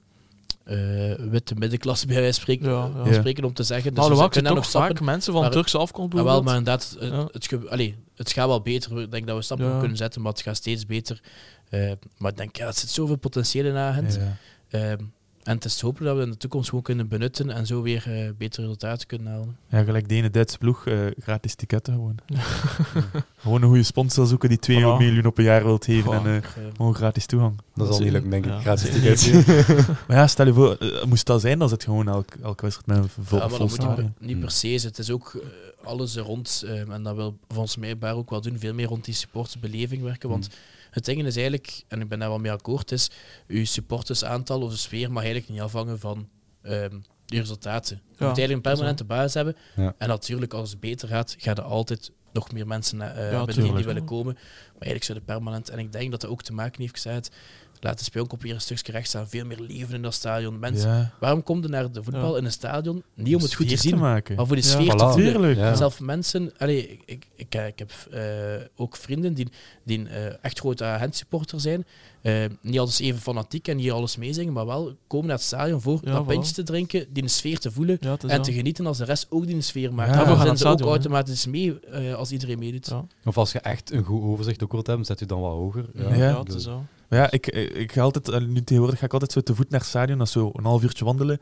eh, 0.65 0.77
witte 1.31 1.55
middenklasse 1.55 2.07
bij 2.07 2.17
wijze 2.21 2.33
van 2.33 2.43
spreken, 2.43 2.71
Ja, 2.71 2.91
eh, 3.05 3.13
ja. 3.13 3.19
spreken 3.19 3.45
om 3.45 3.53
te 3.53 3.63
zeggen. 3.63 3.91
Dus 3.95 4.03
Alhoewel, 4.03 4.29
daar 4.31 4.43
toch 4.43 4.55
nog 4.55 4.71
vaak 4.71 5.01
mensen 5.01 5.33
van 5.33 5.43
maar- 5.43 5.51
Turkse 5.51 5.79
afkomst 5.79 6.17
Ah, 6.19 6.25
wel, 6.25 6.43
maar 6.43 6.57
inderdaad, 6.57 6.97
Ja. 7.01 7.29
het, 7.33 7.69
allee, 7.71 7.97
het 8.15 8.33
gaat 8.33 8.47
wel 8.47 8.61
beter. 8.61 9.01
Ik 9.01 9.11
denk 9.11 9.27
dat 9.27 9.37
we 9.37 9.43
stappen 9.43 9.79
kunnen 9.79 9.97
zetten, 9.97 10.23
maar 10.23 10.33
het 10.33 10.41
gaat 10.43 10.57
steeds 10.57 10.87
beter. 10.87 11.21
Eh, 11.69 11.93
maar 12.19 12.31
ik 12.31 12.37
denk, 12.37 12.57
ja, 12.57 12.67
er 12.67 12.75
zit 12.75 12.91
zoveel 12.91 13.17
potentieel 13.17 13.67
in 13.67 13.77
Agent. 13.77 14.19
Ehm, 15.47 15.51
en 15.51 15.55
het 15.57 15.65
is 15.65 15.77
te 15.77 15.85
hopen 15.87 16.05
dat 16.05 16.17
we 16.17 16.23
in 16.23 16.31
de 16.31 16.37
toekomst 16.37 16.69
gewoon 16.69 16.85
kunnen 16.85 17.09
benutten 17.09 17.51
en 17.51 17.67
zo 17.67 17.83
weer 17.83 18.05
eh, 18.07 18.31
betere 18.39 18.63
resultaten 18.63 19.07
kunnen 19.07 19.33
halen. 19.33 19.57
ja, 19.69 19.83
gelijk 19.83 20.09
de 20.09 20.15
ene 20.15 20.31
Duitse 20.31 20.59
ploeg, 20.59 20.87
eh, 20.87 20.99
gratis 21.19 21.55
ticketten 21.55 21.95
gewoon. 21.95 22.15
gewoon 23.37 23.63
een 23.63 23.69
goede 23.69 23.83
sponsor 23.83 24.27
zoeken 24.27 24.49
die 24.49 24.59
2 24.59 24.79
Voilà. 24.79 24.81
miljoen 24.99 25.27
op 25.27 25.39
een 25.39 25.45
jaar 25.45 25.65
wilt 25.65 25.85
geven 25.85 26.11
Voilà. 26.13 26.25
en 26.27 26.43
eh, 26.43 26.49
gewoon 26.77 26.95
gratis 26.95 27.27
toegang. 27.27 27.61
Dat 27.75 27.87
zal 27.95 28.01
niet 28.01 28.13
lukken, 28.13 28.31
denk 28.31 28.45
ik. 28.45 28.51
Ja. 28.51 28.61
Gratis 28.61 28.91
tickets. 28.95 29.31
Maar 30.07 30.17
ja, 30.17 30.27
stel 30.27 30.47
je 30.47 30.53
voor, 30.53 30.79
moest 31.09 31.27
dat 31.27 31.41
zijn, 31.41 31.59
dan 31.59 31.69
zit 31.69 31.85
gewoon 31.85 32.09
elk, 32.09 32.29
elke 32.43 32.63
wedstrijd 32.63 32.87
met 32.87 32.97
een 33.17 33.25
vol, 33.25 33.39
Ja, 33.39 33.47
maar 33.49 33.57
vol 33.57 33.69
dat 33.77 33.97
moet 33.99 34.21
niet 34.21 34.41
per 34.41 34.51
se. 34.51 34.69
Het 34.69 34.99
is 34.99 35.11
ook 35.11 35.41
alles 35.85 36.17
er 36.17 36.23
rond. 36.23 36.63
eh, 36.67 36.89
en 36.91 37.03
dat 37.03 37.15
wil 37.17 37.37
volgens 37.49 37.77
mij 37.77 37.99
Bar 37.99 38.15
ook 38.15 38.31
wel 38.31 38.41
doen. 38.41 38.59
Veel 38.59 38.75
meer 38.75 38.87
rond 38.87 39.05
die 39.05 39.15
supportersbeleving 39.15 40.03
werken. 40.03 40.29
Want 40.29 40.49
het 40.97 41.05
ding 41.05 41.25
is 41.25 41.37
eigenlijk, 41.37 41.85
en 41.89 42.01
ik 42.01 42.09
ben 42.09 42.19
daar 42.19 42.29
wel 42.29 42.39
mee 42.39 42.53
akkoord, 42.53 42.93
is 42.93 43.11
uw 43.47 43.65
supportersaantal 43.65 44.63
of 44.63 44.71
de 44.71 44.77
sfeer 44.77 45.13
mag 45.13 45.23
eigenlijk 45.23 45.53
niet 45.53 45.61
afhangen 45.61 45.99
van 45.99 46.29
ehm 46.63 46.99
de 47.27 47.39
resultaten. 47.39 47.97
Je 47.97 48.11
moet 48.11 48.21
eigenlijk 48.21 48.53
een 48.53 48.73
permanente 48.73 49.05
basis 49.05 49.35
hebben. 49.35 49.57
Ja. 49.77 49.95
En 49.99 50.09
natuurlijk, 50.09 50.55
als 50.55 50.71
het 50.71 50.81
beter 50.81 51.09
gaat, 51.09 51.35
gaan 51.39 51.57
er 51.57 51.63
altijd 51.63 52.11
nog 52.33 52.53
meer 52.53 52.67
mensen 52.67 53.01
eh 53.01 53.45
binnen 53.45 53.75
die, 53.75 53.85
willen 53.85 54.05
komen. 54.05 54.35
Maar 54.35 54.83
eigenlijk 54.83 55.05
zou 55.05 55.19
de 55.19 55.25
permanent. 55.25 55.69
En 55.69 55.79
ik 55.79 55.93
denk 55.93 56.11
dat 56.11 56.21
dat 56.21 56.31
ook 56.31 56.43
te 56.43 56.53
maken 56.53 56.81
heeft 56.81 56.95
gezegd. 56.95 57.37
Laat 57.81 57.99
de 57.99 58.05
speelkop 58.05 58.43
weer 58.43 58.55
een 58.55 58.61
stukje 58.61 58.93
recht 58.93 59.09
staan. 59.09 59.29
Veel 59.29 59.45
meer 59.45 59.61
leven 59.61 59.95
in 59.95 60.03
dat 60.03 60.15
stadion. 60.15 60.59
Mensen, 60.59 60.91
Ja. 60.91 61.13
Waarom 61.21 61.43
komt 61.43 61.65
er 61.65 61.71
naar 61.71 61.93
de 61.93 62.03
voetbal 62.03 62.33
Ja. 62.33 62.39
in 62.39 62.45
een 62.45 62.53
stadion? 62.53 63.03
Niet 63.15 63.35
om 63.37 63.43
het 63.43 63.55
goed 63.55 63.69
te 63.69 63.77
zien, 63.77 63.99
maken. 63.99 64.37
maar 64.37 64.47
voor 64.47 64.57
de 64.57 64.63
Ja. 64.63 64.69
sfeer 64.69 64.93
Voilà. 64.93 64.97
te 64.97 65.33
voelen. 65.33 65.77
Zelf 65.77 66.01
mensen, 66.01 66.53
allee, 66.59 66.89
ik, 66.89 67.03
ik, 67.07 67.27
ik, 67.37 67.55
ik 67.55 67.79
heb 67.79 67.93
eh, 68.11 68.23
ook 68.77 68.97
vrienden 68.97 69.35
die, 69.35 69.49
die 69.85 70.09
eh, 70.09 70.25
echt 70.43 70.59
grote 70.59 70.85
Agent-supporter 70.85 71.61
zijn. 71.61 71.85
Eh, 72.23 72.45
niet 72.63 72.79
alles 72.79 72.99
even 73.01 73.21
fanatiek 73.21 73.69
en 73.69 73.79
hier 73.79 73.93
alles 73.93 74.17
meezingen, 74.17 74.53
maar 74.53 74.67
wel 74.67 74.97
komen 75.07 75.27
naar 75.27 75.37
het 75.37 75.45
stadion 75.45 75.81
voor 75.81 76.01
Ja, 76.03 76.13
dat 76.13 76.25
voilà. 76.25 76.27
pintje 76.27 76.55
te 76.55 76.63
drinken, 76.63 77.07
die 77.13 77.23
een 77.23 77.31
sfeer 77.31 77.59
te 77.59 77.71
voelen 77.71 77.99
en 78.27 78.43
te 78.43 78.53
genieten 78.53 78.87
als 78.87 78.99
de 78.99 79.05
rest 79.05 79.27
ook 79.31 79.47
die 79.47 79.55
een 79.55 79.63
sfeer 79.63 79.95
maakt. 79.95 80.15
Ja. 80.15 80.25
Gaan 80.25 80.37
zijn 80.47 80.57
ze 80.57 80.67
ook 80.69 80.81
automatisch 80.81 81.47
mee 81.47 81.81
eh, 81.81 82.15
als 82.15 82.33
iedereen 82.33 82.59
meedoet. 82.59 82.87
Ja. 82.87 83.05
Of 83.25 83.39
als 83.39 83.53
je 83.53 83.59
echt 83.59 83.93
een 83.93 84.05
goed 84.05 84.23
overzicht 84.23 84.63
ook 84.63 84.73
wilt 84.73 84.87
hebben, 84.87 85.07
zet 85.07 85.19
je 85.19 85.27
dan 85.27 85.41
wat 85.41 85.53
hoger. 85.53 85.87
Ja. 85.95 86.15
Ja, 86.15 86.39
het 86.39 86.55
is 86.55 86.63
zo. 86.63 86.85
Maar 87.09 87.19
ja, 87.19 87.31
ik, 87.31 87.47
ik, 87.47 87.71
ik 87.73 87.93
ga 87.93 88.01
altijd, 88.03 88.29
eh, 88.29 88.41
nu 88.41 88.63
tegenwoordig 88.63 88.99
ga 88.99 89.05
ik 89.05 89.13
altijd 89.13 89.33
zo 89.33 89.41
te 89.41 89.55
voet 89.55 89.71
naar 89.71 89.81
het 89.81 89.89
stadion, 89.89 90.19
dat 90.19 90.27
is 90.27 90.33
zo 90.33 90.51
een 90.53 90.65
half 90.65 90.83
uurtje 90.83 91.05
wandelen. 91.05 91.39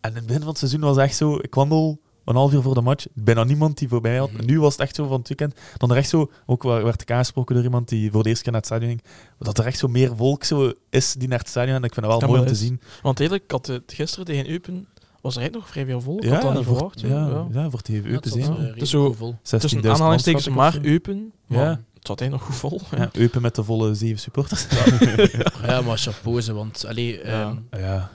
En 0.00 0.10
in 0.10 0.16
het 0.16 0.24
begin 0.26 0.40
van 0.40 0.48
het 0.50 0.58
seizoen 0.58 0.80
was 0.80 0.96
het 0.96 1.04
echt 1.04 1.16
zo, 1.16 1.36
ik 1.36 1.54
wandel 1.54 2.00
een 2.24 2.34
half 2.34 2.52
uur 2.52 2.62
voor 2.62 2.74
de 2.74 2.80
match, 2.80 3.06
bijna 3.14 3.44
niemand 3.44 3.78
die 3.78 3.88
voorbij 3.88 4.16
had. 4.16 4.32
Mhm. 4.32 4.44
Nu 4.44 4.60
was 4.60 4.72
het 4.72 4.80
echt 4.82 4.94
zo 4.94 5.06
van 5.06 5.18
het 5.18 5.28
weekend, 5.28 5.54
dan 5.76 5.90
er 5.90 5.96
echt 5.96 6.08
zo, 6.08 6.30
ook 6.46 6.62
werd 6.62 7.02
ik 7.02 7.10
aangesproken 7.10 7.54
door 7.54 7.64
iemand 7.64 7.88
die 7.88 8.10
voor 8.10 8.22
de 8.22 8.28
eerste 8.28 8.42
keer 8.44 8.52
naar 8.52 8.60
het 8.60 8.70
stadion 8.70 8.88
ging, 8.90 9.02
dat 9.38 9.58
er 9.58 9.66
echt 9.66 9.78
zo 9.78 9.88
meer 9.88 10.16
volk 10.16 10.44
zo 10.44 10.72
is 10.90 11.12
die 11.14 11.28
naar 11.28 11.38
het 11.38 11.48
stadion. 11.48 11.76
En 11.76 11.82
ik 11.84 11.94
vind 11.94 12.06
dat 12.06 12.20
wel 12.20 12.28
mooi 12.28 12.40
om 12.40 12.46
te 12.46 12.54
zien. 12.54 12.80
Want 13.02 13.18
eigenlijk, 13.20 13.44
ik 13.52 13.56
had 13.56 13.66
het 13.66 13.92
gisteren 13.92 14.24
tegen 14.24 14.50
Eupen, 14.50 14.86
was 15.20 15.34
er 15.34 15.40
eigenlijk 15.40 15.54
nog 15.54 15.68
vrij 15.68 15.84
veel 15.84 16.00
vol. 16.00 16.16
Ik 16.16 16.24
Ja, 16.24 16.32
had 16.32 16.42
dat 16.42 16.54
niet 16.54 16.64
voor, 16.64 16.74
verwacht. 16.76 17.00
ja, 17.00 17.08
Ja, 17.08 17.46
ja. 17.52 17.70
voor 17.70 17.78
het 17.78 17.88
even 17.88 18.04
Ja, 18.08 18.14
Eupen 18.14 18.30
het 18.30 18.38
eh, 18.38 18.46
redelijk 18.48 18.78
Dus 18.78 18.90
zo- 18.90 19.06
goed 19.06 19.16
vol. 19.16 19.34
16.000 19.42 19.80
Tussen 19.82 19.90
aanhalingstekens 19.90 20.48
maar. 20.48 20.78
Eupen. 20.82 21.32
Ja. 21.46 21.80
Het 22.02 22.10
zat 22.10 22.20
eigenlijk 22.20 22.50
nog 22.50 22.60
goed 22.60 22.70
vol. 22.70 22.98
Ja, 22.98 23.08
Eupen 23.22 23.42
met 23.42 23.54
de 23.54 23.64
volle 23.64 23.94
zeven 23.94 24.20
supporters. 24.20 24.66
Ja, 25.66 25.80
maar 25.80 25.98
chapeau 25.98 26.40
ze, 26.40 26.52
want 26.52 26.84
allee, 26.86 27.18
Ja. 27.24 27.56
ehm, 27.70 27.80
ja. 27.82 28.10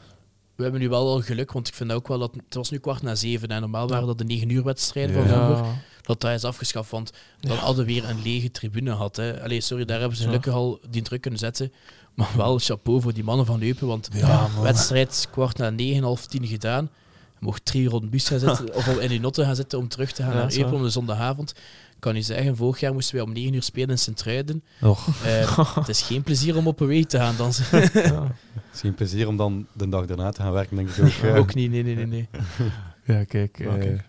we 0.55 0.63
hebben 0.63 0.81
nu 0.81 0.89
wel 0.89 1.05
wel 1.05 1.21
geluk, 1.21 1.51
want 1.51 1.67
ik 1.67 1.73
vind 1.73 1.91
ook 1.91 2.07
wel 2.07 2.19
dat 2.19 2.31
het 2.45 2.53
was 2.55 2.69
nu 2.69 2.77
kwart 2.77 3.01
na 3.01 3.15
zeven 3.15 3.47
en 3.49 3.61
normaal 3.61 3.87
waren 3.87 4.07
dat 4.07 4.17
de 4.17 4.23
negen 4.23 4.49
uur 4.49 4.63
wedstrijden 4.63 5.15
Ja. 5.15 5.27
van 5.27 5.45
vroeger. 5.45 5.65
Dat 6.01 6.21
dat 6.21 6.31
is 6.31 6.43
afgeschaft, 6.43 6.89
want 6.91 7.11
dan 7.39 7.51
Ja. 7.55 7.57
hadden 7.61 7.85
we 7.85 7.93
weer 7.93 8.09
een 8.09 8.21
lege 8.21 8.51
tribune 8.51 8.91
gehad. 8.91 9.15
Hè. 9.15 9.41
Allee, 9.43 9.61
sorry, 9.61 9.85
daar 9.85 9.99
hebben 9.99 10.17
ze 10.17 10.23
Ja. 10.23 10.29
gelukkig 10.29 10.53
al 10.53 10.79
die 10.89 11.01
druk 11.01 11.21
kunnen 11.21 11.39
zetten. 11.39 11.71
Maar 12.13 12.29
wel 12.37 12.59
chapeau 12.59 13.01
voor 13.01 13.13
die 13.13 13.23
mannen 13.23 13.45
van 13.45 13.61
Eupen, 13.61 13.87
want 13.87 14.09
wedstrijd 14.61 15.27
kwart 15.31 15.57
na 15.57 15.69
negen, 15.69 16.03
half 16.03 16.25
tien 16.25 16.47
gedaan. 16.47 16.89
Je 17.39 17.45
mocht 17.45 17.65
drie 17.65 17.89
de 17.89 18.07
bus 18.07 18.27
gaan 18.27 18.39
zitten, 18.39 18.73
of 18.75 18.87
al 18.87 18.99
in 18.99 19.09
die 19.09 19.19
notte 19.19 19.43
gaan 19.43 19.55
zitten 19.55 19.79
om 19.79 19.87
terug 19.87 20.11
te 20.11 20.21
gaan 20.23 20.31
Ja, 20.31 20.37
naar 20.37 20.53
Eupen 20.53 20.73
om 20.73 20.83
de 20.83 20.89
zondagavond. 20.89 21.53
Ik 21.97 22.03
kan 22.03 22.15
u 22.15 22.21
zeggen, 22.21 22.55
vorig 22.55 22.79
jaar 22.79 22.93
moesten 22.93 23.15
wij 23.15 23.23
om 23.23 23.33
negen 23.33 23.53
uur 23.53 23.63
spelen 23.63 23.89
in 23.89 23.97
Sint-Truiden. 23.97 24.63
Och. 24.81 25.07
Eh, 25.25 25.59
het 25.75 25.87
is 25.89 26.01
geen 26.01 26.23
plezier 26.23 26.57
om 26.57 26.67
op 26.67 26.79
een 26.79 26.87
week 26.87 27.07
te 27.07 27.17
gaan 27.17 27.35
dansen. 27.37 27.79
Ja. 27.93 28.23
Het 28.53 28.73
is 28.73 28.79
geen 28.79 28.93
plezier 28.93 29.27
om 29.27 29.37
dan 29.37 29.67
de 29.73 29.89
dag 29.89 30.05
daarna 30.05 30.31
te 30.31 30.41
gaan 30.41 30.51
werken, 30.51 30.75
denk 30.75 30.89
ik 30.89 31.03
ook. 31.05 31.29
eh. 31.29 31.35
Ook 31.35 31.53
niet, 31.53 31.71
nee, 31.71 31.83
nee, 31.83 31.95
nee. 31.95 32.05
nee. 32.05 32.29
Ja, 33.05 33.23
kijk. 33.23 33.59
eh, 33.59 33.99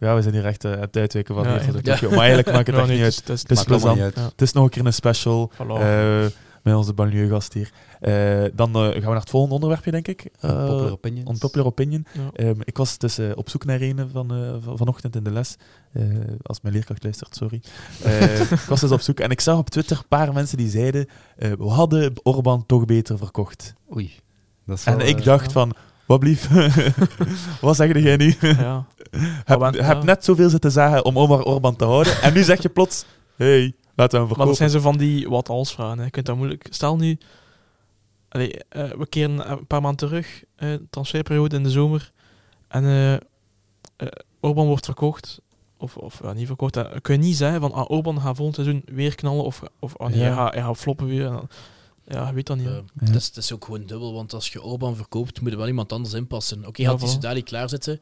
ja, 0.00 0.14
we 0.14 0.22
zijn 0.22 0.34
hier 0.34 0.44
echt 0.46 0.64
eh, 0.64 0.80
het 0.80 0.96
uitweken 0.96 1.34
van 1.34 1.44
Ja, 1.44 1.50
hier. 1.60 2.10
Maar 2.10 2.18
eigenlijk 2.18 2.52
maakt 2.52 2.66
het 2.66 2.76
Ja, 2.76 2.80
echt 2.82 2.88
nee, 2.90 2.96
niet 3.02 3.06
het 3.06 3.14
uit. 3.14 3.28
het 3.28 3.28
is- 3.28 3.40
Het 3.42 3.50
is 3.50 3.56
Maakt 3.56 3.70
allemaal 3.70 3.94
plezant. 3.94 3.96
niet 3.96 4.04
uit. 4.04 4.14
Ja. 4.16 4.30
Het 4.32 4.42
is 4.42 4.52
nog 4.52 4.64
een 4.64 4.70
keer 4.70 4.86
een 4.86 4.92
special 4.92 5.50
eh, 5.58 6.24
met 6.64 6.74
onze 6.74 6.92
banlieue-gast 6.92 7.52
hier. 7.52 7.70
Eh, 8.00 8.44
dan 8.54 8.74
eh, 8.74 8.82
gaan 8.82 8.92
we 8.92 9.00
naar 9.00 9.14
het 9.20 9.30
volgende 9.30 9.54
onderwerpje, 9.54 9.90
denk 9.90 10.08
ik. 10.08 10.28
Eh, 10.40 10.50
Popular 10.66 10.90
opinions. 10.92 11.30
Unpopular 11.30 11.66
opinion. 11.66 12.06
Ja. 12.12 12.30
Ehm, 12.32 12.60
ik 12.64 12.76
was 12.76 12.98
dus 12.98 13.18
eh, 13.18 13.30
op 13.34 13.48
zoek 13.48 13.64
naar 13.64 13.80
een 13.80 14.08
van, 14.12 14.34
eh, 14.34 14.54
van- 14.64 14.76
vanochtend 14.76 15.16
in 15.16 15.22
de 15.24 15.30
les. 15.30 15.56
Eh, 15.92 16.02
als 16.42 16.60
mijn 16.60 16.74
leerkracht 16.74 17.02
luistert, 17.02 17.36
sorry. 17.36 17.62
Eh, 18.02 18.40
ik 18.50 18.58
was 18.68 18.80
dus 18.80 18.90
op 18.90 19.00
zoek 19.00 19.20
en 19.20 19.30
ik 19.30 19.40
zag 19.40 19.58
op 19.58 19.70
Twitter 19.70 19.96
een 19.96 20.08
paar 20.08 20.32
mensen 20.32 20.56
die 20.58 20.68
zeiden: 20.68 21.06
eh, 21.36 21.52
we 21.52 21.64
hadden 21.68 22.12
Orban 22.22 22.66
toch 22.66 22.84
beter 22.84 23.18
verkocht. 23.18 23.74
Oei. 23.94 24.12
Dat 24.66 24.78
is 24.78 24.84
En 24.84 25.00
ik 25.00 25.18
eh, 25.18 25.24
dacht 25.24 25.44
ja. 25.46 25.50
van. 25.50 25.74
Wat 26.06 26.18
blief? 26.20 26.48
Wat 27.60 27.76
zeg 27.76 27.98
jij 28.02 28.16
nu? 28.16 28.34
Ja. 28.40 28.86
heb, 29.44 29.60
heb 29.60 29.74
ja. 29.74 30.02
net 30.02 30.24
zoveel 30.24 30.48
zitten 30.50 30.70
zeggen 30.70 31.04
om 31.04 31.18
Omar 31.18 31.42
Orban 31.42 31.76
te 31.76 31.84
houden. 31.84 32.22
En 32.22 32.34
nu 32.34 32.42
zeg 32.42 32.62
je 32.62 32.68
plots: 32.68 33.04
hey, 33.36 33.74
laten 33.94 34.20
we 34.20 34.26
hem 34.26 34.36
Maar 34.36 34.46
dat 34.46 34.56
zijn 34.56 34.70
zo 34.70 34.80
van 34.80 34.96
die 34.96 35.28
wat 35.28 35.48
als 35.48 35.72
vragen. 35.72 35.98
Hè. 35.98 36.04
Je 36.04 36.10
kunt 36.10 36.26
dat 36.26 36.36
moeilijk. 36.36 36.66
Stel 36.70 36.96
nu, 36.96 37.18
allee, 38.28 38.58
eh, 38.68 38.90
we 38.90 39.06
keren 39.06 39.50
een 39.50 39.66
paar 39.66 39.80
maanden 39.80 40.08
terug, 40.08 40.44
eh, 40.56 40.74
transferperiode 40.90 41.56
in 41.56 41.62
de 41.62 41.70
zomer, 41.70 42.12
en 42.68 42.84
eh 42.84 43.16
eh, 43.96 44.06
Orban 44.40 44.66
wordt 44.66 44.84
verkocht, 44.84 45.40
of, 45.76 45.96
of 45.96 46.20
ja, 46.22 46.32
niet 46.32 46.46
verkocht. 46.46 46.74
Dan 46.74 47.00
kun 47.02 47.14
je 47.14 47.20
niet 47.20 47.36
zeggen 47.36 47.60
van 47.60 47.72
ah, 47.72 47.90
Orban 47.90 48.20
gaat 48.20 48.36
volgend 48.36 48.56
seizoen 48.56 48.82
weer 48.86 49.14
knallen, 49.14 49.44
of, 49.44 49.62
of 49.78 49.96
ah, 49.98 50.08
nee, 50.08 50.18
Ja. 50.18 50.24
hij, 50.24 50.34
gaat, 50.34 50.54
hij 50.54 50.62
gaat 50.62 50.76
floppen 50.76 51.06
weer. 51.06 51.26
En 51.26 51.48
ja, 52.06 52.28
je 52.28 52.34
weet 52.34 52.46
dat 52.46 52.56
niet. 52.56 52.66
Ja. 52.66 52.82
het, 52.98 53.14
is, 53.14 53.26
het 53.26 53.36
is 53.36 53.52
ook 53.52 53.64
gewoon 53.64 53.86
dubbel, 53.86 54.14
want 54.14 54.32
als 54.32 54.52
je 54.52 54.62
Orban 54.62 54.96
verkoopt, 54.96 55.40
moet 55.40 55.50
er 55.52 55.58
wel 55.58 55.66
iemand 55.66 55.92
anders 55.92 56.14
inpassen. 56.14 56.66
Oké, 56.66 56.82
Ja, 56.82 56.90
had 56.90 57.00
voilà. 57.00 57.08
Soudali 57.08 57.42
klaarzitten, 57.42 58.00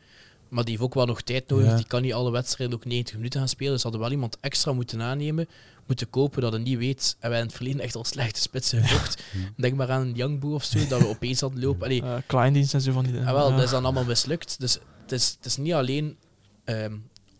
Maar 0.48 0.64
die 0.64 0.72
heeft 0.72 0.84
ook 0.84 0.94
wel 0.94 1.06
nog 1.06 1.20
tijd 1.20 1.48
nodig. 1.48 1.66
Ja. 1.66 1.76
Die 1.76 1.86
kan 1.86 2.02
niet 2.02 2.12
alle 2.12 2.30
wedstrijden 2.30 2.76
ook 2.76 2.84
90 2.84 3.16
minuten 3.16 3.40
gaan 3.40 3.48
spelen. 3.48 3.72
Dus 3.72 3.80
ze 3.80 3.86
hadden 3.86 4.06
wel 4.06 4.14
iemand 4.16 4.36
extra 4.40 4.72
moeten 4.72 5.02
aannemen. 5.02 5.48
Moeten 5.86 6.10
kopen 6.10 6.42
dat 6.42 6.52
hij 6.52 6.60
niet 6.62 6.78
weet. 6.78 7.16
En 7.18 7.30
wij 7.30 7.38
in 7.40 7.46
het 7.46 7.54
verleden 7.54 7.80
echt 7.80 7.94
al 7.94 8.04
slechte 8.04 8.40
spitsen 8.40 8.82
gekocht. 8.84 9.22
Denk 9.56 9.76
maar 9.76 9.90
aan 9.90 10.00
een 10.00 10.14
Youngboe 10.14 10.54
of 10.54 10.64
zo, 10.64 10.86
dat 10.86 11.00
we 11.00 11.08
opeens 11.08 11.40
hadden 11.40 11.60
lopen. 11.66 11.84
Allee, 11.84 12.02
Eh, 12.02 12.14
kleindienst 12.26 12.74
en 12.74 12.80
zo 12.80 12.92
van 12.92 13.04
die 13.04 13.18
Ah, 13.20 13.32
wel, 13.32 13.50
dat 13.50 13.62
is 13.62 13.70
dan 13.70 13.84
allemaal 13.84 14.04
mislukt. 14.04 14.60
Dus 14.60 14.78
het 15.02 15.12
is, 15.12 15.34
het 15.36 15.44
is 15.46 15.56
niet 15.56 15.72
alleen 15.72 16.16
ehm 16.64 16.96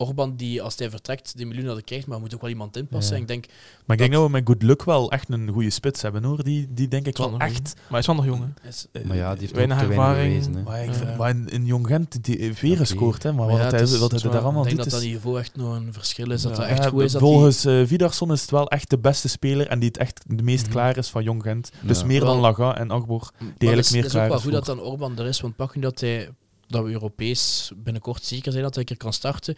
Orban 0.06 0.36
die, 0.36 0.62
als 0.62 0.76
hij 0.78 0.90
vertrekt, 0.90 1.38
de 1.38 1.44
miljoen 1.44 1.66
hadden 1.66 1.84
krijgt, 1.84 2.06
maar 2.06 2.20
moet 2.20 2.34
ook 2.34 2.40
wel 2.40 2.50
iemand 2.50 2.76
inpassen. 2.76 3.14
Ja. 3.16 3.20
Ik 3.22 3.28
denk, 3.28 3.46
Maar 3.46 3.96
ik 3.96 3.98
denk 3.98 4.12
Dat- 4.12 4.20
dat 4.20 4.30
we 4.30 4.36
met 4.36 4.46
good 4.46 4.62
luck 4.62 4.84
wel 4.84 5.10
echt 5.10 5.28
een 5.28 5.48
goede 5.48 5.70
spits 5.70 6.02
hebben 6.02 6.24
hoor. 6.24 6.44
Die, 6.44 6.66
die 6.70 6.88
denk 6.88 7.06
ik 7.06 7.16
wel 7.16 7.38
echt. 7.38 7.74
Maar 7.74 7.84
hij 7.88 7.98
is 7.98 8.06
wel 8.06 8.14
nog 8.16 8.24
jong, 8.24 8.40
hè. 8.62 8.68
is, 8.68 8.86
eh, 8.92 9.04
Maar 9.04 9.16
ja, 9.16 9.30
die 9.32 9.40
heeft 9.40 9.52
weinig 9.54 9.76
ook 9.76 9.82
te 9.82 9.88
weinig 9.96 10.16
ervaring. 10.36 10.64
Maar, 10.64 10.84
ik 10.84 11.16
maar 11.18 11.30
in, 11.30 11.48
in 11.48 11.66
Jong 11.66 11.86
Gent, 11.86 12.24
die 12.24 12.36
heeft 12.38 12.60
weer 12.60 12.76
gescoord, 12.76 13.22
hè, 13.22 13.32
maar, 13.32 13.38
Maar 13.38 13.48
wat, 13.48 13.56
ja, 13.64 13.70
hij, 13.70 13.80
het 13.80 13.88
is- 13.90 13.98
wat 13.98 14.10
hij 14.10 14.18
is 14.20 14.24
daar 14.30 14.42
allemaal 14.42 14.62
ik 14.62 14.68
denk 14.68 14.76
doet. 14.82 14.84
dat 14.90 14.92
dat 15.00 15.02
is- 15.02 15.14
niveau 15.14 15.38
echt 15.38 15.56
nog 15.56 15.74
een 15.76 15.92
verschil 15.92 16.30
is. 16.30 16.42
Dat 16.42 16.50
Ja. 16.52 16.58
dat 16.58 16.66
echt 16.66 16.82
Ja, 16.84 16.88
goed 16.90 17.02
is. 17.02 17.12
Dat 17.12 17.20
die- 17.22 17.30
volgens 17.30 17.64
eh 17.64 17.82
Vidarsson 17.86 18.32
is 18.32 18.40
het 18.40 18.50
wel 18.50 18.68
echt 18.68 18.90
de 18.90 18.98
beste 18.98 19.28
speler 19.28 19.66
en 19.66 19.78
die 19.78 19.88
het 19.88 19.98
echt 19.98 20.24
de 20.26 20.42
meest 20.42 20.62
Mhm. 20.62 20.72
klaar 20.72 20.96
is 20.96 21.08
van 21.08 21.22
Jong 21.22 21.42
Gent. 21.42 21.70
Dus 21.80 22.00
Ja. 22.00 22.06
meer 22.06 22.20
dan 22.20 22.38
Laga 22.38 22.76
en 22.78 22.90
Agbor. 22.92 23.20
Maar 23.20 23.48
eigenlijk 23.48 23.76
het 23.76 23.78
is- 23.86 23.90
meer 23.90 24.02
Het 24.02 24.06
is 24.06 24.12
klaar 24.12 24.22
ook 24.24 24.28
wel 24.30 24.38
is 24.38 24.44
goed 24.44 24.52
dat 24.52 24.64
dan 24.66 24.80
Orban 24.80 25.18
er 25.18 25.26
is, 25.26 25.40
want 25.40 25.56
pak 25.56 25.74
nu 25.74 25.82
dat, 25.82 26.00
hij, 26.00 26.28
dat 26.66 26.84
we 26.84 26.90
Europees 26.90 27.72
binnenkort 27.76 28.24
zeker 28.24 28.52
zijn 28.52 28.64
dat 28.64 28.72
hij 28.74 28.82
een 28.82 28.88
keer 28.88 28.96
kan 28.96 29.12
starten, 29.12 29.56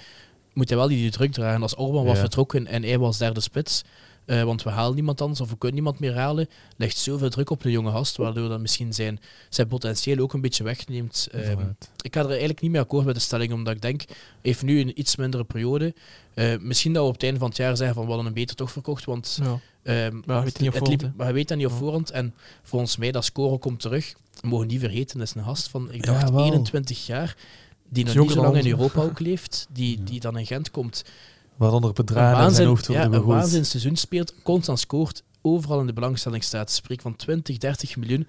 moet 0.54 0.68
hij 0.68 0.78
wel 0.78 0.88
die 0.88 1.10
druk 1.10 1.32
dragen. 1.32 1.62
Als 1.62 1.74
Orban 1.76 2.04
was 2.04 2.18
vertrokken 2.18 2.66
en 2.66 2.82
hij 2.82 2.98
was 2.98 3.18
derde 3.18 3.40
spits, 3.40 3.82
eh, 4.24 4.42
want 4.42 4.62
we 4.62 4.70
halen 4.70 4.94
niemand 4.94 5.20
anders 5.20 5.40
of 5.40 5.48
we 5.50 5.56
kunnen 5.58 5.74
niemand 5.76 5.98
meer 6.00 6.14
halen, 6.14 6.48
legt 6.76 6.96
zoveel 6.96 7.28
druk 7.30 7.50
op 7.50 7.62
de 7.62 7.70
jonge 7.70 7.90
gast, 7.90 8.16
waardoor 8.16 8.48
dat 8.48 8.60
misschien 8.60 8.92
zijn, 8.94 9.20
zijn 9.48 9.68
potentieel 9.68 10.18
ook 10.18 10.32
een 10.32 10.40
beetje 10.40 10.64
wegneemt. 10.64 11.28
Eh, 11.32 11.40
Vooruit. 11.40 11.90
ik 12.00 12.14
ga 12.14 12.20
er 12.20 12.28
eigenlijk 12.28 12.60
niet 12.60 12.70
mee 12.70 12.80
akkoord 12.80 13.04
met 13.06 13.14
de 13.14 13.20
stelling, 13.20 13.52
omdat 13.52 13.74
ik 13.74 13.82
denk, 13.82 14.02
heeft 14.42 14.62
nu 14.62 14.80
een 14.80 15.00
iets 15.00 15.16
mindere 15.16 15.44
periode. 15.44 15.94
Eh, 16.34 16.58
misschien 16.60 16.92
dat 16.92 17.02
we 17.02 17.08
op 17.08 17.14
het 17.14 17.22
einde 17.22 17.38
van 17.38 17.48
het 17.48 17.56
jaar 17.56 17.76
zeggen 17.76 17.94
van 17.94 18.02
we 18.04 18.08
hadden 18.10 18.26
hem 18.26 18.34
beter 18.34 18.56
toch 18.56 18.70
verkocht, 18.72 19.04
want 19.04 19.38
Ja. 19.42 19.60
Ehm, 19.82 20.20
Maar 20.26 20.44
het 20.44 20.60
liep- 20.60 21.12
maar 21.16 21.26
je 21.26 21.32
weet 21.32 21.48
dat 21.48 21.56
niet 21.56 21.66
op 21.66 21.72
Ja. 21.72 21.78
voorhand. 21.78 22.10
En 22.10 22.34
volgens 22.62 22.96
mij, 22.96 23.10
dat 23.10 23.24
scoren 23.24 23.58
komt 23.58 23.80
terug. 23.80 24.14
We 24.40 24.48
mogen 24.48 24.66
niet 24.66 24.80
vergeten, 24.80 25.18
dat 25.18 25.26
is 25.28 25.34
een 25.34 25.44
gast 25.44 25.68
van, 25.68 25.92
ik 25.92 26.04
Ja, 26.04 26.12
dacht, 26.12 26.30
wel. 26.30 26.44
21 26.44 27.06
jaar. 27.06 27.36
Die 27.88 28.04
nog 28.04 28.16
niet 28.16 28.30
zo 28.30 28.42
lang 28.42 28.56
in 28.56 28.66
Europa 28.66 29.02
ook 29.02 29.18
leeft. 29.20 29.66
Die, 29.72 29.98
Ja. 29.98 30.04
die 30.04 30.20
dan 30.20 30.38
in 30.38 30.46
Gent 30.46 30.70
komt. 30.70 31.04
Waaronder 31.56 31.88
Een 31.90 31.94
bedragen 31.94 32.44
in 32.48 32.54
zijn 32.54 32.66
hoofd 32.68 32.86
ja, 32.86 32.92
worden 32.92 33.12
een 33.12 33.18
gegooid. 33.18 33.38
waanzin 33.40 33.66
seizoen 33.66 33.96
speelt. 33.96 34.34
Constant 34.42 34.78
scoort. 34.80 35.22
Overal 35.42 35.80
in 35.80 35.86
de 35.86 35.92
belangstelling 35.92 36.44
staat. 36.44 36.70
Spreek 36.70 37.00
van 37.00 37.16
20, 37.16 37.58
30 37.58 37.96
miljoen. 37.96 38.26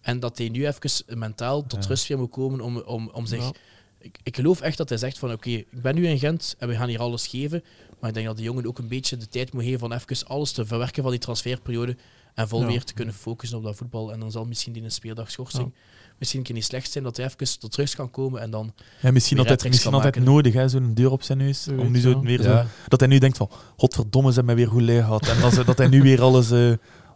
En 0.00 0.20
dat 0.20 0.38
hij 0.38 0.48
nu 0.48 0.66
even 0.66 1.18
mentaal 1.18 1.66
tot 1.66 1.82
Ja. 1.82 1.88
rust 1.88 2.06
weer 2.08 2.18
moet 2.18 2.30
komen 2.30 2.60
om, 2.60 2.76
om, 2.78 3.10
om 3.12 3.26
zich... 3.26 3.42
Ja. 3.42 3.52
Ik, 3.98 4.18
ik 4.22 4.36
geloof 4.36 4.60
echt 4.60 4.76
dat 4.76 4.88
hij 4.88 4.98
zegt 4.98 5.18
van 5.18 5.32
oké, 5.32 5.50
ik 5.50 5.66
ben 5.82 5.94
nu 5.94 6.06
in 6.06 6.18
Gent 6.18 6.54
en 6.58 6.68
we 6.68 6.74
gaan 6.74 6.88
hier 6.88 6.98
alles 7.00 7.26
geven. 7.26 7.62
Maar 8.00 8.08
ik 8.08 8.14
denk 8.14 8.26
dat 8.26 8.36
de 8.36 8.42
jongen 8.42 8.66
ook 8.66 8.78
een 8.78 8.88
beetje 8.88 9.16
de 9.16 9.28
tijd 9.28 9.52
moet 9.52 9.62
geven 9.62 9.78
van 9.78 9.92
even 9.92 10.26
alles 10.26 10.52
te 10.52 10.66
verwerken 10.66 11.02
van 11.02 11.10
die 11.12 11.20
transferperiode. 11.20 11.96
En 12.34 12.48
vol 12.48 12.60
Ja. 12.60 12.66
weer 12.66 12.84
te 12.84 12.94
kunnen 12.94 13.14
focussen 13.14 13.58
op 13.58 13.64
dat 13.64 13.76
voetbal. 13.76 14.12
En 14.12 14.20
dan 14.20 14.30
zal 14.30 14.44
misschien 14.44 14.72
die 14.72 14.82
een 14.82 14.90
speeldagsschorsing 14.92 15.74
misschien 16.22 16.40
een 16.40 16.46
keer 16.46 16.54
niet 16.54 16.64
slecht 16.64 16.92
zijn 16.92 17.04
dat 17.04 17.16
hij 17.16 17.26
even 17.26 17.58
tot 17.58 17.76
rust 17.76 17.94
kan 17.94 18.10
komen. 18.10 18.40
En 18.40 18.50
dan 18.50 18.72
Ja, 19.00 19.10
misschien 19.10 19.38
altijd, 19.38 19.64
misschien 19.64 19.90
kan 19.90 20.00
altijd 20.00 20.16
maken. 20.16 20.32
nodig, 20.34 20.52
hè, 20.52 20.68
zo'n 20.68 20.94
deur 20.94 21.10
op 21.10 21.22
zijn 21.22 21.38
neus. 21.38 21.68
Om 21.78 21.90
nu 21.90 22.00
zo 22.00 22.20
weer 22.20 22.42
Ja. 22.42 22.62
zo, 22.62 22.68
dat 22.88 23.00
hij 23.00 23.08
nu 23.08 23.18
denkt 23.18 23.36
van, 23.36 23.48
godverdomme, 23.76 24.28
ze 24.28 24.34
hebben 24.34 24.54
mij 24.54 24.64
weer 24.64 24.72
goed 24.72 24.82
leeg 24.82 25.02
gehad. 25.04 25.28
En 25.28 25.40
dat, 25.40 25.52
ze, 25.54 25.64
dat 25.64 25.78
hij 25.78 25.88
nu 25.88 26.02
weer 26.02 26.22
alles 26.22 26.50
eh 26.50 26.72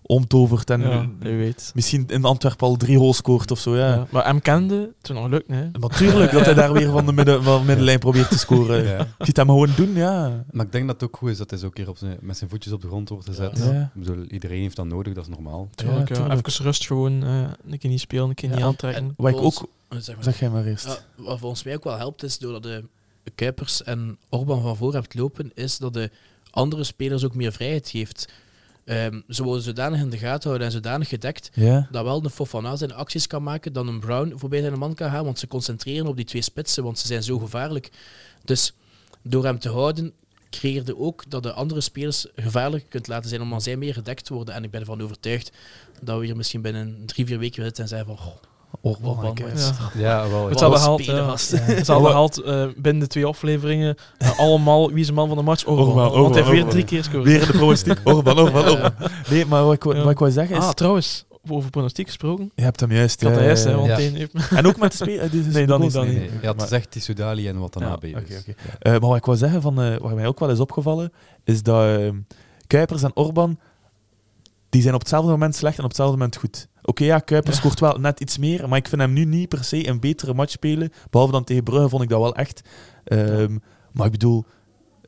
omtovert. 0.06 0.70
En 0.70 0.80
Ja, 0.80 1.08
wie 1.18 1.36
weet. 1.36 1.70
misschien 1.74 2.04
in 2.08 2.24
Antwerpen 2.24 2.66
al 2.66 2.76
drie 2.76 2.96
goals 2.96 3.16
scoort 3.16 3.50
of 3.50 3.58
zo. 3.58 3.76
Ja. 3.76 3.94
Ja. 3.94 4.06
Maar 4.10 4.24
hem 4.24 4.40
kende, 4.40 4.92
toen 5.00 5.16
nog 5.16 5.28
lukt, 5.28 5.48
hè. 5.48 5.68
Natuurlijk 5.72 6.32
dat 6.32 6.44
hij 6.44 6.54
daar 6.54 6.72
weer 6.72 6.90
van 6.90 7.06
de 7.06 7.12
midden, 7.12 7.42
van 7.42 7.60
de 7.60 7.66
middenlijn 7.70 7.98
probeert 7.98 8.30
te 8.30 8.38
scoren. 8.38 8.84
Ja. 8.84 8.98
Je 9.18 9.24
ziet 9.24 9.36
hem 9.36 9.46
gewoon 9.46 9.70
doen, 9.76 9.94
ja. 9.94 10.44
Maar 10.50 10.66
ik 10.66 10.72
denk 10.72 10.86
dat 10.86 11.00
het 11.00 11.10
ook 11.10 11.16
goed 11.16 11.30
is 11.30 11.38
dat 11.38 11.50
hij 11.50 11.58
zo 11.58 11.66
een 11.66 11.72
keer 11.72 11.88
op 11.88 11.96
zijn, 11.98 12.18
met 12.20 12.36
zijn 12.36 12.50
voetjes 12.50 12.72
op 12.72 12.80
de 12.80 12.86
grond 12.88 13.08
wordt 13.08 13.26
gezet. 13.26 13.62
Bedoel, 13.94 14.24
iedereen 14.24 14.60
heeft 14.62 14.76
dat 14.76 14.86
nodig, 14.86 15.14
dat 15.14 15.24
is 15.24 15.30
normaal. 15.30 15.68
Tuurlijk, 15.74 16.08
ja, 16.08 16.14
tuurlijk. 16.14 16.46
Even 16.48 16.64
rust 16.64 16.86
gewoon. 16.86 17.24
eh, 17.24 17.40
een 17.70 17.78
keer 17.78 17.90
niet 17.90 18.00
spelen, 18.00 18.28
een 18.28 18.34
keer 18.34 18.48
niet 18.50 18.62
aantrekken. 18.62 19.02
en- 19.02 19.14
Wat 19.16 19.30
ik 19.32 19.40
ook... 19.40 19.68
eh, 19.88 19.98
zeg 19.98 20.14
maar. 20.14 20.24
Zeg 20.24 20.38
jij 20.40 20.50
maar 20.50 20.64
eerst. 20.64 20.84
Ja, 20.86 20.96
wat 21.24 21.38
volgens 21.38 21.62
mij 21.62 21.74
ook 21.74 21.84
wel 21.84 21.96
helpt 21.98 22.22
is, 22.22 22.38
doordat 22.38 22.62
de 22.62 22.84
Kuipers 23.34 23.82
en 23.82 24.18
Orban 24.28 24.62
van 24.62 24.76
voor 24.76 24.92
hebt 24.94 25.14
lopen, 25.14 25.50
is 25.54 25.78
dat 25.78 25.92
de 25.94 26.10
andere 26.50 26.84
spelers 26.84 27.24
ook 27.24 27.34
meer 27.34 27.52
vrijheid 27.52 27.88
geeft. 27.88 28.28
Ehm, 28.86 29.20
ze 29.28 29.42
worden 29.42 29.62
zodanig 29.62 30.00
in 30.00 30.10
de 30.10 30.18
gaten 30.18 30.48
houden 30.48 30.66
en 30.66 30.72
zodanig 30.72 31.08
gedekt 31.08 31.50
dat 31.90 32.04
wel 32.04 32.24
een 32.24 32.30
Fofana 32.30 32.76
zijn 32.76 32.94
acties 32.94 33.26
kan 33.26 33.42
maken, 33.42 33.72
dan 33.72 33.88
een 33.88 34.00
Brown 34.00 34.32
voorbij 34.36 34.60
zijn 34.60 34.78
man 34.78 34.94
kan 34.94 35.10
gaan, 35.10 35.24
want 35.24 35.38
ze 35.38 35.46
concentreren 35.46 36.06
op 36.06 36.16
die 36.16 36.24
twee 36.24 36.42
spitsen, 36.42 36.82
want 36.82 36.98
ze 36.98 37.06
zijn 37.06 37.22
zo 37.22 37.38
gevaarlijk. 37.38 37.90
Dus 38.44 38.72
door 39.22 39.44
hem 39.44 39.58
te 39.58 39.68
houden, 39.68 40.12
creëerde 40.50 40.98
ook 40.98 41.24
dat 41.28 41.42
de 41.42 41.52
andere 41.52 41.80
spelers 41.80 42.26
gevaarlijker 42.36 42.88
kunt 42.88 43.06
laten 43.06 43.28
zijn, 43.28 43.42
omdat 43.42 43.62
zij 43.62 43.76
meer 43.76 43.94
gedekt 43.94 44.28
worden. 44.28 44.54
En 44.54 44.64
ik 44.64 44.70
ben 44.70 44.80
ervan 44.80 45.02
overtuigd 45.02 45.52
dat 46.02 46.18
we 46.18 46.24
hier 46.24 46.36
misschien 46.36 46.62
binnen 46.62 47.02
drie, 47.06 47.26
vier 47.26 47.38
weken 47.38 47.62
zitten 47.62 47.82
en 47.82 47.88
zeggen 47.88 48.16
van... 48.16 48.32
Orban, 48.80 49.34
kijk. 49.34 49.52
ja. 49.56 49.72
Ja, 49.94 50.28
wel. 50.28 50.48
Het 50.48 50.58
zal 50.58 50.70
behaald, 50.70 51.06
was. 51.06 51.50
Het 51.60 51.86
zal 51.86 52.00
behaald 52.02 52.40
eh, 52.42 52.66
binnen 52.76 53.02
de 53.02 53.08
twee 53.08 53.24
afleveringen. 53.26 53.96
eh, 54.18 54.38
allemaal 54.38 54.88
wie 54.90 55.00
is 55.00 55.06
de 55.06 55.12
man 55.12 55.28
van 55.28 55.36
de 55.36 55.42
match? 55.42 55.66
Orban. 55.66 55.86
Orban, 55.86 56.20
Want 56.22 56.34
hij 56.34 56.44
heeft 56.44 56.54
weer 56.62 56.70
drie 56.70 56.84
keer 56.84 56.98
gescoord. 56.98 57.24
Weer 57.24 57.40
in 57.40 57.46
de 57.46 57.52
pronostiek. 57.52 58.00
Orban, 58.04 58.38
Orban, 58.38 58.62
Ja. 58.62 58.70
Orban. 58.70 58.92
Nee, 59.30 59.46
maar 59.46 59.64
wat 59.64 59.72
ik, 59.74 59.82
wat 59.82 60.10
ik 60.10 60.18
wou 60.18 60.30
zeggen 60.30 60.56
is... 60.56 60.62
Ah, 60.62 60.70
trouwens, 60.70 61.24
over 61.48 61.70
pronostiek 61.70 62.06
gesproken. 62.06 62.50
je 62.54 62.62
hebt 62.62 62.80
hem 62.80 62.92
juist. 62.92 63.22
Ik 63.22 63.28
had 63.28 63.38
juist, 63.40 63.64
hè, 63.64 63.74
want 63.74 63.86
ja. 63.86 63.96
Heeft... 63.96 64.32
En 64.50 64.66
ook 64.66 64.76
met 64.76 64.90
de 64.90 64.96
spelen. 64.96 65.30
Nee, 65.52 65.66
dan 65.66 65.80
niet, 65.80 65.92
dan 65.92 66.04
Nee, 66.06 66.18
niet. 66.18 66.30
nee. 66.30 66.40
Je 66.40 66.46
had 66.46 66.56
Maar- 66.56 66.64
gezegd 66.66 66.92
die 66.92 67.02
Soudali 67.02 67.48
en 67.48 67.58
wat 67.58 67.72
daarna 67.72 67.88
Ja, 67.90 67.96
bij 67.98 68.10
oké, 68.10 68.20
oké. 68.40 68.54
Eh, 68.78 68.90
maar 68.92 69.00
wat 69.08 69.16
ik 69.16 69.24
wou 69.24 69.38
zeggen, 69.38 69.62
van, 69.62 69.80
eh, 69.82 69.96
wat 69.98 70.14
mij 70.14 70.26
ook 70.26 70.38
wel 70.38 70.50
is 70.50 70.60
opgevallen, 70.60 71.12
is 71.44 71.62
dat 71.62 71.98
eh, 72.00 72.08
Kuipers 72.66 73.02
en 73.02 73.10
Orban, 73.16 73.58
die 74.70 74.82
zijn 74.82 74.94
op 74.94 75.00
hetzelfde 75.00 75.30
moment 75.30 75.54
slecht 75.56 75.76
en 75.78 75.82
op 75.82 75.88
hetzelfde 75.88 76.16
moment 76.16 76.36
goed. 76.36 76.68
Oké, 76.86 77.04
ja, 77.04 77.18
Kuipers 77.18 77.54
Ja. 77.54 77.60
scoort 77.62 77.80
wel 77.80 77.98
net 77.98 78.20
iets 78.20 78.38
meer, 78.38 78.68
maar 78.68 78.78
ik 78.78 78.88
vind 78.88 79.00
hem 79.00 79.12
nu 79.12 79.24
niet 79.24 79.48
per 79.48 79.64
se 79.64 79.88
een 79.88 80.00
betere 80.00 80.34
match 80.34 80.50
spelen. 80.50 80.90
Behalve 81.10 81.32
dan 81.32 81.44
tegen 81.44 81.62
Brugge 81.64 81.88
vond 81.88 82.02
ik 82.02 82.08
dat 82.08 82.20
wel 82.20 82.34
echt. 82.36 82.60
Ehm, 83.04 83.56
Maar 83.92 84.06
ik 84.06 84.12
bedoel, 84.12 84.44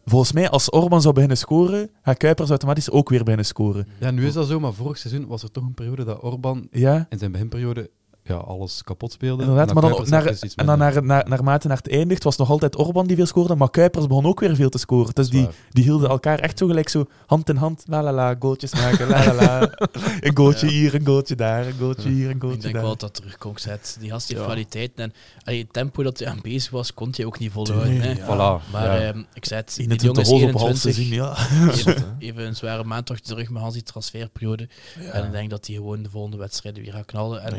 volgens 0.04 0.32
mij, 0.32 0.50
als 0.50 0.70
Orban 0.70 1.00
zou 1.02 1.14
beginnen 1.14 1.38
scoren, 1.38 1.90
gaat 2.02 2.16
Kuipers 2.16 2.48
automatisch 2.50 2.90
ook 2.90 3.08
weer 3.08 3.18
beginnen 3.22 3.44
scoren. 3.46 3.86
Ja, 4.00 4.10
nu 4.10 4.26
is 4.26 4.32
dat 4.32 4.46
zo, 4.46 4.60
maar 4.60 4.72
vorig 4.72 4.98
seizoen 4.98 5.26
was 5.26 5.42
er 5.42 5.50
toch 5.50 5.64
een 5.64 5.74
periode 5.74 6.04
dat 6.04 6.22
Orban 6.22 6.68
Ja, 6.70 7.06
in 7.08 7.18
zijn 7.18 7.32
beginperiode 7.32 7.90
ja, 8.28 8.34
alles 8.34 8.82
kapot 8.84 9.12
speelde. 9.12 9.42
inderdaad. 9.42 9.68
En 9.68 9.74
Maar 9.74 9.82
dan, 9.82 10.08
naar, 10.08 10.26
en 10.26 10.66
dan 10.66 10.78
minder. 10.78 10.78
naar, 10.78 11.04
naar, 11.04 11.28
naarmate 11.28 11.68
naar 11.68 11.76
het 11.76 11.90
eindigt, 11.90 12.24
was 12.24 12.36
nog 12.36 12.50
altijd 12.50 12.76
Orban 12.76 13.06
die 13.06 13.16
veel 13.16 13.26
scoorde, 13.26 13.54
maar 13.54 13.70
Kuipers 13.70 14.06
begon 14.06 14.26
ook 14.26 14.40
weer 14.40 14.54
veel 14.56 14.68
te 14.68 14.78
scoren. 14.78 15.14
Dus 15.14 15.28
die. 15.30 15.48
Die 15.70 15.84
hielden 15.84 16.08
elkaar 16.08 16.38
echt 16.38 16.58
zo 16.58 16.66
gelijk 16.66 16.88
zo 16.88 17.06
hand 17.26 17.48
in 17.48 17.56
hand, 17.56 17.82
la 17.86 18.02
la 18.02 18.12
la, 18.12 18.36
goaltjes 18.38 18.74
maken, 18.74 19.08
la 19.08 19.24
la 19.26 19.34
la. 19.34 19.60
Een 20.20 20.36
goaltje 20.36 20.66
Ja. 20.66 20.72
hier, 20.72 20.94
een 20.94 21.06
goaltje 21.06 21.34
daar, 21.34 21.66
een 21.66 21.74
goaltje 21.78 22.08
hier, 22.08 22.28
een 22.30 22.34
Ik 22.36 22.40
goaltje 22.42 22.60
denk 22.60 22.74
daar. 22.74 22.82
wel 22.82 22.90
dat 22.90 23.00
dat 23.00 23.14
terugkomt. 23.14 23.60
Zet. 23.60 23.96
Die 24.00 24.10
gast 24.10 24.28
heeft 24.28 24.40
Ja. 24.40 24.46
kwaliteiten. 24.46 25.04
En 25.04 25.12
allee, 25.44 25.60
het 25.62 25.72
tempo 25.72 26.02
dat 26.02 26.18
hij 26.18 26.28
aan 26.28 26.38
bezig 26.42 26.70
was, 26.70 26.94
kon 26.94 27.12
hij 27.16 27.24
ook 27.24 27.38
niet 27.38 27.52
volhouden. 27.52 27.88
Nee, 27.88 28.00
hè. 28.00 28.10
ja. 28.10 28.24
Voilà. 28.24 28.70
Maar 28.72 29.00
ja. 29.00 29.06
ehm, 29.12 29.22
ik 29.34 29.44
zei 29.44 29.60
het, 29.60 29.74
die 29.76 29.84
21 29.88 30.02
jongen 30.02 30.20
is 30.20 30.28
goals 30.28 30.42
op 30.42 30.48
een 30.48 30.60
half 30.60 30.84
21. 30.84 30.94
seizoen, 30.94 31.14
ja. 31.14 31.92
Even, 31.92 32.16
even 32.18 32.46
een 32.46 32.56
zware 32.56 32.84
maand 32.84 33.06
toch 33.06 33.18
terug 33.20 33.50
met 33.50 33.62
Hans 33.62 33.74
die 33.74 33.82
transferperiode. 33.82 34.68
En 35.12 35.24
ik 35.24 35.32
denk 35.32 35.50
dat 35.50 35.66
hij 35.66 35.76
gewoon 35.76 36.02
de 36.02 36.10
volgende 36.10 36.36
wedstrijden 36.36 36.82
weer 36.82 36.92
gaat 36.92 37.04
knallen. 37.06 37.38
Ik 37.46 37.48
En 37.52 37.56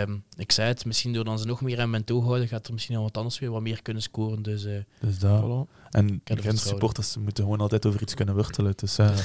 ehm, 0.00 0.16
ik 0.36 0.52
zei 0.52 0.68
het, 0.68 0.84
misschien 0.84 1.12
door 1.12 1.24
dan 1.24 1.38
ze 1.38 1.46
nog 1.46 1.60
meer 1.60 1.80
aan 1.80 1.90
mijn 1.90 2.04
toog 2.04 2.24
houden, 2.24 2.48
gaat 2.48 2.66
er 2.66 2.72
misschien 2.72 2.96
al 2.96 3.02
wat 3.02 3.16
anders 3.16 3.38
weer 3.38 3.50
wat 3.50 3.62
meer 3.62 3.82
kunnen 3.82 4.02
scoren. 4.02 4.42
Dus 4.42 4.64
eh, 4.64 4.72
Dus 5.00 5.18
dat. 5.18 5.42
Voilà. 5.42 5.76
En 5.90 6.20
Gent 6.24 6.58
supporters 6.58 7.16
moeten 7.16 7.44
gewoon 7.44 7.60
altijd 7.60 7.86
over 7.86 8.02
iets 8.02 8.14
kunnen 8.14 8.34
wortelen. 8.34 8.72
Dus 8.76 8.98
eh, 8.98 9.16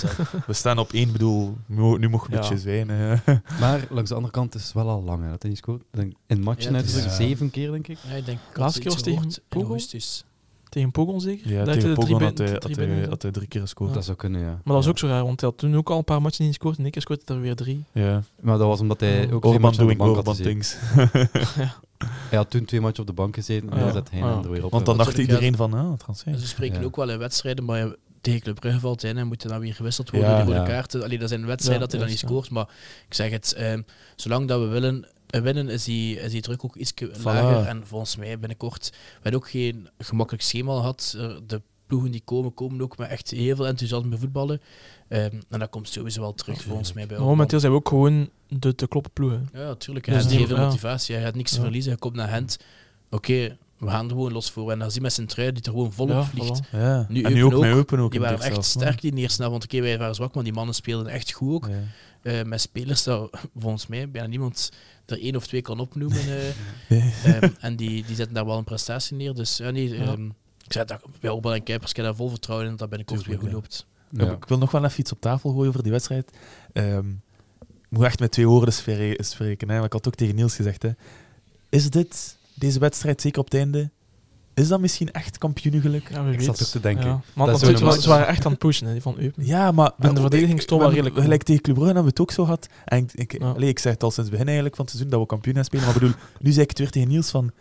we 0.47 0.53
staan 0.53 0.77
op 0.77 0.93
één, 0.93 1.11
bedoel, 1.11 1.57
nu, 1.65 1.97
we 1.99 2.09
Ja. 2.29 2.39
beetje 2.39 2.57
zijn. 2.57 2.87
Maar 3.59 3.87
langs 3.89 4.09
de 4.09 4.15
andere 4.15 4.33
kant 4.33 4.55
is 4.55 4.63
het 4.63 4.73
wel 4.73 4.89
al 4.89 5.03
lang 5.03 5.23
hè, 5.23 5.29
dat 5.29 5.41
hij 5.41 5.49
niet 5.51 5.59
scoort. 5.59 5.83
In 6.27 6.41
matchen 6.41 6.71
Ja, 6.71 6.77
het 6.77 6.85
is- 6.85 7.03
ja. 7.03 7.09
zeven 7.15 7.49
keer, 7.49 7.71
denk 7.71 7.87
ik. 7.87 7.97
ja, 8.07 8.13
ik 8.15 8.25
denk, 8.25 8.39
Laatste 8.53 8.79
keer 8.79 8.91
was 8.91 9.01
tegen 9.01 9.31
augustus. 9.49 10.25
Tegen 10.73 10.91
Pogon 10.91 11.21
zeker? 11.21 11.51
Ja, 11.51 11.57
Dat 11.57 11.67
hij 11.67 11.77
tegen 11.83 11.93
Pogon 11.95 12.11
had 12.11 12.21
hij, 12.21 12.31
drie 12.47 12.51
had, 12.51 12.63
hij, 12.63 12.73
binnen- 12.87 13.09
had 13.09 13.21
hij 13.21 13.31
drie 13.31 13.47
keer 13.47 13.61
gescoord. 13.61 13.93
Dat 13.93 14.05
zou 14.05 14.17
kunnen, 14.17 14.41
ja. 14.41 14.47
Maar 14.47 14.61
dat 14.63 14.73
was 14.75 14.83
Ja. 14.85 14.89
ook 14.89 14.97
zo 14.97 15.07
raar, 15.07 15.23
want 15.23 15.39
hij 15.41 15.49
had 15.49 15.57
toen 15.57 15.75
ook 15.75 15.89
al 15.89 15.97
een 15.97 16.03
paar 16.03 16.21
matchen 16.21 16.43
niet 16.45 16.53
gescoord. 16.53 16.77
En 16.77 16.83
één 16.83 16.91
keer 16.91 17.17
er 17.25 17.41
weer 17.41 17.55
drie. 17.55 17.83
Ja. 17.91 18.23
Maar 18.41 18.57
dat 18.57 18.67
was 18.67 18.79
omdat 18.79 18.99
hij 18.99 19.31
ook 19.31 19.41
twee 19.45 19.59
matchen 19.59 19.83
op 19.83 19.89
de 19.89 19.95
bank 19.95 20.25
had 20.25 20.35
things. 20.35 20.75
Hij 22.29 22.37
had 22.37 22.49
toen 22.49 22.65
twee 22.65 22.81
matchen 22.81 22.99
op 23.01 23.07
de 23.07 23.13
bank 23.13 23.35
gezeten 23.35 23.69
en 23.69 23.77
Ja. 23.77 23.83
dan 23.83 23.93
zet 23.93 24.09
hij 24.11 24.21
Ah, 24.21 24.27
hem 24.27 24.37
ja. 24.37 24.43
er 24.43 24.51
weer 24.51 24.65
op. 24.65 24.71
Want 24.71 24.85
dan 24.85 24.97
dacht 24.97 25.17
iedereen 25.17 25.55
van, 25.55 25.73
ah, 25.73 25.93
transfer. 25.97 26.31
Dus 26.31 26.41
we 26.41 26.47
spreken 26.47 26.79
Ja. 26.79 26.85
ook 26.85 26.95
wel 26.95 27.09
in 27.09 27.17
wedstrijden, 27.17 27.65
maar 27.65 27.77
ja, 27.79 27.95
tegen 28.21 28.41
Club 28.41 28.59
Brugge 28.59 28.79
valt 28.79 29.01
hij 29.01 29.11
in 29.11 29.17
en 29.17 29.27
moeten 29.27 29.49
dan 29.49 29.59
weer 29.59 29.73
gewisseld 29.73 30.09
worden 30.09 30.29
Ja, 30.29 30.37
door 30.43 30.53
de 30.53 30.59
ja. 30.59 30.65
kaarten. 30.65 31.03
Allee, 31.03 31.19
dat 31.19 31.29
zijn 31.29 31.45
wedstrijden 31.45 31.73
Ja, 31.73 31.79
dat 31.79 31.91
hij 31.91 31.99
dan 31.99 32.09
niet 32.09 32.19
ja. 32.19 32.27
scoort, 32.27 32.49
maar 32.49 32.67
ik 33.07 33.13
zeg 33.13 33.31
het, 33.31 33.53
ehm, 33.53 33.81
zolang 34.15 34.47
dat 34.47 34.59
we 34.59 34.67
willen 34.67 35.07
winnen, 35.41 35.69
is 35.69 35.83
die, 35.83 36.19
is 36.19 36.31
die 36.31 36.41
druk 36.41 36.63
ook 36.65 36.75
iets 36.75 36.93
Voilà. 37.03 37.21
lager. 37.23 37.65
En 37.67 37.87
volgens 37.87 38.15
mij 38.15 38.39
binnenkort, 38.39 38.89
we 38.91 38.97
hebben 39.21 39.41
ook 39.41 39.49
geen 39.49 39.89
gemakkelijk 39.97 40.43
schema 40.43 40.73
gehad. 40.75 41.17
De 41.47 41.61
ploegen 41.87 42.11
die 42.11 42.21
komen, 42.25 42.53
komen 42.53 42.81
ook 42.81 42.97
met 42.97 43.09
echt 43.09 43.31
heel 43.31 43.55
veel 43.55 43.67
enthousiasme 43.67 44.17
voetballen. 44.17 44.61
Ehm, 45.07 45.35
en 45.49 45.59
dat 45.59 45.69
komt 45.69 45.89
sowieso 45.89 46.21
wel 46.21 46.33
terug, 46.33 46.61
volgens 46.61 46.93
mij. 46.93 47.05
Bij 47.07 47.15
Orban. 47.17 47.31
momenteel 47.31 47.59
zijn 47.59 47.71
we 47.71 47.77
ook 47.77 47.87
gewoon 47.87 48.29
de 48.47 48.75
te 48.75 48.87
kloppen 48.87 49.11
ploegen. 49.11 49.49
Ja, 49.53 49.65
natuurlijk. 49.65 50.05
Hij 50.05 50.15
Dus 50.15 50.23
heeft 50.23 50.37
die- 50.37 50.45
heel 50.45 50.55
veel 50.55 50.63
ja. 50.65 50.69
motivatie. 50.69 51.15
Hij 51.15 51.23
had 51.23 51.35
niks 51.35 51.51
te 51.51 51.61
verliezen. 51.61 51.91
Hij 51.91 51.99
komt 51.99 52.15
naar 52.15 52.27
Gent. 52.27 52.57
Oké, 53.09 53.57
we 53.77 53.87
gaan 53.89 54.03
er 54.05 54.11
gewoon 54.11 54.31
los 54.31 54.51
voor. 54.51 54.71
En 54.71 54.79
dan 54.79 54.87
zie 54.87 54.95
je 54.97 55.01
met 55.01 55.13
zijn 55.13 55.27
trui 55.27 55.51
die 55.51 55.63
er 55.63 55.71
gewoon 55.71 55.93
volop 55.93 56.11
Ja, 56.15 56.23
vliegt. 56.23 56.61
voilà. 56.67 56.69
Ja. 56.71 57.05
Nu 57.09 57.21
en 57.21 57.33
nu 57.33 57.43
ook 57.43 57.51
met 57.51 57.59
ook. 57.59 57.65
Eupen 57.75 57.99
ook. 57.99 58.11
Die 58.11 58.19
waren 58.19 58.39
echt 58.39 58.65
sterk 58.65 59.01
de 59.01 59.11
eerste. 59.11 59.49
Want 59.49 59.63
oké, 59.63 59.81
wij 59.81 59.97
waren 59.97 60.15
zwak, 60.15 60.33
maar 60.35 60.43
die 60.43 60.53
mannen 60.53 60.75
speelden 60.75 61.11
echt 61.11 61.31
goed 61.31 61.53
ook. 61.53 61.69
Eh, 62.23 62.43
met 62.43 62.61
spelers 62.61 63.03
dat 63.03 63.37
volgens 63.57 63.87
mij 63.87 64.09
bijna 64.09 64.27
niemand 64.27 64.71
er 65.05 65.21
één 65.21 65.35
of 65.35 65.47
twee 65.47 65.61
kan 65.61 65.79
opnoemen. 65.79 66.19
eh. 66.19 66.43
Nee. 66.89 67.13
Ehm, 67.25 67.49
en 67.59 67.75
die, 67.75 68.03
die 68.05 68.15
zetten 68.15 68.33
daar 68.35 68.45
wel 68.45 68.57
een 68.57 68.63
prestatie 68.63 69.15
neer. 69.17 69.33
Dus 69.33 69.57
ja, 69.57 69.69
nee, 69.69 69.89
Ja. 69.89 70.03
ehm, 70.05 70.25
ik 70.65 70.73
zei 70.73 70.85
dat 70.85 71.01
bij 71.19 71.29
Orban 71.29 71.53
en 71.53 71.63
Kuipers, 71.63 71.89
ik 71.91 71.95
heb 71.97 72.05
daar 72.05 72.15
vol 72.15 72.29
vertrouwen 72.29 72.65
in 72.67 72.71
dat 72.75 72.79
dat 72.79 72.89
binnenkort 72.89 73.25
weer 73.25 73.37
goed 73.37 73.47
ja. 73.47 73.53
loopt. 73.53 73.85
Ja. 74.09 74.31
Ik 74.31 74.45
wil 74.45 74.57
nog 74.57 74.71
wel 74.71 74.83
even 74.85 74.99
iets 74.99 75.11
op 75.11 75.21
tafel 75.21 75.51
gooien 75.51 75.67
over 75.69 75.83
die 75.83 75.91
wedstrijd. 75.91 76.31
Ehm, 76.73 77.09
ik 77.61 77.89
moet 77.99 78.05
echt 78.05 78.19
met 78.19 78.31
twee 78.31 78.47
woorden 78.47 78.73
spre- 78.73 79.15
spreken. 79.23 79.69
Hè. 79.69 79.75
Maar 79.75 79.85
ik 79.85 79.93
had 79.93 80.07
ook 80.07 80.15
tegen 80.15 80.35
Niels 80.35 80.55
gezegd. 80.55 80.81
Hè. 80.81 80.89
Is 81.69 81.89
dit, 81.89 82.37
deze 82.53 82.79
wedstrijd, 82.79 83.21
zeker 83.21 83.39
op 83.39 83.45
het 83.45 83.53
einde, 83.53 83.89
is 84.53 84.67
dat 84.67 84.79
misschien 84.79 85.11
echt 85.11 85.37
kampioenengeluk? 85.37 86.09
Ja, 86.09 86.25
Ik 86.25 86.35
weet. 86.37 86.43
zat 86.45 86.61
ook 86.61 86.67
te 86.67 86.79
denken. 86.79 87.05
Ja. 87.05 87.21
Maar 87.33 87.47
Dat 87.47 87.61
natuurlijk, 87.61 88.01
ze 88.01 88.09
waren 88.09 88.27
echt 88.27 88.45
aan 88.45 88.51
het 88.51 88.59
pushen, 88.59 88.85
hè, 88.87 88.91
die 88.93 89.01
van 89.01 89.15
Eupen. 89.17 89.45
Ja, 89.45 89.71
maar... 89.71 89.91
En 89.99 90.13
de 90.15 90.21
verdediging 90.21 90.61
stond 90.61 90.81
wel 90.81 90.89
we- 90.89 90.95
redelijk. 90.95 91.21
Gelijk 91.23 91.43
tegen 91.43 91.61
Club 91.61 91.75
Brugge 91.75 91.93
hebben 91.93 92.13
we 92.13 92.21
het 92.21 92.29
ook 92.29 92.35
zo 92.35 92.43
gehad. 92.43 92.67
En 92.85 92.97
ik, 92.97 93.13
ik, 93.13 93.39
Ja. 93.41 93.51
allee, 93.51 93.69
ik 93.69 93.79
zeg 93.79 93.93
het 93.93 94.03
al 94.03 94.11
sinds 94.11 94.21
het 94.29 94.31
begin 94.31 94.45
eigenlijk 94.45 94.75
van 94.75 94.85
het 94.85 94.93
seizoen 94.93 95.13
dat 95.13 95.21
we 95.21 95.31
kampioen 95.33 95.55
gaan 95.55 95.65
spelen. 95.65 95.85
Maar 95.85 95.93
bedoel, 95.93 96.11
nu 96.39 96.51
zei 96.51 96.61
ik 96.63 96.69
het 96.69 96.79
weer 96.79 96.89
tegen 96.89 97.07
Niels 97.07 97.29
van... 97.29 97.51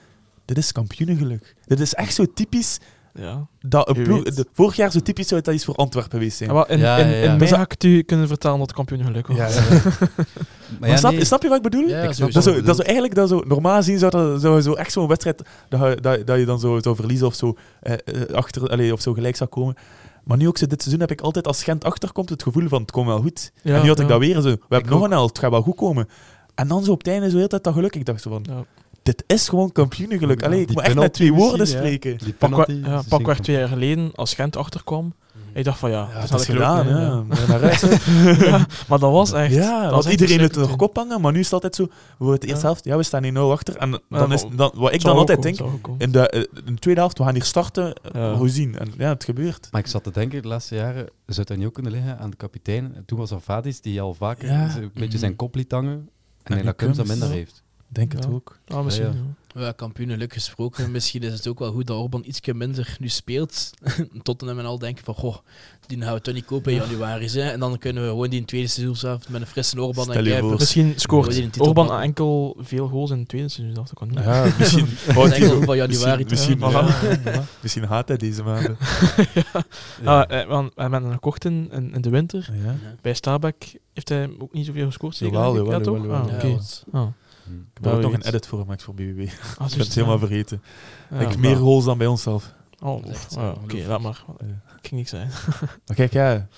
Dit 0.44 0.58
is 0.58 0.72
kampioenengeluk. 0.72 1.54
Dit 1.66 1.80
is 1.80 1.94
echt 1.94 2.14
zo 2.14 2.24
typisch 2.34 2.78
Ja. 3.14 3.46
dat 3.60 3.88
een 3.88 4.02
ploeg... 4.02 4.22
de- 4.22 4.46
vorig 4.52 4.76
jaar 4.76 4.90
zo 4.90 5.00
typisch 5.00 5.28
zou 5.28 5.40
dat 5.40 5.54
iets 5.54 5.64
voor 5.64 5.74
Antwerpen 5.74 6.10
geweest 6.12 6.36
zijn. 6.36 6.52
Ja, 6.54 6.68
in, 6.68 6.78
Ja, 6.78 6.96
in, 6.96 7.08
ja, 7.08 7.32
in 7.46 7.54
had 7.54 7.72
ik 7.72 7.84
u 7.84 8.02
kunnen 8.02 8.28
vertellen 8.28 8.58
dat 8.58 8.66
het 8.66 8.76
kampioen 8.76 9.04
geluk 9.04 9.26
was. 9.26 9.36
Ja, 9.36 9.46
ja, 9.48 9.54
ja. 9.70 9.80
Maar 9.98 10.80
Maar 10.80 10.88
ja, 10.88 10.96
snap, 10.96 11.12
nee. 11.12 11.24
snap 11.24 11.42
je 11.42 11.48
wat 11.48 11.56
ik 11.56 11.62
bedoel? 11.62 11.88
Ik 11.88 12.12
snap. 12.12 12.32
Dat 12.32 12.36
is, 12.36 12.44
zo, 12.44 12.50
bedoel. 12.50 12.54
dat 12.66 12.68
is 12.68 12.76
zo 12.76 12.82
eigenlijk 12.82 13.14
dat 13.14 13.28
zo, 13.28 13.42
normaal 13.46 13.76
gezien 13.76 13.98
zou 13.98 14.10
dat 14.10 14.40
zou 14.40 14.60
zo 14.60 14.72
echt 14.72 14.92
zo'n 14.92 15.08
wedstrijd 15.08 15.42
dat, 15.68 15.80
je- 15.80 16.00
dat, 16.00 16.26
dat 16.26 16.38
je 16.38 16.44
dan 16.44 16.60
zo 16.60 16.78
zou 16.80 16.96
verliezen 16.96 17.26
of 17.26 17.34
zo 17.34 17.56
eh, 17.80 17.92
eh, 17.92 18.34
achter, 18.34 18.68
allee, 18.68 18.92
of 18.92 19.00
zo 19.00 19.12
gelijk 19.12 19.36
zou 19.36 19.50
komen. 19.50 19.74
Maar 20.24 20.36
nu 20.36 20.48
ook 20.48 20.58
zo, 20.58 20.66
dit 20.66 20.80
seizoen 20.82 21.00
heb 21.00 21.10
ik 21.10 21.20
altijd 21.20 21.46
als 21.46 21.64
Gent 21.64 21.84
achterkomt 21.84 22.28
het 22.28 22.42
gevoel 22.42 22.68
van 22.68 22.80
het 22.80 22.90
komt 22.90 23.06
wel 23.06 23.20
goed. 23.20 23.52
Ja, 23.62 23.76
en 23.76 23.82
nu 23.82 23.88
had 23.88 24.00
ik 24.00 24.08
dat 24.08 24.18
weer 24.18 24.34
zo. 24.40 24.50
We 24.50 24.58
hebben 24.68 24.90
nog 24.90 24.98
ook. 24.98 25.04
een 25.04 25.10
held, 25.10 25.28
het 25.28 25.38
gaat 25.38 25.50
wel 25.50 25.62
goed 25.62 25.76
komen. 25.76 26.08
En 26.54 26.68
dan 26.68 26.84
zo 26.84 26.90
op 26.92 26.98
het 26.98 27.08
einde 27.08 27.26
zo 27.30 27.32
heel 27.36 27.42
de 27.42 27.48
tijd 27.48 27.64
dat 27.64 27.74
geluk. 27.74 27.94
Ik 27.96 28.04
dacht 28.06 28.22
zo 28.22 28.30
van, 28.30 28.44
Ja. 28.48 28.64
Dit 29.02 29.24
is 29.26 29.48
gewoon 29.48 29.72
kampioenengeluk. 29.72 30.40
Ja, 30.40 30.46
Allee, 30.46 30.60
ik 30.60 30.68
moet 30.68 30.76
echt 30.76 30.86
met 30.86 30.94
penalty 30.94 31.16
twee 31.18 31.32
woorden 31.32 31.66
spreken. 31.66 32.18
Die 32.18 32.32
penalty 32.32 32.72
ja, 32.72 33.02
twee 33.34 33.56
jaar 33.56 33.68
geleden, 33.68 34.10
als 34.14 34.34
Gent 34.34 34.56
achterkwam, 34.56 35.14
ik 35.54 35.64
dacht 35.64 35.78
van 35.78 35.90
ja, 35.90 36.08
Ja, 36.12 36.20
dat 36.20 36.28
dat 36.28 36.40
is 36.40 36.46
gedaan, 36.46 36.88
ja. 36.98 37.22
maar 38.88 38.98
dat 38.98 39.12
was 39.12 39.32
echt... 39.32 39.54
Ja, 39.54 39.90
want 39.90 40.04
iedereen 40.04 40.10
het 40.10 40.18
verschrikkelijk 40.18 40.68
nog 40.68 40.76
kop 40.76 40.96
hangen, 40.96 41.20
maar 41.20 41.32
nu 41.32 41.38
is 41.38 41.44
het 41.44 41.52
altijd 41.54 41.74
zo, 41.74 41.88
we 42.18 42.26
eerste 42.30 42.46
Ja. 42.46 42.58
helft, 42.60 42.84
ja, 42.84 42.96
we 42.96 43.02
staan 43.02 43.24
1-0 43.24 43.38
achter. 43.38 43.76
En 43.76 43.90
dan 43.90 44.00
Ja, 44.08 44.34
is, 44.34 44.44
dan, 44.52 44.72
wat 44.74 44.92
ik 44.92 45.00
dan 45.00 45.16
altijd 45.16 45.56
komen, 45.58 45.80
denk, 45.82 46.00
in 46.00 46.12
de, 46.12 46.28
eh, 46.28 46.40
in 46.40 46.74
de 46.74 46.80
tweede 46.80 47.00
helft, 47.00 47.18
we 47.18 47.24
gaan 47.24 47.34
hier 47.34 47.44
starten, 47.44 47.94
hoe 48.36 48.48
zien. 48.48 48.78
En 48.78 48.92
ja, 48.98 49.08
het 49.08 49.24
gebeurt. 49.24 49.68
Maar 49.70 49.80
ik 49.80 49.86
zat 49.86 50.04
te 50.04 50.10
denken, 50.10 50.42
de 50.42 50.48
laatste 50.48 50.74
jaren 50.74 51.08
zou 51.26 51.46
dat 51.46 51.56
niet 51.56 51.66
ook 51.66 51.74
kunnen 51.74 51.92
liggen 51.92 52.18
aan 52.18 52.30
de 52.30 52.36
kapitein. 52.36 52.92
En 52.94 53.04
Toen 53.06 53.18
was 53.18 53.30
er 53.30 53.40
Vadis 53.40 53.80
die 53.80 54.00
al 54.00 54.14
vaker 54.14 54.50
een 54.50 54.90
beetje 54.94 55.18
zijn 55.18 55.36
kop 55.36 55.54
liet 55.54 55.72
hangen. 55.72 56.08
En, 56.42 56.58
En 56.58 56.76
en 56.76 56.92
dat 56.94 57.06
minder 57.06 57.30
heeft. 57.30 57.62
Denk 57.92 58.12
het 58.12 58.24
Ja. 58.24 58.30
ook. 58.30 58.58
Ah, 58.68 58.84
misschien, 58.84 59.06
Ja, 59.06 59.12
ja. 59.54 59.60
Ja, 59.62 59.72
kampioenengeluk 59.72 60.32
gesproken. 60.32 60.90
Misschien 60.90 61.22
is 61.22 61.32
het 61.32 61.46
ook 61.46 61.58
wel 61.58 61.72
goed 61.72 61.86
dat 61.86 61.96
Orban 61.98 62.22
ietsje 62.26 62.54
minder 62.54 62.96
nu 63.00 63.08
speelt. 63.08 63.70
Tottenham 64.22 64.58
en 64.58 64.64
al 64.64 64.78
denken 64.78 65.04
van, 65.04 65.14
goh, 65.14 65.36
die 65.86 66.02
gaan 66.02 66.14
we 66.14 66.20
toch 66.20 66.34
niet 66.34 66.44
kopen 66.44 66.72
in 66.72 66.78
januari. 66.78 67.26
Hè? 67.28 67.50
En 67.50 67.60
dan 67.60 67.78
kunnen 67.78 68.02
we 68.02 68.08
gewoon 68.08 68.30
die 68.30 68.38
in 68.40 68.44
tweede 68.44 68.66
seizoenshelft 68.68 69.28
met 69.28 69.40
een 69.40 69.46
frisse 69.46 69.82
Orban 69.82 70.04
Stel 70.04 70.16
en. 70.16 70.24
Kuipers. 70.24 70.58
Misschien 70.58 70.92
scoort 70.96 71.60
Orban 71.60 72.00
enkel 72.00 72.56
veel 72.60 72.88
goals 72.88 73.10
in 73.10 73.18
het 73.18 73.28
tweede 73.28 73.48
seizoen. 73.48 73.74
Dat 73.74 73.90
kan 73.94 74.08
niet. 74.08 74.18
Ja, 74.18 74.52
misschien, 74.58 74.86
van 75.66 75.76
januari 75.76 75.86
misschien, 75.88 76.18
tot 76.18 76.30
misschien, 76.30 76.58
Ja, 76.58 76.70
ja, 77.24 77.32
ja. 77.32 77.44
misschien 77.60 77.84
haat 77.84 78.08
hij 78.08 78.16
deze 78.16 78.42
maanden. 78.42 78.76
Ah, 80.04 80.40
eh, 80.40 80.48
want 80.48 80.74
we 80.74 80.80
hebben 80.82 81.02
hem 81.02 81.12
gekocht 81.12 81.44
in, 81.44 81.68
in, 81.72 81.94
in 81.94 82.00
de 82.00 82.10
winter. 82.10 82.48
Ja. 82.52 82.64
Ja. 82.64 82.76
Bij 83.02 83.14
Stabæk 83.16 83.74
heeft 83.92 84.08
hij 84.08 84.30
ook 84.38 84.52
niet 84.52 84.66
zoveel 84.66 84.86
gescoord. 84.86 85.16
Zeker, 85.16 85.34
Jawel, 85.34 85.52
denk 85.52 85.66
ik. 85.66 85.72
jawel, 85.72 85.88
ja, 85.98 86.38
toch? 86.38 86.42
jawel, 86.42 86.60
Ah. 86.92 87.06
Ik 87.46 87.84
heb 87.84 87.92
er 87.92 87.98
nog 88.00 88.12
een 88.12 88.22
edit 88.26 88.46
voor 88.46 88.58
gemaakt 88.60 88.82
voor 88.82 88.94
BBB. 88.94 89.18
Ik 89.20 89.30
Ah, 89.40 89.56
ben 89.58 89.68
juist, 89.68 89.76
het 89.76 89.94
helemaal 89.94 90.18
vergeten. 90.18 90.62
Ja, 91.10 91.20
ik 91.20 91.28
heb 91.28 91.38
meer 91.38 91.56
goals 91.56 91.84
dan 91.84 91.98
bij 91.98 92.06
onszelf. 92.06 92.52
Oh, 92.82 93.02
Dat 93.06 93.26
eh, 93.36 93.48
Oké, 93.48 93.60
ongelooflijk. 93.60 93.86
laat 93.88 94.00
maar. 94.00 94.24
Ja. 94.38 94.46
Ik 94.46 94.86
ging 94.88 94.92
niks 94.92 95.10
zijn. 95.10 95.30
Maar 95.86 95.96
kijk, 95.96 96.12
ja, 96.12 96.48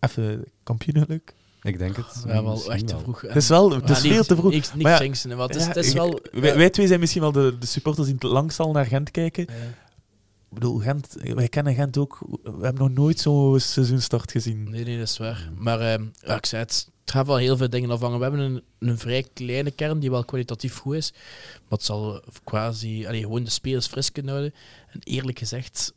even 0.00 0.44
kampioenengeluk. 0.62 1.34
Ik 1.62 1.78
denk 1.78 1.96
het. 1.96 2.24
Ja, 2.26 2.42
wel 2.42 2.72
echt 2.72 2.86
te 2.88 2.98
vroeg. 2.98 3.20
Het 3.20 3.36
is 3.36 3.48
wel 3.48 3.70
het 3.70 3.90
is 3.90 3.96
Ja, 4.02 4.08
veel 4.08 4.16
niet- 4.18 4.26
te 4.28 4.36
vroeg. 4.36 4.50
Niks, 4.52 4.68
niks 4.72 4.82
Maar 4.82 4.92
ja, 4.92 4.98
jinxen, 5.02 5.36
maar 5.36 5.46
het 5.46 5.56
is, 5.56 5.62
Ja, 5.62 5.68
het 5.68 5.76
is 5.76 5.88
ik- 5.90 5.96
wel... 5.96 6.20
wij, 6.32 6.56
wij 6.56 6.70
twee 6.70 6.86
zijn 6.86 7.00
misschien 7.00 7.20
wel 7.22 7.32
de, 7.32 7.56
de 7.58 7.66
supporters 7.66 8.06
die 8.06 8.14
het 8.14 8.22
langst 8.24 8.60
al 8.60 8.72
naar 8.72 8.86
Gent 8.86 9.10
kijken. 9.10 9.46
Ja. 9.48 9.54
Ik 9.54 10.56
bedoel, 10.58 10.78
Gent, 10.78 11.16
wij 11.34 11.48
kennen 11.48 11.74
Gent 11.74 11.98
ook. 11.98 12.18
We 12.42 12.50
hebben 12.62 12.82
nog 12.82 12.90
nooit 12.90 13.20
zo'n 13.20 13.60
seizoenstart 13.60 14.30
gezien. 14.30 14.70
Nee, 14.70 14.84
nee, 14.84 14.98
dat 14.98 15.08
is 15.08 15.18
waar. 15.18 15.50
Maar 15.58 15.80
ehm, 15.80 16.04
ja, 16.20 16.36
ik 16.36 16.46
zei 16.46 16.62
het, 16.62 16.88
het 17.10 17.18
gaat 17.18 17.26
wel 17.28 17.36
heel 17.36 17.56
veel 17.56 17.70
dingen 17.70 17.90
afhangen. 17.90 18.16
We 18.18 18.22
hebben 18.24 18.40
een, 18.40 18.62
een 18.78 18.98
vrij 18.98 19.24
kleine 19.34 19.70
kern 19.70 19.98
die 20.00 20.10
wel 20.10 20.24
kwalitatief 20.24 20.76
goed 20.76 20.94
is. 20.94 21.12
Maar 21.52 21.78
het 21.78 21.84
zal 21.84 22.22
quasi 22.44 23.06
allee, 23.06 23.20
gewoon 23.20 23.44
de 23.44 23.50
spelers 23.50 23.86
fris 23.86 24.12
kunnen 24.12 24.32
houden. 24.32 24.54
En 24.88 25.00
eerlijk 25.04 25.38
gezegd, 25.38 25.92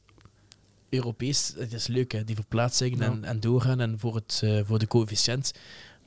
Europees, 0.90 1.54
het 1.58 1.74
is 1.74 1.88
leuk, 1.88 2.12
hè, 2.12 2.24
die 2.24 2.36
verplaatsingen 2.36 3.00
Ja. 3.00 3.06
en, 3.06 3.24
en 3.24 3.40
doorgaan 3.40 3.80
en 3.80 4.00
voor, 4.00 4.16
het, 4.16 4.40
eh, 4.44 4.60
voor 4.66 4.80
de 4.80 4.88
coëfficiënt. 4.88 5.52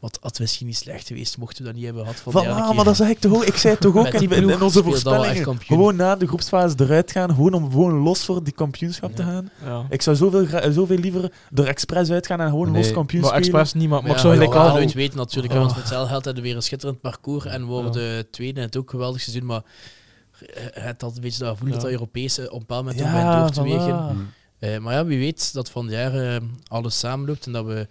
Het 0.00 0.18
had 0.20 0.38
misschien 0.38 0.66
niet 0.66 0.76
slecht 0.76 1.06
geweest 1.06 1.38
mochten 1.38 1.58
we 1.58 1.64
dat 1.64 1.74
niet 1.74 1.84
hebben 1.84 2.02
gehad 2.02 2.20
van 2.20 2.32
Voilà, 2.32 2.66
keer. 2.66 2.74
maar 2.74 2.84
dat 2.84 2.96
zeg 2.96 3.08
ik 3.08 3.18
toch 3.18 3.34
ook. 3.34 3.44
Ik 3.44 3.56
zei 3.56 3.72
het 3.72 3.82
toch 3.82 3.96
ook 4.06 4.12
Met 4.12 4.22
in, 4.22 4.62
onze 4.62 4.82
voorspellingen. 4.82 5.58
Gewoon 5.60 5.96
na 5.96 6.16
de 6.16 6.26
groepsfase 6.26 6.74
eruit 6.78 7.10
gaan. 7.10 7.34
Gewoon 7.34 7.54
om 7.54 7.70
gewoon 7.70 7.92
los 7.94 8.24
voor 8.24 8.44
die 8.44 8.52
kampioenschap 8.52 9.14
te 9.16 9.22
Ja. 9.22 9.28
gaan. 9.28 9.50
Ja. 9.64 9.86
Ik 9.90 10.02
zou 10.02 10.16
zoveel, 10.16 10.46
zoveel 10.72 10.98
liever 10.98 11.32
er 11.54 11.66
expres 11.66 12.10
uitgaan 12.10 12.40
en 12.40 12.48
gewoon 12.50 12.70
Nee, 12.70 12.82
los 12.82 12.92
kampioen 12.92 13.20
Maar 13.22 13.30
spelen. 13.30 13.48
expres 13.48 13.72
niet, 13.72 13.82
maar, 13.88 14.02
maar 14.02 14.08
Maar 14.24 14.34
ik 14.34 14.42
ja, 14.42 14.52
zou 14.52 14.68
al... 14.68 14.74
nooit 14.74 14.92
weten 14.92 15.16
natuurlijk, 15.18 15.52
Oh. 15.52 15.58
want 15.58 15.70
voor 15.72 15.80
hetzelfde 15.80 16.08
geld 16.10 16.24
hadden 16.24 16.42
weer 16.42 16.56
een 16.56 16.62
schitterend 16.62 17.00
parcours 17.00 17.44
en 17.44 17.64
worden 17.64 17.92
Ja. 17.92 17.98
de 18.16 18.26
tweede 18.30 18.60
en 18.60 18.66
het 18.66 18.76
ook 18.76 18.90
geweldig 18.90 19.20
seizoen, 19.20 19.46
maar 19.46 19.62
het 20.72 21.00
had 21.00 21.14
een 21.16 21.20
beetje 21.20 21.38
dat 21.38 21.50
gevoel 21.50 21.66
Ja. 21.68 21.72
dat 21.74 21.82
dat 21.82 21.90
Europese 21.90 22.42
op 22.46 22.52
een 22.52 22.58
bepaald 22.58 22.84
moment 22.84 23.00
ja, 23.00 23.40
door 23.40 23.50
te 23.50 23.62
wegen. 23.62 23.96
Hm. 24.08 24.14
Eh, 24.58 24.78
maar 24.78 24.94
ja, 24.94 25.04
wie 25.04 25.18
weet 25.18 25.52
dat 25.52 25.70
van 25.70 25.84
het 25.84 25.92
jaar 25.94 26.14
eh, 26.14 26.40
alles 26.68 26.98
samenloopt 26.98 27.46
en 27.46 27.52
dat 27.52 27.64
we 27.64 27.86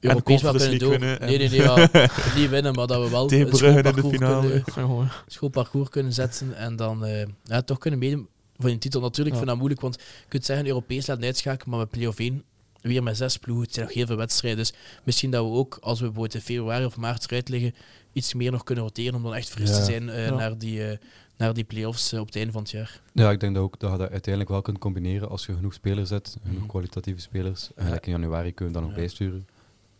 Europees 0.00 0.42
wel 0.42 0.52
Conference 0.52 0.76
kunnen 0.78 0.78
door. 0.78 1.08
League 1.08 1.18
winnen 1.18 1.28
nee, 1.28 1.38
en- 1.38 1.50
nee, 1.50 1.90
nee, 1.92 2.02
ja, 2.02 2.34
niet 2.40 2.50
winnen, 2.50 2.74
maar 2.74 2.86
dat 2.86 3.02
we 3.04 3.10
wel 3.10 3.26
Tegen 3.28 3.44
een 3.44 3.50
Brugge 3.50 3.66
in 3.66 3.74
de 3.74 3.82
schoolparcours 3.82 4.16
finale. 4.16 4.40
kunnen, 4.48 4.72
Gewoon. 4.72 5.08
schoolparcours 5.26 5.88
kunnen 5.88 6.12
zetten 6.12 6.56
en 6.56 6.76
dan 6.76 7.04
eh, 7.04 7.26
ja, 7.44 7.62
toch 7.62 7.78
kunnen 7.78 7.98
meedoen 7.98 8.28
voor 8.56 8.70
een 8.70 8.78
titel. 8.78 9.00
Natuurlijk 9.00 9.36
Ja. 9.36 9.42
vind 9.42 9.42
ik 9.42 9.48
dat 9.48 9.56
moeilijk, 9.56 9.80
want 9.80 9.94
je 9.94 10.28
kunt 10.28 10.44
zeggen 10.44 10.66
Europees 10.66 11.06
laten 11.06 11.24
uitschakelen, 11.24 11.70
maar 11.70 11.78
met 11.78 11.90
play-off 11.90 12.18
1 12.18 12.42
weer 12.80 13.02
met 13.02 13.16
zes 13.16 13.36
ploegen. 13.36 13.64
Het 13.64 13.74
zijn 13.74 13.86
nog 13.86 13.94
heel 13.94 14.06
veel 14.06 14.16
wedstrijden, 14.16 14.58
dus 14.58 14.72
misschien 15.04 15.30
dat 15.30 15.44
we 15.44 15.50
ook, 15.50 15.78
als 15.80 15.98
we 15.98 16.04
bijvoorbeeld 16.04 16.34
in 16.34 16.40
februari 16.40 16.84
of 16.84 16.96
maart 16.96 17.24
eruit 17.26 17.48
liggen, 17.48 17.74
iets 18.12 18.34
meer 18.34 18.50
nog 18.50 18.64
kunnen 18.64 18.84
roteren 18.84 19.14
om 19.14 19.22
dan 19.22 19.34
echt 19.34 19.48
fris 19.48 19.70
Ja. 19.70 19.76
te 19.76 19.84
zijn 19.84 20.08
eh, 20.08 20.26
Ja. 20.26 20.34
naar 20.34 20.58
die, 20.58 20.84
eh, 20.90 20.98
naar 21.36 21.54
die 21.54 21.64
play-offs 21.64 22.12
op 22.12 22.26
het 22.26 22.36
einde 22.36 22.52
van 22.52 22.62
het 22.62 22.70
jaar. 22.70 23.00
Ja, 23.12 23.30
ik 23.30 23.40
denk 23.40 23.54
dat, 23.54 23.62
ook, 23.64 23.78
dat 23.80 23.90
je 23.92 23.98
dat 23.98 24.10
uiteindelijk 24.10 24.52
wel 24.52 24.62
kunt 24.62 24.78
combineren 24.78 25.28
als 25.28 25.46
je 25.46 25.54
genoeg 25.54 25.74
spelers 25.74 26.08
zet, 26.08 26.36
genoeg 26.42 26.58
Mhm. 26.58 26.68
kwalitatieve 26.68 27.20
spelers. 27.20 27.68
En 27.76 27.86
Ja. 27.88 27.98
in 28.00 28.10
januari 28.10 28.52
kunnen 28.54 28.74
we 28.74 28.80
dat 28.80 28.88
nog 28.88 28.96
Ja. 28.98 29.02
bijsturen. 29.04 29.46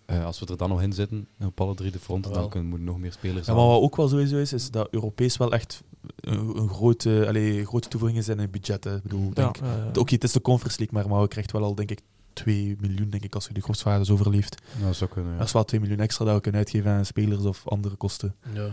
Eh, 0.08 0.24
als 0.24 0.38
we 0.38 0.46
er 0.46 0.56
dan 0.56 0.68
nog 0.68 0.82
in 0.82 0.92
zitten, 0.92 1.28
op 1.40 1.60
alle 1.60 1.74
drie 1.74 1.90
de 1.90 1.98
fronten, 1.98 2.32
dan 2.32 2.48
kunnen, 2.48 2.68
moeten 2.68 2.86
nog 2.86 2.98
meer 2.98 3.12
spelers 3.12 3.46
Ja, 3.46 3.54
maar 3.54 3.66
wat 3.66 3.80
ook 3.80 3.96
wel 3.96 4.08
sowieso 4.08 4.36
is, 4.36 4.52
is 4.52 4.70
dat 4.70 4.88
Europees 4.90 5.36
wel 5.36 5.52
echt 5.52 5.82
een, 6.20 6.56
een 6.58 6.68
grote, 6.68 7.24
allee, 7.28 7.64
grote 7.66 7.88
toevoeging 7.88 8.20
is 8.20 8.28
in 8.28 8.38
het 8.38 8.50
budget. 8.50 8.84
hè. 8.84 8.96
Ik 8.96 9.02
bedoel, 9.02 9.30
Ja, 9.34 9.50
denk, 9.52 9.58
Oké, 9.98 10.14
het 10.14 10.24
is 10.24 10.32
de 10.32 10.40
Conference 10.40 10.78
League, 10.78 10.98
maar 10.98 11.08
Mouwen 11.08 11.28
krijgt 11.28 11.52
wel 11.52 11.62
al, 11.62 11.74
denk 11.74 11.90
ik, 11.90 12.00
2 12.32 12.76
miljoen, 12.80 13.10
denk 13.10 13.24
ik, 13.24 13.34
als 13.34 13.46
je 13.46 13.52
de 13.52 13.60
groepsfase 13.60 14.12
overleeft. 14.12 14.62
Nou, 14.74 14.86
dat 14.86 14.96
zou 14.96 15.10
kunnen, 15.10 15.32
ja. 15.32 15.38
Dat 15.38 15.46
is 15.46 15.52
wel 15.52 15.64
2 15.64 15.80
miljoen 15.80 16.00
extra 16.00 16.24
dat 16.24 16.34
we 16.34 16.40
kunnen 16.40 16.60
uitgeven 16.60 16.90
aan 16.90 17.04
spelers 17.06 17.44
of 17.44 17.68
andere 17.68 17.96
kosten. 17.96 18.34
Ja. 18.54 18.66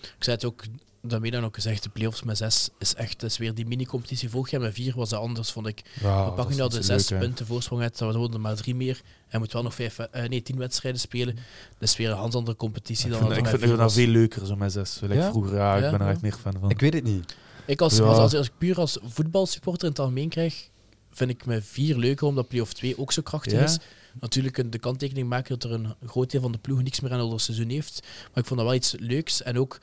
Ik 0.00 0.14
zei 0.18 0.36
het 0.36 0.44
ook, 0.44 0.62
daarmee 1.02 1.30
dan 1.30 1.44
ook 1.44 1.54
gezegd, 1.54 1.82
de 1.82 1.88
play-offs 1.88 2.22
met 2.22 2.36
zes 2.36 2.68
is 2.78 2.94
echt 2.94 3.22
is 3.22 3.38
weer 3.38 3.54
die 3.54 3.66
mini-competitie. 3.66 4.30
Vorig 4.30 4.50
jaar 4.50 4.60
met 4.60 4.74
vier 4.74 4.92
was 4.96 5.08
dat 5.08 5.20
anders, 5.20 5.50
vond 5.50 5.66
ik. 5.66 5.82
Ja, 6.00 6.24
we 6.24 6.30
pakken 6.32 6.56
nu 6.56 6.62
al 6.62 6.68
de 6.68 6.82
zes 6.82 7.08
punten 7.08 7.46
voorsprong 7.46 7.82
uit, 7.82 7.98
dat 7.98 8.14
worden 8.14 8.34
er 8.34 8.40
maar 8.40 8.54
drie 8.56 8.74
meer. 8.74 9.00
En 9.28 9.38
moet 9.40 9.52
wel 9.52 9.62
nog 9.62 9.74
vijf, 9.74 9.98
eh, 9.98 10.28
nee, 10.28 10.42
tien 10.42 10.58
wedstrijden 10.58 11.00
spelen. 11.00 11.34
Dat 11.78 11.88
is 11.88 11.96
weer 11.96 12.10
een 12.10 12.16
hans 12.16 12.34
andere 12.34 12.56
competitie 12.56 13.04
Ik 13.04 13.10
dan 13.10 13.18
vind, 13.20 13.30
dat 13.30 13.38
ik 13.38 13.46
vind 13.46 13.60
met 13.60 13.70
het 13.70 13.78
dan 13.78 13.90
veel 13.90 14.06
leuker, 14.06 14.46
zo 14.46 14.56
met 14.56 14.72
6. 14.72 14.98
Like 15.00 15.14
Ja? 15.14 15.30
Vroeger, 15.30 15.56
ja, 15.56 15.76
ik 15.76 15.82
Ja, 15.82 15.90
ben 15.90 16.00
er 16.00 16.06
ja. 16.06 16.12
echt 16.12 16.22
meer 16.22 16.32
fan 16.32 16.54
van. 16.60 16.70
Ik 16.70 16.80
weet 16.80 16.92
het 16.94 17.04
niet. 17.04 17.34
Ik 17.66 17.80
als, 17.80 17.96
Ja. 17.96 18.02
als, 18.04 18.18
als, 18.18 18.34
als 18.34 18.46
ik 18.46 18.52
puur 18.58 18.76
als 18.78 18.98
voetbalsupporter 19.02 19.84
in 19.84 19.90
het 19.90 19.98
algemeen 20.00 20.28
krijg, 20.28 20.68
vind 21.10 21.30
ik 21.30 21.46
met 21.46 21.64
vier 21.64 21.96
leuker, 21.96 22.26
omdat 22.26 22.48
play-off 22.48 22.72
2 22.72 22.98
ook 22.98 23.12
zo 23.12 23.22
krachtig 23.22 23.52
Ja? 23.52 23.64
is. 23.64 23.78
Natuurlijk 24.20 24.54
kun 24.54 24.64
je 24.64 24.70
de 24.70 24.78
kanttekening 24.78 25.28
maken 25.28 25.58
dat 25.58 25.70
er 25.70 25.76
een 25.76 25.94
groot 26.06 26.30
deel 26.30 26.40
van 26.40 26.52
de 26.52 26.58
ploegen 26.58 26.84
niks 26.84 27.00
meer 27.00 27.12
aan 27.12 27.30
het 27.30 27.40
seizoen 27.40 27.68
heeft. 27.68 28.00
Maar 28.02 28.38
ik 28.42 28.44
vond 28.46 28.58
dat 28.60 28.68
wel 28.68 28.74
iets 28.74 28.94
leuks. 28.98 29.42
En 29.42 29.58
ook, 29.58 29.78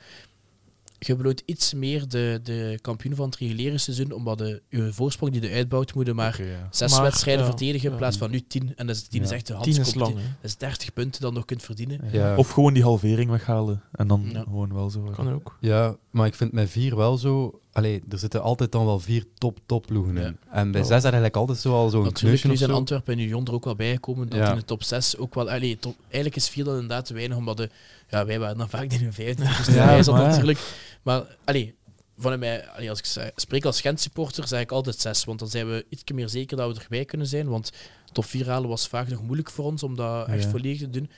je 0.98 1.16
beloont 1.16 1.42
iets 1.44 1.74
meer 1.74 2.08
de, 2.08 2.40
de 2.42 2.78
kampioen 2.80 3.14
van 3.14 3.26
het 3.26 3.36
reguliere 3.36 3.78
seizoen, 3.78 4.12
omdat 4.12 4.38
de, 4.38 4.62
je 4.68 4.92
voorsprong 4.92 5.32
die 5.32 5.40
de 5.40 5.50
uitbouwt, 5.50 5.94
moet 5.94 6.06
je 6.06 6.12
maar 6.14 6.42
ja. 6.42 6.68
zes 6.70 6.92
Maar, 6.92 7.02
wedstrijden 7.02 7.44
ja, 7.44 7.50
verdedigen 7.50 7.90
in 7.90 7.96
plaats 7.96 8.16
van 8.16 8.30
nu 8.30 8.40
tien. 8.46 8.72
En 8.76 8.86
dat 8.86 8.96
is, 8.96 9.02
tien 9.02 9.22
is 9.22 9.30
echt 9.30 9.46
de 9.46 9.56
tien 9.60 9.70
is 9.70 9.76
handskompetitie. 9.76 10.14
lang, 10.14 10.26
hè. 10.34 10.36
Dat 10.40 10.50
is 10.50 10.56
30 10.56 10.92
punten 10.92 11.20
dan 11.20 11.34
nog 11.34 11.44
kunt 11.44 11.62
verdienen. 11.62 12.00
Ja. 12.12 12.36
Of 12.36 12.50
gewoon 12.50 12.74
die 12.74 12.82
halvering 12.82 13.30
weghalen 13.30 13.82
en 13.92 14.06
dan 14.06 14.28
Ja. 14.32 14.40
gewoon 14.42 14.74
wel 14.74 14.90
zo. 14.90 15.00
Kan 15.00 15.32
ook. 15.32 15.56
Ja, 15.60 15.96
maar 16.10 16.26
ik 16.26 16.34
vind 16.34 16.52
met 16.52 16.70
vier 16.70 16.96
wel 16.96 17.16
zo... 17.16 17.60
allee, 17.72 18.02
er 18.08 18.18
zitten 18.18 18.42
altijd 18.42 18.72
dan 18.72 18.84
wel 18.84 18.98
vier 19.00 19.24
top, 19.34 19.58
top 19.66 19.86
ploegen 19.86 20.16
in. 20.16 20.36
En 20.50 20.70
bij 20.70 20.80
zes 20.82 20.90
is 20.90 20.96
er 20.96 21.02
eigenlijk 21.04 21.36
altijd 21.36 21.58
zo 21.58 21.72
al 21.72 21.88
zo'n 21.90 22.02
Natuurlijk, 22.02 22.20
kneusje 22.20 22.48
nu 22.48 22.56
zijn. 22.56 22.70
Antwerpen 22.70 23.14
en 23.14 23.20
Union 23.20 23.46
er 23.46 23.52
ook 23.52 23.64
wel 23.64 23.76
bijgekomen. 23.76 24.28
Dat 24.28 24.38
Ja. 24.38 24.50
in 24.50 24.56
de 24.58 24.64
top 24.64 24.82
6 24.82 25.16
ook 25.16 25.34
wel... 25.34 25.50
Allee, 25.50 25.78
top, 25.78 25.96
eigenlijk 26.02 26.36
is 26.36 26.48
vier 26.48 26.64
dan 26.64 26.74
inderdaad 26.74 27.04
te 27.06 27.14
weinig, 27.14 27.36
omdat 27.36 27.56
de, 27.56 27.70
ja, 28.08 28.26
wij 28.26 28.38
waren 28.38 28.58
dan 28.58 28.68
vaak 28.68 28.92
in 28.92 29.06
een 29.06 29.12
vijfde. 29.12 29.44
Dus 29.44 29.66
Ja, 29.74 29.74
ja, 29.96 30.10
maar 30.12 30.20
ja. 30.22 30.28
natuurlijk... 30.28 30.58
Maar 31.02 31.36
allee, 31.44 31.74
vanuit 32.18 32.40
mij, 32.40 32.68
allee, 32.68 32.90
als 32.90 33.00
ik 33.00 33.32
spreek 33.36 33.64
als 33.64 33.80
Gent-supporter, 33.80 34.46
zeg 34.48 34.60
ik 34.60 34.70
altijd 34.72 35.00
zes. 35.00 35.24
Want 35.24 35.38
dan 35.38 35.48
zijn 35.48 35.68
we 35.68 35.86
iets 35.88 36.02
meer 36.14 36.28
zeker 36.28 36.56
dat 36.56 36.76
we 36.76 36.82
erbij 36.82 37.04
kunnen 37.04 37.26
zijn. 37.26 37.48
Want 37.48 37.72
top 38.12 38.24
4 38.24 38.48
halen 38.48 38.68
was 38.68 38.88
vaak 38.88 39.08
nog 39.08 39.22
moeilijk 39.22 39.50
voor 39.50 39.64
ons 39.64 39.82
om 39.82 39.96
dat 39.96 40.28
echt 40.28 40.42
Ja. 40.42 40.48
volledig 40.50 40.78
te 40.78 40.90
doen. 40.90 41.10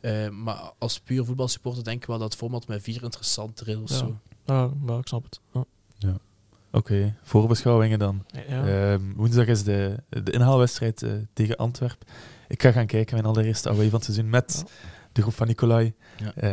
Eh, 0.00 0.28
maar 0.28 0.72
als 0.78 1.00
puur 1.00 1.24
voetbalsupporter 1.24 1.84
denk 1.84 2.00
ik 2.02 2.06
wel 2.08 2.18
dat 2.18 2.28
het 2.30 2.38
format 2.38 2.68
met 2.68 2.82
vier 2.82 3.02
interessanter 3.02 3.68
is. 3.68 3.76
of 3.76 3.90
Ja. 3.90 3.96
Zo. 3.96 4.18
Ja, 4.44 4.70
maar 4.80 4.98
ik 4.98 5.06
snap 5.06 5.24
het. 5.24 5.40
Ja. 5.98 6.16
Oké, 6.72 7.14
voorbeschouwingen 7.22 7.98
dan. 7.98 8.24
Ja. 8.48 8.66
Ehm, 8.92 9.00
woensdag 9.16 9.46
is 9.46 9.62
de, 9.64 9.96
de 10.08 10.30
inhaalwedstrijd 10.30 11.02
eh, 11.02 11.10
tegen 11.32 11.56
Antwerpen. 11.56 12.06
Ik 12.48 12.62
ga 12.62 12.72
gaan 12.72 12.86
kijken, 12.86 13.14
mijn 13.14 13.26
allereerste 13.26 13.68
away 13.68 13.84
van 13.88 13.94
het 13.94 14.04
seizoen 14.04 14.30
met 14.30 14.62
Ja. 14.66 14.72
De 15.18 15.24
groep 15.24 15.36
van 15.36 15.46
Nicolai. 15.46 15.92
Ja. 16.16 16.32
Eh, 16.34 16.50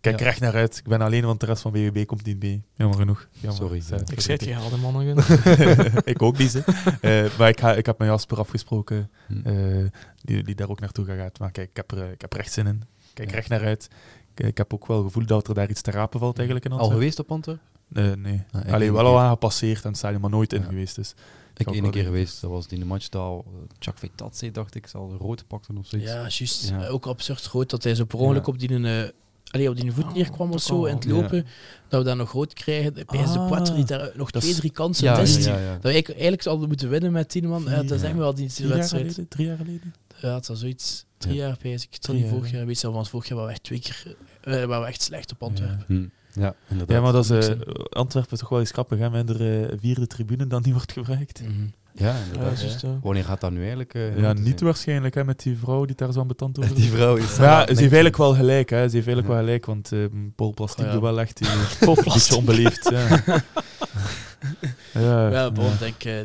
kijk 0.00 0.18
Ja. 0.18 0.24
er 0.24 0.30
echt 0.30 0.40
naar 0.40 0.54
uit. 0.54 0.76
Ik 0.76 0.88
ben 0.88 1.00
alleen, 1.00 1.24
want 1.24 1.40
de 1.40 1.46
rest 1.46 1.62
van 1.62 1.72
BWB 1.72 2.06
komt 2.06 2.24
niet 2.24 2.42
mee. 2.42 2.62
Jammer 2.74 2.98
genoeg. 2.98 3.28
Jammer. 3.32 3.58
Sorry. 3.60 3.80
Zij- 3.80 3.98
ik 4.06 4.20
zei 4.20 4.36
het 4.36 4.46
gehaald, 4.46 4.70
hè, 4.70 4.76
mannen. 4.76 5.16
ik 6.14 6.22
ook 6.22 6.38
niet. 6.38 6.54
Eh, 7.00 7.24
maar 7.38 7.48
ik, 7.48 7.60
ga, 7.60 7.74
ik 7.74 7.86
heb 7.86 7.98
met 7.98 8.08
Jasper 8.08 8.38
afgesproken, 8.38 9.10
Hm. 9.26 9.40
eh, 9.48 9.84
die, 10.22 10.42
die 10.42 10.54
daar 10.54 10.68
ook 10.68 10.80
naartoe 10.80 11.04
gaat. 11.04 11.38
Maar 11.38 11.50
kijk, 11.50 11.70
ik 11.70 11.76
heb 11.76 11.90
er, 11.92 12.10
ik 12.12 12.20
heb 12.20 12.32
er 12.32 12.38
echt 12.40 12.52
zin 12.52 12.66
in. 12.66 12.82
Ik 13.08 13.14
kijk 13.14 13.28
er 13.28 13.34
Ja. 13.34 13.40
echt 13.40 13.48
naar 13.50 13.64
uit. 13.64 13.88
Ik, 14.34 14.46
ik 14.46 14.56
heb 14.56 14.74
ook 14.74 14.86
wel 14.86 14.96
het 14.96 15.06
gevoel 15.06 15.26
dat 15.26 15.48
er 15.48 15.54
daar 15.54 15.70
iets 15.70 15.82
te 15.82 15.90
rapen 15.90 16.20
valt 16.20 16.36
eigenlijk 16.36 16.66
in 16.66 16.72
Al 16.72 16.90
geweest 16.90 17.18
op 17.18 17.30
Antwerpen? 17.30 17.64
Eh, 17.92 18.12
nee. 18.12 18.42
Ah, 18.52 18.72
Alleen 18.72 18.92
wel 18.92 19.06
al 19.06 19.18
aan 19.20 19.30
gepasseerd 19.30 19.82
en 19.82 19.88
het 19.88 19.98
stadion, 19.98 20.20
maar 20.20 20.30
nooit 20.30 20.52
in 20.52 20.60
Ja. 20.60 20.66
geweest. 20.66 20.94
Dus. 20.96 21.14
Ik 21.60 21.68
ook 21.68 21.74
één 21.74 21.90
keer 21.90 22.04
geweest. 22.04 22.40
Dat 22.40 22.50
was 22.50 22.66
die 22.66 22.84
match 22.84 23.08
dat 23.08 23.22
al 23.22 23.44
Chuck 23.78 23.98
Vetatse, 23.98 24.50
dacht 24.50 24.74
ik, 24.74 24.86
zal 24.86 25.16
rood 25.18 25.46
pakten 25.46 25.78
of 25.78 25.86
zoiets. 25.86 26.10
Ja, 26.10 26.16
juist. 26.20 26.68
Ja. 26.68 26.82
Eh, 26.84 26.92
Ook 26.94 27.06
absurd 27.06 27.42
groot 27.42 27.70
dat 27.70 27.84
hij 27.84 27.94
zo 27.94 28.04
per 28.04 28.18
ongeluk 28.18 28.46
op 28.46 28.58
die, 28.58 28.68
eh 28.84 29.08
allee, 29.50 29.68
op 29.68 29.76
die 29.80 29.92
voet 29.92 30.04
Oh, 30.04 30.14
neerkwam 30.14 30.52
of 30.52 30.60
zo 30.62 30.84
in 30.84 30.94
het 30.94 31.04
lopen. 31.04 31.46
Dat 31.88 32.00
we 32.00 32.06
daar 32.06 32.16
nog 32.16 32.32
rood 32.32 32.52
krijgen. 32.52 32.92
Bij 32.94 33.04
de 33.04 33.16
Ah, 33.18 33.48
Poitre 33.48 33.74
die 33.74 33.84
daar 33.84 34.10
nog 34.14 34.30
twee, 34.30 34.54
drie 34.54 34.70
kansen 34.70 35.04
ja, 35.04 35.16
mist. 35.18 35.44
ja. 35.44 35.72
Dat 35.80 35.82
we 35.92 36.04
eigenlijk, 36.04 36.42
zouden 36.42 36.68
moeten 36.68 36.88
winnen 36.88 37.12
met 37.12 37.28
tien 37.28 37.48
man. 37.48 37.62
Ja, 37.64 37.76
dat 37.82 37.90
is 37.90 38.02
echt 38.02 38.14
wel 38.16 38.34
die, 38.34 38.50
Vier 38.50 38.66
jaar 38.66 38.76
wedstrijd. 38.76 39.02
geleden? 39.04 39.28
Drie 39.28 39.46
jaar 39.46 39.56
geleden? 39.56 39.94
Ja, 40.20 40.34
het 40.34 40.46
was 40.46 40.58
zoiets. 40.60 41.04
Drie 41.18 41.34
Ja. 41.34 41.56
jaar, 41.62 41.72
ik. 41.80 41.96
Drie 41.96 42.26
vorig 42.26 42.50
jaar. 42.50 42.66
Weet 42.66 42.80
je 42.80 42.86
wel, 42.86 42.92
want 42.96 43.08
vorig 43.08 43.26
jaar 43.28 43.36
waren 43.36 43.50
we 43.52 43.56
echt 43.56 43.64
twee 43.66 43.80
keer 43.80 44.16
eh, 44.40 44.52
waren 44.64 44.80
we 44.80 44.86
echt 44.86 45.02
slecht 45.02 45.32
op 45.32 45.42
Antwerpen. 45.42 45.84
Hm. 45.86 46.06
Ja, 46.32 46.54
inderdaad. 46.68 46.96
Ja, 46.96 47.02
maar 47.02 47.12
dat 47.12 47.30
is, 47.30 47.48
eh, 47.48 47.56
Antwerpen 47.90 48.32
is 48.32 48.38
toch 48.38 48.48
wel 48.48 48.58
eens 48.60 48.70
grappig, 48.70 48.98
hè, 48.98 49.10
met 49.10 49.26
de 49.26 49.66
eh, 49.70 49.78
vierde 49.80 50.06
tribune 50.06 50.46
dan 50.46 50.62
niet 50.64 50.72
wordt 50.74 50.92
gebruikt. 50.92 51.42
Mhm. 51.42 51.50
Ja, 51.94 52.06
Ja, 52.06 52.16
inderdaad. 52.32 52.80
ja. 52.80 52.98
Wanneer 53.02 53.24
gaat 53.24 53.40
dat 53.40 53.50
nu 53.50 53.58
eigenlijk? 53.58 53.94
eh, 53.94 54.18
Ja, 54.18 54.32
niet 54.32 54.44
zijn? 54.46 54.58
waarschijnlijk, 54.64 55.14
hè, 55.14 55.24
met 55.24 55.42
die 55.42 55.56
vrouw 55.58 55.84
die 55.84 55.96
daar 55.96 56.12
zo 56.12 56.20
ambetant 56.20 56.58
over 56.58 56.74
Die 56.74 56.90
vrouw 56.90 57.16
is... 57.16 57.36
Maar 57.36 57.46
ja, 57.46 57.60
ze 57.60 57.66
heeft 57.68 57.78
eigenlijk 57.80 58.16
wel 58.16 58.34
gelijk, 58.34 58.70
hè. 58.70 58.76
Ze 58.88 58.96
heeft 58.96 59.06
eigenlijk 59.06 59.26
Ja. 59.26 59.32
wel 59.34 59.42
gelijk, 59.42 59.66
want 59.66 59.90
Paul 60.36 60.52
Plastic 60.54 60.80
Oh, 60.80 60.86
ja. 60.86 60.92
doet 60.92 61.02
wel 61.02 61.20
echt 61.20 61.40
een 61.40 61.46
Paul 61.80 61.94
beetje 61.94 62.10
Plastic. 62.10 62.36
onbeleefd. 62.36 62.88
Ja, 62.90 63.08
ja, 64.92 65.30
Ja, 65.30 65.50
bon, 65.50 65.70
denk. 65.78 66.24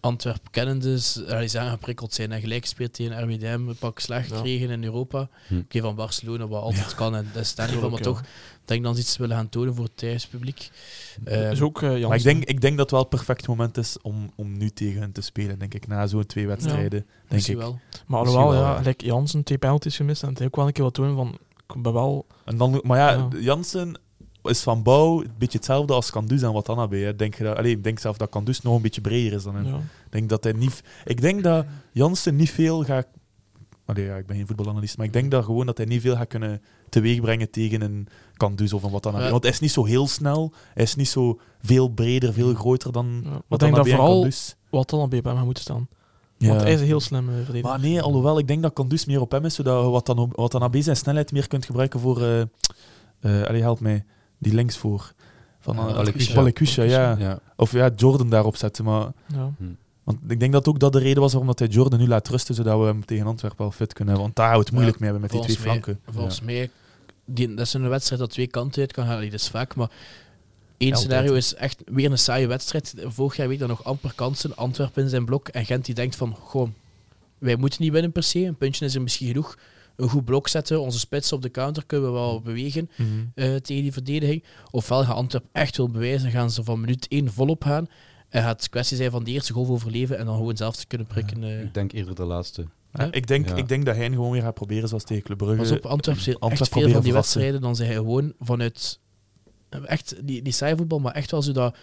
Antwerpen 0.00 0.50
kennen 0.50 0.78
dus, 0.78 1.12
die 1.12 1.48
zijn 1.48 1.66
aangeprikkeld 1.66 2.14
zijn 2.14 2.32
en 2.32 2.40
gelijk 2.40 2.62
gespeeld 2.62 2.92
tegen 2.92 3.22
RWDM, 3.24 3.68
een 3.68 3.76
pak 3.78 3.98
slag 3.98 4.28
Ja. 4.28 4.36
gekregen 4.36 4.70
in 4.70 4.84
Europa. 4.84 5.28
Hm. 5.48 5.58
Oké, 5.58 5.80
van 5.80 5.94
Barcelona, 5.94 6.46
wat 6.48 6.62
altijd 6.62 6.94
kan, 6.94 7.14
en 7.16 7.26
dat 7.32 7.42
is 7.42 7.54
niet 7.56 7.70
van, 7.70 7.90
maar 7.90 8.00
toch 8.00 8.22
denk 8.64 8.80
ik 8.80 8.86
dan 8.86 8.96
iets 8.96 9.16
willen 9.16 9.36
gaan 9.36 9.48
tonen 9.48 9.74
voor 9.74 9.84
het 9.84 9.96
thuispubliek. 9.96 10.70
Eh, 11.24 11.50
is 11.50 11.60
ook 11.60 11.82
eh 11.82 11.88
Jansen. 11.88 12.08
Maar 12.08 12.16
ik 12.18 12.22
denk, 12.24 12.44
ik 12.44 12.60
denk 12.60 12.72
dat 12.76 12.80
het 12.80 12.90
wel 12.90 13.00
het 13.00 13.08
perfect 13.08 13.46
moment 13.48 13.76
is 13.76 13.96
om, 14.02 14.30
om 14.36 14.58
nu 14.58 14.70
tegen 14.70 15.00
hen 15.00 15.12
te 15.12 15.20
spelen, 15.20 15.58
denk 15.58 15.74
ik. 15.74 15.86
Na 15.86 16.06
zo'n 16.06 16.26
twee 16.26 16.46
wedstrijden, 16.46 16.90
denk 16.90 17.06
misschien 17.28 17.54
ik. 17.54 17.60
wel. 17.60 17.78
Maar 18.06 18.20
alhoewel, 18.20 18.50
wel, 18.50 18.62
ja, 18.62 18.74
ja. 18.74 18.80
like 18.80 19.04
Jansen 19.04 19.42
twee 19.42 19.58
penalties 19.58 19.96
gemist 19.96 20.22
en 20.22 20.28
het 20.28 20.38
heeft 20.38 20.50
ook 20.50 20.56
wel 20.56 20.66
een 20.66 20.72
keer 20.72 20.84
wat 20.84 20.94
tonen 20.94 21.16
van, 21.16 21.38
ik 21.68 21.82
ben 21.82 21.92
wel... 21.92 22.26
En 22.44 22.56
dan, 22.56 22.80
maar 22.84 22.98
ja, 22.98 23.10
Ja. 23.12 23.28
Jansen 23.40 23.98
is 24.48 24.60
van 24.62 24.82
bouw 24.82 25.20
een 25.22 25.30
beetje 25.38 25.58
hetzelfde 25.58 25.92
als 25.92 26.10
Kandus 26.10 26.42
en 26.42 26.52
Watanabe. 26.52 26.96
hè. 26.96 27.16
Denk 27.16 27.34
je 27.34 27.44
dat, 27.44 27.56
allee, 27.56 27.72
ik 27.72 27.84
denk 27.84 27.98
zelf 27.98 28.16
dat 28.16 28.28
Kandus 28.28 28.60
nog 28.62 28.76
een 28.76 28.82
beetje 28.82 29.00
breder 29.00 29.32
is 29.32 29.42
dan 29.42 29.54
hem. 29.54 29.66
Ja. 29.66 29.80
Denk 30.10 30.28
dat 30.28 30.44
hij 30.44 30.52
niet. 30.52 30.82
Ik 31.04 31.20
denk 31.20 31.42
dat 31.42 31.66
Jansen 31.92 32.36
niet 32.36 32.50
veel 32.50 32.84
gaat. 32.84 33.06
Allee, 33.84 34.04
ja, 34.04 34.16
ik 34.16 34.26
ben 34.26 34.36
geen 34.36 34.46
voetbalanalist, 34.46 34.96
maar 34.96 35.06
ik 35.06 35.12
denk 35.12 35.30
dat 35.30 35.44
gewoon 35.44 35.66
dat 35.66 35.76
hij 35.76 35.86
niet 35.86 36.00
veel 36.00 36.16
gaat 36.16 36.26
kunnen 36.28 36.62
teweegbrengen 36.88 37.50
tegen 37.50 37.80
een 37.80 38.08
Kandus 38.36 38.72
of 38.72 38.82
een 38.82 38.90
wat 38.90 39.02
dan 39.02 39.14
ook. 39.14 39.20
Ja. 39.20 39.30
Want 39.30 39.42
hij 39.42 39.52
is 39.52 39.60
niet 39.60 39.70
zo 39.70 39.84
heel 39.84 40.06
snel, 40.06 40.52
hij 40.74 40.82
is 40.84 40.94
niet 40.94 41.08
zo 41.08 41.38
veel 41.62 41.88
breder, 41.88 42.32
veel 42.32 42.54
groter 42.54 42.92
dan 42.92 43.20
Ja. 43.24 43.30
wat 43.30 43.42
Ik 43.50 43.58
denk 43.58 43.74
dat 43.76 43.88
vooral 43.88 44.12
Kandus. 44.20 44.56
wat 44.70 44.90
dan 44.90 45.00
op 45.00 45.10
bij 45.10 45.20
hem 45.24 45.44
moet 45.44 45.58
staan. 45.58 45.88
Ja. 46.38 46.48
Want 46.48 46.60
hij 46.60 46.72
is 46.72 46.80
een 46.80 46.86
heel 46.86 47.00
slim 47.00 47.24
verdediger. 47.26 47.62
Maar 47.62 47.80
nee, 47.80 48.02
alhoewel, 48.02 48.38
ik 48.38 48.46
denk 48.48 48.62
dat 48.62 48.72
Kandus 48.72 49.04
meer 49.04 49.20
op 49.20 49.30
hem 49.30 49.44
is, 49.44 49.54
zodat 49.54 49.84
je 49.84 49.90
wat 49.90 50.06
dan, 50.06 50.32
wat 50.34 50.52
dan 50.52 50.62
AB 50.62 50.76
zijn 50.78 50.96
snelheid 50.96 51.32
meer 51.32 51.48
kunt 51.48 51.64
gebruiken 51.64 52.00
voor. 52.00 52.22
eh, 52.22 53.42
allee, 53.42 53.60
help 53.60 53.80
mij, 53.80 54.04
die 54.38 54.54
links 54.54 54.76
voor. 54.76 55.12
Van 55.60 55.76
Ja, 55.76 55.86
uh, 55.88 55.94
Balikwisha. 55.94 56.34
Balikwisha, 56.34 56.82
ja. 56.82 57.16
Ja. 57.18 57.38
Of 57.56 57.72
ja, 57.72 57.90
Jordan 57.96 58.30
daarop 58.30 58.56
zetten. 58.56 58.84
Maar, 58.84 59.12
Ja. 59.26 59.50
want 60.04 60.18
ik 60.28 60.40
denk 60.40 60.52
dat 60.52 60.68
ook 60.68 60.78
dat 60.78 60.92
de 60.92 60.98
reden 60.98 61.20
was 61.22 61.30
waarom 61.32 61.48
dat 61.48 61.58
hij 61.58 61.68
Jordan 61.68 61.98
nu 61.98 62.06
laat 62.06 62.28
rusten, 62.28 62.54
zodat 62.54 62.78
we 62.78 62.84
hem 62.84 63.04
tegen 63.04 63.26
Antwerpen 63.26 63.58
wel 63.58 63.70
fit 63.70 63.92
kunnen 63.92 64.14
hebben. 64.14 64.22
Want 64.22 64.36
daar 64.36 64.48
houdt 64.50 64.64
het 64.64 64.74
moeilijk 64.74 64.98
Ja, 64.98 65.04
mee 65.04 65.12
hebben 65.12 65.30
met 65.30 65.46
die 65.46 65.54
twee 65.54 65.64
flanken. 65.66 66.00
Volgens 66.14 66.40
mij, 66.40 66.70
die, 67.24 67.54
dat 67.54 67.66
is 67.66 67.72
een 67.72 67.88
wedstrijd 67.88 68.20
dat 68.20 68.30
twee 68.30 68.46
kanten 68.46 68.80
uit 68.80 68.92
kan 68.92 69.06
gaan. 69.06 69.22
Dat 69.24 69.32
is 69.32 69.48
vaak, 69.48 69.74
maar 69.74 69.90
één 70.76 70.96
scenario 70.96 71.34
is 71.34 71.54
echt 71.54 71.82
weer 71.86 72.10
een 72.10 72.18
saaie 72.18 72.46
wedstrijd. 72.46 72.94
Vorig 73.06 73.36
jaar 73.36 73.48
weet 73.48 73.58
dat 73.58 73.68
nog 73.68 73.84
amper 73.84 74.12
kansen. 74.14 74.56
Antwerpen 74.56 75.02
in 75.02 75.08
zijn 75.08 75.24
blok 75.24 75.48
en 75.48 75.66
Gent 75.66 75.84
die 75.84 75.94
denkt 75.94 76.16
van, 76.16 76.36
gewoon, 76.48 76.74
wij 77.38 77.56
moeten 77.56 77.82
niet 77.82 77.92
winnen 77.92 78.12
per 78.12 78.22
se. 78.22 78.38
Een 78.44 78.56
puntje 78.56 78.84
is 78.84 78.94
er 78.94 79.02
misschien 79.02 79.26
genoeg. 79.28 79.58
Een 79.98 80.08
goed 80.08 80.24
blok 80.24 80.48
zetten, 80.48 80.80
onze 80.80 80.98
spits 80.98 81.32
op 81.32 81.42
de 81.42 81.50
counter 81.50 81.86
kunnen 81.86 82.06
we 82.06 82.18
wel 82.18 82.40
bewegen 82.40 82.90
Mhm. 82.96 83.06
eh, 83.34 83.54
tegen 83.54 83.82
die 83.82 83.92
verdediging. 83.92 84.44
Ofwel 84.70 85.04
gaat 85.04 85.16
Antwerpen 85.16 85.50
echt 85.52 85.76
wil 85.76 85.88
bewijzen, 85.90 86.30
gaan 86.30 86.50
ze 86.50 86.64
van 86.64 86.80
minuut 86.80 87.06
1 87.08 87.32
volop 87.32 87.62
gaan. 87.64 87.86
En 88.28 88.42
gaat 88.42 88.60
het 88.60 88.70
kwestie 88.70 88.96
zijn 88.96 89.10
van 89.10 89.24
de 89.24 89.30
eerste 89.30 89.52
golf 89.52 89.68
overleven 89.68 90.18
en 90.18 90.26
dan 90.26 90.36
gewoon 90.36 90.56
zelf 90.56 90.76
te 90.76 90.86
kunnen 90.86 91.06
prikken. 91.06 91.44
eh. 91.44 91.62
Ik 91.62 91.74
denk 91.74 91.92
eerder 91.92 92.14
de 92.14 92.24
laatste. 92.24 92.66
Ja, 92.92 93.08
ik, 93.12 93.26
denk, 93.26 93.48
Ja. 93.48 93.54
ik 93.56 93.68
denk 93.68 93.84
dat 93.86 93.96
hij 93.96 94.08
gewoon 94.10 94.30
weer 94.30 94.42
gaat 94.42 94.54
proberen 94.54 94.88
zoals 94.88 95.04
tegen 95.04 95.22
Club 95.22 95.38
Brugge. 95.38 95.56
Pas 95.56 95.70
op, 95.70 95.86
Antwerpen 95.86 96.22
zit 96.24 96.40
Antwerp 96.40 96.60
echt 96.60 96.72
veel 96.72 96.82
van 96.82 96.90
die 96.92 97.02
verrassen. 97.02 97.40
wedstrijden, 97.40 97.60
dan 97.60 97.76
zijn 97.76 97.88
hij 97.88 97.96
gewoon 97.98 98.32
vanuit 98.40 98.98
echt 99.84 100.14
die, 100.24 100.42
die 100.42 100.52
saai 100.52 100.76
voetbal, 100.76 100.98
maar 100.98 101.12
echt 101.14 101.30
wel 101.30 101.42
zo 101.42 101.52
dat 101.52 101.76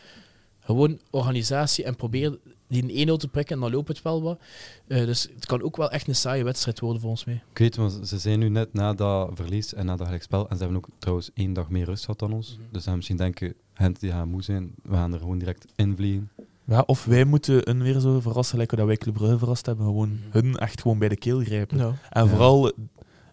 gewoon 0.60 1.00
organisatie 1.10 1.84
en 1.84 1.96
proberen 1.96 2.40
die 2.68 2.84
een 3.08 3.10
1-0 3.10 3.18
te 3.18 3.28
prikken 3.28 3.56
en 3.56 3.62
dan 3.62 3.72
loopt 3.72 3.88
het 3.88 4.02
wel 4.02 4.22
wat. 4.22 4.40
Eh, 4.88 5.06
dus 5.06 5.28
het 5.36 5.46
kan 5.46 5.62
ook 5.62 5.78
wel 5.78 5.92
echt 5.92 6.08
een 6.08 6.16
saaie 6.16 6.44
wedstrijd 6.44 6.80
worden 6.80 7.02
volgens 7.02 7.26
mij. 7.26 7.44
Ik 7.52 7.58
weet, 7.58 7.76
want 7.76 8.00
ze 8.08 8.18
zijn 8.20 8.40
nu 8.40 8.50
net 8.50 8.74
na 8.74 8.94
dat 8.94 9.30
verlies 9.34 9.74
en 9.74 9.86
na 9.86 9.96
dat 9.96 10.06
gelijkspel. 10.06 10.50
En 10.50 10.58
ze 10.58 10.64
hebben 10.64 10.78
ook 10.78 10.88
trouwens 11.00 11.30
één 11.34 11.54
dag 11.54 11.70
meer 11.70 11.86
rust 11.86 12.04
gehad 12.06 12.20
dan 12.20 12.34
ons. 12.34 12.58
Mhm. 12.60 12.62
Dus 12.72 12.84
dan 12.84 12.96
misschien 12.96 13.18
denken, 13.18 13.54
Gent 13.74 14.00
die 14.00 14.12
gaan 14.12 14.30
moe 14.30 14.44
zijn, 14.44 14.74
we 14.84 14.94
gaan 14.96 15.14
er 15.14 15.20
gewoon 15.20 15.38
direct 15.38 15.66
in 15.76 15.96
vliegen. 15.96 16.30
Ja, 16.68 16.84
of 16.86 17.06
wij 17.06 17.24
moeten 17.26 17.62
hun 17.64 17.84
weer 17.84 18.00
zo 18.00 18.20
verrassen, 18.20 18.58
lijken 18.58 18.78
dat 18.78 18.86
wij 18.86 18.98
Club 18.98 19.14
Brugge 19.14 19.38
verrast 19.38 19.66
hebben. 19.66 19.86
Gewoon 19.86 20.10
Mhm. 20.10 20.20
hun 20.32 20.56
echt 20.58 20.82
gewoon 20.82 21.00
bij 21.00 21.10
de 21.10 21.18
keel 21.18 21.40
grijpen. 21.40 21.78
Ja. 21.78 21.94
En 22.10 22.24
Ja. 22.24 22.30
vooral 22.30 22.72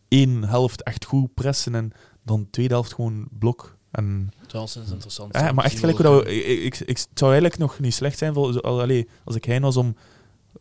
één 0.09 0.45
helft 0.45 0.83
echt 0.83 1.05
goed 1.05 1.35
pressen 1.35 1.75
en 1.75 1.93
dan 2.25 2.41
de 2.41 2.51
tweede 2.51 2.75
helft 2.75 2.93
gewoon 2.95 3.29
blok. 3.39 3.77
En, 3.91 4.31
Dat 4.53 4.69
is 4.69 4.91
interessant. 4.91 5.35
ja, 5.35 5.53
maar 5.53 5.65
echt 5.65 5.79
gelijk 5.79 5.97
hoe 5.99 6.07
dat 6.07 6.25
we, 6.25 6.35
ik, 6.35 6.65
ik, 6.65 6.81
ik- 6.81 6.99
het 6.99 7.09
zou 7.15 7.31
eigenlijk 7.31 7.61
nog 7.61 7.79
niet 7.81 7.95
slecht 7.95 8.19
zijn 8.19 8.35
voor, 8.35 8.61
allee, 8.61 9.09
als 9.25 9.37
ik 9.37 9.45
hein 9.45 9.63
was 9.63 9.77
om, 9.77 9.97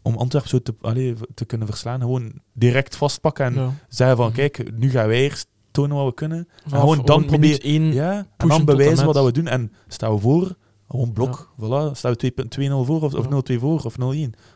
om 0.01 0.15
Antwerpen 0.17 0.49
zo 0.49 0.61
te, 0.61 0.73
allee, 0.81 1.13
te 1.33 1.45
kunnen 1.45 1.67
verslaan. 1.67 1.99
Gewoon 1.99 2.33
direct 2.53 2.95
vastpakken 2.95 3.45
en 3.45 3.53
Ja. 3.53 3.73
zeggen 3.89 4.17
van 4.17 4.25
Mhm. 4.25 4.35
kijk, 4.35 4.71
nu 4.77 4.89
gaan 4.89 5.07
wij 5.07 5.21
eerst 5.21 5.47
tonen 5.71 5.95
wat 5.97 6.05
we 6.05 6.13
kunnen. 6.13 6.47
Vanaf 6.67 6.79
gewoon 6.89 7.05
dan 7.05 7.29
één 7.59 7.93
Ja, 7.93 8.17
en 8.37 8.47
dan 8.47 8.59
en 8.59 8.65
bewijzen 8.65 9.05
wat 9.05 9.13
dat 9.15 9.25
we 9.25 9.31
doen. 9.31 9.47
En 9.47 9.73
staan 9.87 10.13
we 10.13 10.19
voor, 10.19 10.55
gewoon 10.91 11.13
blok. 11.13 11.49
Voilà, 11.59 11.91
staan 11.97 12.11
we 12.11 12.31
2 12.47 12.69
2-0 12.69 12.73
voor 12.85 13.01
of, 13.01 13.13
of 13.13 13.29
Ja. 13.49 13.55
0-2 13.57 13.59
voor 13.59 13.81
of 13.83 13.95
0-1. 13.95 13.97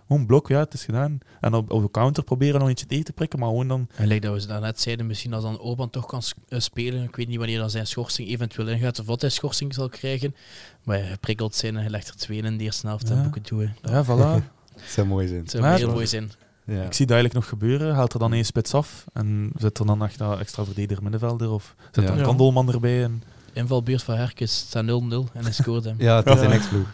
Gewoon 0.07 0.25
blok, 0.25 0.47
ja, 0.47 0.59
het 0.59 0.73
is 0.73 0.85
gedaan. 0.85 1.17
En 1.41 1.53
op, 1.53 1.71
op 1.71 1.81
de 1.81 1.91
counter 1.91 2.23
proberen 2.23 2.59
nog 2.59 2.69
eentje 2.69 2.85
tegen 2.85 3.05
te 3.05 3.13
prikken, 3.13 3.39
maar 3.39 3.47
gewoon 3.49 3.67
dan... 3.67 3.87
En 3.95 4.07
lijkt 4.07 4.23
dat 4.23 4.33
we 4.33 4.41
ze 4.41 4.47
daarnet 4.47 4.79
zeiden, 4.81 5.05
misschien 5.05 5.33
als 5.33 5.43
dan 5.43 5.59
Orban 5.59 5.89
toch 5.89 6.05
kan 6.05 6.21
eh, 6.47 6.59
spelen. 6.59 7.03
Ik 7.03 7.15
weet 7.15 7.27
niet 7.27 7.37
wanneer 7.37 7.59
dan 7.59 7.69
zijn 7.69 7.87
schorsing 7.87 8.27
eventueel 8.29 8.67
ingaat 8.67 8.99
of 8.99 9.05
wat 9.05 9.21
hij 9.21 9.29
schorsing 9.29 9.73
zal 9.73 9.89
krijgen. 9.89 10.35
Maar 10.83 10.97
hij 10.97 11.17
prikkeld 11.19 11.55
zijn 11.55 11.75
en 11.75 11.81
hij 11.81 11.89
legt 11.89 12.07
er 12.07 12.15
twee 12.15 12.41
in 12.41 12.57
de 12.57 12.63
eerste 12.63 12.87
helft 12.87 13.09
en 13.09 13.15
Ja. 13.15 13.21
boeken 13.21 13.41
toe. 13.41 13.69
Ja, 13.81 14.05
voilà. 14.05 14.07
Dat 14.75 14.83
zou 14.87 15.07
mooi 15.07 15.27
zijn. 15.27 15.39
Het 15.39 15.51
zou 15.51 15.65
heel 15.65 15.91
mooi 15.91 16.07
zijn. 16.07 16.31
Ja. 16.65 16.81
Ik 16.83 16.93
zie 16.93 17.05
dat 17.05 17.15
eigenlijk 17.15 17.33
nog 17.33 17.47
gebeuren. 17.47 17.95
Haalt 17.95 18.13
er 18.13 18.19
dan 18.19 18.33
één 18.33 18.45
spits 18.45 18.73
af 18.73 19.05
en 19.13 19.51
zet 19.57 19.79
er 19.79 19.85
dan 19.85 20.03
echt 20.03 20.19
een 20.19 20.37
extra 20.39 20.63
verdediger 20.65 21.03
middenvelder 21.03 21.49
of 21.51 21.75
zet 21.91 21.95
Ja. 21.95 22.01
er 22.03 22.09
een 22.11 22.17
Ja. 22.17 22.23
kandelman 22.25 22.71
erbij. 22.73 23.03
En... 23.03 23.23
Invalbeurt 23.55 24.03
van 24.03 24.15
Herkes 24.15 24.57
staat 24.57 24.83
0-0 24.83 24.87
en 24.87 25.43
hij 25.43 25.51
scoort 25.51 25.83
hem. 25.83 25.95
ja, 26.07 26.15
het 26.23 26.37
is 26.37 26.41
een 26.41 26.51
ex-ploeg. 26.51 26.87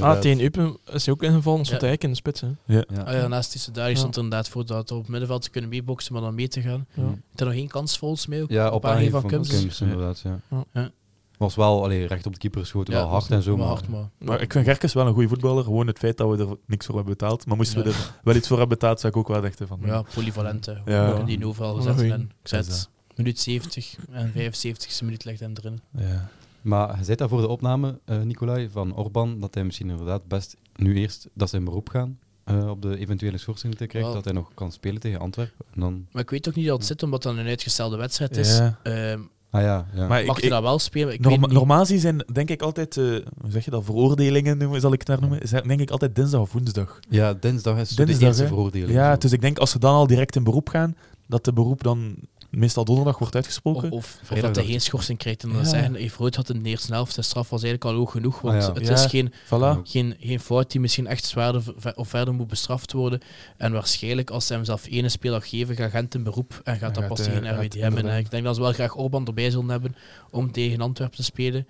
Ah, 0.00 0.18
tegen 0.18 0.40
Eupen 0.40 0.76
is 0.92 1.04
hij 1.04 1.14
ook 1.14 1.22
ingevallen, 1.22 1.64
stond 1.64 1.80
hij 1.80 1.88
eigenlijk 1.90 2.02
in 2.02 2.10
de 2.10 2.16
spits. 2.16 2.40
Hè. 2.40 2.48
Ja. 2.76 2.84
Ja. 2.94 3.02
Ah, 3.02 3.12
ja, 3.12 3.28
naast 3.28 3.52
die 3.52 3.60
stond 3.96 4.16
er 4.16 4.22
inderdaad 4.22 4.48
voor 4.48 4.66
dat 4.66 4.90
er 4.90 4.96
op 4.96 5.02
het 5.02 5.10
middenveld 5.10 5.42
te 5.42 5.50
kunnen 5.50 5.70
meeboksen, 5.70 6.12
maar 6.12 6.22
dan 6.22 6.34
mee 6.34 6.48
te 6.48 6.60
gaan. 6.60 6.86
Ja. 6.94 7.02
Er 7.34 7.44
nog 7.44 7.54
één 7.54 7.68
kans 7.68 7.98
volgens 7.98 8.26
mij 8.26 8.42
ook? 8.42 8.50
Ja, 8.50 8.70
op 8.70 8.84
aangeven 8.84 9.20
van 9.20 9.30
Kums. 9.30 9.48
Kums, 9.48 9.80
inderdaad. 9.80 10.24
Ja. 10.72 10.90
Was 11.38 11.54
wel 11.54 11.82
allee, 11.84 12.06
recht 12.06 12.26
op 12.26 12.32
de 12.32 12.38
keeper 12.38 12.60
geschoten, 12.60 12.94
wel 12.94 13.06
hard 13.08 13.30
en 13.30 13.42
zo. 13.42 13.56
Maar, 13.56 13.66
hard, 13.66 13.88
maar 13.88 14.08
Maar 14.18 14.40
ik 14.40 14.52
vind 14.52 14.64
Gerkes 14.64 14.92
wel 14.92 15.06
een 15.06 15.12
goede 15.12 15.28
voetballer. 15.28 15.64
Gewoon 15.64 15.86
het 15.86 15.98
feit 15.98 16.16
dat 16.16 16.36
we 16.36 16.44
er 16.44 16.56
niks 16.66 16.86
voor 16.86 16.94
hebben 16.94 17.12
betaald. 17.18 17.46
Maar 17.46 17.56
moesten 17.56 17.82
we 17.82 17.88
er 17.90 18.12
wel 18.22 18.34
iets 18.34 18.48
voor 18.48 18.58
hebben 18.58 18.78
betaald, 18.78 19.00
zou 19.00 19.12
ik 19.12 19.18
ook 19.18 19.28
wel 19.28 19.40
dachten 19.42 19.66
van... 19.66 19.80
ja, 19.84 20.02
polyvalent. 20.14 20.66
hè. 20.66 20.72
Ja. 20.72 21.06
We 21.06 21.08
kunnen 21.14 21.26
die 21.38 21.46
overal 21.46 21.80
goeie. 21.80 22.12
En 22.12 22.20
ik 22.20 22.48
zet 22.48 22.66
is 22.66 22.88
minuut 23.18 23.38
70 23.40 23.96
en 24.10 24.32
75ste 24.32 25.04
minuut 25.04 25.24
legt 25.24 25.40
hem 25.40 25.52
erin. 25.62 25.80
Ja. 25.96 26.28
maar 26.62 26.94
hij 26.94 27.04
zei 27.04 27.16
dat 27.16 27.28
voor 27.28 27.40
de 27.40 27.48
opname, 27.48 27.98
eh 28.04 28.20
Nicolai, 28.20 28.68
van 28.70 28.94
Orban, 28.96 29.40
dat 29.40 29.54
hij 29.54 29.64
misschien 29.64 29.90
inderdaad 29.90 30.26
best 30.28 30.56
nu 30.76 30.94
eerst 30.96 31.28
dat 31.34 31.50
ze 31.50 31.56
in 31.56 31.64
beroep 31.64 31.88
gaan 31.88 32.18
eh, 32.44 32.68
op 32.70 32.82
de 32.82 32.98
eventuele 32.98 33.38
schorsing 33.38 33.74
te 33.74 33.86
krijgen, 33.86 34.12
dat 34.12 34.24
hij 34.24 34.32
nog 34.32 34.50
kan 34.54 34.72
spelen 34.72 35.00
tegen 35.00 35.18
Antwerpen. 35.20 35.64
En 35.74 35.80
dan, 35.80 36.06
Maar 36.12 36.22
ik 36.22 36.30
weet 36.30 36.48
ook 36.48 36.54
niet 36.54 36.66
dat 36.66 36.76
het 36.78 36.86
zit, 36.86 37.02
omdat 37.02 37.22
dat 37.22 37.36
een 37.36 37.46
uitgestelde 37.46 37.96
wedstrijd 37.96 38.36
is. 38.36 38.56
Ja. 38.56 38.78
Ehm, 38.82 39.20
ah 39.50 39.62
ja, 39.62 39.86
ja. 39.94 40.06
Maar 40.06 40.24
mag 40.24 40.36
ik, 40.36 40.42
je 40.44 40.50
dat 40.50 40.62
wel 40.62 40.78
spelen? 40.78 41.12
Ik 41.14 41.20
norma- 41.20 41.46
normaal 41.46 41.80
gezien 41.80 41.98
zijn, 41.98 42.24
denk 42.32 42.50
ik 42.50 42.62
altijd, 42.62 42.96
eh, 42.96 43.04
hoe 43.40 43.50
zeg 43.50 43.64
je 43.64 43.70
dat, 43.70 43.84
veroordelingen 43.84 44.58
noemen, 44.58 44.80
zal 44.80 44.92
ik 44.92 44.98
het 44.98 45.08
daar 45.08 45.20
noemen, 45.20 45.48
zijn 45.48 45.68
denk 45.68 45.80
ik 45.80 45.90
altijd 45.90 46.14
dinsdag 46.14 46.40
of 46.40 46.52
woensdag. 46.52 47.00
ja, 47.08 47.34
dinsdag 47.34 47.78
is 47.78 47.88
zo 47.88 47.94
de 47.94 48.04
Dinsdag, 48.04 48.28
eerste 48.28 48.46
veroordeling. 48.46 48.90
Ja, 48.92 49.12
Zo. 49.12 49.18
dus 49.18 49.32
ik 49.32 49.40
denk 49.40 49.58
als 49.58 49.70
ze 49.70 49.78
dan 49.78 49.94
al 49.94 50.06
direct 50.06 50.36
in 50.36 50.44
beroep 50.44 50.68
gaan, 50.68 50.96
dat 51.26 51.44
de 51.44 51.52
beroep 51.52 51.82
dan 51.82 52.16
meestal 52.50 52.84
donderdag 52.84 53.18
wordt 53.18 53.34
uitgesproken. 53.34 53.90
of, 53.90 54.18
of 54.32 54.38
dat 54.40 54.56
hij 54.56 54.64
geen 54.64 54.80
schorsing 54.80 55.18
krijgt. 55.18 55.42
En 55.42 55.48
dan 55.48 55.58
Ja. 55.58 55.64
zeggen, 55.64 56.10
Freud 56.10 56.34
had 56.36 56.50
in 56.50 56.62
de 56.62 56.68
eerste 56.68 56.92
helft, 56.92 57.14
de 57.14 57.22
straf 57.22 57.50
was 57.50 57.62
eigenlijk 57.62 57.92
al 57.92 57.98
hoog 58.00 58.10
genoeg. 58.12 58.40
Want 58.40 58.54
Ah, 58.62 58.62
ja. 58.68 58.72
het 58.72 58.86
Ja. 58.86 58.94
is 58.94 59.04
geen, 59.06 59.32
Voilà. 59.32 59.82
geen, 59.82 60.16
geen 60.20 60.40
fout 60.40 60.70
die 60.70 60.80
misschien 60.80 61.06
echt 61.06 61.24
zwaarder 61.24 61.62
of 61.94 62.08
verder 62.08 62.34
moet 62.34 62.48
bestraft 62.48 62.92
worden. 62.92 63.20
En 63.56 63.72
waarschijnlijk, 63.72 64.30
als 64.30 64.46
ze 64.46 64.52
hem 64.52 64.64
zelf 64.64 64.86
ene 64.86 65.08
speeldag 65.08 65.48
geven, 65.48 65.76
gaat 65.76 65.90
Gent 65.90 66.14
in 66.14 66.22
beroep 66.22 66.60
en 66.64 66.78
gaat 66.78 66.94
Dan 66.94 67.02
dat 67.02 67.08
pas 67.08 67.18
hij- 67.26 67.28
tegen 67.34 67.44
gaat 67.54 67.64
RWDM. 67.64 67.78
En 67.80 67.88
inderdaad. 67.88 68.12
eh, 68.12 68.18
ik 68.18 68.30
denk 68.30 68.44
dat 68.44 68.54
ze 68.54 68.60
wel 68.60 68.72
graag 68.72 68.96
Orban 68.96 69.26
erbij 69.26 69.50
zullen 69.50 69.68
hebben 69.68 69.96
om 70.30 70.52
tegen 70.52 70.80
Antwerpen 70.80 71.16
te 71.16 71.22
spelen. 71.24 71.66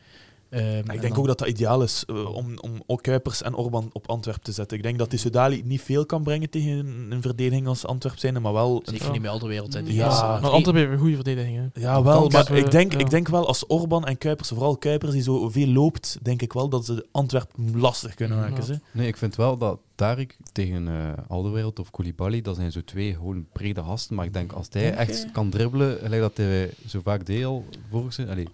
Ehm, 0.50 0.78
Ik 0.78 0.86
denk 0.86 1.00
dan- 1.02 1.16
ook 1.16 1.26
dat 1.26 1.38
dat 1.38 1.48
ideaal 1.48 1.82
is 1.82 2.04
eh, 2.06 2.34
om, 2.34 2.58
om 2.60 2.82
ook 2.86 3.02
Kuipers 3.02 3.42
en 3.42 3.54
Orban 3.54 3.90
op 3.92 4.08
Antwerp 4.08 4.42
te 4.42 4.52
zetten. 4.52 4.76
Ik 4.76 4.82
denk 4.82 4.98
dat 4.98 5.10
die 5.10 5.18
Sudali 5.18 5.62
niet 5.64 5.82
veel 5.82 6.06
kan 6.06 6.22
brengen 6.22 6.50
tegen 6.50 6.70
een, 6.70 7.06
een 7.10 7.22
verdediging 7.22 7.66
als 7.66 7.86
Antwerp 7.86 8.18
zijn, 8.18 8.42
maar 8.42 8.52
wel... 8.52 8.82
Zeker 8.84 9.06
Ja. 9.06 9.12
niet 9.12 9.22
bij 9.22 9.30
al 9.30 9.38
de 9.38 9.46
wereld. 9.46 9.74
hè. 9.74 9.82
Die 9.82 9.94
Ja. 9.94 10.06
is, 10.10 10.20
Maar 10.20 10.50
Antwerpen 10.50 10.74
heeft 10.82 10.92
een 10.92 10.98
goede 10.98 11.14
verdediging. 11.14 11.56
hè. 11.56 11.80
Ja, 11.80 12.02
wel, 12.02 12.28
maar 12.28 12.44
we- 12.44 12.56
ik 12.58 12.70
denk, 12.70 12.92
ja. 12.92 12.98
ik 12.98 13.10
denk 13.10 13.28
wel 13.28 13.46
als 13.46 13.66
Orban 13.66 14.06
en 14.06 14.18
Kuipers, 14.18 14.48
vooral 14.48 14.76
Kuipers 14.76 15.12
die 15.12 15.22
zo 15.22 15.48
veel 15.48 15.66
loopt, 15.68 16.18
denk 16.22 16.42
ik 16.42 16.52
wel 16.52 16.68
dat 16.68 16.84
ze 16.84 17.06
Antwerp 17.12 17.50
lastig 17.74 18.14
kunnen 18.14 18.38
maken. 18.38 18.56
Ja. 18.56 18.62
Ze. 18.62 18.80
Nee, 18.90 19.06
ik 19.06 19.16
vind 19.16 19.36
wel 19.36 19.56
dat 19.58 19.78
Tarik 19.98 20.36
tegen 20.52 20.88
eh 20.88 21.12
Alderwereld 21.28 21.78
of 21.78 21.90
Koulibaly, 21.90 22.40
dat 22.40 22.56
zijn 22.56 22.72
zo 22.72 22.84
twee 22.84 23.12
gewoon 23.14 23.46
brede 23.52 23.82
gasten. 23.82 24.16
Maar 24.16 24.24
ik 24.24 24.32
denk 24.32 24.52
als 24.52 24.66
hij 24.70 24.94
echt 24.94 25.22
je? 25.22 25.30
kan 25.30 25.50
dribbelen, 25.50 25.98
gelijk 25.98 26.20
dat 26.22 26.36
hij 26.36 26.70
zo 26.86 27.00
vaak 27.02 27.26
deed 27.26 27.44
al 27.44 27.64
vorig 27.90 28.12
seizoen. 28.12 28.46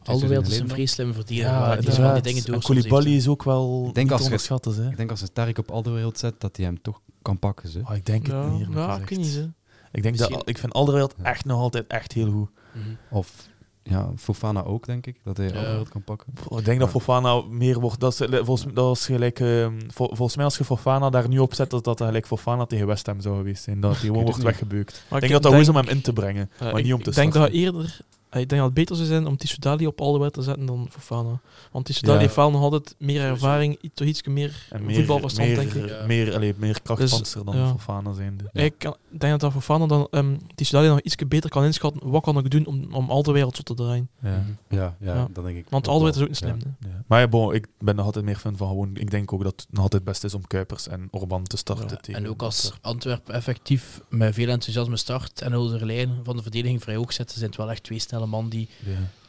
is 0.47 0.59
een 0.59 0.69
vrij 0.69 0.87
slimme 0.87 1.13
verdediger. 1.13 1.51
maar 1.51 1.81
die 1.81 1.85
zo 1.85 1.91
inderdaad. 1.91 2.15
die 2.15 2.23
dingen 2.23 2.45
En 2.47 2.53
door. 2.53 2.63
Koulibaly 2.63 3.17
is 3.17 3.29
ook 3.29 3.43
wel 3.43 3.85
Ik 3.89 3.95
denk 3.95 4.11
niet 4.11 4.33
als 4.33 4.47
je-. 4.47 4.71
Hè. 4.83 4.89
Ik 4.91 4.97
denk 4.97 5.11
als 5.11 5.21
ze 5.21 5.33
Tarik 5.33 5.59
op 5.59 5.71
Alderwereld 5.71 6.19
zet, 6.19 6.41
dat 6.41 6.57
hij 6.57 6.67
hem 6.67 6.83
toch 6.83 7.01
kan 7.23 7.39
pakken. 7.39 7.69
Ze. 7.69 7.81
Oh, 7.85 7.97
ik 7.97 8.07
denk 8.07 8.27
het 8.27 8.35
Ja, 8.35 8.49
niet. 8.49 8.67
ja, 8.73 8.99
ik 8.99 9.17
niet. 9.17 9.35
hè. 9.35 9.49
Ik, 9.93 10.03
denk 10.03 10.19
dat, 10.19 10.49
ik 10.49 10.59
vind 10.59 10.73
Alderweireld 10.73 11.15
echt 11.23 11.45
nog 11.45 11.61
altijd 11.61 11.87
echt 11.87 12.13
heel 12.13 12.31
goed. 12.31 12.51
Mhm. 12.73 12.85
Of 13.11 13.49
ja, 13.87 14.13
Fofana 14.17 14.63
ook, 14.65 14.87
denk 14.87 15.07
ik, 15.07 15.17
dat 15.25 15.37
hij 15.37 15.47
Ja. 15.47 15.53
Alderwereld 15.55 15.89
kan 15.89 16.03
pakken. 16.05 16.33
Ik 16.59 16.65
denk 16.65 16.81
dat. 16.81 16.91
Fofana 16.91 17.43
meer 17.51 17.81
wordt. 17.81 18.01
Dat 18.01 18.13
is, 18.13 18.21
eh, 18.21 18.45
volgens, 18.45 18.75
dat 18.75 18.97
is 18.97 19.05
gelijk, 19.05 19.41
eh, 19.41 19.67
vol- 19.89 20.07
volgens 20.15 20.37
mij 20.37 20.45
als 20.45 20.59
je 20.59 20.65
Fofana 20.65 21.11
daar 21.11 21.29
nu 21.29 21.39
op 21.39 21.55
zet, 21.55 21.71
dat 21.71 21.85
dat 21.85 22.01
gelijk 22.03 22.27
Fofana 22.27 22.67
tegen 22.67 22.87
West 22.87 23.07
Ham 23.07 23.21
zou 23.21 23.37
geweest 23.37 23.63
zijn. 23.63 23.81
Dat 23.81 23.91
hij 23.93 24.01
gewoon 24.01 24.25
wordt 24.25 24.43
weggebeukt. 24.43 24.93
Maar 25.09 25.23
Ik 25.23 25.29
denk 25.29 25.33
dat 25.33 25.43
dat 25.43 25.53
goed 25.53 25.61
is 25.61 25.69
om 25.69 25.77
hem 25.77 25.89
in 25.89 26.01
te 26.01 26.13
brengen, 26.13 26.51
maar 26.61 26.79
ik, 26.79 26.85
niet 26.85 26.93
om 26.95 27.03
te 27.03 27.09
ik 27.11 27.17
denk 27.17 27.33
dat 27.33 27.43
starten. 27.43 27.61
eerder... 27.61 28.01
eh, 28.35 28.41
Ik 28.41 28.49
denk 28.49 28.61
dat 28.61 28.65
het 28.65 28.75
beter 28.75 28.97
zou 28.97 29.09
zijn 29.09 29.27
om 29.27 29.37
Tissoudali 29.37 29.87
op 29.87 30.01
Alderweireld 30.01 30.35
te 30.35 30.43
zetten 30.43 30.67
dan 30.67 30.87
Fofana. 30.91 31.41
Want 31.73 31.85
Tissoudali 31.85 32.19
Ja. 32.19 32.25
heeft 32.25 32.37
wel 32.37 32.51
nog 32.51 32.61
altijd 32.63 32.95
meer 32.99 33.21
ervaring, 33.21 33.79
toch 33.95 34.07
iets 34.07 34.23
meer, 34.23 34.69
meer, 34.81 34.95
voetbalverstand, 34.97 35.47
meer, 35.49 35.57
denk 35.57 35.73
ik. 35.73 35.89
Ja. 35.89 36.07
meer, 36.07 36.35
allee, 36.35 36.55
meer 36.57 36.83
krachtpanzer 36.83 37.45
dan 37.45 37.57
ja. 37.57 37.69
Fofana 37.69 38.13
zijn. 38.13 38.39
Ik 38.53 38.75
kan- 38.79 38.97
ik 39.13 39.21
denk 39.21 39.33
dat 39.33 39.41
dat 39.41 39.53
Fofana 39.53 39.87
dan 39.87 40.09
um, 40.11 40.39
Tissoudali 40.55 40.93
nog 40.95 41.01
iets 41.03 41.17
beter 41.29 41.51
kan 41.51 41.65
inschatten. 41.65 42.11
Wat 42.11 42.23
kan 42.23 42.39
ik 42.39 42.51
doen 42.51 42.67
om, 42.67 42.95
om 42.95 43.11
Alderweireld 43.11 43.57
zo 43.57 43.63
te 43.63 43.75
draaien? 43.75 44.09
Ja. 44.23 44.31
Mhm. 44.31 44.77
Ja, 44.81 44.97
ja, 45.01 45.15
Ja. 45.15 45.29
dat 45.33 45.45
denk 45.45 45.57
ik. 45.57 45.67
Want 45.69 45.89
Alderweireld 45.89 46.31
is 46.31 46.43
ook 46.43 46.51
een 46.53 46.59
slim. 46.59 46.77
Maar 47.07 47.21
ja, 47.21 47.29
bon, 47.29 47.55
ik 47.55 47.67
ben 47.79 47.97
nog 47.97 48.05
altijd 48.05 48.25
meer 48.25 48.37
fan 48.37 48.57
van 48.57 48.69
gewoon. 48.69 48.91
Ik 48.97 49.11
denk 49.11 49.33
ook 49.33 49.43
dat 49.45 49.53
het 49.61 49.67
nog 49.71 49.83
altijd 49.83 50.05
best 50.05 50.25
is 50.25 50.35
om 50.35 50.47
Kuipers 50.47 50.89
en 50.89 51.09
Orban 51.11 51.43
te 51.43 51.57
starten. 51.57 51.89
Ja, 51.89 51.97
tegen 51.97 52.25
en 52.25 52.31
ook 52.31 52.43
als 52.43 52.73
Antwerpen. 52.81 53.35
Effectief 53.35 54.01
met 54.09 54.35
veel 54.35 54.49
enthousiasme 54.49 54.97
start 54.97 55.41
en 55.41 55.51
de 55.51 55.87
lijn 55.87 56.21
van 56.25 56.37
de 56.37 56.43
verdediging 56.43 56.83
vrij 56.83 56.97
hoog 56.97 57.13
zetten, 57.13 57.37
zijn 57.39 57.51
het 57.51 57.59
wel 57.59 57.71
echt 57.71 57.83
twee 57.83 57.99
snelle 57.99 58.24
man 58.29 58.49
die... 58.49 58.69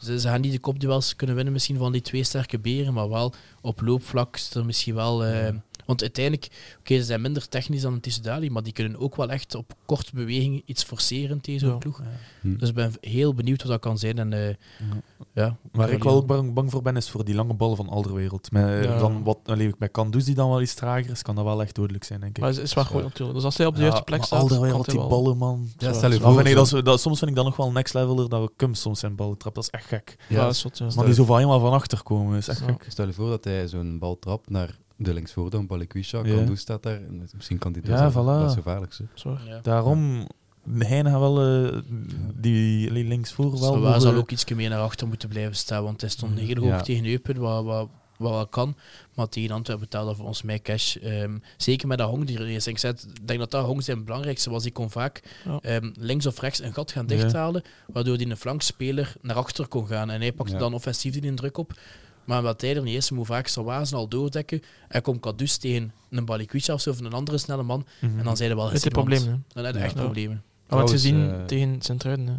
Ze, 0.02 0.20
ze 0.20 0.28
gaan 0.28 0.40
niet 0.40 0.52
de 0.52 0.58
kopduels 0.58 1.16
kunnen 1.16 1.34
winnen 1.36 1.52
misschien 1.52 1.76
van 1.78 1.92
die 1.92 2.00
twee 2.02 2.24
sterke 2.24 2.58
beren, 2.58 2.94
maar 2.94 3.08
wel 3.08 3.34
op 3.60 3.80
loopvlak 3.80 4.34
is 4.36 4.54
er 4.54 4.64
misschien 4.64 4.94
wel... 4.94 5.24
eh, 5.24 5.44
Ja. 5.46 5.62
Want 5.86 6.00
uiteindelijk, 6.02 6.76
oké, 6.78 6.96
ze 6.96 7.02
zijn 7.04 7.20
minder 7.20 7.48
technisch 7.48 7.80
dan 7.80 7.92
een 7.92 8.00
Tissoudali, 8.00 8.50
maar 8.50 8.62
die 8.62 8.72
kunnen 8.72 8.98
ook 9.00 9.16
wel 9.16 9.30
echt 9.30 9.54
op 9.54 9.72
korte 9.86 10.10
beweging 10.14 10.62
iets 10.66 10.82
forceren 10.82 11.40
tegen 11.40 11.60
zo'n 11.60 11.70
Ja. 11.70 11.76
ploeg. 11.76 12.02
Hm. 12.40 12.56
Dus 12.56 12.68
ik 12.68 12.74
ben 12.74 12.92
heel 13.00 13.34
benieuwd 13.34 13.62
wat 13.62 13.70
dat 13.70 13.80
kan 13.80 13.98
zijn. 13.98 14.18
En, 14.18 14.32
eh, 14.32 14.54
ja, 15.32 15.56
Waar 15.72 15.90
ik 15.90 16.02
wel 16.04 16.14
ook 16.14 16.26
bang, 16.26 16.54
bang 16.54 16.70
voor 16.70 16.82
ben, 16.82 16.96
is 16.96 17.10
voor 17.10 17.24
die 17.24 17.34
lange 17.34 17.54
ballen 17.54 17.76
van 17.76 17.88
Alderwereld. 17.88 18.50
Met, 18.52 18.84
Ja. 18.84 18.98
dan 18.98 19.22
wat, 19.24 19.38
allee, 19.44 19.74
met 19.78 19.90
Kandus 19.90 20.24
die 20.24 20.34
dan 20.34 20.48
wel 20.48 20.60
iets 20.60 20.74
trager 20.74 21.10
is, 21.10 21.22
kan 21.22 21.34
dat 21.34 21.44
wel 21.44 21.62
echt 21.62 21.74
dodelijk 21.74 22.04
zijn, 22.04 22.20
denk 22.20 22.36
ik. 22.36 22.42
Maar 22.42 22.50
het 22.52 22.58
is 22.58 22.74
wel 22.74 22.84
goed 22.84 23.02
natuurlijk. 23.02 23.34
Dus 23.34 23.44
als 23.44 23.56
hij 23.56 23.66
op 23.66 23.72
de 23.74 23.78
Ja, 23.80 23.84
juiste 23.86 24.04
plek 24.04 24.24
staat, 24.24 24.48
hij 24.50 24.58
die 24.86 24.98
wel. 24.98 25.08
ballen, 25.08 25.36
man. 25.36 25.68
Ja, 25.78 25.92
stel 25.92 26.10
je 26.12 26.20
voor. 26.20 26.66
zo- 26.66 26.82
dat, 26.82 27.00
soms 27.00 27.18
vind 27.18 27.30
ik 27.30 27.36
dat 27.36 27.44
nog 27.44 27.56
wel 27.56 27.72
next 27.72 27.94
leveler, 27.94 28.28
dat 28.28 28.50
Cum 28.56 28.74
soms 28.74 29.00
zijn 29.00 29.14
ballen 29.14 29.36
trapt. 29.38 29.54
Dat 29.54 29.64
is 29.64 29.70
echt 29.70 29.86
gek. 29.86 30.16
Ja, 30.28 30.36
Ja, 30.36 30.44
dat 30.44 30.54
is 30.54 30.62
wat, 30.62 30.78
ja. 30.78 30.88
Maar 30.94 31.04
die 31.04 31.14
zo 31.14 31.24
van 31.24 31.36
helemaal 31.36 31.60
van 31.60 31.72
achter 31.72 32.02
komen, 32.02 32.36
is 32.36 32.48
echt 32.48 32.58
Ja. 32.60 32.66
gek. 32.66 32.84
Stel 32.88 33.06
je 33.06 33.12
voor 33.12 33.28
dat 33.28 33.44
hij 33.44 33.68
zo'n 33.68 33.98
bal 33.98 34.18
trapt 34.18 34.50
naar 34.50 34.78
de 34.96 35.12
linksvoordoen, 35.14 35.66
Balikwisha, 35.66 36.20
Ja. 36.24 36.34
Kandus 36.34 36.60
staat 36.60 36.82
daar. 36.82 36.96
En 36.96 37.28
misschien 37.34 37.58
kan 37.58 37.72
hij 37.72 37.80
Ja, 37.84 38.04
dus 38.04 38.12
voilà. 38.12 38.14
Dat 38.40 38.48
is 38.50 38.54
gevaarlijk. 38.54 38.98
Ja. 39.46 39.58
Daarom, 39.62 40.26
Heine 40.78 41.10
gaat 41.10 41.18
wel 41.20 41.64
eh, 41.66 41.78
die 42.34 42.88
allee, 42.90 43.04
linksvoor 43.04 43.60
wel... 43.60 43.80
Waar 43.80 44.00
zal 44.00 44.14
ook 44.14 44.30
iets 44.30 44.44
meer 44.54 44.68
naar 44.70 44.80
achter 44.80 45.06
moeten 45.08 45.28
blijven 45.28 45.56
staan, 45.56 45.82
want 45.82 46.00
hij 46.00 46.10
stond 46.10 46.38
heel 46.38 46.56
hoog 46.56 46.66
Ja. 46.68 46.80
tegen 46.80 47.06
Eupen, 47.06 47.38
wat, 47.40 47.64
wat, 47.64 47.88
wat 48.18 48.30
wel 48.32 48.46
kan. 48.46 48.76
Maar 49.14 49.28
tegen 49.28 49.50
Antwerpen 49.50 49.84
betaalde 49.84 50.14
voor 50.14 50.26
ons 50.26 50.42
mij 50.42 50.60
cash. 50.60 50.96
Ehm, 50.96 51.38
zeker 51.56 51.88
met 51.88 51.98
dat 51.98 52.08
Hong 52.10 52.24
die 52.26 52.38
er 52.38 52.48
is. 52.48 52.66
Ik 52.66 52.80
denk 53.24 53.38
dat 53.40 53.50
dat 53.50 53.64
Hong 53.64 53.82
zijn 53.82 54.04
belangrijkste 54.04 54.50
was. 54.50 54.62
Die 54.62 54.72
kon 54.72 54.90
vaak 54.90 55.22
Ja. 55.44 55.58
ehm, 55.62 55.90
links 55.98 56.26
of 56.26 56.40
rechts 56.40 56.60
een 56.62 56.72
gat 56.74 56.92
gaan 56.92 57.06
Ja. 57.08 57.16
dichthalen, 57.16 57.62
waardoor 57.92 58.16
die 58.18 58.30
een 58.30 58.36
flankspeler 58.36 59.14
naar 59.22 59.36
achter 59.36 59.66
kon 59.68 59.86
gaan. 59.86 60.10
En 60.10 60.20
hij 60.20 60.32
pakte 60.32 60.52
Ja. 60.52 60.58
dan 60.58 60.74
offensief 60.74 61.20
die 61.20 61.34
druk 61.34 61.58
op. 61.58 61.72
Maar 62.26 62.42
wat 62.42 62.60
hij 62.60 62.76
er 62.76 62.82
niet 62.82 62.96
is, 62.96 63.10
moet 63.10 63.26
vaak 63.26 63.46
Sarwazen 63.46 63.96
al 63.96 64.08
doordekken. 64.08 64.62
En 64.88 65.02
komt 65.02 65.20
Cadus 65.20 65.56
tegen 65.56 65.92
een 66.10 66.24
Balikwisha 66.24 66.72
of 66.74 66.80
zo, 66.80 66.90
of 66.90 67.00
een 67.00 67.12
andere 67.12 67.38
snelle 67.38 67.62
man. 67.62 67.86
Mhm. 68.00 68.18
En 68.18 68.24
dan 68.24 68.36
zijn 68.36 68.50
er 68.50 68.56
wel 68.56 68.72
een 68.72 68.80
probleem. 68.88 69.22
hè. 69.26 69.34
Dan 69.48 69.64
heb 69.64 69.74
je 69.74 69.80
echt 69.80 69.94
Ja. 69.94 70.00
problemen. 70.02 70.42
Maar 70.68 70.78
wat 70.78 70.90
gezien 70.90 71.30
eh, 71.30 71.44
tegen 71.44 71.76
Sint-Truiden. 71.82 72.26
hè. 72.26 72.32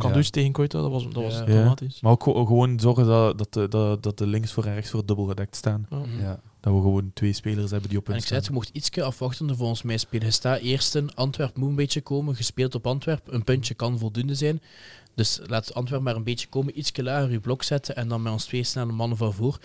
Ja. 0.00 0.12
dus 0.12 0.30
tegen 0.30 0.52
Koita, 0.52 0.80
dat 0.80 0.90
was, 0.90 1.04
dat 1.04 1.22
was 1.22 1.34
Ja. 1.34 1.44
dramatisch. 1.44 2.00
Maar 2.00 2.12
ook 2.12 2.22
gewoon- 2.22 2.80
zorgen 2.80 3.06
dat, 3.06 3.38
dat, 3.38 3.52
de, 3.52 3.68
dat, 3.68 4.02
dat 4.02 4.18
de 4.18 4.26
links 4.26 4.52
voor 4.52 4.64
en 4.64 4.74
rechts 4.74 4.90
voor 4.90 5.06
dubbel 5.06 5.24
gedekt 5.24 5.56
staan. 5.56 5.86
Ja. 5.90 5.96
Mhm. 5.96 6.20
Ja. 6.20 6.40
Dat 6.60 6.72
we 6.74 6.80
gewoon 6.80 7.10
twee 7.14 7.32
spelers 7.32 7.70
hebben 7.70 7.88
die 7.88 7.98
op 7.98 8.04
En 8.06 8.12
hun 8.12 8.20
ik 8.20 8.26
zei 8.26 8.38
het, 8.38 8.48
je 8.48 8.54
mocht 8.54 8.70
ietsje 8.72 9.02
afwachtender 9.02 9.56
volgens 9.56 9.82
mij 9.82 9.96
spelen. 9.96 10.26
Je 10.26 10.32
staat 10.32 10.58
eerst 10.60 10.94
in 10.94 11.14
Antwerp 11.14 11.56
moet 11.56 11.68
een 11.68 11.74
beetje 11.74 12.00
komen, 12.00 12.34
gespeeld 12.36 12.74
op 12.74 12.86
Antwerp. 12.86 13.32
Een 13.32 13.44
puntje 13.44 13.74
kan 13.74 13.98
voldoende 13.98 14.34
zijn. 14.34 14.60
Dus 15.14 15.40
laat 15.46 15.74
Antwerp 15.74 16.02
maar 16.02 16.16
een 16.16 16.24
beetje 16.24 16.48
komen, 16.48 16.78
ietsje 16.78 17.02
lager 17.02 17.30
je 17.30 17.40
blok 17.40 17.62
zetten 17.62 17.96
en 17.96 18.08
dan 18.08 18.22
met 18.22 18.32
ons 18.32 18.44
twee 18.44 18.64
snelle 18.64 18.92
mannen 18.92 19.16
van 19.16 19.32
voor 19.32 19.58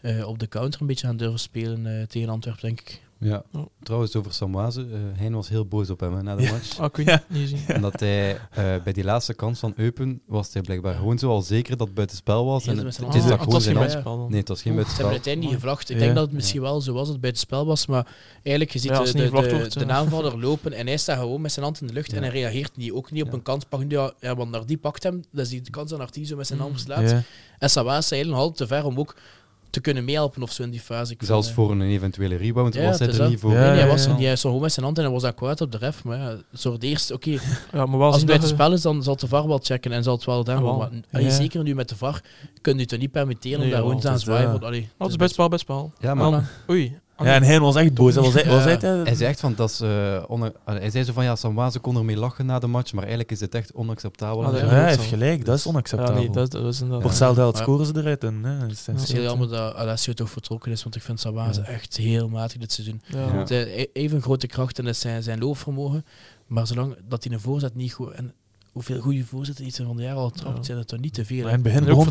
eh, 0.00 0.28
op 0.28 0.38
de 0.38 0.48
counter 0.48 0.80
een 0.80 0.86
beetje 0.86 1.06
gaan 1.06 1.16
durven 1.16 1.40
spelen 1.40 1.86
eh, 2.00 2.06
tegen 2.06 2.28
Antwerp, 2.28 2.60
denk 2.60 2.80
ik. 2.80 3.00
Ja. 3.22 3.42
Trouwens, 3.82 4.16
over 4.16 4.32
Samwaze. 4.32 4.80
eh 4.80 4.98
Hein 5.20 5.34
was 5.34 5.48
heel 5.48 5.66
boos 5.66 5.90
op 5.90 6.00
hem 6.00 6.14
hè, 6.14 6.22
na 6.22 6.36
de 6.36 6.42
Ja. 6.42 6.50
match. 6.52 6.78
Ah, 6.78 6.84
ik 6.86 6.96
weet 6.96 7.06
Ja. 7.06 7.22
niet. 7.28 7.54
En 7.66 7.80
dat 7.90 8.00
hij 8.00 8.30
eh, 8.50 8.74
bij 8.84 8.92
die 8.92 9.04
laatste 9.04 9.34
kans 9.34 9.58
van 9.58 9.72
Eupen 9.76 10.20
was 10.26 10.52
hij 10.52 10.62
blijkbaar 10.62 10.94
gewoon 10.94 11.18
zo 11.18 11.28
al 11.30 11.42
zeker 11.42 11.76
dat 11.76 11.86
het 11.86 11.96
buitenspel 11.96 12.44
was. 12.44 12.66
En 12.66 12.76
het, 12.76 12.86
het 12.86 12.94
is 12.94 13.04
Ah, 13.04 13.12
dat 13.12 13.30
het 13.30 13.40
gewoon 13.40 13.60
geen 13.60 13.74
buitenspel 13.74 14.16
dan. 14.18 14.30
Nee, 14.30 14.38
het 14.38 14.48
was 14.48 14.62
geen 14.62 14.72
Ze 14.72 14.78
hebben 14.78 14.84
buitenspel. 14.84 15.10
uiteindelijk 15.10 15.52
niet 15.54 15.62
gevlacht. 15.62 15.90
Ik 15.90 15.96
Ja. 15.96 16.02
denk 16.02 16.14
dat 16.14 16.24
het 16.24 16.34
misschien 16.34 16.60
wel 16.60 16.80
zo 16.80 16.92
was 16.92 17.02
dat 17.02 17.12
het 17.12 17.20
bij 17.20 17.30
het 17.30 17.38
spel 17.38 17.66
was, 17.66 17.86
maar 17.86 18.06
eigenlijk 18.42 18.70
je 18.72 18.78
ziet 18.78 18.90
Ja, 18.90 18.96
als 18.96 19.12
de, 19.12 19.18
het 19.18 19.72
de, 19.72 20.38
lopen 20.38 20.72
en 20.72 20.86
hij 20.86 20.96
staat 20.96 21.18
gewoon 21.18 21.40
met 21.40 21.52
zijn 21.52 21.64
hand 21.64 21.80
in 21.80 21.86
de 21.86 21.92
lucht 21.92 22.10
Ja. 22.10 22.16
en 22.16 22.22
hij 22.22 22.32
reageert 22.32 22.76
niet, 22.76 22.92
ook 22.92 23.10
niet 23.10 23.22
op 23.22 23.28
Ja. 23.28 23.34
een 23.34 23.42
kans. 23.42 23.64
Pak, 23.64 23.84
ja, 23.88 24.12
ja, 24.20 24.36
want 24.36 24.50
naar 24.50 24.66
die 24.66 24.78
pakt 24.78 25.02
hem, 25.02 25.22
dat 25.32 25.44
is 25.44 25.50
die 25.50 25.70
kans 25.70 25.90
dat 25.90 25.98
naar 25.98 26.10
die 26.10 26.26
zo 26.26 26.36
met 26.36 26.46
zijn 26.46 26.58
Mm. 26.58 26.64
hand 26.64 26.80
slaat. 26.80 27.10
Ja. 27.10 27.22
En 27.58 27.70
Sawaas 27.70 28.04
is 28.04 28.10
eigenlijk 28.12 28.42
nog 28.42 28.50
altijd 28.50 28.68
te 28.68 28.74
ver 28.76 28.84
om 28.84 28.98
ook 28.98 29.16
te 29.70 29.80
kunnen 29.80 30.04
meehelpen 30.04 30.42
of 30.42 30.52
zo 30.52 30.62
in 30.62 30.70
die 30.70 30.80
fase. 30.80 31.12
Ik 31.12 31.22
Zelfs 31.22 31.46
vind, 31.46 31.58
eh, 31.58 31.64
voor 31.64 31.74
een 31.74 31.82
eventuele 31.82 32.36
rebound 32.36 32.74
Ja, 32.74 32.84
was 32.84 32.98
hij 32.98 33.06
het 33.06 33.16
is 33.16 33.22
er 33.22 33.28
niet 33.28 33.40
voor. 33.40 33.52
Ja, 33.52 33.58
Nee, 33.58 33.68
hij 33.68 33.78
ja, 33.78 33.86
was. 33.86 34.06
Hij 34.06 34.16
stond 34.24 34.40
gewoon 34.40 34.60
met 34.60 34.72
zijn 34.72 34.84
hand 34.84 34.98
en 34.98 35.04
hij 35.04 35.12
was 35.12 35.24
akkoord 35.24 35.60
op 35.60 35.72
de 35.72 35.78
ref. 35.78 36.04
Maar 36.04 36.18
ja, 36.18 36.36
zo 36.54 36.78
de 36.78 36.86
eerste, 36.86 37.14
oké, 37.14 37.30
Ja, 37.72 37.86
maar 37.86 37.98
wel 37.98 38.06
als 38.06 38.16
het 38.16 38.26
buiten 38.26 38.48
spel 38.48 38.72
is, 38.72 38.82
dan 38.82 39.02
zal 39.02 39.12
het 39.12 39.20
de 39.22 39.28
VAR 39.28 39.46
wel 39.48 39.58
checken 39.62 39.92
en 39.92 40.02
zal 40.02 40.14
het 40.14 40.24
wel 40.24 40.34
worden. 40.34 40.62
wel. 40.62 40.76
Maar 40.76 40.90
allee, 41.12 41.26
Ja. 41.26 41.32
zeker 41.32 41.62
nu 41.62 41.74
met 41.74 41.88
de 41.88 41.96
VAR 41.96 42.20
kun 42.60 42.74
je 42.74 42.80
het 42.80 42.88
toch 42.88 42.98
niet 42.98 43.10
permitteren 43.12 43.58
om 43.60 43.64
daar 43.70 43.74
gewoon 43.78 43.90
wel, 43.90 44.00
te 44.00 44.06
gaan 44.06 44.12
het 44.12 44.20
is 44.22 44.28
zwaaien. 44.28 44.84
het 44.98 45.16
best 45.18 45.32
spel, 45.32 45.48
best 45.48 45.62
spel. 45.62 45.92
Ja, 46.00 46.14
maar 46.14 46.30
Dan- 46.30 46.44
Oei, 46.70 46.86
Ah, 46.86 47.09
Ja, 47.22 47.34
en 47.34 47.42
hij 47.42 47.60
was 47.60 47.76
echt 47.76 47.94
boos. 47.94 48.14
Was 48.14 48.34
hij, 48.34 48.46
was 48.46 48.64
hij, 48.64 48.78
Ja. 48.80 49.02
Hij 49.04 49.14
zei 49.14 49.30
echt 49.30 49.40
van, 49.40 49.54
dat 49.54 49.70
is, 49.70 49.80
eh, 49.80 50.22
Allee, 50.28 50.50
hij 50.64 50.90
zei 50.90 51.04
zo 51.04 51.12
van, 51.12 51.24
ja, 51.24 51.36
Samwaze 51.36 51.78
kon 51.78 51.96
ermee 51.96 52.16
lachen 52.16 52.46
na 52.46 52.58
de 52.58 52.66
match, 52.66 52.92
maar 52.92 53.02
eigenlijk 53.02 53.30
is 53.32 53.40
het 53.40 53.54
echt 53.54 53.72
onacceptabel. 53.74 54.44
Ah, 54.44 54.54
ja, 54.54 54.60
dat 54.60 54.70
hij 54.70 54.90
is 54.90 54.96
heeft 54.96 55.08
gelijk. 55.08 55.44
Dat 55.44 55.58
is 55.58 55.64
ja, 55.64 55.70
onacceptabel. 55.70 56.14
nee, 56.14 56.30
dat, 56.30 56.50
dat 56.50 56.64
is 56.64 56.76
Voor 56.78 56.86
inderdaad... 56.86 57.08
hetzelfde 57.08 57.40
geld 57.40 57.56
Ja. 57.56 57.62
scoren 57.62 57.86
ze 57.86 57.92
eruit. 57.96 58.24
En, 58.24 58.44
hè, 58.44 58.58
dat 58.58 58.70
is- 58.70 58.86
Het 58.86 59.00
is 59.02 59.12
heel 59.12 59.22
jammer 59.22 59.48
dat 59.48 59.74
Alessio 59.74 60.12
toch 60.12 60.30
vertrokken 60.30 60.72
is, 60.72 60.82
want 60.82 60.96
ik 60.96 61.02
vind 61.02 61.22
Ja. 61.22 61.50
echt 61.64 61.96
heel 61.96 62.28
matig 62.28 62.58
dit 62.60 62.72
seizoen. 62.72 63.02
Ja. 63.06 63.44
Ja. 63.48 63.56
E- 63.56 63.86
even 63.92 64.22
grote 64.22 64.46
krachten 64.46 64.86
is 64.86 65.00
zijn, 65.00 65.22
zijn 65.22 65.38
loopvermogen, 65.38 66.04
maar 66.46 66.66
zolang 66.66 66.96
dat 67.08 67.24
hij 67.24 67.32
een 67.32 67.40
voorzet 67.40 67.74
niet 67.74 67.92
goed... 67.92 68.10
En 68.12 68.34
hoeveel 68.72 69.00
goede 69.00 69.24
voorzetten 69.24 69.66
iets 69.66 69.76
van 69.76 69.96
de 69.96 70.02
jaar 70.02 70.14
al 70.16 70.30
trapt, 70.30 70.56
Ja. 70.56 70.62
zijn 70.62 70.76
dat 70.78 70.88
toch 70.88 71.00
niet 71.00 71.14
te 71.14 71.24
veel. 71.24 71.36
Maar 71.42 71.46
in 71.48 71.52
het 71.54 71.62
begin 71.62 71.84
begon 71.84 72.06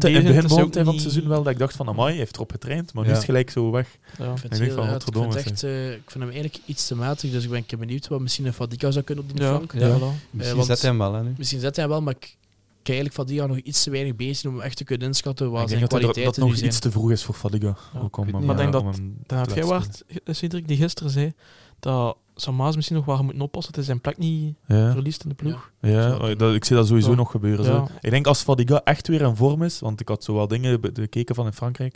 hij 0.74 0.84
van 0.84 0.94
het 0.94 1.02
seizoen 1.02 1.28
wel 1.28 1.44
dat 1.44 1.54
ik 1.54 1.60
dacht 1.60 1.76
van, 1.76 1.88
amai, 1.88 2.10
hij 2.10 2.18
heeft 2.18 2.36
erop 2.36 2.52
getraind. 2.52 2.94
Maar 2.94 3.04
nu 3.04 3.10
is 3.10 3.16
het 3.16 3.26
gelijk 3.26 3.50
zo 3.50 3.72
weg. 3.72 3.98
Ja. 4.18 4.32
Ik 4.32 4.38
vind, 4.38 4.54
het 4.54 4.62
heel, 4.62 4.76
van, 4.76 4.84
ik 4.96 5.32
vind, 5.32 5.36
echt, 5.36 5.64
eh, 5.64 5.92
ik 5.92 6.12
vind 6.12 6.24
hem 6.24 6.34
eigenlijk 6.34 6.60
iets 6.66 6.88
te 6.88 6.96
matig, 6.96 7.32
dus 7.32 7.44
ik 7.44 7.50
ben 7.50 7.80
benieuwd 7.80 8.08
wat 8.08 8.20
misschien 8.20 8.46
een 8.46 8.54
Fadiga 8.54 8.92
zou 8.92 9.06
kunnen 9.06 9.24
op 9.24 9.30
die 9.38 9.46
flank. 9.48 9.74
ja, 9.74 9.80
voilà. 9.98 10.02
Misschien 10.30 10.40
Eh, 10.40 10.54
want- 10.54 10.66
zet 10.66 10.82
hij 10.82 10.90
hem 10.90 11.00
wel, 11.00 11.14
hè, 11.14 11.24
nu. 11.24 11.34
Misschien 11.38 11.60
zet 11.60 11.76
hij 11.76 11.86
hem 11.86 11.94
wel, 11.94 12.04
maar 12.04 12.16
ik 12.16 12.38
ik 12.82 12.96
eigenlijk 12.96 13.16
Fadiga 13.16 13.46
nog 13.46 13.58
iets 13.58 13.84
te 13.84 13.90
weinig 13.90 14.16
bezig 14.16 14.52
om 14.52 14.62
echt 14.62 14.78
te 14.78 14.84
kunnen 14.84 15.08
inschatten 15.08 15.52
wat 15.52 15.62
ik 15.62 15.68
zijn 15.68 15.80
denk 15.80 15.92
dat, 15.92 16.16
hij- 16.16 16.24
dat 16.24 16.38
nog 16.38 16.54
zijn. 16.56 16.66
iets 16.70 16.80
te 16.80 16.92
vroeg 16.92 17.12
is 17.12 17.24
voor 17.24 17.36
Fadiga. 17.36 17.76
Hem. 17.94 18.32
Maar 18.32 18.42
ik 18.42 18.58
denk 18.58 18.72
dat- 18.72 18.84
hem 18.96 19.18
te 19.26 19.54
jij 19.56 19.64
waard, 19.64 20.04
Cedric, 20.26 20.68
die 20.68 20.78
gisteren 20.78 21.12
zei 21.12 21.34
dat 21.80 22.18
Samaas 22.42 22.76
misschien 22.76 22.96
nog 22.98 23.06
wel 23.06 23.16
gaat 23.16 23.24
moeten 23.24 23.42
oppassen 23.44 23.74
dat 23.74 23.86
hij 23.86 23.90
zijn 23.94 24.02
plek 24.02 24.18
niet. 24.18 24.56
Ja. 24.68 24.92
verliest 24.92 25.24
in 25.24 25.30
de 25.30 25.36
ploeg. 25.36 25.72
Ja, 25.82 26.34
dat, 26.36 26.54
ik 26.54 26.66
zie 26.66 26.76
dat 26.76 26.88
sowieso 26.88 27.10
Ja. 27.10 27.16
nog 27.16 27.32
gebeuren. 27.32 27.66
Zo. 27.66 27.88
Ik 28.02 28.10
denk 28.10 28.28
als 28.28 28.42
Fadiga 28.42 28.82
echt 28.84 29.08
weer 29.08 29.22
in 29.22 29.36
vorm 29.36 29.64
is, 29.64 29.80
want 29.80 30.00
ik 30.02 30.08
had 30.08 30.24
zo 30.24 30.34
wel 30.34 30.48
dingen 30.48 30.82
be- 30.82 30.92
bekeken 30.92 31.36
van 31.36 31.46
in 31.46 31.54
Frankrijk, 31.54 31.96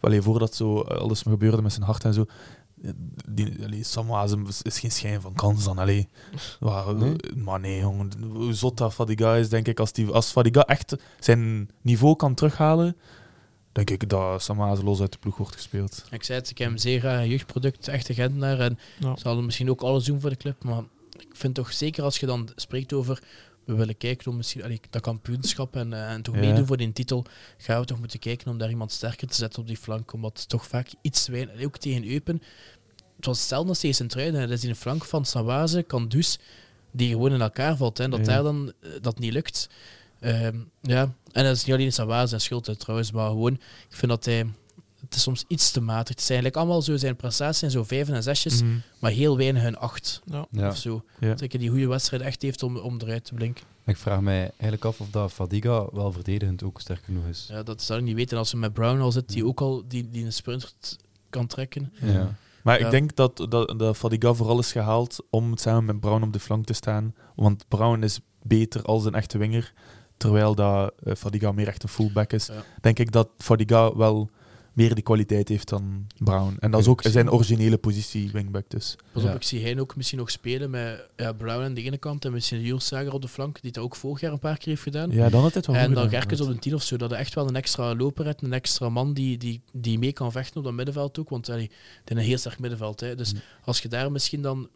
allee, 0.00 0.22
voordat 0.22 0.54
zo 0.54 0.80
alles 0.80 1.24
me 1.24 1.30
gebeurde 1.30 1.62
met 1.62 1.72
zijn 1.72 1.84
hart 1.84 2.04
en 2.04 2.14
zo. 2.14 2.24
Die, 3.28 3.64
allee, 3.64 3.84
Sam 3.84 4.10
Hazem 4.10 4.46
is- 4.46 4.62
is 4.62 4.78
geen 4.78 4.90
schijn 4.90 5.20
van 5.20 5.32
kans 5.32 5.64
dan. 5.64 5.78
Allee. 5.78 6.08
Nee? 6.96 7.16
Maar 7.36 7.60
nee, 7.60 7.80
jongen. 7.80 8.10
Hoe 8.32 8.52
zot 8.52 8.76
dat 8.76 8.94
Fadiga 8.94 9.34
is, 9.34 9.48
denk 9.48 9.68
ik. 9.68 9.80
Als, 9.80 9.92
die, 9.92 10.08
als 10.10 10.30
Fadiga 10.30 10.64
echt 10.64 10.96
zijn 11.20 11.70
niveau 11.82 12.16
kan 12.16 12.34
terughalen, 12.34 12.96
denk 13.74 13.90
ik 13.90 14.08
dat 14.08 14.42
Sam 14.42 14.60
Hazen 14.60 14.84
los 14.84 15.00
uit 15.00 15.12
de 15.12 15.18
ploeg 15.18 15.36
wordt 15.36 15.52
gespeeld. 15.54 16.04
Ik 16.10 16.22
zei 16.22 16.38
het, 16.38 16.50
ik 16.50 16.58
heb 16.58 16.68
hem 16.68 16.78
zeer 16.78 17.04
een 17.04 17.28
jeugdproduct, 17.28 17.88
echte 17.88 18.14
Gentenaar. 18.14 18.60
En 18.60 18.78
Ja. 18.98 19.16
zal 19.16 19.42
misschien 19.42 19.70
ook 19.70 19.80
alles 19.82 20.04
doen 20.04 20.20
voor 20.20 20.30
de 20.30 20.36
club. 20.36 20.64
Maar 20.64 20.82
ik 21.18 21.28
vind 21.32 21.54
toch 21.54 21.72
zeker 21.72 22.02
als 22.04 22.18
je 22.18 22.26
dan 22.26 22.48
spreekt 22.56 22.92
over. 22.92 23.22
We 23.64 23.74
willen 23.74 23.96
kijken 23.96 24.30
om 24.30 24.36
misschien 24.36 24.62
allee, 24.62 24.80
dat 24.90 25.02
kampioenschap 25.02 25.76
en, 25.76 25.92
eh, 25.92 26.10
en 26.12 26.22
toch 26.22 26.34
Ja. 26.34 26.40
meedoen 26.40 26.66
voor 26.66 26.76
die 26.76 26.92
titel. 26.92 27.24
Gaan 27.58 27.80
we 27.80 27.86
toch 27.86 27.98
moeten 27.98 28.18
kijken 28.18 28.50
om 28.50 28.58
daar 28.58 28.70
iemand 28.70 28.92
sterker 28.92 29.28
te 29.28 29.34
zetten 29.34 29.60
op 29.60 29.66
die 29.66 29.76
flank. 29.76 30.12
Omdat 30.12 30.38
het 30.38 30.48
toch 30.48 30.66
vaak 30.66 30.88
iets 31.02 31.24
te 31.24 31.32
weinig. 31.32 31.64
Ook 31.64 31.76
tegen 31.78 32.10
Eupen. 32.10 32.42
Het 33.16 33.26
was 33.26 33.38
hetzelfde 33.38 33.68
als 33.68 33.78
tegen 33.78 33.96
Sint-Truiden. 33.96 34.40
Dat 34.40 34.50
is 34.58 34.62
in 34.64 34.68
de 34.70 34.74
flank 34.76 35.04
van 35.04 35.24
Sawaze, 35.24 35.82
Kandus. 35.82 36.38
Die 36.90 37.10
gewoon 37.10 37.32
in 37.32 37.40
elkaar 37.40 37.76
valt. 37.76 37.98
Hè, 37.98 38.08
dat 38.08 38.18
Ja. 38.18 38.24
daar 38.24 38.42
dan 38.42 38.72
eh, 38.80 38.90
dat 39.00 39.18
niet 39.18 39.32
lukt. 39.32 39.68
Ehm, 40.20 40.56
ja, 40.80 41.14
en 41.34 41.44
dat 41.44 41.56
is 41.56 41.64
niet 41.64 41.74
alleen 41.74 41.92
Sawaze 41.92 42.26
zijn 42.28 42.40
schuld 42.40 42.78
trouwens. 42.80 43.12
Maar 43.12 43.28
gewoon, 43.28 43.52
ik 43.88 43.96
vind 43.96 44.10
dat 44.10 44.24
hij. 44.24 44.46
Het 45.00 45.14
is 45.14 45.22
soms 45.22 45.44
iets 45.48 45.70
te 45.70 45.80
matig. 45.80 46.08
Het 46.08 46.20
zijn 46.24 46.38
eigenlijk 46.42 46.56
allemaal 46.56 46.82
zo 46.82 46.96
zijn 46.96 47.16
prestaties 47.16 47.58
zijn 47.58 47.70
zo 47.70 47.84
vijf 47.84 48.08
en 48.08 48.22
zesjes 48.22 48.62
Mhm. 48.62 48.72
maar 48.98 49.10
heel 49.10 49.36
weinig 49.36 49.62
hun 49.62 49.76
acht 49.76 50.20
Ja. 50.24 50.46
Ja. 50.50 50.68
of 50.68 50.76
zo. 50.76 51.02
Ja. 51.20 51.28
Dat 51.28 51.38
hij 51.38 51.48
die 51.48 51.68
goede 51.68 51.86
wedstrijd 51.88 52.22
echt 52.22 52.42
heeft 52.42 52.62
om, 52.62 52.76
om 52.76 53.00
eruit 53.00 53.24
te 53.24 53.34
blinken. 53.34 53.64
Ik 53.86 53.96
vraag 53.96 54.20
mij 54.20 54.40
eigenlijk 54.40 54.84
af 54.84 55.00
of 55.00 55.10
dat 55.10 55.32
Fadiga 55.32 55.86
wel 55.92 56.12
verdedigend 56.12 56.62
ook 56.62 56.80
sterk 56.80 57.04
genoeg 57.04 57.26
is. 57.26 57.46
Ja, 57.48 57.62
dat 57.62 57.82
zou 57.82 57.98
ik 57.98 58.04
niet 58.04 58.14
weten. 58.14 58.38
Als 58.38 58.50
ze 58.50 58.56
met 58.56 58.72
Brown 58.72 59.00
al 59.00 59.12
zit, 59.12 59.28
die 59.28 59.46
ook 59.46 59.60
al 59.60 59.82
die, 59.88 60.10
die 60.10 60.24
een 60.24 60.32
sprint 60.32 60.74
kan 61.30 61.46
trekken. 61.46 61.92
Ja. 62.00 62.36
Maar 62.62 62.78
Ja. 62.78 62.84
ik 62.84 62.90
denk 62.90 63.16
dat, 63.16 63.46
dat, 63.48 63.74
dat 63.78 63.96
Fadiga 63.96 64.32
vooral 64.34 64.58
is 64.58 64.72
gehaald 64.72 65.16
om 65.30 65.56
samen 65.56 65.84
met 65.84 66.00
Brown 66.00 66.22
op 66.22 66.32
de 66.32 66.40
flank 66.40 66.64
te 66.66 66.72
staan. 66.72 67.14
Want 67.36 67.64
Brown 67.68 68.02
is 68.02 68.20
beter 68.42 68.82
als 68.82 69.04
een 69.04 69.14
echte 69.14 69.38
winger. 69.38 69.72
Terwijl 70.24 70.54
dat 70.54 70.92
eh, 71.04 71.14
Fadiga 71.14 71.52
meer 71.52 71.68
echt 71.68 71.82
een 71.82 71.88
fullback 71.88 72.32
is. 72.32 72.46
Ja. 72.46 72.64
Denk 72.80 72.98
ik 72.98 73.12
dat 73.12 73.28
Fadiga 73.38 73.96
wel 73.96 74.30
meer 74.72 74.94
die 74.94 75.02
kwaliteit 75.04 75.48
heeft 75.48 75.68
dan 75.68 76.06
Brown. 76.18 76.56
En 76.60 76.70
dat 76.70 76.80
is 76.80 76.86
ook 76.86 77.02
zijn 77.02 77.30
originele 77.30 77.78
positie, 77.78 78.30
wingback 78.32 78.64
dus. 78.68 78.96
Pas 79.12 79.22
Ja. 79.22 79.28
op, 79.28 79.34
ik 79.34 79.42
zie 79.42 79.62
hij 79.62 79.78
ook 79.80 79.96
misschien 79.96 80.18
nog 80.18 80.30
spelen 80.30 80.70
met 80.70 81.08
ja, 81.16 81.32
Brown 81.32 81.62
aan 81.62 81.74
de 81.74 81.82
ene 81.82 81.98
kant 81.98 82.24
en 82.24 82.32
misschien 82.32 82.60
Jules 82.60 82.86
Sager 82.86 83.12
op 83.12 83.22
de 83.22 83.28
flank, 83.28 83.62
die 83.62 83.72
dat 83.72 83.84
ook 83.84 83.96
vorig 83.96 84.20
jaar 84.20 84.32
een 84.32 84.38
paar 84.38 84.56
keer 84.58 84.68
heeft 84.68 84.82
gedaan. 84.82 85.10
Ja, 85.10 85.28
dan 85.28 85.42
had 85.42 85.54
het 85.54 85.66
wel 85.66 85.76
en 85.76 85.94
dan 85.94 86.08
Gerkens 86.08 86.40
op 86.40 86.48
een 86.48 86.58
tien 86.58 86.74
of 86.74 86.82
zo, 86.82 86.96
dat 86.96 87.10
hij 87.10 87.18
echt 87.18 87.34
wel 87.34 87.48
een 87.48 87.56
extra 87.56 87.94
loper 87.94 88.24
hebt, 88.24 88.42
een 88.42 88.52
extra 88.52 88.88
man 88.88 89.12
die, 89.14 89.38
die, 89.38 89.60
die 89.72 89.98
mee 89.98 90.12
kan 90.12 90.32
vechten 90.32 90.56
op 90.56 90.64
dat 90.64 90.72
middenveld 90.72 91.18
ook. 91.18 91.28
Want 91.28 91.48
allee, 91.48 91.70
het 92.00 92.10
is 92.10 92.16
een 92.16 92.22
heel 92.22 92.38
sterk 92.38 92.58
middenveld. 92.58 93.00
Hè. 93.00 93.14
Dus 93.14 93.32
Mm. 93.32 93.40
als 93.64 93.80
je 93.80 93.88
daar 93.88 94.12
misschien 94.12 94.42
dan 94.42 94.68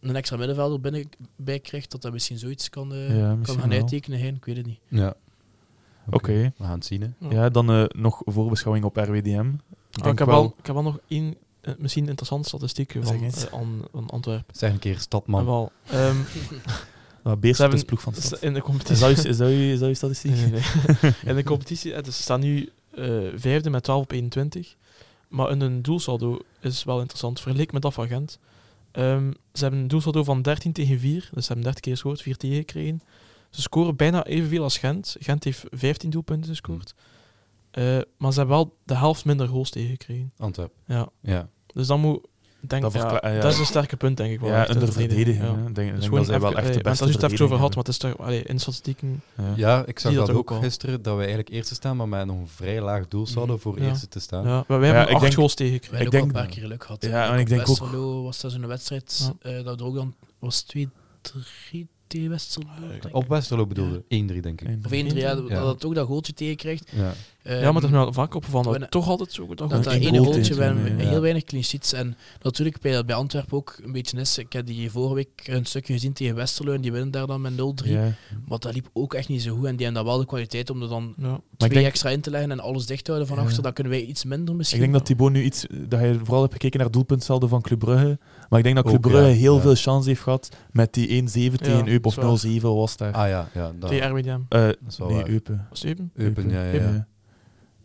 een 0.00 0.16
extra 0.16 0.36
middenvelder 0.36 0.80
binnen 0.80 1.08
bij 1.36 1.58
krijgt, 1.60 1.90
dat 1.90 2.02
dat 2.02 2.12
misschien 2.12 2.38
zoiets 2.38 2.68
kan, 2.70 2.92
eh, 2.94 3.18
Ja, 3.18 3.36
kan 3.42 3.58
gaan 3.58 3.68
wel. 3.68 3.78
uittekenen. 3.78 4.18
Heen. 4.18 4.34
Ik 4.34 4.44
weet 4.44 4.56
het 4.56 4.66
niet. 4.66 4.78
Ja. 4.88 5.14
Oké. 6.10 6.32
We 6.56 6.64
gaan 6.64 6.74
het 6.74 6.84
zien, 6.86 7.00
hè. 7.02 7.28
Ja. 7.28 7.42
Ja, 7.42 7.48
dan 7.48 7.70
eh, 7.70 7.84
nog 7.88 8.22
voorbeschouwing 8.24 8.84
op 8.86 8.96
RWDM. 8.96 9.52
Ik 9.90 10.02
Ah, 10.04 10.12
ik, 10.12 10.18
heb 10.18 10.28
wel... 10.28 10.40
wel, 10.40 10.54
ik 10.58 10.66
heb 10.66 10.74
wel 10.74 10.84
nog 10.84 10.98
één 11.08 11.34
eh, 11.60 11.74
misschien 11.78 12.08
interessante 12.08 12.48
statistiek 12.48 12.92
Zeg 12.92 13.04
van, 13.06 13.22
eens. 13.22 13.50
aan, 13.50 13.82
aan 13.94 14.10
Antwerpen. 14.10 14.54
Zeg 14.56 14.72
een 14.72 14.78
keer 14.78 14.98
stadman. 14.98 15.44
wel, 15.44 15.72
ehm, 15.86 16.16
Ah, 17.22 17.32
Beerschot 17.38 17.56
Ze 17.56 17.62
hebben- 17.62 17.78
is 17.78 17.84
ploeg 17.84 18.00
van 18.00 18.12
de 18.12 18.20
stad. 18.20 18.42
in 18.42 18.52
de 18.52 18.58
Is 18.58 18.64
competitie. 18.70 19.06
dat 19.06 19.22
je, 19.22 19.28
is 19.28 19.36
dat 19.36 19.48
je, 19.48 19.72
is 19.72 19.78
dat 19.78 19.96
statistiek? 19.96 20.30
Nee, 20.30 20.40
nee, 20.50 20.60
nee. 21.02 21.12
In 21.30 21.34
de 21.36 21.42
competitie, 21.42 22.02
dus 22.02 22.16
ze 22.16 22.22
staan 22.22 22.40
nu 22.40 22.68
eh, 22.94 23.08
vijfde 23.34 23.70
met 23.70 23.82
12 23.82 24.02
op 24.02 24.12
21. 24.12 24.74
Maar 25.28 25.48
hun 25.48 25.82
doelsaldo 25.82 26.38
is 26.60 26.84
wel 26.84 27.00
interessant, 27.00 27.40
vergeleken 27.40 27.72
met 27.74 27.82
dat 27.82 27.94
van 27.94 28.06
Gent. 28.06 28.38
Ehm, 28.96 29.32
ze 29.52 29.62
hebben 29.62 29.80
een 29.80 29.88
doelsaldo 29.88 30.24
van 30.24 30.42
13 30.42 30.72
tegen 30.72 30.98
4, 30.98 31.28
dus 31.32 31.46
ze 31.46 31.52
hebben 31.52 31.64
30 31.64 31.80
keer 31.80 31.92
gescoord, 31.92 32.22
4 32.22 32.36
tegen 32.36 32.56
gekregen. 32.56 33.00
Ze 33.50 33.60
scoren 33.60 33.96
bijna 33.96 34.24
evenveel 34.24 34.62
als 34.62 34.78
Gent. 34.78 35.16
Gent 35.18 35.44
heeft 35.44 35.64
15 35.70 36.10
doelpunten 36.10 36.48
gescoord. 36.48 36.94
Eh, 37.70 37.98
maar 38.18 38.32
ze 38.32 38.38
hebben 38.38 38.56
wel 38.56 38.76
de 38.84 38.96
helft 38.96 39.24
minder 39.24 39.48
goals 39.48 39.70
tegengekregen. 39.70 40.32
Antwerpen. 40.36 40.76
Ja. 40.86 41.08
Ja. 41.20 41.48
Dus 41.66 41.86
dan 41.86 42.00
moet... 42.00 42.26
Denk, 42.66 42.82
Dat 42.82 42.92
ja, 42.92 43.00
ah, 43.02 43.34
ja. 43.34 43.40
Dat 43.40 43.52
is 43.52 43.58
een 43.58 43.66
sterke 43.66 43.96
punt, 43.96 44.16
denk 44.16 44.32
ik 44.32 44.40
wel. 44.40 44.48
Ja, 44.50 44.60
echt, 44.60 44.68
in 44.74 44.78
de 44.78 44.86
de 44.86 44.92
verdediging. 44.92 45.36
ja. 45.44 45.54
denk, 45.72 45.94
Dus 45.96 46.08
dat 46.10 46.26
zij 46.26 46.40
wel 46.40 46.54
echt 46.54 46.66
de 46.66 46.72
eh, 46.72 46.76
we 46.76 46.82
beste 46.82 47.04
hebben 47.04 47.06
het 47.06 47.14
er 47.14 47.20
juist 47.20 47.32
even 47.32 47.44
over 47.44 47.56
gehad, 47.56 47.74
maar 47.74 47.84
het 47.84 47.88
is 47.92 47.98
toch 47.98 48.18
allee, 48.18 48.42
in 48.42 48.58
statistieken... 48.60 49.22
ja, 49.56 49.84
ik 49.86 49.98
zag 49.98 50.12
dat, 50.14 50.26
dat 50.26 50.34
ook 50.36 50.40
ook 50.50 50.50
al. 50.50 50.60
gisteren, 50.62 51.02
dat 51.02 51.12
we 51.14 51.18
eigenlijk 51.20 51.48
eerste 51.48 51.74
staan, 51.74 51.96
maar 51.96 52.08
met 52.08 52.26
nog 52.26 52.38
een 52.38 52.48
vrij 52.48 52.80
laag 52.80 53.08
doelsaldo 53.08 53.52
Mhm. 53.52 53.62
voor 53.62 53.80
Ja. 53.80 53.88
eerste 53.88 54.08
te 54.08 54.20
staan. 54.20 54.44
Ja, 54.46 54.64
maar 54.68 54.78
wij 54.78 54.88
Ja, 54.88 54.94
hebben 54.94 55.02
ik 55.08 55.12
acht 55.12 55.20
denk- 55.22 55.34
goals 55.34 55.52
We 55.52 55.56
tegengekregen. 55.58 55.96
hebben 55.98 56.18
Ik 56.20 56.24
ook 56.24 56.28
al 56.28 56.32
denk- 56.34 56.44
een 56.44 56.52
paar 56.52 56.54
keer 56.60 56.62
geluk 56.68 56.84
gehad. 56.84 57.04
Ja, 57.04 57.32
en 57.34 57.38
ik 57.38 57.48
denk 57.48 57.60
ook- 57.60 57.66
Westerlo 57.66 58.22
was 58.22 58.40
dat 58.40 58.52
zo'n 58.52 58.66
wedstrijd. 58.66 59.32
eh, 59.42 59.64
dat 59.64 59.82
ook 59.82 59.94
dan 59.94 60.14
was 60.38 60.62
2-3 60.62 61.86
tegen 62.06 62.30
Westerlo. 62.30 62.68
Op 63.12 63.28
Westerlo 63.28 63.66
bedoelde. 63.66 64.02
1-3, 64.08 64.40
denk 64.42 64.60
ik. 64.60 64.68
Of 64.84 64.90
1-3, 64.92 65.20
ja, 65.20 65.34
dat 65.34 65.48
Ja. 65.48 65.60
dat 65.60 65.74
het 65.74 65.84
ook 65.84 65.94
dat 65.94 66.06
goaltje 66.06 66.32
tegenkrijgt. 66.34 66.92
Ja. 67.46 67.52
Ehm, 67.52 67.60
ja, 67.62 67.72
maar 67.72 67.80
dat 67.80 67.90
is 67.90 67.90
me 67.90 67.96
wel 68.02 68.12
vaak 68.12 68.34
opgevallen. 68.34 68.72
dat 68.72 68.80
we- 68.80 68.88
Toch 68.88 69.08
altijd 69.08 69.32
zo 69.32 69.46
dat 69.46 69.58
dat 69.58 69.70
dat 69.84 69.86
ene 69.92 70.54
bij 70.56 70.74
ja. 70.96 71.08
heel 71.08 71.20
weinig 71.20 71.44
clean 71.44 71.64
sheets. 71.64 71.92
En 71.92 72.16
natuurlijk 72.42 72.80
bij, 72.80 73.04
bij 73.04 73.14
Antwerpen 73.16 73.56
ook 73.56 73.78
een 73.84 73.92
beetje 73.92 74.20
is. 74.20 74.38
Ik 74.38 74.52
heb 74.52 74.66
die 74.66 74.90
vorige 74.90 75.14
week 75.14 75.28
een 75.44 75.64
stukje 75.64 75.92
gezien 75.92 76.12
tegen 76.12 76.34
Westerlo 76.34 76.72
en 76.72 76.80
die 76.80 76.92
winnen 76.92 77.10
daar 77.10 77.26
dan 77.26 77.40
met 77.40 77.52
0-3. 77.56 77.90
Ja. 77.90 78.12
Maar 78.48 78.58
dat 78.58 78.74
liep 78.74 78.88
ook 78.92 79.14
echt 79.14 79.28
niet 79.28 79.42
zo 79.42 79.54
goed. 79.56 79.64
En 79.66 79.76
die 79.76 79.84
hebben 79.84 80.04
dan 80.04 80.12
wel 80.12 80.20
de 80.20 80.26
kwaliteit 80.28 80.70
om 80.70 80.82
er 80.82 80.88
dan 80.88 81.14
Ja. 81.18 81.40
twee 81.56 81.70
denk- 81.70 81.86
extra 81.86 82.10
in 82.10 82.20
te 82.20 82.30
leggen 82.30 82.50
en 82.50 82.60
alles 82.60 82.86
dicht 82.86 83.04
te 83.04 83.10
houden 83.10 83.34
van 83.34 83.42
Ja. 83.42 83.48
achter. 83.48 83.62
Dan 83.62 83.72
kunnen 83.72 83.92
wij 83.92 84.02
iets 84.02 84.24
minder 84.24 84.54
misschien. 84.54 84.78
Ik 84.78 84.84
denk 84.84 84.96
dat 84.98 85.06
Thibaut 85.06 85.32
nu 85.32 85.42
iets... 85.42 85.66
Dat 85.88 85.98
hij 86.00 86.14
vooral 86.22 86.40
heeft 86.40 86.52
gekeken 86.52 86.80
naar 86.80 86.90
doelpuntsaldo 86.90 87.46
van 87.46 87.60
Club 87.62 87.78
Brugge. 87.78 88.18
Maar 88.48 88.58
ik 88.58 88.64
denk 88.64 88.76
dat 88.76 88.84
Club 88.84 88.96
Ook, 89.04 89.10
Brugge 89.12 89.28
ja, 89.28 89.34
heel 89.34 89.54
ja. 89.54 89.60
veel 89.60 89.74
chance 89.74 90.08
heeft 90.08 90.20
gehad 90.22 90.48
met 90.72 90.92
die 90.94 91.08
1-7 91.22 91.58
tegen 91.58 91.88
Eupen 91.88 92.14
dat 92.14 92.24
of 92.24 92.42
0-7 92.44 92.60
was 92.74 92.96
daar. 92.96 93.12
Ah 93.12 93.28
ja, 93.28 93.48
ja. 93.54 93.72
Dat, 93.78 93.90
Tegen 93.90 94.10
RWDM. 94.10 94.40
Eh, 94.48 94.60
dat 94.66 94.76
is 94.88 94.98
wel 94.98 95.08
nee. 95.10 95.28
Eupen. 95.28 95.66
Was 95.70 95.78
het 95.82 95.88
Eupen? 95.88 96.10
Eupen, 96.14 96.50
ja, 96.50 96.64
ja, 96.64 96.72
ja. 96.72 97.06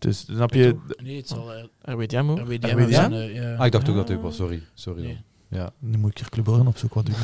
Dus 0.02 0.20
snap 0.20 0.54
je... 0.54 0.76
Nee, 1.04 1.18
het 1.18 1.28
zal 1.28 1.54
uh, 1.56 1.64
RWDM 1.82 2.30
ook. 2.30 2.40
RWDM 2.40 2.68
RWDM? 2.68 2.92
zijn. 2.92 3.14
eh, 3.14 3.34
ja. 3.36 3.56
Ah, 3.56 3.66
ik 3.66 3.72
dacht 3.72 3.90
ook 3.90 3.96
dat 3.96 4.08
het 4.08 4.22
was, 4.22 4.36
sorry. 4.36 4.64
Sorry. 4.74 5.02
Nee. 5.04 5.22
Ja. 5.48 5.74
Nu 5.80 5.98
moet 5.98 6.12
ik 6.12 6.18
hier 6.18 6.30
Club 6.30 6.44
Brugge 6.44 6.68
opzoeken, 6.68 7.04
wat 7.04 7.06
doen. 7.06 7.16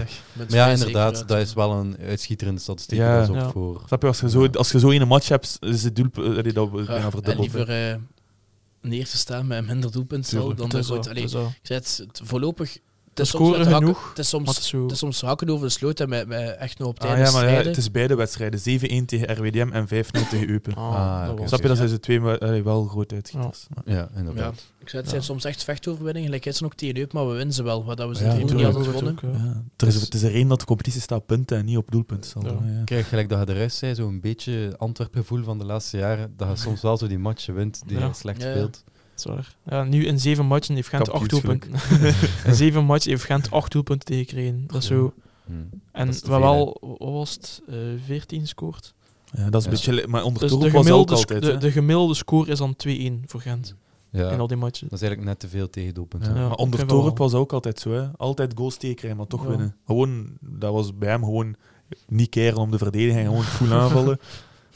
Ik 0.00 0.06
Maar 0.36 0.46
ja, 0.48 0.68
inderdaad, 0.68 1.28
dat 1.28 1.38
is 1.38 1.54
wel 1.54 1.72
een 1.72 1.96
uitschieter 1.98 2.46
in 2.46 2.54
de 2.54 2.60
statistiek. 2.60 2.98
Ja. 2.98 3.26
ook 3.26 3.34
Ja. 3.34 3.50
voor... 3.50 3.82
Snap 3.86 4.02
je, 4.02 4.08
als 4.08 4.20
je 4.20 4.30
zo, 4.30 4.46
als 4.46 4.72
je 4.72 4.78
zo 4.78 4.88
in 4.88 5.00
een 5.00 5.08
match 5.08 5.28
hebt, 5.28 5.56
is 5.60 5.82
het 5.82 5.96
doelpunt... 5.96 6.26
allee, 6.26 6.52
dat 6.52 6.70
Ja, 6.86 7.10
en 7.22 7.40
liever 7.40 7.68
eh 7.68 7.96
een 8.80 8.92
eerste 8.92 9.16
staan 9.16 9.46
met 9.46 9.58
een 9.58 9.66
minder 9.66 9.92
doelpunt 9.92 10.28
Tuurlijk. 10.28 10.58
dan 10.58 10.68
dat 10.68 10.84
zo. 10.86 10.94
ik 10.94 11.28
zei 11.62 11.78
het 11.78 12.20
voorlopig. 12.24 12.78
Het 13.16 13.26
is, 13.26 13.30
soms 13.30 13.56
hakken- 13.68 13.88
het, 13.88 14.18
is 14.18 14.30
het 14.32 14.62
zo... 14.64 14.82
het 14.82 14.92
is 14.92 14.98
soms 14.98 15.20
hakken 15.20 15.48
over 15.48 15.66
de 15.66 15.72
sloot 15.72 16.00
en 16.00 16.08
met, 16.08 16.26
met 16.26 16.56
echt 16.56 16.78
nog 16.78 16.88
op 16.88 16.98
tijd 16.98 17.12
Ah, 17.12 17.18
ja, 17.26 17.30
maar 17.32 17.50
ja, 17.50 17.56
het 17.62 17.76
is 17.76 17.90
beide 17.90 18.14
wedstrijden. 18.14 18.60
7-1 18.60 19.04
tegen 19.06 19.36
RWDM 19.36 19.68
en 19.72 19.86
5-0 19.86 19.88
tegen 20.30 20.48
Eupen. 20.48 20.74
Ah, 20.74 20.94
Ah, 20.94 21.46
Snap 21.46 21.60
je, 21.62 21.68
dat 21.68 21.76
zijn 21.76 21.88
ze 21.88 22.00
twee 22.00 22.20
maar, 22.20 22.62
wel 22.64 22.84
groot 22.86 23.12
uitschieters. 23.12 23.66
Ja, 23.84 23.94
ja, 23.94 24.08
inderdaad. 24.16 24.52
ik 24.78 24.88
zei, 24.88 25.02
het 25.02 25.04
Ja. 25.04 25.10
zijn 25.10 25.22
soms 25.22 25.44
echt 25.44 25.64
vechtoverwinningen. 25.64 26.24
Gelijk 26.28 26.46
is 26.46 26.58
er 26.58 26.64
ook 26.64 26.74
tegen 26.74 26.96
Eupen, 26.96 27.16
maar 27.18 27.28
we 27.28 27.34
winnen 27.36 27.54
ze 27.54 27.62
wel. 27.62 27.84
Dat 27.84 28.08
we 28.08 28.14
ze 28.16 28.24
niet 28.24 28.50
hadden 28.62 28.84
gewonnen. 28.84 29.18
Er 29.76 29.86
is, 29.86 29.94
het 30.00 30.14
is 30.14 30.22
er 30.22 30.34
één 30.34 30.48
dat 30.48 30.60
de 30.60 30.66
competitie 30.66 31.00
staat 31.00 31.26
punten 31.26 31.56
en 31.58 31.64
niet 31.64 31.76
op 31.76 31.90
doelpunten. 31.90 32.40
Ja. 32.42 32.48
Ja. 32.48 32.80
Ik 32.80 32.84
krijg 32.86 33.08
gelijk 33.08 33.28
dat 33.28 33.38
je 33.38 33.46
de 33.46 33.52
rest 33.52 33.76
zei, 33.76 33.94
zo'n 33.94 34.20
beetje 34.20 34.74
Antwerpen 34.78 35.20
gevoel 35.20 35.44
van 35.44 35.58
de 35.58 35.64
laatste 35.64 35.96
jaren, 35.96 36.34
dat 36.36 36.48
je 36.48 36.56
soms 36.56 36.82
wel 36.82 36.96
zo 36.96 37.06
die 37.06 37.18
matchen 37.18 37.54
wint 37.54 37.82
die 37.86 37.98
Ja. 37.98 38.06
je 38.06 38.12
slecht 38.14 38.42
Ja. 38.42 38.50
speelt. 38.50 38.84
Dat 39.16 39.26
is 39.26 39.32
waar. 39.34 39.56
Ja, 39.78 39.84
nu 39.84 40.06
in 40.06 40.20
zeven 40.28 40.46
matchen 40.46 40.74
heeft 40.74 40.88
Gent 40.88 41.10
acht 41.10 41.30
doelpunten. 41.30 41.70
in 42.44 42.54
zeven 42.54 42.84
matchen 42.84 43.10
heeft 43.10 43.24
Gent 43.24 43.50
acht 43.50 43.72
doelpunten 43.72 44.06
tegengekregen. 44.06 44.64
Dat 44.66 44.76
is 44.76 44.86
zo. 44.86 45.12
Hmm. 45.46 45.68
En 45.92 46.06
Dat 46.06 46.14
is 46.14 46.20
te 46.20 46.26
we 46.26 46.32
hebben 46.32 46.50
veel, 46.50 46.78
al, 46.80 46.96
wat 46.98 47.12
was 47.12 47.32
het, 47.32 47.62
eh 47.68 47.76
14 48.06 48.40
gescoord. 48.40 48.94
Ja, 49.32 49.50
dat 49.50 49.60
is 49.60 49.66
een 49.66 49.72
Ja. 49.72 49.92
beetje... 49.96 50.08
Maar 50.08 50.22
onder 50.24 50.40
Dus 50.42 50.50
de 50.50 50.56
was 50.56 50.64
dat 50.64 50.74
ook 50.74 50.84
gemiddelde, 50.84 51.14
altijd, 51.14 51.60
de, 51.60 51.70
gemiddelde 51.70 52.14
score 52.14 52.50
is 52.50 52.58
dan 52.58 52.76
2-1 52.88 53.24
voor 53.26 53.40
Gent 53.40 53.74
Ja, 54.10 54.30
in 54.30 54.30
al 54.30 54.36
dat 54.36 54.48
die 54.48 54.56
matchen. 54.56 54.86
is 54.90 55.00
eigenlijk 55.00 55.30
net 55.30 55.38
te 55.38 55.48
veel 55.48 55.70
tegendoelpunten. 55.70 56.34
Ja, 56.34 56.40
Ja, 56.40 56.46
maar 56.48 56.56
onder 56.56 56.86
wel. 56.86 57.00
Torp 57.02 57.18
was 57.18 57.30
dat 57.32 57.40
ook 57.40 57.52
altijd 57.52 57.78
zo. 57.80 57.92
Hè. 57.92 58.08
Altijd 58.16 58.52
goals 58.56 58.76
tegenkrijgen, 58.76 59.18
maar 59.18 59.26
toch 59.26 59.42
Ja. 59.42 59.48
winnen. 59.48 59.76
Gewoon, 59.86 60.28
dat 60.40 60.72
was 60.72 60.94
bij 60.98 61.08
hem 61.08 61.24
gewoon 61.24 61.54
niet 62.08 62.28
keren 62.28 62.58
om 62.58 62.70
de 62.70 62.78
verdediging, 62.78 63.26
gewoon 63.26 63.42
full 63.42 63.72
aanvallen. 63.72 64.18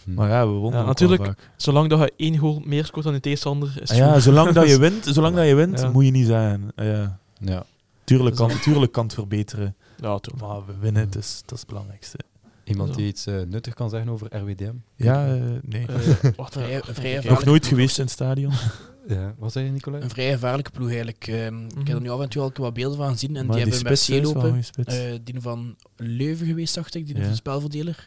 Hm. 0.04 0.14
Maar 0.14 0.28
ja, 0.28 0.46
we 0.46 0.52
wonnen 0.52 0.80
Ja, 0.80 0.86
natuurlijk. 0.86 1.34
Zolang 1.56 1.88
dat 1.88 1.98
je 1.98 2.12
één 2.16 2.36
goal 2.36 2.62
meer 2.64 2.84
scoort 2.84 3.04
dan 3.04 3.14
de 3.14 3.20
tegenstander, 3.20 3.78
is 3.82 3.90
Ah 3.90 3.96
ja, 3.96 4.18
zolang 4.20 4.52
dat 4.52 4.68
je 4.68 4.78
wint, 4.88 5.04
zolang 5.06 5.36
dat 5.36 5.46
je 5.46 5.54
wint 5.54 5.80
Ja. 5.80 5.90
moet 5.90 6.04
je 6.04 6.10
niet 6.10 6.26
zijn. 6.26 6.72
Ah 6.74 6.84
ja. 6.84 7.18
Ja. 7.38 7.64
Tuurlijk, 8.04 8.36
Dus 8.36 8.46
kan, 8.46 8.60
tuurlijk 8.60 8.92
kan 8.92 9.04
het 9.04 9.14
verbeteren. 9.14 9.74
Ja, 10.00 10.18
toch. 10.18 10.40
Maar 10.40 10.66
we 10.66 10.72
winnen, 10.80 11.10
dat 11.10 11.22
is, 11.22 11.42
dat 11.44 11.52
is 11.52 11.58
het 11.60 11.68
belangrijkste. 11.68 12.18
Iemand 12.64 12.94
die 12.94 13.06
iets 13.06 13.26
eh, 13.26 13.34
nuttig 13.48 13.74
kan 13.74 13.90
zeggen 13.90 14.08
over 14.08 14.36
RWDM? 14.36 14.72
Ja, 14.96 15.34
eh, 15.34 15.42
nee. 15.62 15.86
Wacht, 16.36 16.56
Vrij-. 16.82 17.20
Nog 17.28 17.44
nooit 17.44 17.66
geweest 17.66 17.98
in 17.98 18.04
het 18.04 18.12
stadion. 18.12 18.52
Ja. 19.08 19.34
Wat 19.38 19.52
zei 19.52 19.64
je, 19.64 19.70
Nicolai? 19.70 20.02
Een 20.02 20.10
vrij 20.10 20.32
gevaarlijke 20.32 20.70
ploeg 20.70 20.88
eigenlijk. 20.88 21.26
Ehm, 21.26 21.64
Ik 21.64 21.86
heb 21.86 21.96
er 21.96 22.00
nu 22.00 22.10
af 22.10 22.20
en 22.20 22.28
toe 22.28 22.42
al 22.42 22.52
wat 22.54 22.74
beelden 22.74 22.98
van 22.98 23.10
gezien. 23.12 23.36
En 23.36 23.46
maar 23.46 23.56
die 23.56 23.64
die 23.64 23.74
hebben 23.74 23.96
spits 23.98 24.08
Mercier 24.08 24.28
is 24.28 24.42
wel 24.42 24.52
een 24.52 24.64
lopen. 24.86 25.12
Eh, 25.12 25.18
die 25.24 25.40
van 25.40 25.76
Leuven 25.96 26.46
geweest, 26.46 26.74
dacht 26.74 26.94
ik. 26.94 27.06
Die 27.06 27.14
Ja. 27.14 27.20
van 27.20 27.30
de 27.30 27.36
spelverdeler. 27.36 28.06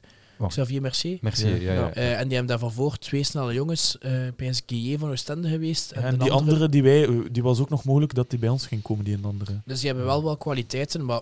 Xavier 0.49 0.82
Mercier. 0.82 1.18
Merci. 1.22 1.48
Ja, 1.48 1.56
ja. 1.56 1.74
Ja. 1.74 1.94
Eh, 1.94 2.11
en 2.20 2.28
die 2.28 2.38
hebben 2.38 2.45
daarvan 2.48 2.72
voor 2.72 2.98
twee 2.98 3.24
snelle 3.24 3.53
jongens. 3.53 3.98
eh 3.98 4.11
bij 4.36 4.53
Guillet 4.65 4.99
van 4.99 5.10
Oostende 5.10 5.49
geweest. 5.49 5.91
En, 5.91 6.02
die 6.02 6.11
andere- 6.11 6.32
andere, 6.32 6.70
die, 6.70 6.84
wij, 6.84 7.07
eh, 7.07 7.15
die 7.32 7.44
was 7.44 7.60
ook 7.60 7.70
nog 7.70 7.84
mogelijk 7.84 8.14
dat 8.14 8.30
die 8.30 8.40
bij 8.40 8.49
ons 8.49 8.68
ging 8.68 8.82
komen, 8.82 9.06
die 9.06 9.14
een 9.18 9.26
andere. 9.26 9.61
Dus 9.65 9.80
die 9.80 9.88
hebben 9.88 10.06
wel 10.06 10.24
wel 10.24 10.38
kwaliteiten. 10.38 11.06
Maar 11.06 11.22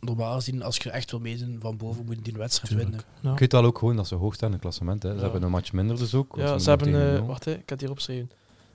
normaal 0.00 0.34
gezien, 0.34 0.62
als 0.62 0.76
je 0.76 0.90
echt 0.90 1.10
wil 1.10 1.20
meedoen 1.20 1.56
van 1.60 1.76
boven, 1.76 2.04
moet 2.04 2.16
je 2.16 2.22
die 2.22 2.32
wedstrijd 2.32 2.68
Tuurlijk. 2.68 2.90
winnen. 2.90 3.06
Ja. 3.22 3.32
Ik 3.32 3.38
weet 3.38 3.54
al 3.54 3.64
ook 3.64 3.78
gewoon 3.78 3.96
dat 3.96 4.08
ze 4.08 4.14
hoog 4.14 4.34
staan 4.34 4.46
in 4.48 4.52
het 4.54 4.62
klassement. 4.62 5.02
Hè. 5.02 5.08
Ze 5.10 5.16
Ja. 5.16 5.22
hebben 5.22 5.42
een 5.42 5.50
match 5.50 5.72
minder 5.72 5.96
dus 5.98 6.14
ook. 6.14 6.34
Ja, 6.36 6.58
ze 6.58 6.68
hebben... 6.68 7.14
eh, 7.16 7.26
wacht, 7.26 7.44
hè, 7.44 7.52
ik 7.52 7.68
het 7.68 7.80
hier 7.80 7.90
opgeschreven. 7.90 8.30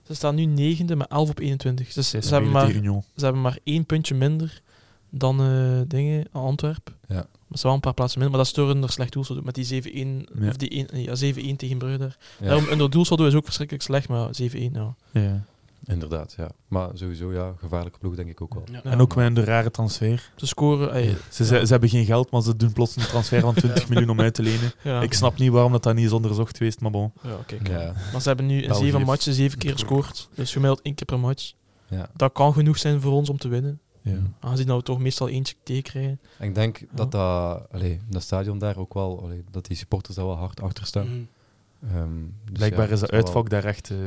Ze 0.07 0.14
staan 0.14 0.36
nu 0.36 0.45
negende 0.45 0.95
met 0.95 1.07
11 1.07 1.30
op 1.30 1.40
21. 1.40 1.94
Dus 1.94 2.10
ze 2.10 2.18
hebben, 2.18 2.52
maar, 2.52 2.72
ze 3.15 3.24
hebben 3.24 3.41
maar 3.41 3.57
één 3.64 3.86
puntje 3.86 4.15
minder 4.15 4.61
dan 5.10 5.41
eh 5.41 5.82
dingen, 5.88 6.28
Antwerpen. 6.32 6.94
Ja. 7.07 7.26
Maar 7.53 7.61
ze 7.61 7.67
wel 7.67 7.75
een 7.77 7.81
paar 7.84 7.93
plaatsen 7.93 8.19
minder, 8.19 8.38
maar 8.38 8.45
dat 8.47 8.55
is 8.57 8.63
door 8.63 8.73
hun 8.75 8.89
slecht 8.89 9.13
doelsaldo. 9.13 9.41
Met 9.43 9.55
die 9.55 9.65
7-1 9.65 10.30
Ja. 10.39 10.47
of 10.47 10.55
die 10.57 10.69
1 10.69 10.88
nee, 10.93 11.03
ja, 11.03 11.15
7-1 11.15 11.55
tegen 11.57 11.77
Brugge 11.77 11.97
daar. 11.97 12.17
Ja, 12.39 12.45
Daarom, 12.47 12.65
hun 12.80 12.89
doelsaldo 12.89 13.25
is 13.25 13.34
ook 13.35 13.43
verschrikkelijk 13.45 13.84
slecht, 13.85 14.07
maar 14.07 14.30
7-1, 14.31 14.73
ja. 14.73 14.95
Ja. 15.11 15.43
inderdaad. 15.85 16.34
Ja. 16.38 16.49
Maar 16.67 16.89
sowieso, 16.93 17.34
ja, 17.34 17.53
gevaarlijke 17.59 17.99
ploeg 17.99 18.15
denk 18.15 18.30
ik 18.30 18.41
ook 18.41 18.53
wel. 18.53 18.63
Ja. 18.71 18.84
En 18.84 18.99
ook 19.01 19.15
met 19.15 19.38
een 19.38 19.43
rare 19.43 19.71
transfer. 19.71 20.31
Ze 20.35 20.47
scoren... 20.47 20.91
ey, 20.93 21.15
Ze, 21.30 21.45
ze, 21.45 21.55
ja. 21.55 21.65
ze 21.65 21.71
hebben 21.71 21.89
geen 21.89 22.05
geld, 22.05 22.31
maar 22.31 22.41
ze 22.41 22.55
doen 22.55 22.73
plots 22.73 22.95
een 22.95 23.01
transfer 23.03 23.41
van 23.41 23.53
20 23.63 23.89
miljoen 23.89 24.09
om 24.09 24.19
uit 24.21 24.34
te 24.34 24.41
lenen. 24.43 24.71
Ja. 24.84 25.01
Ik 25.01 25.13
snap 25.13 25.38
niet 25.38 25.51
waarom 25.51 25.71
dat, 25.71 25.84
dat 25.84 25.95
niet 25.95 26.05
is 26.05 26.11
onderzocht 26.11 26.57
geweest, 26.57 26.80
maar 26.80 26.91
bon. 26.91 27.11
Ja, 27.23 27.38
kijk. 27.45 27.67
Ja. 27.67 27.93
Maar 28.11 28.21
ze 28.21 28.27
hebben 28.27 28.45
nu 28.45 28.53
in 28.61 28.67
België 28.67 28.80
zeven 28.84 28.95
heeft- 28.97 29.09
matchen 29.09 29.34
zeven 29.34 29.57
keer 29.57 29.71
gescoord. 29.71 30.30
Dus 30.35 30.51
gemiddeld 30.51 30.81
één 30.81 30.95
keer 30.95 31.05
per 31.05 31.19
match. 31.19 31.51
Ja. 31.89 32.09
Dat 32.15 32.31
kan 32.34 32.53
genoeg 32.53 32.77
zijn 32.77 33.01
voor 33.01 33.11
ons 33.11 33.30
om 33.30 33.38
te 33.38 33.47
winnen. 33.47 33.80
Ja. 34.03 34.17
Aangezien 34.39 34.67
dat 34.67 34.77
we 34.77 34.84
toch 34.84 34.99
meestal 34.99 35.30
eentje 35.30 35.55
tegenkrijgen. 35.63 36.19
En 36.39 36.47
ik 36.47 36.55
denk 36.55 36.80
dat 36.91 37.11
dat, 37.11 37.71
allee, 37.71 37.99
dat 38.09 38.21
stadion 38.21 38.57
daar 38.59 38.77
ook 38.77 38.93
wel, 38.93 39.21
allee, 39.23 39.43
dat 39.51 39.65
die 39.65 39.77
supporters 39.77 40.15
daar 40.15 40.25
wel 40.25 40.38
hard 40.38 40.61
achter 40.61 40.85
staan. 40.85 41.07
Mhm. 41.07 41.95
Ehm, 41.95 42.09
dus 42.43 42.51
Blijkbaar 42.53 42.88
ja, 42.88 42.93
is 42.93 42.99
de 42.99 43.05
wel- 43.05 43.19
uitvak 43.19 43.49
daar 43.49 43.63
echt 43.63 43.89
eh 43.89 43.97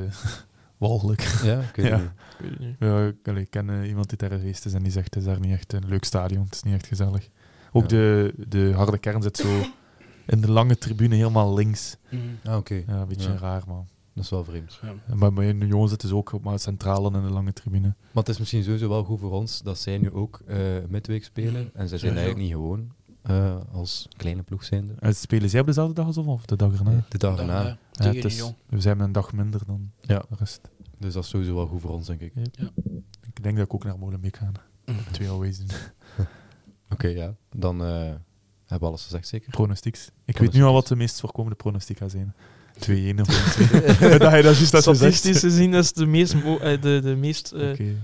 walgelijk. 0.76 1.20
Ja, 1.42 1.60
ik 1.60 1.76
weet 1.76 1.86
Ja. 1.90 1.96
niet. 1.96 2.06
Ik 2.06 2.38
weet 2.38 2.50
het 2.50 2.58
niet. 2.58 2.76
Ja, 2.78 3.06
ik, 3.06 3.28
allee, 3.28 3.42
ik 3.42 3.50
ken 3.50 3.70
eh, 3.70 3.88
iemand 3.88 4.08
die 4.08 4.18
daar 4.18 4.30
geweest 4.38 4.64
is 4.66 4.72
en 4.72 4.82
die 4.82 4.92
zegt 4.92 5.14
het 5.14 5.16
is 5.16 5.24
daar 5.24 5.40
niet 5.40 5.52
echt 5.52 5.72
een 5.72 5.86
leuk 5.88 6.04
stadion. 6.04 6.44
Het 6.44 6.54
is 6.54 6.62
niet 6.62 6.74
echt 6.74 6.86
gezellig. 6.86 7.28
Ook 7.72 7.82
Ja. 7.82 7.88
de, 7.88 8.34
de 8.48 8.72
harde 8.74 8.98
kern 8.98 9.22
zit 9.22 9.36
zo 9.36 9.48
in 10.26 10.40
de 10.40 10.50
lange 10.50 10.78
tribune 10.78 11.14
helemaal 11.14 11.54
links. 11.54 11.96
Mhm. 12.10 12.22
Ah, 12.44 12.56
oké. 12.56 12.74
Ja, 12.86 13.00
een 13.00 13.08
beetje 13.08 13.30
Ja. 13.32 13.36
raar, 13.38 13.62
man. 13.66 13.86
Dat 14.16 14.24
is 14.24 14.30
wel 14.30 14.44
vreemd. 14.44 14.78
Ja. 14.82 15.14
Maar 15.14 15.32
bij 15.32 15.48
Union 15.48 15.88
zitten 15.88 16.08
ze 16.08 16.14
ook 16.16 16.40
maar 16.42 16.58
centraal 16.58 17.06
in 17.06 17.12
de 17.22 17.30
lange 17.30 17.52
tribune. 17.52 17.86
Maar 17.86 18.22
het 18.22 18.28
is 18.28 18.38
misschien 18.38 18.62
sowieso 18.62 18.88
wel 18.88 19.04
goed 19.04 19.20
voor 19.20 19.30
ons 19.32 19.62
dat 19.62 19.78
zij 19.78 19.98
nu 19.98 20.12
ook 20.12 20.40
eh, 20.46 20.58
midweek 20.88 21.24
spelen. 21.24 21.70
En 21.74 21.88
zij 21.88 21.98
zijn 21.98 22.12
Ja. 22.12 22.18
eigenlijk 22.18 22.46
niet 22.48 22.56
gewoon 22.56 22.92
eh, 23.22 23.56
als 23.72 24.08
kleine 24.16 24.42
ploeg 24.42 24.64
zijnde. 24.64 24.94
En 24.98 25.14
spelen 25.16 25.50
zij 25.50 25.60
op 25.60 25.66
dezelfde 25.66 25.94
dag 25.94 26.06
als 26.06 26.16
of 26.16 26.46
de 26.46 26.56
dag 26.56 26.72
erna? 26.78 26.90
Nee, 26.90 27.00
de 27.08 27.18
dag 27.18 27.38
erna. 27.38 27.62
Ja, 27.62 27.76
het 27.92 28.24
is- 28.24 28.52
we 28.68 28.80
zijn 28.80 29.00
een 29.00 29.12
dag 29.12 29.32
minder 29.32 29.60
dan 29.66 29.90
Ja. 30.00 30.24
de 30.28 30.34
rest. 30.38 30.60
Dus 30.98 31.12
dat 31.14 31.22
is 31.24 31.28
sowieso 31.30 31.54
wel 31.54 31.66
goed 31.66 31.80
voor 31.80 31.90
ons, 31.90 32.06
denk 32.06 32.20
ik. 32.20 32.32
Ik 33.22 33.42
denk 33.42 33.56
dat 33.56 33.66
ik 33.66 33.74
ook 33.74 33.84
naar 33.84 33.98
Molenbeek 33.98 34.36
ga. 34.36 34.50
Mhm. 34.84 34.96
Twee 35.12 35.28
alweer 35.28 35.56
doen. 35.58 35.68
Oké, 36.94 37.06
ja. 37.08 37.34
Dan 37.52 37.80
eh, 37.84 37.88
hebben 37.90 38.78
we 38.80 38.86
alles 38.86 39.02
gezegd, 39.04 39.28
zeker. 39.28 39.50
Pronostieks. 39.50 40.10
Ik 40.24 40.38
weet 40.38 40.52
nu 40.52 40.62
al 40.62 40.72
wat 40.72 40.86
de 40.86 40.96
meest 40.96 41.20
voorkomende 41.20 41.56
pronostiek 41.56 41.96
gaat 41.98 42.10
zijn. 42.10 42.34
2-1 42.78 43.20
of 43.20 43.56
1-2. 43.58 44.16
dat 44.18 44.32
je 44.32 44.42
dat 44.42 44.58
juist. 44.58 44.66
Statistisch 44.66 45.40
gezien 45.40 45.74
is 45.74 45.92
de 45.92 46.06
meest... 46.06 46.34
eh, 46.34 46.80
de, 46.80 47.00
de 47.02 47.16
meest 47.16 47.52
je 47.56 47.96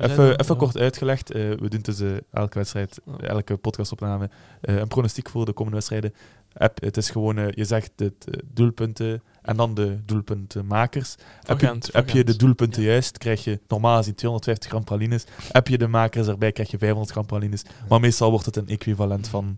Even, 0.00 0.38
even 0.38 0.56
kort 0.56 0.78
uitgelegd. 0.78 1.32
eh, 1.32 1.40
we 1.50 1.68
doen 1.68 1.80
tussen 1.80 2.20
elke 2.32 2.58
wedstrijd, 2.58 3.00
elke 3.20 3.56
podcastopname, 3.56 4.30
een 4.60 4.88
pronostiek 4.88 5.28
voor 5.28 5.44
de 5.44 5.52
komende 5.52 5.76
wedstrijden. 5.76 6.14
Heb, 6.52 6.80
het 6.80 6.96
is 6.96 7.10
gewoon, 7.10 7.52
je 7.54 7.64
zegt 7.64 7.90
het 7.96 8.26
doelpunten 8.54 9.22
en 9.42 9.56
dan 9.56 9.74
de 9.74 9.98
doelpuntenmakers. 10.04 11.14
Heb, 11.42 11.60
je, 11.60 11.78
heb 11.92 12.10
je 12.10 12.24
de 12.24 12.36
doelpunten 12.36 12.82
juist, 12.82 13.18
krijg 13.18 13.44
je 13.44 13.60
normaal 13.68 13.96
gezien 13.96 14.14
250 14.14 14.70
gram 14.70 14.84
pralines. 14.84 15.24
Heb 15.52 15.68
je 15.68 15.78
de 15.78 15.86
makers 15.88 16.26
erbij, 16.26 16.52
krijg 16.52 16.70
je 16.70 16.78
500 16.78 17.10
gram 17.10 17.26
pralines. 17.26 17.62
Maar 17.88 18.00
meestal 18.00 18.30
wordt 18.30 18.46
het 18.46 18.56
een 18.56 18.68
equivalent 18.68 19.28
van 19.28 19.56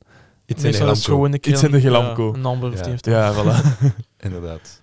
iets 0.49 0.63
in 0.65 0.71
de 0.73 0.79
Meestal 0.79 0.91
is 0.91 0.97
het 0.97 1.05
Gelamco. 1.05 1.15
gewoon 1.15 1.33
een 1.33 1.41
keer 1.41 1.53
Iets 1.53 1.63
in 1.63 1.71
de 1.71 1.81
ja, 1.81 2.17
een 2.17 2.63
of 2.63 2.77
Ja. 2.77 2.83
die 2.83 2.91
heeft 2.91 3.07
Ja, 3.07 3.35
voilà. 3.35 3.87
Inderdaad. 4.27 4.83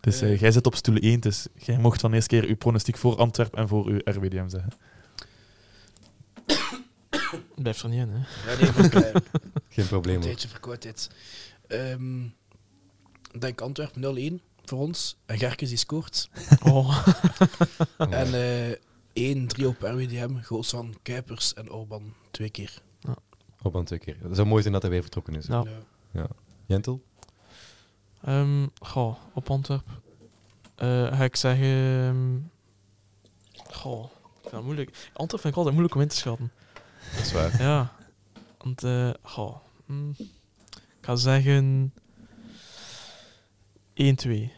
Dus 0.00 0.20
eh, 0.20 0.40
jij 0.40 0.52
zit 0.52 0.66
op 0.66 0.74
stoel 0.74 0.96
1, 0.96 1.20
dus 1.20 1.46
jij 1.54 1.78
mocht 1.78 2.00
van 2.00 2.10
de 2.10 2.16
eerste 2.16 2.38
keer 2.40 2.48
uw 2.48 2.56
pronostiek 2.56 2.96
voor 2.96 3.16
Antwerpen 3.16 3.58
en 3.58 3.68
voor 3.68 3.86
uw 3.86 3.98
RWDM 4.04 4.48
zeggen. 4.48 4.72
Blijft 7.62 7.82
er 7.82 7.88
niet 7.88 8.00
in, 8.00 8.08
hè. 8.10 8.50
Ja, 8.52 8.60
nee, 8.60 8.70
maar, 8.72 9.02
eh, 9.12 9.20
Geen 9.68 9.86
probleem 9.86 10.14
Een 10.14 10.20
hoor. 10.20 10.30
tijdje 10.30 10.48
verkoudheid. 10.48 11.10
Ehm 11.66 12.24
ik 13.32 13.40
denk 13.40 13.60
Antwerpen 13.60 14.40
0-1 14.40 14.42
voor 14.64 14.78
ons. 14.78 15.16
En 15.26 15.38
Gerkes 15.38 15.68
die 15.68 15.78
scoort. 15.78 16.28
Oh. 16.72 17.06
En 17.98 18.34
eh 19.14 19.36
1-3 19.62 19.66
op 19.66 19.82
RWDM. 19.82 20.42
Goals 20.42 20.68
van 20.70 20.94
Kuipers 21.02 21.54
en 21.54 21.70
Orban 21.70 22.14
twee 22.30 22.50
keer. 22.50 22.82
Op 23.64 23.76
aan 23.76 23.84
twee 23.84 23.98
keer. 23.98 24.16
Het 24.22 24.36
zou 24.36 24.48
mooi 24.48 24.60
zijn 24.60 24.72
dat 24.72 24.82
hij 24.82 24.90
weer 24.90 25.00
vertrokken 25.02 25.34
is. 25.34 25.46
Ja. 25.46 25.64
Ja. 26.10 26.26
Jentel? 26.66 27.02
Ehm, 28.24 28.66
goh, 28.80 29.16
op 29.34 29.50
Antwerp. 29.50 29.84
Eh, 30.74 31.06
ga 31.16 31.24
ik 31.24 31.36
zeggen... 31.36 31.66
ehm, 31.66 32.36
goh, 33.76 34.04
ik 34.04 34.40
vind 34.40 34.52
dat 34.52 34.62
moeilijk. 34.64 34.90
Antwerp 35.12 35.40
vind 35.42 35.52
ik 35.52 35.56
altijd 35.56 35.74
moeilijk 35.74 35.94
om 35.94 36.00
in 36.00 36.08
te 36.08 36.16
schatten. 36.16 36.52
Dat 37.16 37.24
is 37.24 37.32
waar. 37.32 37.62
Ja. 37.62 37.92
Want, 38.58 38.84
eh 38.84 39.10
goh. 39.22 39.56
hm, 39.86 40.10
ik 40.70 41.00
ga 41.00 41.16
zeggen... 41.16 41.92
1-2. 43.94 44.50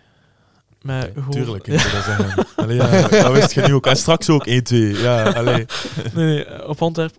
Met 0.82 1.08
Oké, 1.10 1.20
goal- 1.20 1.30
Tuurlijk, 1.30 1.66
ik 1.66 1.80
zou 1.80 1.92
dat 1.92 2.04
zeggen. 2.04 2.46
Allee, 2.56 2.76
ja, 2.76 3.08
dat 3.22 3.32
wist 3.32 3.52
je 3.52 3.60
nu 3.62 3.74
ook. 3.74 3.86
En 3.86 3.96
straks 3.96 4.30
ook 4.30 4.46
1-2. 4.48 4.50
Ja, 4.76 5.30
allee. 5.32 5.66
nee, 6.14 6.44
nee, 6.44 6.68
op 6.68 6.82
Antwerp 6.82 7.14
1-2. 7.14 7.16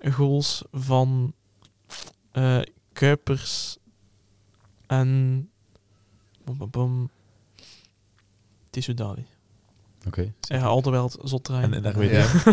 Goals 0.00 0.64
van 0.72 1.32
eh, 2.32 2.60
Kuipers 2.92 3.76
en 4.86 5.48
bom, 6.44 6.56
bom, 6.58 6.70
bom, 6.70 7.10
Tissoudali. 8.70 9.26
Oké. 10.06 10.32
Hij 10.48 10.58
gaat 10.58 10.68
altijd 10.68 10.94
wel 10.94 11.04
het 11.04 11.16
zot 11.22 11.44
draaien. 11.44 11.74
En, 11.74 11.84
en 11.84 11.92
RWDM. 11.92 12.50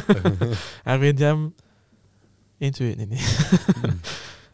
Ja. 0.84 0.96
RWDM 0.96 1.48
1-2, 1.48 1.52
nee, 2.60 2.96
nee. 3.08 3.18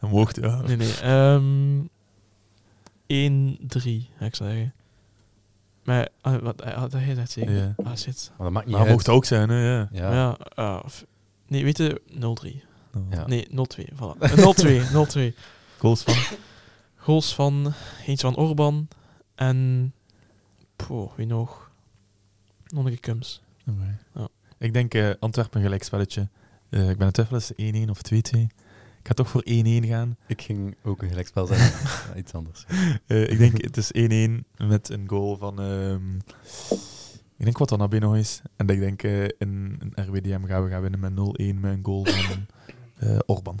Dat 0.00 0.10
mocht, 0.10 0.36
ja. 0.36 0.60
nee, 0.60 0.76
nee. 0.76 0.94
Ehm 1.00 1.82
1-3, 1.82 1.86
ga 4.18 4.24
ik 4.24 4.34
zeggen. 4.34 4.74
Maar, 5.84 6.08
ah, 6.20 6.42
wat, 6.42 6.62
hij 6.64 6.72
had 6.72 6.92
hij 6.92 7.14
dat 7.14 7.30
zeker? 7.30 7.54
Ja. 7.54 7.74
Ah, 7.84 7.96
shit. 7.96 8.30
Maar 8.36 8.44
dat 8.44 8.50
maakt 8.52 8.66
niet 8.66 8.74
Maar 8.74 8.84
uit. 8.84 8.92
mocht 8.94 9.08
ook 9.08 9.24
zijn, 9.24 9.48
hè. 9.48 9.72
Ja. 9.74 9.88
Ja. 9.92 10.12
Ja, 10.12 10.36
ah, 10.54 10.84
f- 10.88 11.04
nee, 11.46 11.64
weet 11.64 11.76
je, 11.78 12.00
0-3. 12.10 12.64
Nee, 13.26 13.48
0-2, 13.50 13.52
voilà. 13.94 14.16
0-2, 14.18 15.32
0-2. 15.32 15.34
Goals 15.78 16.02
van. 16.02 16.38
Goals 16.96 17.34
van 17.34 17.72
eentje 18.06 18.26
van 18.26 18.36
Orban 18.36 18.88
en 19.34 19.92
poh, 20.76 21.12
wie 21.16 21.26
nog? 21.26 21.70
Nog 22.66 22.84
een 22.84 23.00
Kums. 23.00 23.42
Oké. 23.70 23.98
Ja. 24.14 24.28
Ik 24.58 24.72
denk 24.72 24.94
eh, 24.94 25.10
Antwerpen 25.20 25.58
een 25.58 25.64
gelijkspelletje. 25.64 26.28
Eh, 26.68 26.90
ik 26.90 26.98
ben 26.98 27.06
het 27.06 27.14
twijfelen, 27.14 27.42
is 27.56 27.86
1-1 27.86 27.90
of 27.90 28.00
2-2. 28.12 28.46
Ik 29.04 29.10
ga 29.10 29.14
toch 29.14 29.28
voor 29.28 29.42
1-1 29.48 29.86
gaan. 29.86 30.16
Ik 30.26 30.42
ging 30.42 30.76
ook 30.82 31.02
een 31.02 31.08
gelijkspel 31.08 31.46
zeggen. 31.46 31.88
Ja, 32.12 32.16
iets 32.20 32.32
anders. 32.32 32.64
Eh, 33.06 33.30
ik 33.30 33.38
denk 33.38 33.62
het 33.62 33.76
is 33.76 33.90
1-1 34.28 34.44
met 34.56 34.88
een 34.88 35.08
goal 35.08 35.36
van... 35.36 35.60
ehm 35.60 36.16
Ik 37.36 37.44
denk 37.44 37.58
wat 37.58 37.68
dan 37.68 38.00
nog 38.00 38.16
is. 38.16 38.42
En 38.56 38.68
ik 38.68 38.78
denk 38.80 39.02
eh, 39.02 39.22
in, 39.22 39.80
in 39.80 39.92
RWDM 39.94 40.44
gaan 40.44 40.64
we 40.64 40.70
gaan 40.70 40.82
winnen 40.82 41.00
met 41.00 41.12
0-1 41.12 41.60
met 41.60 41.72
een 41.72 41.84
goal 41.84 42.04
van 42.04 42.14
eh 42.14 42.73
Orban. 43.26 43.58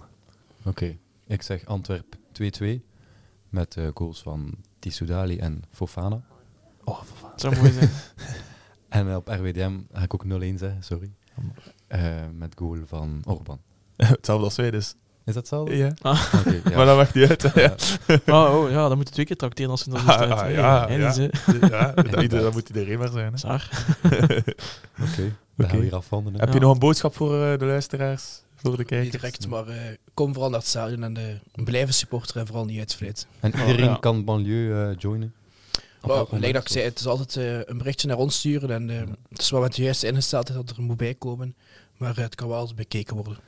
Oké, 0.64 0.96
ik 1.26 1.42
zeg 1.42 1.66
Antwerp 1.66 2.16
2-2 2.42 2.64
met 3.48 3.76
eh, 3.76 3.88
goals 3.94 4.22
van 4.22 4.54
Tissoudali 4.78 5.38
en 5.38 5.62
Fofana. 5.70 6.20
Oh, 6.84 7.00
Het 7.32 7.40
zou 7.40 7.56
mooi 7.56 7.72
zijn. 7.72 7.90
En 8.88 9.08
eh, 9.08 9.16
op 9.16 9.28
RWDM 9.28 9.78
ga 9.92 10.02
ik 10.02 10.14
ook 10.14 10.24
0-1 10.24 10.28
zeggen, 10.54 10.76
sorry. 10.82 11.10
Eh, 11.86 12.12
met 12.36 12.54
goal 12.58 12.76
van 12.86 13.22
Orban. 13.26 13.60
Hetzelfde 13.96 14.44
als 14.44 14.56
wij 14.56 14.70
dus. 14.70 14.86
Is 15.24 15.34
dat 15.34 15.34
hetzelfde? 15.34 15.76
Ja. 15.76 15.92
Ah, 16.00 16.32
Oké, 16.34 16.60
ja. 16.70 16.70
Maar 16.76 16.86
dat 16.86 16.96
maakt 16.96 17.14
niet 17.14 17.28
uit. 17.28 17.42
hè. 17.42 17.60
Ja. 17.60 17.74
oh, 18.26 18.56
oh, 18.62 18.70
ja, 18.70 18.88
dan 18.88 18.96
moet 18.96 19.08
je 19.08 19.14
twee 19.14 19.26
keer 19.26 19.36
tracteren 19.36 19.70
als 19.70 19.84
je 19.84 19.90
dan 19.90 20.00
zo 20.00 20.06
Ah, 20.06 20.14
staat. 20.14 20.30
ah, 20.30 20.40
Hey, 20.40 20.52
ja, 20.52 20.88
ja. 20.88 21.12
ze- 21.12 21.30
ja, 21.60 21.92
dat, 21.92 22.30
dat 22.30 22.52
moet 22.52 22.68
iedereen 22.68 22.98
maar 22.98 23.08
zijn. 23.08 23.34
Hè. 23.42 23.54
Oké, 25.02 25.36
gaan 25.58 25.80
hier 25.80 25.94
afwandelen. 25.94 26.40
Heb 26.40 26.52
je 26.52 26.60
nog 26.60 26.72
een 26.72 26.78
boodschap 26.78 27.14
voor 27.14 27.44
eh, 27.44 27.58
de 27.58 27.64
luisteraars? 27.64 28.42
Voor 28.64 28.72
de 28.72 28.78
Niet 28.78 28.88
kijkers? 28.88 29.10
direct, 29.10 29.48
maar 29.48 29.68
eh, 29.68 29.76
kom 30.14 30.32
vooral 30.32 30.50
naar 30.50 30.58
het 30.58 30.68
stadion 30.68 31.02
en 31.02 31.16
eh, 31.16 31.64
blijf 31.64 31.86
een 31.86 31.94
supporter 31.94 32.36
en 32.36 32.46
vooral 32.46 32.64
niet 32.64 32.78
uitvleet. 32.78 33.26
En 33.40 33.50
iedereen 33.50 33.84
ja. 33.84 33.96
kan 33.96 34.24
banlieue 34.24 34.90
eh, 34.90 34.96
joinen? 34.98 35.34
Dat 36.06 36.32
ik 36.42 36.68
zei, 36.68 36.84
het 36.84 36.98
is 36.98 37.06
altijd 37.06 37.36
eh, 37.36 37.58
een 37.64 37.78
berichtje 37.78 38.08
naar 38.08 38.16
ons 38.16 38.38
sturen 38.38 38.70
en 38.70 38.90
eh, 38.90 39.00
het 39.28 39.40
is 39.40 39.50
wel 39.50 39.60
met 39.60 39.74
de 39.74 39.82
juiste 39.82 40.06
ingesteldheid 40.06 40.66
dat 40.66 40.76
er 40.76 40.82
moet 40.82 40.96
bij 40.96 41.14
komen. 41.14 41.54
Maar 41.96 42.16
eh, 42.16 42.24
het 42.24 42.34
kan 42.34 42.48
wel 42.48 42.58
altijd 42.58 42.76
bekeken 42.76 43.16
worden. 43.16 43.38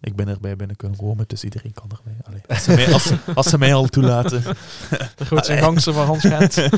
Ik 0.00 0.16
ben 0.16 0.28
erbij 0.28 0.56
binnen 0.56 0.76
kunnen 0.76 0.98
komen, 0.98 1.24
dus 1.28 1.44
iedereen 1.44 1.72
kan 1.72 1.90
erbij. 1.96 2.16
Allee, 2.22 2.40
als, 2.48 2.64
ze 2.64 2.74
mij, 2.74 2.92
als, 2.92 3.02
ze, 3.02 3.16
als 3.34 3.48
ze 3.48 3.58
mij 3.58 3.74
al 3.74 3.86
toelaten. 3.86 4.42
De 5.16 5.24
grootste 5.24 5.56
gangster 5.56 5.92
van 5.92 6.06
Hans 6.06 6.24
Gent. 6.24 6.56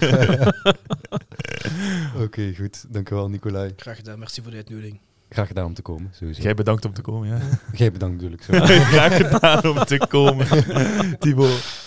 Oké, 2.24 2.54
goed. 2.54 2.84
Dankjewel, 2.88 3.28
Nicolai. 3.28 3.72
Graag 3.76 3.96
gedaan, 3.96 4.18
merci 4.18 4.42
voor 4.42 4.50
de 4.50 4.56
uitnodiging. 4.56 5.00
Graag 5.32 5.46
gedaan 5.46 5.66
om 5.66 5.74
te 5.74 5.82
komen, 5.82 6.10
sowieso. 6.14 6.42
Jij 6.42 6.54
bedankt 6.54 6.84
om 6.84 6.92
te 6.92 7.02
komen. 7.02 7.28
Ja. 7.28 7.38
Jij 7.82 7.92
bedankt 7.92 8.14
natuurlijk. 8.14 8.42
Graag 8.92 9.16
gedaan 9.16 9.64
om 9.64 9.84
te 9.84 10.06
komen, 10.08 10.46
Thibaut. 11.20 11.80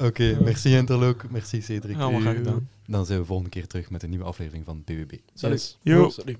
Oké, 0.00 0.38
merci 0.42 0.76
Interlook. 0.76 1.30
Merci 1.30 1.60
Cedric. 1.62 1.96
Graag 1.96 2.36
gedaan. 2.36 2.68
Dan 2.86 3.06
zijn 3.06 3.18
we 3.18 3.24
volgende 3.24 3.50
keer 3.50 3.66
terug 3.66 3.90
met 3.90 4.02
een 4.02 4.08
nieuwe 4.10 4.24
aflevering 4.24 4.64
van 4.64 4.82
BWB. 4.84 5.12
Salut. 5.34 5.78
Yes. 5.82 6.16
Yo. 6.16 6.22